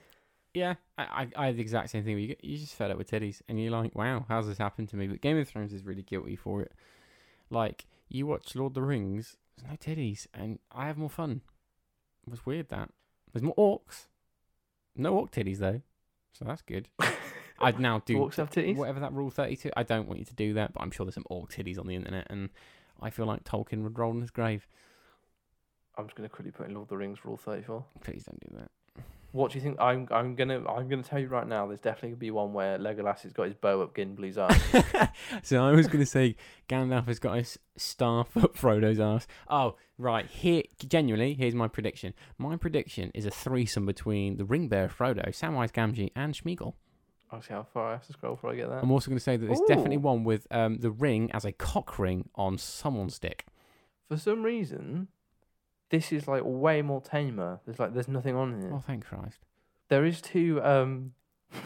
Yeah, 0.54 0.74
I, 0.96 1.02
I, 1.02 1.28
I 1.36 1.46
had 1.46 1.56
the 1.56 1.60
exact 1.60 1.90
same 1.90 2.02
thing. 2.02 2.14
Where 2.14 2.20
you, 2.20 2.28
get, 2.28 2.42
you 2.42 2.56
just 2.56 2.74
fed 2.74 2.90
up 2.90 2.96
with 2.96 3.10
titties, 3.10 3.42
and 3.48 3.60
you're 3.60 3.72
like, 3.72 3.94
"Wow, 3.94 4.24
how's 4.28 4.46
this 4.46 4.58
happened 4.58 4.88
to 4.90 4.96
me?" 4.96 5.06
But 5.06 5.20
Game 5.20 5.36
of 5.36 5.46
Thrones 5.46 5.72
is 5.72 5.84
really 5.84 6.02
guilty 6.02 6.36
for 6.36 6.62
it. 6.62 6.72
Like 7.50 7.86
you 8.08 8.26
watch 8.26 8.54
Lord 8.54 8.70
of 8.70 8.74
the 8.74 8.82
Rings, 8.82 9.36
there's 9.56 9.70
no 9.70 9.76
titties, 9.76 10.26
and 10.32 10.58
I 10.72 10.86
have 10.86 10.96
more 10.96 11.10
fun. 11.10 11.42
It 12.26 12.30
was 12.30 12.46
weird 12.46 12.68
that 12.70 12.90
there's 13.32 13.42
more 13.42 13.54
orcs, 13.54 14.06
no 14.96 15.14
orc 15.14 15.30
titties 15.30 15.58
though, 15.58 15.82
so 16.32 16.44
that's 16.44 16.62
good. 16.62 16.88
I'd 17.58 17.80
now 17.80 18.02
do 18.04 18.18
Orcs 18.18 18.36
have 18.36 18.50
titties? 18.50 18.76
whatever 18.76 19.00
that 19.00 19.12
rule 19.12 19.30
thirty 19.30 19.56
two. 19.56 19.70
I 19.76 19.82
don't 19.82 20.06
want 20.06 20.18
you 20.18 20.26
to 20.26 20.34
do 20.34 20.54
that, 20.54 20.72
but 20.74 20.82
I'm 20.82 20.90
sure 20.90 21.06
there's 21.06 21.14
some 21.14 21.26
orc 21.30 21.50
titties 21.52 21.78
on 21.78 21.86
the 21.86 21.94
internet, 21.94 22.26
and 22.28 22.50
I 23.00 23.10
feel 23.10 23.26
like 23.26 23.44
Tolkien 23.44 23.82
would 23.82 23.98
roll 23.98 24.12
in 24.12 24.20
his 24.20 24.30
grave. 24.30 24.66
I'm 25.96 26.06
just 26.06 26.16
gonna 26.16 26.28
quickly 26.28 26.52
put 26.52 26.68
in 26.68 26.74
Lord 26.74 26.86
of 26.86 26.88
the 26.90 26.96
Rings 26.96 27.24
rule 27.24 27.36
thirty 27.36 27.62
four. 27.62 27.84
Please 28.02 28.24
don't 28.24 28.40
do 28.40 28.56
that. 28.58 28.70
What 29.32 29.52
do 29.52 29.58
you 29.58 29.62
think? 29.62 29.78
I'm 29.80 30.08
I'm 30.10 30.34
gonna 30.34 30.66
I'm 30.66 30.88
gonna 30.88 31.02
tell 31.02 31.18
you 31.18 31.28
right 31.28 31.46
now. 31.46 31.66
There's 31.66 31.80
definitely 31.80 32.10
gonna 32.10 32.18
be 32.18 32.30
one 32.30 32.52
where 32.54 32.78
Legolas 32.78 33.20
has 33.20 33.32
got 33.32 33.44
his 33.44 33.54
bow 33.54 33.82
up 33.82 33.94
Gimli's 33.94 34.38
ass. 34.38 35.10
so 35.42 35.62
I 35.62 35.72
was 35.72 35.88
going 35.88 36.00
to 36.00 36.06
say 36.06 36.36
Gandalf 36.70 37.06
has 37.06 37.18
got 37.18 37.36
his 37.36 37.58
staff 37.76 38.34
up 38.36 38.56
Frodo's 38.56 38.98
ass. 38.98 39.26
Oh, 39.48 39.76
right. 39.98 40.24
Here, 40.26 40.62
genuinely, 40.78 41.34
here's 41.34 41.54
my 41.54 41.68
prediction. 41.68 42.14
My 42.38 42.56
prediction 42.56 43.10
is 43.14 43.26
a 43.26 43.30
threesome 43.30 43.84
between 43.84 44.38
the 44.38 44.44
ring 44.46 44.68
bearer 44.68 44.88
Frodo, 44.88 45.28
Samwise 45.28 45.72
Gamgee, 45.72 46.12
and 46.16 46.32
Sméagol. 46.32 46.74
I'll 47.30 47.42
see 47.42 47.52
how 47.52 47.64
far 47.64 47.88
I 47.88 47.92
have 47.92 48.06
to 48.06 48.12
scroll 48.12 48.34
before 48.34 48.52
I 48.52 48.56
get 48.56 48.68
that. 48.68 48.82
I'm 48.82 48.90
also 48.90 49.08
going 49.08 49.18
to 49.18 49.24
say 49.24 49.36
that 49.36 49.46
there's 49.46 49.60
definitely 49.66 49.96
one 49.96 50.22
with 50.24 50.46
um, 50.50 50.78
the 50.78 50.90
ring 50.90 51.30
as 51.32 51.44
a 51.44 51.52
cock 51.52 51.98
ring 51.98 52.28
on 52.36 52.56
someone's 52.56 53.18
dick. 53.18 53.46
For 54.08 54.16
some 54.16 54.44
reason, 54.44 55.08
this 55.90 56.12
is 56.12 56.28
like 56.28 56.42
way 56.44 56.82
more 56.82 57.00
tamer. 57.00 57.60
There's 57.66 57.78
like 57.78 57.94
there's 57.94 58.08
nothing 58.08 58.36
on 58.36 58.62
it. 58.62 58.70
Oh, 58.72 58.82
thank 58.86 59.04
Christ. 59.06 59.38
There 59.88 60.04
is 60.04 60.20
two 60.20 60.62
um. 60.62 61.14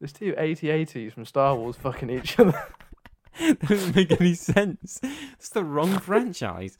there's 0.00 0.12
two 0.12 0.34
AT-ATs 0.36 1.12
from 1.12 1.24
Star 1.24 1.54
Wars 1.54 1.76
fucking 1.76 2.10
each 2.10 2.38
other. 2.38 2.58
that 3.40 3.60
doesn't 3.60 3.96
make 3.96 4.20
any 4.20 4.34
sense. 4.34 5.00
It's 5.34 5.50
the 5.50 5.64
wrong 5.64 5.98
franchise. 5.98 6.78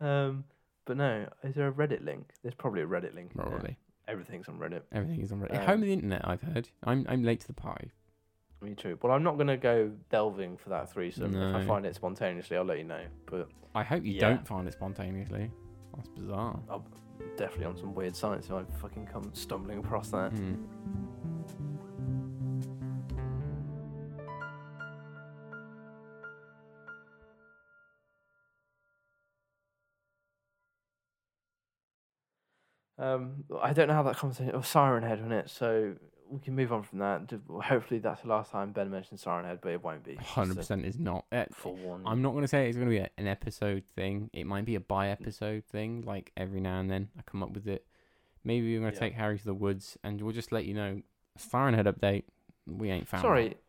Um, 0.00 0.44
but 0.84 0.96
no, 0.96 1.26
is 1.42 1.54
there 1.54 1.68
a 1.68 1.72
Reddit 1.72 2.04
link? 2.04 2.30
There's 2.42 2.54
probably 2.54 2.82
a 2.82 2.86
Reddit 2.86 3.14
link. 3.14 3.34
Probably. 3.34 3.76
Everything's 4.08 4.48
on 4.48 4.58
Reddit. 4.58 4.82
Everything 4.90 5.20
is 5.20 5.30
on 5.32 5.40
Reddit. 5.40 5.58
Um, 5.60 5.66
Home 5.66 5.82
of 5.82 5.86
the 5.86 5.92
internet, 5.92 6.22
I've 6.26 6.40
heard. 6.42 6.68
I'm, 6.84 7.04
I'm 7.08 7.22
late 7.22 7.40
to 7.40 7.46
the 7.46 7.52
party. 7.52 7.90
Me 8.62 8.74
too. 8.74 8.98
Well, 9.02 9.12
I'm 9.12 9.22
not 9.22 9.38
gonna 9.38 9.56
go 9.56 9.92
delving 10.10 10.56
for 10.56 10.70
that 10.70 10.90
threesome. 10.90 11.36
If 11.36 11.54
I 11.54 11.64
find 11.64 11.86
it 11.86 11.94
spontaneously, 11.94 12.56
I'll 12.56 12.64
let 12.64 12.78
you 12.78 12.84
know. 12.84 13.02
But 13.26 13.48
I 13.74 13.84
hope 13.84 14.04
you 14.04 14.14
Yeah. 14.14 14.30
don't 14.30 14.46
find 14.48 14.66
it 14.66 14.72
spontaneously. 14.72 15.50
That's 15.94 16.08
bizarre. 16.08 16.58
I'm 16.68 16.82
definitely 17.36 17.66
on 17.66 17.76
some 17.76 17.94
weird 17.94 18.16
sites 18.16 18.46
if 18.46 18.52
I 18.52 18.64
fucking 18.80 19.06
come 19.06 19.30
stumbling 19.34 19.78
across 19.78 20.08
that. 20.10 20.32
Hmm. 20.32 20.54
Um, 32.98 33.44
I 33.62 33.72
don't 33.72 33.88
know 33.88 33.94
how 33.94 34.02
that 34.04 34.16
conversation. 34.16 34.52
Oh, 34.54 34.60
Siren 34.62 35.02
Head 35.02 35.20
on 35.20 35.30
it, 35.32 35.48
so 35.50 35.94
we 36.30 36.40
can 36.40 36.54
move 36.56 36.72
on 36.72 36.82
from 36.82 36.98
that. 36.98 37.30
Hopefully, 37.62 38.00
that's 38.00 38.22
the 38.22 38.28
last 38.28 38.50
time 38.50 38.72
Ben 38.72 38.90
mentioned 38.90 39.20
Siren 39.20 39.44
Head, 39.46 39.60
but 39.62 39.70
it 39.72 39.82
won't 39.82 40.02
be. 40.04 40.16
Hundred 40.16 40.56
percent 40.56 40.84
is 40.84 40.98
not. 40.98 41.24
Uh, 41.30 41.44
For 41.52 41.74
one, 41.74 42.02
I'm 42.04 42.22
not 42.22 42.30
going 42.32 42.42
to 42.42 42.48
say 42.48 42.68
it's 42.68 42.76
going 42.76 42.88
to 42.88 42.94
be 42.94 42.98
a, 42.98 43.08
an 43.16 43.26
episode 43.28 43.84
thing. 43.94 44.30
It 44.32 44.46
might 44.46 44.64
be 44.64 44.74
a 44.74 44.80
by 44.80 45.08
episode 45.10 45.64
thing. 45.64 46.02
Like 46.06 46.32
every 46.36 46.60
now 46.60 46.80
and 46.80 46.90
then, 46.90 47.08
I 47.18 47.22
come 47.22 47.42
up 47.42 47.52
with 47.52 47.68
it. 47.68 47.86
Maybe 48.44 48.72
we're 48.74 48.80
going 48.80 48.92
to 48.92 48.96
Yeah. 48.96 49.00
take 49.08 49.14
Harry 49.14 49.38
to 49.38 49.44
the 49.44 49.54
woods, 49.54 49.96
and 50.02 50.20
we'll 50.20 50.32
just 50.34 50.52
let 50.52 50.64
you 50.64 50.74
know. 50.74 51.02
Siren 51.36 51.74
Head 51.74 51.86
update. 51.86 52.24
We 52.66 52.90
ain't 52.90 53.06
found. 53.06 53.22
Sorry. 53.22 53.48
that. 53.50 53.62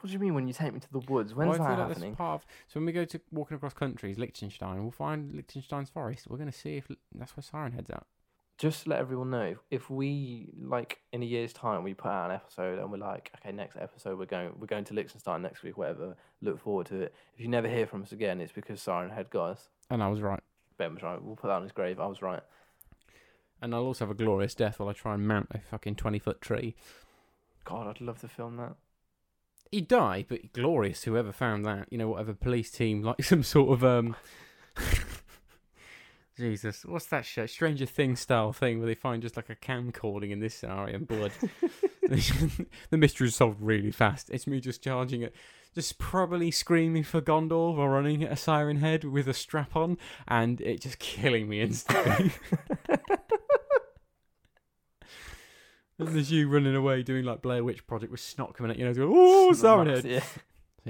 What 0.00 0.06
do 0.06 0.12
you 0.12 0.18
mean 0.20 0.34
when 0.34 0.46
you 0.46 0.54
take 0.54 0.72
me 0.72 0.78
to 0.80 0.92
the 0.92 1.00
woods? 1.00 1.34
When's 1.34 1.56
feel 1.56 1.64
that 1.66 1.78
like 1.78 1.88
happening? 1.88 2.16
of- 2.18 2.44
so 2.68 2.78
when 2.78 2.86
we 2.86 2.92
go 2.92 3.04
to 3.04 3.20
walking 3.32 3.56
across 3.56 3.74
countries, 3.74 4.18
Liechtenstein, 4.18 4.82
we'll 4.82 4.90
find 4.92 5.34
Liechtenstein's 5.34 5.88
forest. 5.90 6.26
We're 6.28 6.36
going 6.36 6.50
to 6.50 6.56
see 6.56 6.76
if 6.76 6.88
that's 7.14 7.36
where 7.36 7.42
Siren 7.42 7.72
Head's 7.72 7.90
at. 7.90 8.04
Just 8.60 8.82
to 8.82 8.90
let 8.90 8.98
everyone 8.98 9.30
know, 9.30 9.42
if, 9.46 9.58
if 9.70 9.88
we 9.88 10.50
like 10.62 10.98
in 11.14 11.22
a 11.22 11.24
year's 11.24 11.54
time 11.54 11.82
we 11.82 11.94
put 11.94 12.10
out 12.10 12.28
an 12.28 12.36
episode 12.36 12.78
and 12.78 12.92
we're 12.92 12.98
like, 12.98 13.32
okay, 13.36 13.52
next 13.56 13.78
episode 13.78 14.18
we're 14.18 14.26
going 14.26 14.50
we're 14.58 14.66
going 14.66 14.84
to 14.84 14.92
Liechtenstein 14.92 15.40
next 15.40 15.62
week, 15.62 15.78
whatever. 15.78 16.14
Look 16.42 16.60
forward 16.60 16.84
to 16.88 17.00
it. 17.00 17.14
If 17.34 17.40
you 17.40 17.48
never 17.48 17.68
hear 17.68 17.86
from 17.86 18.02
us 18.02 18.12
again, 18.12 18.38
it's 18.38 18.52
because 18.52 18.82
Siren 18.82 19.08
Head 19.08 19.30
got 19.30 19.52
us. 19.52 19.70
And 19.88 20.02
I 20.02 20.08
was 20.08 20.20
right. 20.20 20.42
Ben 20.76 20.92
was 20.92 21.02
right. 21.02 21.22
We'll 21.22 21.36
put 21.36 21.46
that 21.46 21.54
on 21.54 21.62
his 21.62 21.72
grave. 21.72 21.98
I 21.98 22.06
was 22.06 22.20
right. 22.20 22.42
And 23.62 23.74
I'll 23.74 23.84
also 23.84 24.04
have 24.04 24.10
a 24.10 24.22
glorious 24.22 24.54
death 24.54 24.78
while 24.78 24.90
I 24.90 24.92
try 24.92 25.14
and 25.14 25.26
mount 25.26 25.48
a 25.52 25.58
fucking 25.58 25.94
twenty 25.94 26.18
foot 26.18 26.42
tree. 26.42 26.76
God, 27.64 27.86
I'd 27.86 28.02
love 28.02 28.20
to 28.20 28.28
film 28.28 28.58
that. 28.58 28.74
He'd 29.72 29.88
die, 29.88 30.26
but 30.28 30.52
glorious. 30.52 31.04
Whoever 31.04 31.32
found 31.32 31.64
that, 31.64 31.86
you 31.90 31.96
know, 31.96 32.10
whatever 32.10 32.34
police 32.34 32.70
team, 32.70 33.02
like 33.02 33.24
some 33.24 33.42
sort 33.42 33.72
of 33.72 33.82
um, 33.82 34.16
Jesus, 36.40 36.84
what's 36.86 37.06
that 37.06 37.26
show? 37.26 37.44
Stranger 37.44 37.84
Things 37.84 38.20
style 38.20 38.52
thing 38.52 38.78
where 38.78 38.86
they 38.86 38.94
find 38.94 39.20
just 39.20 39.36
like 39.36 39.50
a 39.50 39.54
camcording 39.54 40.30
in 40.30 40.40
this 40.40 40.54
scenario 40.54 40.96
and 40.96 41.06
blood. 41.06 41.32
the 42.90 42.96
mystery 42.96 43.28
is 43.28 43.36
solved 43.36 43.60
really 43.60 43.90
fast. 43.92 44.30
It's 44.30 44.46
me 44.46 44.58
just 44.58 44.82
charging 44.82 45.22
it, 45.22 45.34
just 45.74 45.98
probably 45.98 46.50
screaming 46.50 47.04
for 47.04 47.20
Gondor 47.20 47.76
or 47.78 47.90
running 47.90 48.24
at 48.24 48.32
a 48.32 48.36
siren 48.36 48.78
head 48.78 49.04
with 49.04 49.28
a 49.28 49.34
strap 49.34 49.76
on, 49.76 49.98
and 50.26 50.60
it 50.62 50.80
just 50.80 50.98
killing 50.98 51.48
me 51.48 51.60
instantly. 51.60 52.32
and 55.98 56.08
there's 56.08 56.32
you 56.32 56.48
running 56.48 56.74
away 56.74 57.02
doing 57.04 57.24
like 57.24 57.42
Blair 57.42 57.62
Witch 57.62 57.86
Project 57.86 58.10
with 58.10 58.20
snot 58.20 58.54
coming 58.54 58.72
at 58.72 58.78
you, 58.78 58.86
and 58.86 58.96
I 58.96 58.98
go, 58.98 59.12
"Oh, 59.14 59.52
siren 59.52 59.88
head." 59.88 60.04
Yeah. 60.04 60.24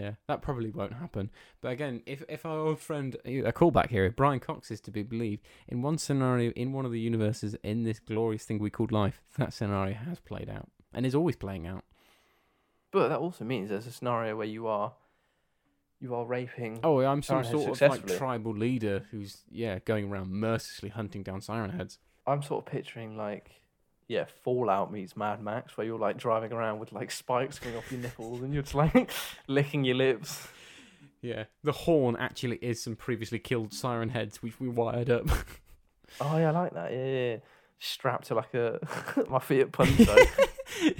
Yeah, 0.00 0.12
that 0.28 0.40
probably 0.40 0.70
won't 0.70 0.94
happen. 0.94 1.30
But 1.60 1.72
again, 1.72 2.02
if 2.06 2.22
if 2.28 2.46
our 2.46 2.58
old 2.58 2.80
friend, 2.80 3.16
eh, 3.26 3.42
a 3.44 3.52
callback 3.52 3.90
here, 3.90 4.06
if 4.06 4.16
Brian 4.16 4.40
Cox 4.40 4.70
is 4.70 4.80
to 4.82 4.90
be 4.90 5.02
believed, 5.02 5.42
in 5.68 5.82
one 5.82 5.98
scenario, 5.98 6.52
in 6.52 6.72
one 6.72 6.86
of 6.86 6.92
the 6.92 7.00
universes, 7.00 7.54
in 7.62 7.82
this 7.84 7.98
glorious 7.98 8.44
thing 8.44 8.58
we 8.58 8.70
called 8.70 8.92
life, 8.92 9.20
that 9.36 9.52
scenario 9.52 9.94
has 9.94 10.18
played 10.18 10.48
out 10.48 10.70
and 10.94 11.04
is 11.04 11.14
always 11.14 11.36
playing 11.36 11.66
out. 11.66 11.84
But 12.92 13.08
that 13.08 13.18
also 13.18 13.44
means 13.44 13.68
there's 13.68 13.86
a 13.86 13.92
scenario 13.92 14.36
where 14.36 14.46
you 14.46 14.66
are 14.68 14.94
you 16.00 16.14
are 16.14 16.24
raping. 16.24 16.80
Oh, 16.82 17.00
I'm 17.00 17.22
some 17.22 17.44
sort 17.44 17.80
of 17.82 17.90
like 17.90 18.06
tribal 18.16 18.54
leader 18.54 19.06
who's 19.10 19.42
yeah 19.50 19.80
going 19.80 20.10
around 20.10 20.30
mercilessly 20.30 20.88
hunting 20.88 21.22
down 21.22 21.42
siren 21.42 21.70
heads. 21.70 21.98
I'm 22.26 22.42
sort 22.42 22.66
of 22.66 22.72
picturing 22.72 23.18
like 23.18 23.59
yeah, 24.10 24.24
Fallout 24.42 24.92
meets 24.92 25.16
Mad 25.16 25.40
Max, 25.40 25.76
where 25.76 25.86
you're 25.86 25.96
like 25.96 26.16
driving 26.16 26.52
around 26.52 26.80
with 26.80 26.90
like 26.90 27.12
spikes 27.12 27.60
coming 27.60 27.78
off 27.78 27.92
your 27.92 28.00
nipples 28.00 28.42
and 28.42 28.52
you're 28.52 28.64
just 28.64 28.74
like 28.74 29.08
licking 29.46 29.84
your 29.84 29.94
lips. 29.94 30.48
Yeah, 31.22 31.44
the 31.62 31.70
horn 31.70 32.16
actually 32.18 32.56
is 32.56 32.82
some 32.82 32.96
previously 32.96 33.38
killed 33.38 33.72
siren 33.72 34.08
heads 34.08 34.42
which 34.42 34.58
we 34.58 34.68
wired 34.68 35.08
up. 35.10 35.28
Oh 36.20 36.36
yeah, 36.38 36.48
I 36.48 36.50
like 36.50 36.74
that. 36.74 36.90
Yeah, 36.90 37.06
yeah. 37.06 37.36
Strapped 37.78 38.26
to 38.26 38.34
like 38.34 38.52
a 38.52 38.80
my 39.30 39.38
Fiat 39.38 39.70
Punto. 39.70 40.16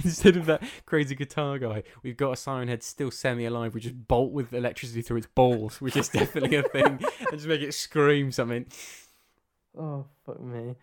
Instead 0.05 0.37
of 0.37 0.45
that 0.45 0.63
crazy 0.85 1.15
guitar 1.15 1.59
guy, 1.59 1.83
we've 2.01 2.15
got 2.15 2.31
a 2.31 2.37
siren 2.37 2.69
head 2.69 2.81
still 2.81 3.11
semi 3.11 3.43
alive. 3.43 3.73
We 3.73 3.81
just 3.81 4.07
bolt 4.07 4.31
with 4.31 4.53
electricity 4.53 5.01
through 5.01 5.17
its 5.17 5.27
balls, 5.27 5.81
which 5.81 5.97
is 5.97 6.07
definitely 6.07 6.55
a 6.55 6.63
thing, 6.63 7.01
and 7.29 7.31
just 7.33 7.45
make 7.45 7.59
it 7.59 7.73
scream 7.73 8.31
something. 8.31 8.67
oh 9.77 10.05
fuck 10.25 10.39
me. 10.39 10.77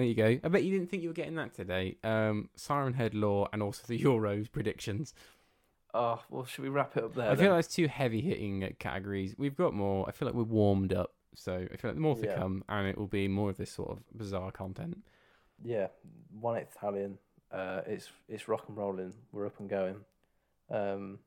There 0.00 0.06
you 0.08 0.14
go. 0.14 0.40
I 0.42 0.48
bet 0.48 0.64
you 0.64 0.70
didn't 0.72 0.88
think 0.88 1.02
you 1.02 1.10
were 1.10 1.14
getting 1.14 1.34
that 1.34 1.52
today. 1.52 1.98
Um, 2.02 2.48
siren 2.56 2.94
head 2.94 3.12
lore 3.12 3.50
and 3.52 3.62
also 3.62 3.82
the 3.86 3.98
Euros 4.02 4.50
predictions. 4.50 5.12
Oh 5.92 6.22
well, 6.30 6.46
should 6.46 6.62
we 6.62 6.70
wrap 6.70 6.96
it 6.96 7.04
up 7.04 7.14
there? 7.14 7.26
I 7.30 7.34
feel 7.34 7.42
then? 7.44 7.50
like 7.50 7.66
it's 7.66 7.74
two 7.74 7.86
heavy 7.86 8.22
hitting 8.22 8.74
categories. 8.78 9.34
We've 9.36 9.54
got 9.54 9.74
more. 9.74 10.08
I 10.08 10.12
feel 10.12 10.24
like 10.24 10.34
we're 10.34 10.44
warmed 10.44 10.94
up 10.94 11.12
So 11.34 11.52
I 11.70 11.76
feel 11.76 11.90
like 11.90 11.98
more 12.00 12.16
to 12.16 12.24
Yeah. 12.24 12.34
come, 12.34 12.64
and 12.70 12.88
it 12.88 12.96
will 12.96 13.08
be 13.08 13.28
more 13.28 13.50
of 13.50 13.58
this 13.58 13.70
sort 13.72 13.90
of 13.90 13.98
bizarre 14.16 14.50
content. 14.50 15.04
Yeah, 15.62 15.88
One 16.40 16.56
Italian. 16.56 17.18
Uh, 17.52 17.82
it's 17.86 18.08
it's 18.26 18.48
rock 18.48 18.64
and 18.68 18.78
rolling. 18.78 19.12
We're 19.32 19.44
up 19.44 19.60
and 19.60 19.68
going. 19.68 19.96
Um, 20.70 21.18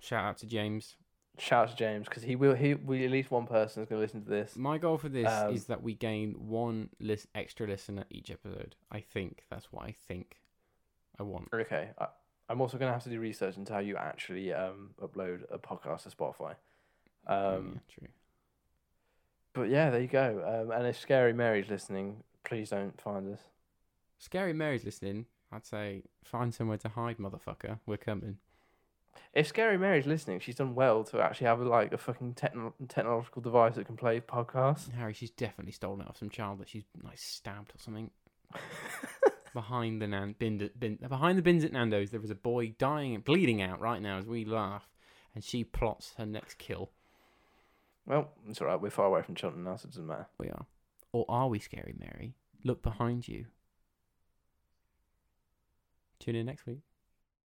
Shout 0.00 0.22
out 0.26 0.36
to 0.38 0.46
James. 0.46 0.96
Shout 1.38 1.64
out 1.64 1.70
to 1.70 1.76
James 1.76 2.06
because 2.08 2.22
he 2.22 2.36
will. 2.36 2.54
He 2.54 2.74
will 2.74 3.02
at 3.02 3.10
least 3.10 3.30
one 3.30 3.46
person 3.46 3.82
is 3.82 3.88
going 3.88 3.98
to 4.00 4.04
listen 4.04 4.22
to 4.24 4.28
this. 4.30 4.56
My 4.56 4.78
goal 4.78 4.98
for 4.98 5.08
this 5.08 5.28
Um, 5.30 5.54
is 5.54 5.64
that 5.66 5.82
we 5.82 5.94
gain 5.94 6.32
one 6.48 6.90
list 7.00 7.26
extra 7.34 7.66
listener 7.66 8.04
each 8.10 8.30
episode. 8.30 8.76
I 8.90 9.00
think 9.00 9.44
that's 9.50 9.72
what 9.72 9.84
I 9.84 9.92
think 10.06 10.36
I 11.18 11.22
want. 11.22 11.48
Okay, 11.52 11.90
I, 11.98 12.06
I'm 12.48 12.60
also 12.60 12.78
going 12.78 12.88
to 12.88 12.92
have 12.92 13.04
to 13.04 13.10
do 13.10 13.20
research 13.20 13.56
into 13.56 13.72
how 13.72 13.78
you 13.80 13.96
actually 13.96 14.52
um 14.52 14.90
upload 15.00 15.42
a 15.50 15.58
podcast 15.58 16.02
to 16.04 16.10
Spotify. 16.10 16.54
Um, 17.26 17.74
yeah, 17.74 17.94
true. 17.98 18.08
but 19.52 19.68
yeah, 19.68 19.90
there 19.90 20.00
you 20.00 20.08
go. 20.08 20.42
Um, 20.66 20.70
and 20.70 20.86
if 20.86 20.98
Scary 20.98 21.32
Mary's 21.32 21.68
listening, 21.68 22.22
please 22.44 22.70
don't 22.70 22.98
find 23.00 23.32
us. 23.34 23.40
Scary 24.18 24.52
Mary's 24.52 24.84
listening. 24.84 25.26
I'd 25.52 25.66
say 25.66 26.02
find 26.24 26.54
somewhere 26.54 26.78
to 26.78 26.88
hide, 26.88 27.18
motherfucker. 27.18 27.78
We're 27.86 27.96
coming. 27.96 28.38
If 29.34 29.46
Scary 29.46 29.78
Mary's 29.78 30.06
listening, 30.06 30.40
she's 30.40 30.56
done 30.56 30.74
well 30.74 31.04
to 31.04 31.20
actually 31.20 31.46
have 31.46 31.60
like 31.60 31.92
a 31.92 31.98
fucking 31.98 32.34
techno- 32.34 32.74
technological 32.88 33.42
device 33.42 33.74
that 33.74 33.86
can 33.86 33.96
play 33.96 34.20
podcasts. 34.20 34.92
Harry, 34.92 35.12
she's 35.12 35.30
definitely 35.30 35.72
stolen 35.72 36.00
it 36.00 36.08
off 36.08 36.18
some 36.18 36.30
child 36.30 36.58
that 36.58 36.68
she's 36.68 36.84
like 37.02 37.18
stabbed 37.18 37.70
or 37.70 37.78
something. 37.78 38.10
behind 39.54 40.00
the 40.00 40.06
nan- 40.06 40.34
bin, 40.38 40.70
bin, 40.78 40.96
behind 40.96 41.38
the 41.38 41.42
bins 41.42 41.64
at 41.64 41.72
Nando's, 41.72 42.10
there 42.10 42.22
is 42.22 42.30
a 42.30 42.34
boy 42.34 42.74
dying 42.78 43.14
and 43.14 43.24
bleeding 43.24 43.60
out 43.62 43.80
right 43.80 44.00
now 44.00 44.18
as 44.18 44.26
we 44.26 44.44
laugh, 44.44 44.88
and 45.34 45.42
she 45.42 45.64
plots 45.64 46.14
her 46.16 46.26
next 46.26 46.58
kill. 46.58 46.90
Well, 48.06 48.30
it's 48.48 48.60
alright. 48.60 48.80
We're 48.80 48.90
far 48.90 49.06
away 49.06 49.22
from 49.22 49.34
Cheltenham 49.34 49.64
now, 49.64 49.76
so 49.76 49.86
it 49.86 49.90
doesn't 49.90 50.06
matter. 50.06 50.26
We 50.38 50.48
are, 50.48 50.66
or 51.12 51.26
are 51.28 51.48
we, 51.48 51.58
Scary 51.58 51.94
Mary? 51.98 52.34
Look 52.64 52.82
behind 52.82 53.28
you. 53.28 53.46
Tune 56.18 56.34
in 56.34 56.46
next 56.46 56.66
week. 56.66 56.80